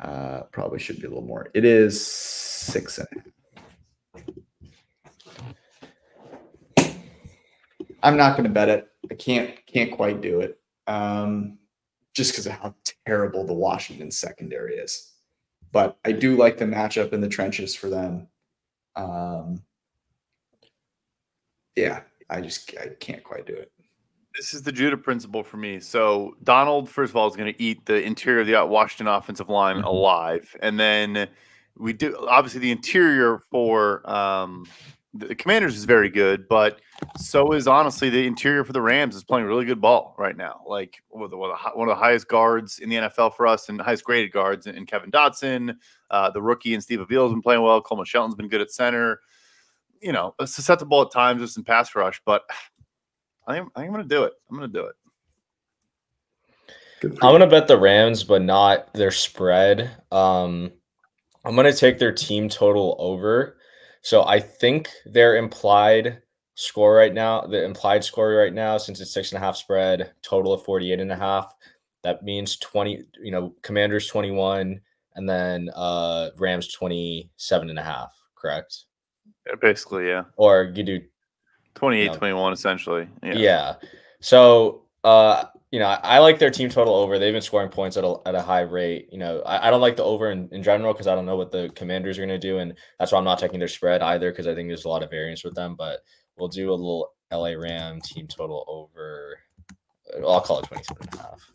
uh, 0.00 0.42
probably 0.52 0.78
should 0.78 1.00
be 1.00 1.06
a 1.06 1.08
little 1.08 1.24
more. 1.24 1.50
It 1.54 1.64
is 1.64 2.04
six 2.04 2.98
and 2.98 3.08
a 3.12 3.18
half. 3.18 3.26
I'm 8.02 8.16
not 8.16 8.36
going 8.36 8.44
to 8.44 8.50
bet 8.52 8.68
it. 8.68 8.88
I 9.10 9.14
can't 9.14 9.54
can't 9.66 9.92
quite 9.92 10.20
do 10.20 10.40
it. 10.40 10.58
Um, 10.86 11.58
just 12.14 12.32
because 12.32 12.46
of 12.46 12.52
how 12.52 12.74
terrible 13.06 13.44
the 13.46 13.54
Washington 13.54 14.10
secondary 14.10 14.74
is. 14.76 15.12
But 15.72 15.96
I 16.04 16.12
do 16.12 16.36
like 16.36 16.58
the 16.58 16.64
matchup 16.64 17.12
in 17.12 17.20
the 17.20 17.28
trenches 17.28 17.74
for 17.76 17.88
them. 17.88 18.26
Um, 18.96 19.62
yeah, 21.76 22.00
I 22.28 22.40
just 22.40 22.74
I 22.78 22.88
can't 22.98 23.22
quite 23.22 23.46
do 23.46 23.54
it. 23.54 23.70
This 24.36 24.54
is 24.54 24.62
the 24.62 24.72
Judah 24.72 24.96
principle 24.96 25.42
for 25.42 25.56
me. 25.56 25.80
So 25.80 26.36
Donald, 26.44 26.88
first 26.88 27.10
of 27.10 27.16
all, 27.16 27.28
is 27.28 27.36
going 27.36 27.52
to 27.52 27.62
eat 27.62 27.84
the 27.86 28.02
interior 28.02 28.40
of 28.40 28.46
the 28.46 28.64
Washington 28.66 29.06
offensive 29.08 29.48
line 29.48 29.76
Mhm. 29.76 29.84
alive, 29.84 30.56
and 30.60 30.78
then 30.78 31.28
we 31.76 31.92
do 31.92 32.16
obviously 32.28 32.60
the 32.60 32.70
interior 32.70 33.38
for 33.50 34.08
um, 34.10 34.66
the 35.14 35.34
Commanders 35.34 35.76
is 35.76 35.84
very 35.84 36.08
good, 36.08 36.48
but 36.48 36.80
so 37.16 37.52
is 37.52 37.66
honestly 37.66 38.10
the 38.10 38.26
interior 38.26 38.64
for 38.64 38.72
the 38.72 38.80
Rams 38.80 39.14
is 39.16 39.24
playing 39.24 39.46
really 39.46 39.64
good 39.64 39.80
ball 39.80 40.14
right 40.18 40.36
now. 40.36 40.62
Like 40.66 41.02
one 41.08 41.24
of 41.24 41.30
the 41.30 41.94
highest 41.94 42.28
guards 42.28 42.78
in 42.78 42.88
the 42.88 42.96
NFL 42.96 43.34
for 43.34 43.46
us 43.46 43.68
and 43.68 43.80
highest 43.80 44.04
graded 44.04 44.32
guards 44.32 44.66
in, 44.66 44.74
in 44.74 44.86
Kevin 44.86 45.10
Dotson, 45.10 45.76
uh, 46.10 46.30
the 46.30 46.42
rookie 46.42 46.74
and 46.74 46.82
Steve 46.82 47.00
Avila 47.00 47.26
has 47.26 47.32
been 47.32 47.42
playing 47.42 47.62
well. 47.62 47.80
Coleman 47.80 48.06
Shelton's 48.06 48.34
been 48.34 48.48
good 48.48 48.60
at 48.60 48.70
center. 48.70 49.20
You 50.00 50.12
know, 50.12 50.34
susceptible 50.44 51.02
at 51.02 51.12
times 51.12 51.40
with 51.40 51.50
some 51.50 51.64
pass 51.64 51.94
rush, 51.94 52.20
but 52.24 52.42
I 53.46 53.54
think, 53.54 53.70
I 53.74 53.80
think 53.80 53.88
I'm 53.88 53.94
going 53.94 54.08
to 54.08 54.14
do 54.14 54.24
it. 54.24 54.32
I'm 54.50 54.56
going 54.56 54.70
to 54.70 54.78
do 54.78 54.86
it. 54.86 54.94
I'm 57.02 57.32
gonna 57.32 57.46
bet 57.46 57.66
the 57.66 57.78
Rams, 57.78 58.24
but 58.24 58.42
not 58.42 58.92
their 58.92 59.10
spread. 59.10 59.90
Um, 60.12 60.70
I'm 61.46 61.56
gonna 61.56 61.72
take 61.72 61.98
their 61.98 62.12
team 62.12 62.48
total 62.48 62.94
over. 62.98 63.56
So 64.02 64.24
I 64.24 64.38
think 64.38 64.90
their 65.06 65.36
implied 65.36 66.20
score 66.60 66.94
right 66.94 67.14
now, 67.14 67.40
the 67.40 67.64
implied 67.64 68.04
score 68.04 68.34
right 68.34 68.52
now, 68.52 68.76
since 68.76 69.00
it's 69.00 69.14
six 69.14 69.32
and 69.32 69.42
a 69.42 69.44
half 69.44 69.56
spread, 69.56 70.12
total 70.20 70.52
of 70.52 70.62
48 70.62 71.00
and 71.00 71.10
a 71.10 71.16
half. 71.16 71.54
That 72.02 72.22
means 72.22 72.58
20, 72.58 73.02
you 73.22 73.30
know, 73.30 73.54
Commanders 73.62 74.06
21 74.08 74.80
and 75.16 75.28
then 75.28 75.70
uh 75.74 76.30
Rams 76.36 76.72
27 76.72 77.70
and 77.70 77.78
a 77.78 77.82
half, 77.82 78.14
correct? 78.34 78.84
Yeah, 79.46 79.54
basically, 79.60 80.08
yeah. 80.08 80.24
Or 80.36 80.70
you 80.74 80.82
do 80.82 81.00
28 81.76 82.06
No. 82.06 82.14
21, 82.14 82.52
essentially. 82.52 83.08
Yeah. 83.22 83.32
Yeah. 83.34 83.74
So, 84.20 84.82
uh, 85.02 85.44
you 85.70 85.78
know, 85.78 85.86
I, 85.86 85.98
I 86.02 86.18
like 86.18 86.38
their 86.38 86.50
team 86.50 86.68
total 86.68 86.94
over. 86.94 87.18
They've 87.18 87.32
been 87.32 87.40
scoring 87.40 87.70
points 87.70 87.96
at 87.96 88.04
a, 88.04 88.16
at 88.26 88.34
a 88.34 88.42
high 88.42 88.62
rate. 88.62 89.08
You 89.10 89.18
know, 89.18 89.40
I, 89.46 89.68
I 89.68 89.70
don't 89.70 89.80
like 89.80 89.96
the 89.96 90.04
over 90.04 90.30
in, 90.30 90.48
in 90.52 90.62
general 90.62 90.92
because 90.92 91.06
I 91.06 91.14
don't 91.14 91.26
know 91.26 91.36
what 91.36 91.52
the 91.52 91.70
commanders 91.74 92.18
are 92.18 92.26
going 92.26 92.28
to 92.28 92.38
do. 92.38 92.58
And 92.58 92.74
that's 92.98 93.12
why 93.12 93.18
I'm 93.18 93.24
not 93.24 93.38
taking 93.38 93.60
their 93.60 93.68
spread 93.68 94.02
either 94.02 94.30
because 94.30 94.46
I 94.46 94.54
think 94.54 94.68
there's 94.68 94.84
a 94.84 94.88
lot 94.88 95.02
of 95.02 95.10
variance 95.10 95.42
with 95.42 95.54
them. 95.54 95.74
But 95.76 96.00
we'll 96.40 96.48
do 96.48 96.70
a 96.70 96.74
little 96.74 97.12
LA 97.32 97.52
Ram 97.52 98.00
team 98.00 98.26
total 98.26 98.64
over. 98.66 99.38
I'll 100.26 100.40
call 100.40 100.60
it 100.60 100.66
27 100.66 101.08
and 101.12 101.14
a 101.20 101.22
half. 101.22 101.52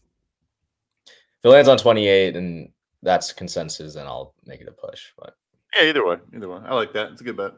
If 1.05 1.45
it 1.45 1.49
lands 1.49 1.67
on 1.67 1.77
28 1.77 2.35
and 2.37 2.69
that's 3.03 3.33
consensus, 3.33 3.95
then 3.95 4.05
I'll 4.05 4.33
make 4.45 4.61
it 4.61 4.67
a 4.67 4.71
push. 4.71 5.11
But 5.17 5.35
Yeah, 5.75 5.89
either 5.89 6.05
way. 6.05 6.17
Either 6.35 6.47
way. 6.49 6.59
I 6.65 6.73
like 6.73 6.93
that. 6.93 7.11
It's 7.11 7.21
a 7.21 7.23
good 7.23 7.37
bet. 7.37 7.53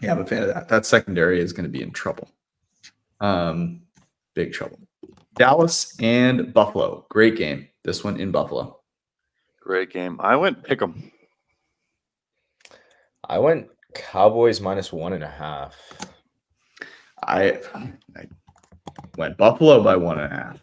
Yeah, 0.00 0.12
I'm 0.12 0.20
a 0.20 0.26
fan 0.26 0.42
of 0.42 0.48
that. 0.54 0.68
That 0.68 0.86
secondary 0.86 1.40
is 1.40 1.52
going 1.52 1.64
to 1.64 1.70
be 1.70 1.82
in 1.82 1.90
trouble. 1.92 2.28
Um, 3.20 3.82
big 4.34 4.52
trouble. 4.52 4.78
Dallas 5.34 5.96
and 6.00 6.52
Buffalo. 6.52 7.06
Great 7.08 7.36
game. 7.36 7.68
This 7.84 8.04
one 8.04 8.18
in 8.20 8.30
Buffalo. 8.30 8.80
Great 9.60 9.90
game. 9.90 10.18
I 10.20 10.36
went 10.36 10.62
pick 10.64 10.82
'em. 10.82 11.10
I 13.28 13.38
went 13.38 13.68
Cowboys 13.94 14.60
minus 14.60 14.92
one 14.92 15.12
and 15.12 15.24
a 15.24 15.28
half. 15.28 15.76
I, 17.24 17.60
I 18.16 18.26
went 19.16 19.36
Buffalo 19.36 19.82
by 19.82 19.96
one 19.96 20.18
and 20.18 20.32
a 20.32 20.36
half. 20.36 20.58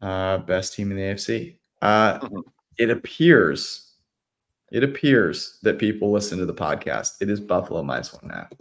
Uh, 0.00 0.38
best 0.38 0.74
team 0.74 0.90
in 0.90 0.96
the 0.96 1.02
AFC. 1.02 1.56
Uh, 1.82 2.18
Mhm. 2.20 2.42
it 2.78 2.90
appears, 2.90 3.94
it 4.72 4.84
appears 4.84 5.58
that 5.62 5.78
people 5.78 6.12
listen 6.12 6.38
to 6.38 6.46
the 6.46 6.54
podcast. 6.54 7.20
It 7.20 7.30
is 7.30 7.40
Buffalo 7.40 7.82
minus 7.82 8.12
one 8.12 8.22
and 8.24 8.32
a 8.32 8.34
half. 8.36 8.52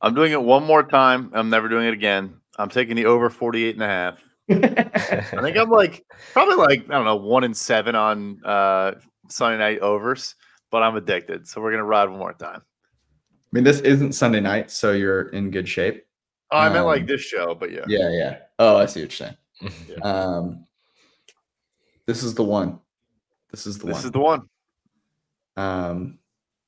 I'm 0.00 0.14
doing 0.14 0.32
it 0.32 0.40
one 0.42 0.64
more 0.64 0.84
time. 0.84 1.30
I'm 1.34 1.50
never 1.50 1.68
doing 1.68 1.86
it 1.86 1.92
again. 1.92 2.34
I'm 2.56 2.68
taking 2.68 2.94
the 2.96 3.06
over 3.06 3.30
48 3.30 3.74
and 3.74 3.82
a 3.82 3.86
half. 3.86 4.22
I 4.50 5.42
think 5.42 5.56
I'm 5.56 5.70
like 5.70 6.04
probably 6.32 6.56
like 6.56 6.84
I 6.88 6.92
don't 6.92 7.04
know 7.04 7.16
one 7.16 7.44
in 7.44 7.54
seven 7.54 7.94
on 7.94 8.40
uh 8.44 8.92
Sunday 9.28 9.58
night 9.58 9.80
overs, 9.80 10.34
but 10.70 10.82
I'm 10.82 10.96
addicted. 10.96 11.46
So 11.46 11.60
we're 11.60 11.70
gonna 11.70 11.84
ride 11.84 12.08
one 12.08 12.18
more 12.18 12.32
time. 12.32 12.62
I 12.62 13.50
mean, 13.52 13.64
this 13.64 13.80
isn't 13.80 14.12
Sunday 14.12 14.40
night, 14.40 14.70
so 14.70 14.92
you're 14.92 15.28
in 15.30 15.50
good 15.50 15.68
shape. 15.68 16.04
Oh, 16.50 16.58
I 16.58 16.68
meant 16.70 16.86
like 16.86 17.02
Um, 17.02 17.06
this 17.06 17.20
show, 17.20 17.54
but 17.54 17.70
yeah. 17.70 17.84
Yeah, 17.86 18.10
yeah. 18.10 18.38
Oh, 18.58 18.76
I 18.76 18.86
see 18.86 19.02
what 19.02 19.20
you're 19.20 19.28
saying. 19.28 19.36
Yeah. 19.88 19.96
Um, 20.02 20.64
this 22.06 22.22
is 22.22 22.34
the 22.34 22.44
one. 22.44 22.78
This 23.50 23.66
is 23.66 23.78
the 23.78 23.86
this 23.86 23.92
one. 23.92 23.96
This 23.96 24.04
is 24.04 24.12
the 24.12 24.18
one. 24.18 24.48
Um, 25.56 26.18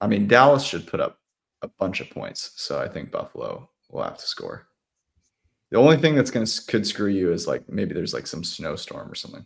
I 0.01 0.07
mean, 0.07 0.27
Dallas 0.27 0.65
should 0.65 0.87
put 0.87 1.01
up 1.01 1.19
a 1.63 1.69
bunch 1.69 2.01
of 2.01 2.11
points, 2.11 2.53
so 2.57 2.81
I 2.81 2.89
think 2.89 3.11
Buffalo 3.11 3.69
will 3.91 4.03
have 4.03 4.19
to 4.19 4.27
score. 4.27 4.67
The 5.71 5.79
only 5.79 5.97
thing 5.97 6.15
that's 6.15 6.31
gonna 6.31 6.47
could 6.67 6.87
screw 6.87 7.09
you 7.09 7.33
is 7.33 7.47
like 7.47 7.69
maybe 7.69 7.95
there's 7.95 8.15
like 8.15 8.27
some 8.27 8.45
snowstorm 8.45 9.11
or 9.11 9.15
something. 9.15 9.45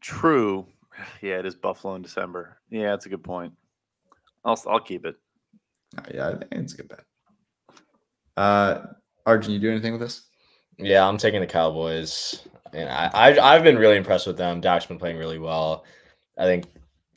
True. 0.00 0.66
Yeah, 1.20 1.38
it 1.38 1.44
is 1.44 1.54
Buffalo 1.54 1.94
in 1.96 2.00
December. 2.00 2.56
Yeah, 2.70 2.92
that's 2.92 3.04
a 3.04 3.10
good 3.10 3.22
point. 3.22 3.52
I'll 4.46 4.58
I'll 4.66 4.80
keep 4.80 5.04
it. 5.04 5.14
Uh, 5.98 6.02
yeah, 6.14 6.28
I 6.28 6.30
think 6.30 6.46
it's 6.52 6.72
a 6.72 6.76
good 6.78 6.88
bet. 6.88 7.04
Uh, 8.34 8.86
Arjun, 9.26 9.52
you 9.52 9.58
do 9.58 9.70
anything 9.70 9.92
with 9.92 10.00
this? 10.00 10.22
Yeah, 10.78 11.06
I'm 11.06 11.18
taking 11.18 11.40
the 11.40 11.46
Cowboys, 11.46 12.46
and 12.72 12.88
I, 12.88 13.10
I 13.12 13.54
I've 13.54 13.62
been 13.62 13.76
really 13.76 13.98
impressed 13.98 14.26
with 14.26 14.38
them. 14.38 14.62
Dak's 14.62 14.86
been 14.86 14.98
playing 14.98 15.18
really 15.18 15.38
well. 15.38 15.84
I 16.38 16.44
think 16.44 16.64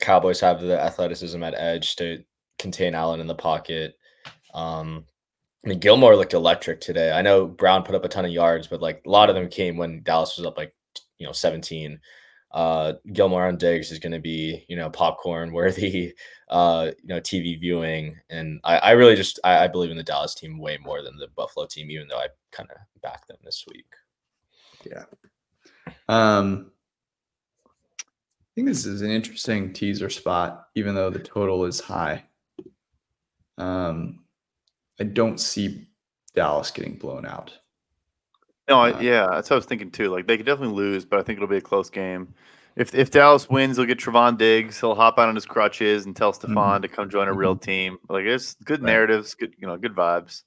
Cowboys 0.00 0.40
have 0.40 0.60
the 0.60 0.78
athleticism 0.78 1.42
at 1.42 1.54
edge 1.54 1.96
to 1.96 2.22
contain 2.58 2.94
Allen 2.94 3.20
in 3.20 3.26
the 3.26 3.34
pocket. 3.34 3.96
Um, 4.54 5.04
I 5.64 5.68
mean, 5.68 5.78
Gilmore 5.78 6.16
looked 6.16 6.32
electric 6.32 6.80
today. 6.80 7.12
I 7.12 7.22
know 7.22 7.46
Brown 7.46 7.82
put 7.82 7.94
up 7.94 8.04
a 8.04 8.08
ton 8.08 8.24
of 8.24 8.30
yards, 8.30 8.66
but 8.66 8.80
like 8.80 9.02
a 9.06 9.10
lot 9.10 9.28
of 9.28 9.34
them 9.34 9.48
came 9.48 9.76
when 9.76 10.02
Dallas 10.02 10.36
was 10.36 10.46
up 10.46 10.56
like 10.56 10.74
you 11.18 11.26
know 11.26 11.32
17. 11.32 12.00
Uh, 12.52 12.94
Gilmore 13.12 13.46
on 13.46 13.56
Diggs 13.56 13.92
is 13.92 14.00
going 14.00 14.12
to 14.12 14.18
be 14.18 14.64
you 14.68 14.76
know 14.76 14.90
popcorn 14.90 15.52
worthy, 15.52 16.14
uh, 16.48 16.90
you 17.02 17.08
know 17.08 17.20
TV 17.20 17.60
viewing, 17.60 18.16
and 18.30 18.60
I, 18.64 18.78
I 18.78 18.90
really 18.92 19.16
just 19.16 19.38
I, 19.44 19.64
I 19.64 19.68
believe 19.68 19.90
in 19.90 19.96
the 19.96 20.02
Dallas 20.02 20.34
team 20.34 20.58
way 20.58 20.78
more 20.78 21.02
than 21.02 21.16
the 21.16 21.28
Buffalo 21.36 21.66
team, 21.66 21.90
even 21.90 22.08
though 22.08 22.18
I 22.18 22.28
kind 22.52 22.70
of 22.70 22.78
back 23.02 23.26
them 23.26 23.38
this 23.44 23.64
week. 23.68 23.86
Yeah. 24.84 25.04
Um, 26.08 26.72
I 28.06 28.52
think 28.54 28.66
this 28.66 28.86
is 28.86 29.02
an 29.02 29.10
interesting 29.10 29.72
teaser 29.72 30.10
spot, 30.10 30.68
even 30.74 30.94
though 30.94 31.10
the 31.10 31.20
total 31.20 31.66
is 31.66 31.80
high. 31.80 32.24
Um, 33.58 34.24
I 35.00 35.04
don't 35.04 35.38
see 35.40 35.88
Dallas 36.34 36.70
getting 36.70 36.96
blown 36.96 37.26
out. 37.26 37.58
No, 38.68 38.80
Uh, 38.80 38.92
I, 38.92 39.00
yeah, 39.00 39.26
that's 39.30 39.50
what 39.50 39.56
I 39.56 39.58
was 39.58 39.66
thinking 39.66 39.90
too. 39.90 40.08
Like 40.10 40.26
they 40.26 40.36
could 40.36 40.46
definitely 40.46 40.74
lose, 40.76 41.04
but 41.04 41.18
I 41.18 41.22
think 41.22 41.38
it'll 41.38 41.48
be 41.48 41.56
a 41.56 41.60
close 41.60 41.90
game. 41.90 42.34
If 42.76 42.94
if 42.94 43.10
Dallas 43.10 43.48
wins, 43.50 43.76
he'll 43.76 43.86
get 43.86 43.98
Trevon 43.98 44.38
Diggs. 44.38 44.78
He'll 44.80 44.94
hop 44.94 45.18
out 45.18 45.28
on 45.28 45.34
his 45.34 45.44
crutches 45.46 46.06
and 46.06 46.14
tell 46.14 46.32
Stephon 46.32 46.82
to 46.82 46.88
come 46.88 47.10
join 47.10 47.28
a 47.28 47.32
real 47.34 47.56
team. 47.56 47.98
Like 48.08 48.24
it's 48.24 48.54
good 48.64 48.80
Mm-hmm. 48.80 48.86
Right. 48.86 48.92
narratives, 48.92 49.34
good 49.34 49.54
you 49.58 49.66
know, 49.66 49.76
good 49.76 49.94
vibes. 49.94 50.42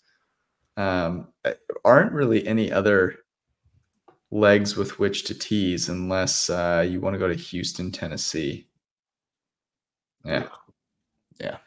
Um, 0.77 1.27
uh, 1.45 1.53
aren't 1.85 2.13
really 2.13 2.47
any 2.47 2.71
other 2.71 3.19
legs 4.31 4.75
with 4.75 4.97
which 4.99 5.25
to 5.25 5.37
tease 5.37 5.89
unless 5.89 6.49
uh, 6.49 6.85
you 6.87 6.99
want 6.99 7.13
to 7.13 7.19
go 7.19 7.27
to 7.27 7.35
Houston, 7.35 7.91
Tennessee. 7.91 8.67
Yeah. 10.25 10.47
Yeah. 11.39 11.57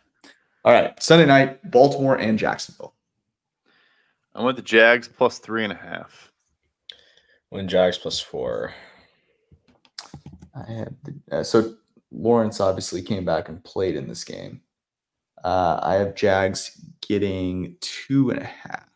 All 0.67 0.73
right. 0.73 1.01
Sunday 1.01 1.27
night, 1.27 1.71
Baltimore 1.71 2.17
and 2.17 2.37
Jacksonville. 2.37 2.93
I 4.35 4.43
went 4.43 4.57
the 4.57 4.63
Jags 4.65 5.07
plus 5.07 5.39
three 5.39 5.63
and 5.63 5.73
a 5.73 5.77
half. 5.77 6.33
When 7.51 7.69
Jags 7.69 7.97
plus 7.97 8.19
four. 8.19 8.75
I 10.57 10.73
had 10.73 10.97
the, 11.05 11.37
uh, 11.37 11.45
so 11.45 11.77
Lawrence 12.11 12.61
obviously 12.61 13.01
came 13.01 13.25
back 13.25 13.49
and 13.49 13.63
played 13.63 13.95
in 13.95 14.09
this 14.09 14.25
game. 14.25 14.61
Uh, 15.45 15.79
I 15.81 15.95
have 15.95 16.17
Jags 16.17 16.73
getting 17.01 17.77
two 17.81 18.31
and 18.31 18.41
a 18.41 18.45
half. 18.45 18.89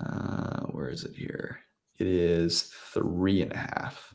Uh, 0.00 0.60
where 0.68 0.88
is 0.88 1.04
it 1.04 1.14
here? 1.14 1.60
It 1.98 2.06
is 2.06 2.62
three 2.94 3.42
and 3.42 3.52
a 3.52 3.58
half. 3.58 4.14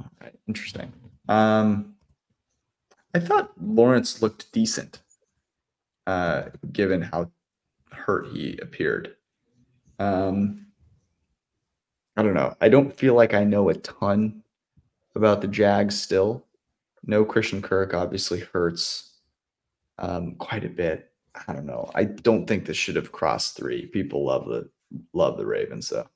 All 0.00 0.10
right, 0.22 0.34
interesting. 0.46 0.90
Um, 1.28 1.96
I 3.14 3.20
thought 3.20 3.52
Lawrence 3.60 4.20
looked 4.22 4.52
decent, 4.52 5.00
uh, 6.06 6.44
given 6.72 7.02
how 7.02 7.30
hurt 7.90 8.28
he 8.28 8.58
appeared. 8.60 9.16
Um, 9.98 10.66
I 12.16 12.22
don't 12.22 12.34
know. 12.34 12.54
I 12.60 12.68
don't 12.68 12.96
feel 12.96 13.14
like 13.14 13.34
I 13.34 13.44
know 13.44 13.68
a 13.68 13.74
ton 13.74 14.42
about 15.14 15.40
the 15.40 15.48
Jags 15.48 16.00
still. 16.00 16.44
No 17.04 17.24
Christian 17.24 17.62
Kirk 17.62 17.94
obviously 17.94 18.40
hurts 18.40 19.18
um, 19.98 20.34
quite 20.36 20.64
a 20.64 20.68
bit. 20.68 21.10
I 21.46 21.52
don't 21.52 21.66
know. 21.66 21.90
I 21.94 22.04
don't 22.04 22.46
think 22.46 22.64
this 22.64 22.76
should 22.76 22.96
have 22.96 23.12
crossed 23.12 23.56
three. 23.56 23.86
People 23.86 24.24
love 24.24 24.46
the 24.46 24.68
love 25.12 25.36
the 25.36 25.46
Ravens 25.46 25.88
though. 25.88 26.08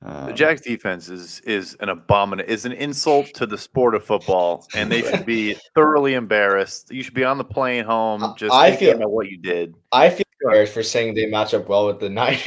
The 0.00 0.28
Um, 0.30 0.34
Jags 0.36 0.60
defense 0.60 1.08
is 1.08 1.40
is 1.40 1.76
an 1.80 1.88
abomination, 1.88 2.50
is 2.50 2.64
an 2.64 2.72
insult 2.72 3.26
to 3.34 3.46
the 3.46 3.58
sport 3.58 3.94
of 3.96 4.04
football, 4.04 4.66
and 4.74 4.92
they 4.92 5.02
should 5.02 5.26
be 5.26 5.56
thoroughly 5.74 6.14
embarrassed. 6.14 6.92
You 6.92 7.02
should 7.02 7.14
be 7.14 7.24
on 7.24 7.36
the 7.36 7.44
plane 7.44 7.84
home, 7.84 8.34
just 8.36 8.54
I 8.54 8.70
thinking 8.70 8.88
feel- 8.88 8.96
about 8.98 9.10
what 9.10 9.28
you 9.28 9.38
did. 9.38 9.74
I 9.90 10.10
feel 10.10 10.24
embarrassed 10.44 10.72
for 10.72 10.84
saying 10.84 11.14
they 11.14 11.26
match 11.26 11.52
up 11.52 11.68
well 11.68 11.86
with 11.88 11.98
the 11.98 12.08
Niners. 12.10 12.44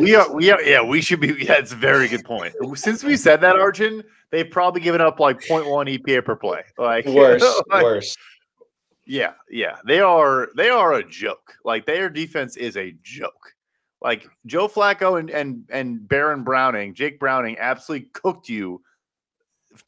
We 0.00 0.14
are, 0.14 0.32
we 0.34 0.50
are, 0.50 0.62
yeah, 0.62 0.82
we 0.82 1.02
should 1.02 1.20
be. 1.20 1.28
Yeah, 1.38 1.58
it's 1.58 1.72
a 1.72 1.76
very 1.76 2.08
good 2.08 2.24
point. 2.24 2.54
Since 2.74 3.04
we 3.04 3.16
said 3.18 3.42
that, 3.42 3.56
Arjun, 3.56 4.02
they've 4.30 4.50
probably 4.50 4.80
given 4.80 5.02
up 5.02 5.20
like 5.20 5.38
0.1 5.40 5.98
EPA 5.98 6.24
per 6.24 6.34
play. 6.36 6.62
Like 6.78 7.04
worse, 7.06 7.44
like, 7.68 7.82
worse. 7.82 8.16
Yeah, 9.06 9.32
yeah, 9.50 9.76
they 9.86 10.00
are. 10.00 10.48
They 10.56 10.70
are 10.70 10.94
a 10.94 11.06
joke. 11.06 11.56
Like 11.62 11.84
their 11.84 12.08
defense 12.08 12.56
is 12.56 12.78
a 12.78 12.94
joke. 13.02 13.52
Like 14.02 14.26
Joe 14.46 14.66
Flacco 14.68 15.18
and 15.20 15.30
and 15.30 15.64
and 15.70 16.08
Baron 16.08 16.42
Browning, 16.42 16.94
Jake 16.94 17.20
Browning, 17.20 17.56
absolutely 17.58 18.08
cooked 18.12 18.48
you. 18.48 18.82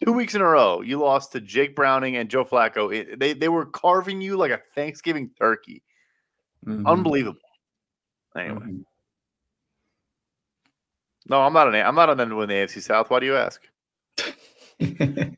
Two 0.05 0.13
weeks 0.13 0.35
in 0.35 0.41
a 0.43 0.47
row, 0.47 0.81
you 0.81 0.99
lost 0.99 1.33
to 1.33 1.41
Jake 1.41 1.75
Browning 1.75 2.17
and 2.17 2.29
Joe 2.29 2.45
Flacco. 2.45 2.95
It- 2.95 3.19
they 3.19 3.33
they 3.33 3.49
were 3.49 3.67
carving 3.67 4.21
you 4.21 4.37
like 4.37 4.51
a 4.53 4.61
Thanksgiving 4.75 5.31
turkey. 5.39 5.83
mhm, 6.67 6.87
Unbelievable. 6.87 7.41
Anyway, 8.37 8.61
mhm. 8.61 8.85
no, 11.27 11.41
I'm 11.41 11.53
not 11.53 11.69
an. 11.69 11.75
I'm 11.75 11.95
not 11.95 12.11
an 12.11 12.21
end 12.21 12.33
in 12.33 12.39
the 12.39 12.55
AFC 12.55 12.81
South. 12.83 13.11
Why 13.11 13.19
do 13.21 13.27
you 13.27 13.37
ask? 13.37 13.61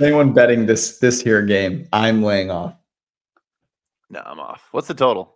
Anyone 0.00 0.32
betting 0.32 0.66
this 0.66 0.98
this 0.98 1.20
here 1.20 1.42
game? 1.42 1.86
I'm 1.92 2.22
laying 2.22 2.50
off. 2.50 2.74
No, 4.10 4.22
I'm 4.24 4.40
off. 4.40 4.68
What's 4.72 4.88
the 4.88 4.94
total? 4.94 5.33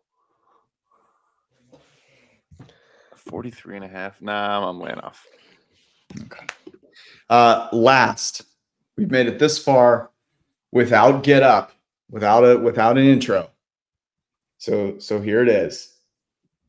43 3.29 3.77
and 3.77 3.85
a 3.85 3.89
half. 3.89 4.21
Nah, 4.21 4.69
I'm, 4.69 4.81
laying 4.81 4.99
off. 4.99 5.27
Okay. 6.23 6.47
Uh, 7.29 7.69
last, 7.73 8.43
we've 8.97 9.11
made 9.11 9.27
it 9.27 9.39
this 9.39 9.59
far 9.59 10.11
without 10.73 11.23
get 11.23 11.43
up, 11.43 11.73
without 12.11 12.43
a 12.43 12.59
without 12.59 12.97
an 12.97 13.05
intro. 13.05 13.51
So 14.57 14.99
so 14.99 15.21
here 15.21 15.43
it 15.43 15.49
is. 15.49 15.95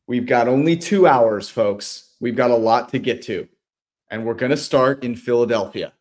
We've 0.06 0.26
got 0.26 0.48
only 0.48 0.76
two 0.76 1.06
hours, 1.06 1.48
folks. 1.48 2.14
We've 2.20 2.36
got 2.36 2.50
a 2.50 2.56
lot 2.56 2.90
to 2.90 2.98
get 2.98 3.22
to, 3.22 3.48
and 4.10 4.26
we're 4.26 4.34
going 4.34 4.50
to 4.50 4.56
start 4.56 5.02
in 5.02 5.16
Philadelphia. 5.16 5.92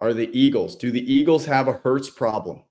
Are 0.00 0.12
the 0.12 0.36
Eagles? 0.36 0.74
Do 0.74 0.90
the 0.90 1.12
Eagles 1.12 1.46
have 1.46 1.68
a 1.68 1.74
Hurts 1.74 2.10
problem? 2.10 2.62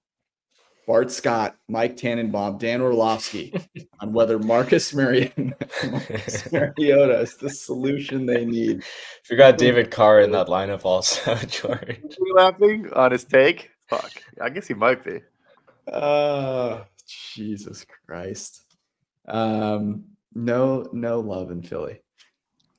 Bart 0.91 1.09
Scott, 1.09 1.55
Mike 1.69 1.95
Tannenbaum, 1.95 2.57
Dan 2.57 2.81
Orlovsky 2.81 3.53
on 4.01 4.11
whether 4.11 4.37
Marcus 4.37 4.93
Mariota, 4.93 5.31
Marcus 5.89 6.51
Mariota 6.51 7.21
is 7.21 7.37
the 7.37 7.49
solution 7.49 8.25
they 8.25 8.43
need. 8.43 8.79
If 8.79 9.29
you 9.29 9.37
got 9.37 9.57
David 9.57 9.89
Carr 9.89 10.19
in 10.19 10.31
that 10.31 10.47
lineup, 10.47 10.83
also 10.83 11.33
George. 11.47 12.01
Is 12.03 12.17
he 12.17 12.33
laughing 12.33 12.91
on 12.91 13.13
his 13.13 13.23
take? 13.23 13.69
Fuck. 13.89 14.11
I 14.41 14.49
guess 14.49 14.67
he 14.67 14.73
might 14.73 15.01
be. 15.01 15.21
Oh, 15.87 16.83
Jesus 17.07 17.85
Christ. 18.05 18.65
Um, 19.29 20.03
no, 20.35 20.89
no 20.91 21.21
love 21.21 21.51
in 21.51 21.63
Philly. 21.63 22.01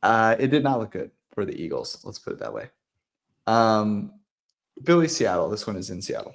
Uh, 0.03 0.37
it 0.39 0.49
did 0.49 0.63
not 0.63 0.81
look 0.81 0.91
good 0.91 1.13
for 1.33 1.47
the 1.47 1.59
Eagles. 1.59 2.03
Let's 2.05 2.19
put 2.19 2.35
it 2.35 2.41
that 2.41 2.53
way. 2.53 2.69
Um, 3.47 4.13
Philly, 4.85 5.09
Seattle. 5.09 5.49
This 5.49 5.67
one 5.67 5.77
is 5.77 5.89
in 5.89 6.03
Seattle. 6.03 6.35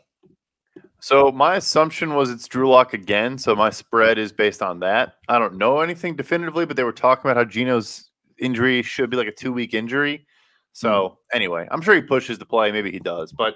So 0.99 1.31
my 1.31 1.55
assumption 1.55 2.15
was 2.15 2.29
it's 2.29 2.47
Drew 2.47 2.69
Lock 2.69 2.93
again. 2.93 3.37
So 3.37 3.55
my 3.55 3.69
spread 3.69 4.17
is 4.17 4.31
based 4.31 4.61
on 4.61 4.79
that. 4.79 5.15
I 5.27 5.37
don't 5.37 5.57
know 5.57 5.81
anything 5.81 6.15
definitively, 6.15 6.65
but 6.65 6.75
they 6.75 6.83
were 6.83 6.91
talking 6.91 7.29
about 7.29 7.37
how 7.37 7.45
Geno's 7.49 8.09
injury 8.39 8.81
should 8.81 9.09
be 9.09 9.17
like 9.17 9.27
a 9.27 9.31
two 9.31 9.53
week 9.53 9.73
injury. 9.73 10.25
So 10.73 11.19
anyway, 11.33 11.67
I'm 11.71 11.81
sure 11.81 11.95
he 11.95 12.01
pushes 12.01 12.37
the 12.39 12.45
play. 12.45 12.71
Maybe 12.71 12.91
he 12.91 12.99
does. 12.99 13.31
But 13.31 13.55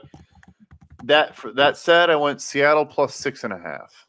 that 1.03 1.35
for 1.35 1.51
that 1.53 1.77
said, 1.77 2.09
I 2.09 2.15
went 2.15 2.41
Seattle 2.41 2.85
plus 2.85 3.15
six 3.15 3.43
and 3.43 3.53
a 3.53 3.57
half. 3.57 4.07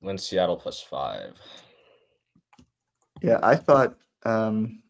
Went 0.00 0.20
Seattle 0.20 0.56
plus 0.56 0.80
five. 0.80 1.36
Yeah, 3.22 3.40
I 3.42 3.56
thought 3.56 3.96
um 4.24 4.82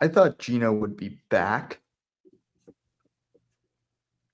I 0.00 0.08
thought 0.08 0.38
Gino 0.38 0.72
would 0.72 0.96
be 0.96 1.20
back. 1.28 1.81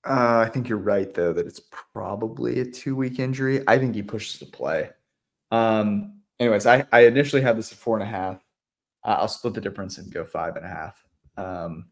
Uh, 0.05 0.45
I 0.45 0.49
think 0.49 0.69
you're 0.69 0.77
right 0.77 1.13
though 1.13 1.33
that 1.33 1.45
it's 1.45 1.61
probably 1.93 2.59
a 2.61 2.65
two 2.65 2.95
week 2.95 3.19
injury. 3.19 3.63
I 3.67 3.77
think 3.77 3.95
he 3.95 4.01
pushes 4.01 4.39
the 4.39 4.45
play. 4.45 4.89
Um, 5.51 6.21
anyways, 6.39 6.65
I, 6.65 6.85
I 6.91 7.01
initially 7.01 7.41
had 7.41 7.57
this 7.57 7.71
at 7.71 7.77
four 7.77 7.99
and 7.99 8.03
a 8.03 8.11
half. 8.11 8.43
Uh, 9.03 9.17
I'll 9.19 9.27
split 9.27 9.53
the 9.53 9.61
difference 9.61 9.97
and 9.97 10.13
go 10.13 10.23
five 10.23 10.55
and 10.55 10.65
a 10.65 10.69
half. 10.69 11.03
Um, 11.37 11.89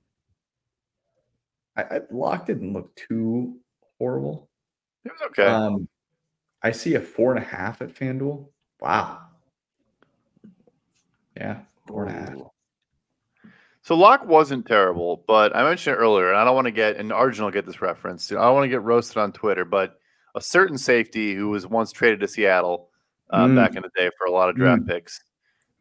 I, 1.75 1.83
I 1.83 2.01
Lock 2.11 2.45
didn't 2.45 2.73
look 2.73 2.95
too 2.95 3.57
horrible. 3.97 4.49
It 5.05 5.11
was 5.11 5.21
okay. 5.27 5.45
Um, 5.45 5.87
I 6.63 6.71
see 6.71 6.95
a 6.95 7.01
four 7.01 7.35
and 7.35 7.43
a 7.43 7.47
half 7.47 7.81
at 7.81 7.93
FanDuel. 7.93 8.47
Wow. 8.81 9.19
Yeah, 11.35 11.59
four 11.85 12.05
and 12.05 12.15
a 12.15 12.19
half. 12.19 12.51
Ooh. 13.87 13.93
So 13.93 13.95
Lock 13.95 14.25
wasn't 14.25 14.65
terrible, 14.65 15.23
but 15.27 15.55
I 15.55 15.63
mentioned 15.63 15.95
it 15.95 15.99
earlier, 15.99 16.29
and 16.29 16.37
I 16.37 16.43
don't 16.43 16.55
want 16.55 16.65
to 16.65 16.71
get 16.71 16.97
and 16.97 17.11
Arjun 17.13 17.45
will 17.45 17.51
get 17.51 17.65
this 17.65 17.81
reference. 17.81 18.31
I 18.31 18.35
don't 18.35 18.53
want 18.55 18.65
to 18.65 18.69
get 18.69 18.81
roasted 18.83 19.17
on 19.17 19.31
Twitter, 19.31 19.63
but 19.65 19.99
a 20.35 20.41
certain 20.41 20.77
safety 20.77 21.33
who 21.33 21.49
was 21.49 21.65
once 21.65 21.91
traded 21.91 22.19
to 22.19 22.27
Seattle 22.27 22.89
uh, 23.29 23.45
Mm. 23.45 23.55
back 23.55 23.75
in 23.75 23.81
the 23.81 23.89
day 23.95 24.09
for 24.17 24.25
a 24.27 24.31
lot 24.31 24.49
of 24.49 24.55
draft 24.55 24.85
picks 24.87 25.19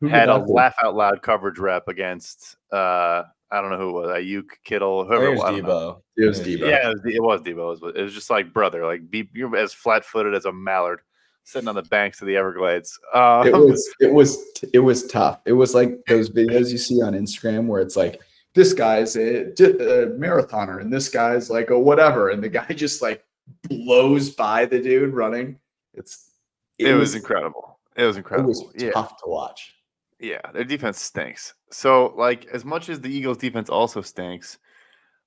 Who 0.00 0.08
had 0.08 0.28
a 0.28 0.40
be? 0.40 0.52
laugh 0.52 0.74
out 0.84 0.94
loud 0.94 1.22
coverage 1.22 1.58
rep 1.58 1.88
against 1.88 2.56
uh, 2.72 3.22
I 3.52 3.60
don't 3.60 3.70
know 3.70 3.78
who 3.78 3.88
it 3.90 3.92
was, 3.92 4.10
Aiyuk, 4.10 4.48
Kittle, 4.64 5.04
whoever. 5.04 5.26
it 5.26 5.30
was, 5.34 5.40
I 5.44 5.50
don't 5.52 5.62
know. 5.62 6.02
Deebo. 6.18 6.24
It 6.24 6.26
was 6.26 6.40
Deebo. 6.40 6.68
Yeah, 6.68 6.88
it 6.90 6.94
was, 6.94 7.00
it 7.14 7.22
was 7.22 7.40
Deebo. 7.42 7.48
It 7.76 7.82
was, 7.82 7.94
it 7.96 8.02
was 8.02 8.14
just 8.14 8.28
like 8.30 8.52
brother, 8.52 8.84
like 8.84 9.08
be 9.10 9.28
you're 9.34 9.54
as 9.56 9.72
flat 9.72 10.04
footed 10.04 10.34
as 10.34 10.44
a 10.46 10.52
mallard 10.52 11.00
sitting 11.46 11.68
on 11.68 11.76
the 11.76 11.82
banks 11.82 12.20
of 12.20 12.26
the 12.26 12.36
Everglades. 12.36 12.98
Um, 13.14 13.46
It 13.46 13.56
was 13.56 13.94
it 14.00 14.12
was 14.12 14.38
it 14.74 14.80
was 14.80 15.06
tough. 15.06 15.40
It 15.46 15.52
was 15.52 15.74
like 15.74 16.04
those 16.08 16.28
videos 16.28 16.70
you 16.70 16.78
see 16.78 17.00
on 17.00 17.14
Instagram 17.14 17.66
where 17.66 17.80
it's 17.80 17.96
like 17.96 18.20
this 18.54 18.72
guy's 18.72 19.16
a, 19.16 19.46
a 19.50 20.08
marathoner 20.18 20.80
and 20.80 20.92
this 20.92 21.08
guy's 21.08 21.48
like 21.48 21.70
a 21.70 21.78
whatever, 21.78 22.30
and 22.30 22.42
the 22.42 22.48
guy 22.60 22.66
just 22.66 23.00
like 23.00 23.24
blows 23.68 24.30
by 24.30 24.66
the 24.66 24.80
dude 24.80 25.14
running. 25.14 25.58
It's 25.94 26.30
it, 26.78 26.92
was, 26.92 27.14
incredible. 27.14 27.78
It 27.96 28.04
was 28.04 28.18
incredible. 28.18 28.50
It 28.50 28.66
was 28.66 28.82
yeah. 28.82 28.90
tough 28.90 29.16
to 29.22 29.28
watch. 29.28 29.72
Yeah, 30.18 30.40
their 30.52 30.64
defense 30.64 31.00
stinks. 31.00 31.54
So, 31.70 32.12
like, 32.16 32.46
as 32.46 32.64
much 32.64 32.88
as 32.88 33.00
the 33.00 33.08
Eagles' 33.08 33.38
defense 33.38 33.70
also 33.70 34.02
stinks, 34.02 34.58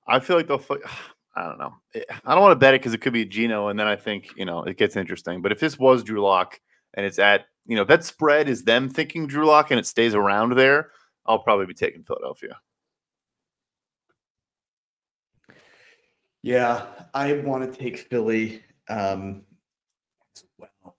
I 0.08 0.20
feel 0.20 0.36
like 0.36 0.48
they'll. 0.48 0.64
I 1.40 1.48
don't 1.48 1.57
know. 1.57 1.76
Eh, 1.95 2.03
I 2.26 2.34
don't 2.36 2.41
want 2.41 2.52
to 2.52 2.57
bet 2.57 2.74
it 2.74 2.82
because 2.82 2.94
it 2.94 2.99
could 2.99 3.14
be 3.14 3.24
Geno, 3.24 3.70
and 3.70 3.80
then 3.80 3.88
I 3.88 3.95
think 3.95 4.32
you 4.36 4.45
know 4.45 4.64
it 4.64 4.78
gets 4.78 4.98
interesting. 4.98 5.41
But 5.41 5.53
if 5.53 5.60
this 5.60 5.80
was 5.80 6.03
Drew 6.03 6.22
Lock 6.22 6.60
and 6.94 7.06
it's 7.06 7.18
at 7.18 7.45
you 7.70 7.76
know, 7.76 7.84
that 7.84 8.03
spread 8.03 8.49
is 8.49 8.64
them 8.64 8.90
thinking 8.90 9.28
Drew 9.28 9.45
Lock 9.45 9.70
and 9.70 9.80
it 9.80 9.86
stays 9.86 10.16
around 10.16 10.56
there. 10.56 10.90
I'll 11.28 11.44
probably 11.44 11.68
be 11.68 11.76
taking 11.76 12.03
Philadelphia. 12.03 12.57
Yeah, 16.41 16.88
I 17.14 17.34
want 17.34 17.72
to 17.72 17.80
take 17.80 17.99
Philly 17.99 18.64
um, 18.90 19.44
well. 20.57 20.95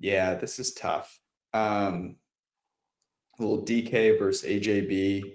Yeah, 0.00 0.34
this 0.34 0.58
is 0.58 0.72
tough. 0.72 1.20
Um, 1.52 2.16
little 3.38 3.62
DK 3.62 4.18
versus 4.18 4.48
AJB 4.48 5.34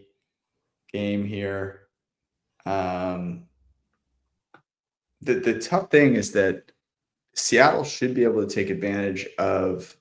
game 0.92 1.26
here. 1.26 1.82
Um, 2.66 3.46
the 5.22 5.36
the 5.36 5.60
tough 5.60 5.90
thing 5.92 6.16
is 6.16 6.32
that 6.34 6.72
Seattle 7.34 7.84
should 7.84 8.14
be 8.14 8.24
able 8.24 8.46
to 8.46 8.54
take 8.54 8.70
advantage 8.70 9.28
of 9.38 9.96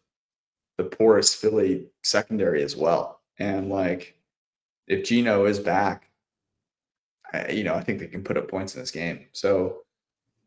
the 0.77 0.85
porous 0.85 1.35
Philly 1.35 1.87
secondary 2.03 2.63
as 2.63 2.77
well. 2.77 3.21
And 3.39 3.69
like, 3.69 4.17
if 4.87 5.05
Geno 5.05 5.45
is 5.47 5.59
back, 5.59 6.11
I, 7.33 7.51
you 7.51 7.65
know, 7.65 7.75
I 7.75 7.83
think 7.83 7.99
they 7.99 8.07
can 8.07 8.25
put 8.25 8.37
up 8.37 8.49
points 8.49 8.75
in 8.75 8.81
this 8.81 8.91
game. 8.91 9.27
So 9.33 9.83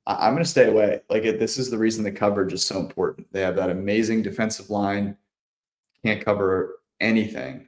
I, 0.07 0.27
am 0.27 0.33
going 0.33 0.43
to 0.43 0.49
stay 0.49 0.67
away. 0.67 1.01
Like, 1.09 1.23
it, 1.23 1.39
this 1.39 1.57
is 1.57 1.69
the 1.69 1.77
reason 1.77 2.03
the 2.03 2.11
coverage 2.11 2.53
is 2.53 2.63
so 2.63 2.79
important. 2.79 3.27
They 3.31 3.41
have 3.41 3.55
that 3.57 3.69
amazing 3.69 4.23
defensive 4.23 4.69
line, 4.69 5.17
can't 6.03 6.23
cover 6.23 6.79
anything. 6.99 7.67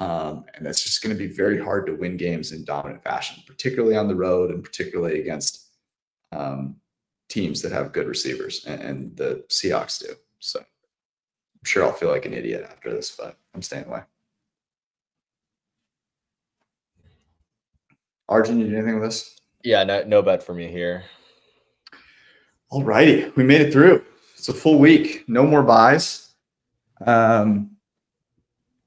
Um, 0.00 0.46
and 0.54 0.64
that's 0.64 0.82
just 0.82 1.02
going 1.02 1.14
to 1.14 1.18
be 1.18 1.32
very 1.32 1.62
hard 1.62 1.84
to 1.86 1.92
win 1.92 2.16
games 2.16 2.52
in 2.52 2.64
dominant 2.64 3.04
fashion, 3.04 3.42
particularly 3.46 3.96
on 3.96 4.08
the 4.08 4.14
road 4.14 4.50
and 4.50 4.64
particularly 4.64 5.20
against 5.20 5.66
um, 6.32 6.76
teams 7.28 7.60
that 7.60 7.70
have 7.70 7.92
good 7.92 8.08
receivers, 8.08 8.64
and, 8.64 8.80
and 8.80 9.16
the 9.16 9.44
Seahawks 9.48 10.00
do. 10.00 10.14
So 10.38 10.58
I'm 10.58 11.64
sure 11.64 11.84
I'll 11.84 11.92
feel 11.92 12.08
like 12.08 12.24
an 12.24 12.32
idiot 12.32 12.66
after 12.70 12.90
this, 12.90 13.14
but 13.14 13.36
I'm 13.54 13.60
staying 13.60 13.84
away. 13.84 14.00
Arjun, 18.26 18.58
you 18.58 18.68
do 18.68 18.76
anything 18.76 18.94
with 18.94 19.10
this? 19.10 19.38
Yeah, 19.62 19.84
no, 19.84 20.02
no 20.04 20.22
bet 20.22 20.42
for 20.42 20.54
me 20.54 20.68
here. 20.68 21.04
All 22.70 22.82
righty, 22.82 23.30
we 23.36 23.42
made 23.42 23.60
it 23.60 23.72
through. 23.72 24.02
It's 24.34 24.48
a 24.48 24.54
full 24.54 24.78
week, 24.78 25.24
no 25.28 25.44
more 25.44 25.62
byes. 25.62 26.32
Um, 27.04 27.76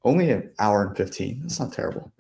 only 0.04 0.32
an 0.32 0.52
hour 0.60 0.86
and 0.86 0.98
15. 0.98 1.42
That's 1.42 1.60
not 1.60 1.74
terrible. 1.74 2.12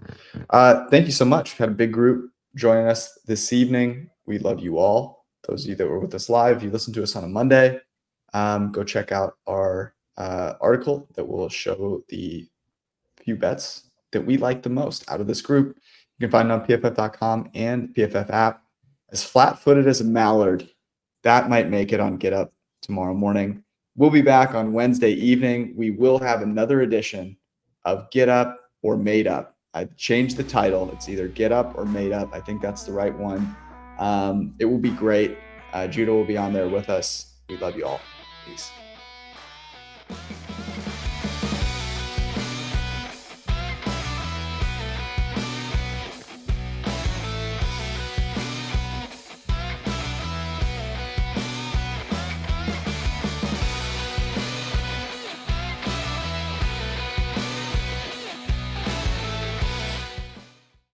Uh, 0.49 0.87
thank 0.89 1.05
you 1.05 1.11
so 1.11 1.25
much. 1.25 1.57
We 1.57 1.63
had 1.63 1.69
a 1.69 1.73
big 1.73 1.91
group 1.91 2.31
joining 2.55 2.87
us 2.87 3.19
this 3.25 3.51
evening. 3.51 4.09
We 4.25 4.39
love 4.39 4.59
you 4.61 4.77
all. 4.77 5.25
Those 5.47 5.63
of 5.63 5.69
you 5.69 5.75
that 5.75 5.87
were 5.87 5.99
with 5.99 6.15
us 6.15 6.29
live, 6.29 6.63
you 6.63 6.69
listened 6.69 6.95
to 6.95 7.03
us 7.03 7.15
on 7.15 7.23
a 7.23 7.27
Monday. 7.27 7.79
Um, 8.33 8.71
go 8.71 8.83
check 8.83 9.11
out 9.11 9.37
our 9.47 9.93
uh, 10.17 10.53
article 10.61 11.07
that 11.15 11.27
will 11.27 11.49
show 11.49 12.03
the 12.09 12.47
few 13.17 13.35
bets 13.35 13.89
that 14.11 14.21
we 14.25 14.37
like 14.37 14.63
the 14.63 14.69
most 14.69 15.09
out 15.11 15.19
of 15.19 15.27
this 15.27 15.41
group. 15.41 15.77
You 16.17 16.27
can 16.27 16.31
find 16.31 16.49
it 16.49 16.51
on 16.51 16.65
pff.com 16.65 17.49
and 17.53 17.89
PFF 17.89 18.29
app. 18.29 18.61
As 19.11 19.23
flat 19.23 19.59
footed 19.59 19.87
as 19.87 20.01
a 20.01 20.05
mallard, 20.05 20.69
that 21.23 21.49
might 21.49 21.69
make 21.69 21.91
it 21.91 21.99
on 21.99 22.17
Get 22.17 22.33
Up 22.33 22.53
tomorrow 22.81 23.13
morning. 23.13 23.63
We'll 23.95 24.09
be 24.09 24.21
back 24.21 24.55
on 24.55 24.73
Wednesday 24.73 25.11
evening. 25.11 25.73
We 25.75 25.91
will 25.91 26.19
have 26.19 26.41
another 26.41 26.81
edition 26.81 27.37
of 27.85 28.09
Get 28.11 28.29
Up 28.29 28.59
or 28.81 28.97
Made 28.97 29.27
Up. 29.27 29.55
I 29.73 29.85
changed 29.97 30.37
the 30.37 30.43
title. 30.43 30.91
It's 30.93 31.09
either 31.09 31.27
Get 31.27 31.51
Up 31.51 31.77
or 31.77 31.85
Made 31.85 32.11
Up. 32.11 32.33
I 32.33 32.39
think 32.39 32.61
that's 32.61 32.83
the 32.83 32.93
right 32.93 33.17
one. 33.17 33.55
Um, 33.99 34.55
it 34.59 34.65
will 34.65 34.79
be 34.79 34.91
great. 34.91 35.37
Uh, 35.73 35.87
Judah 35.87 36.11
will 36.11 36.25
be 36.25 36.37
on 36.37 36.53
there 36.53 36.69
with 36.69 36.89
us. 36.89 37.33
We 37.49 37.57
love 37.57 37.75
you 37.75 37.85
all. 37.85 38.01
Peace. 38.45 38.69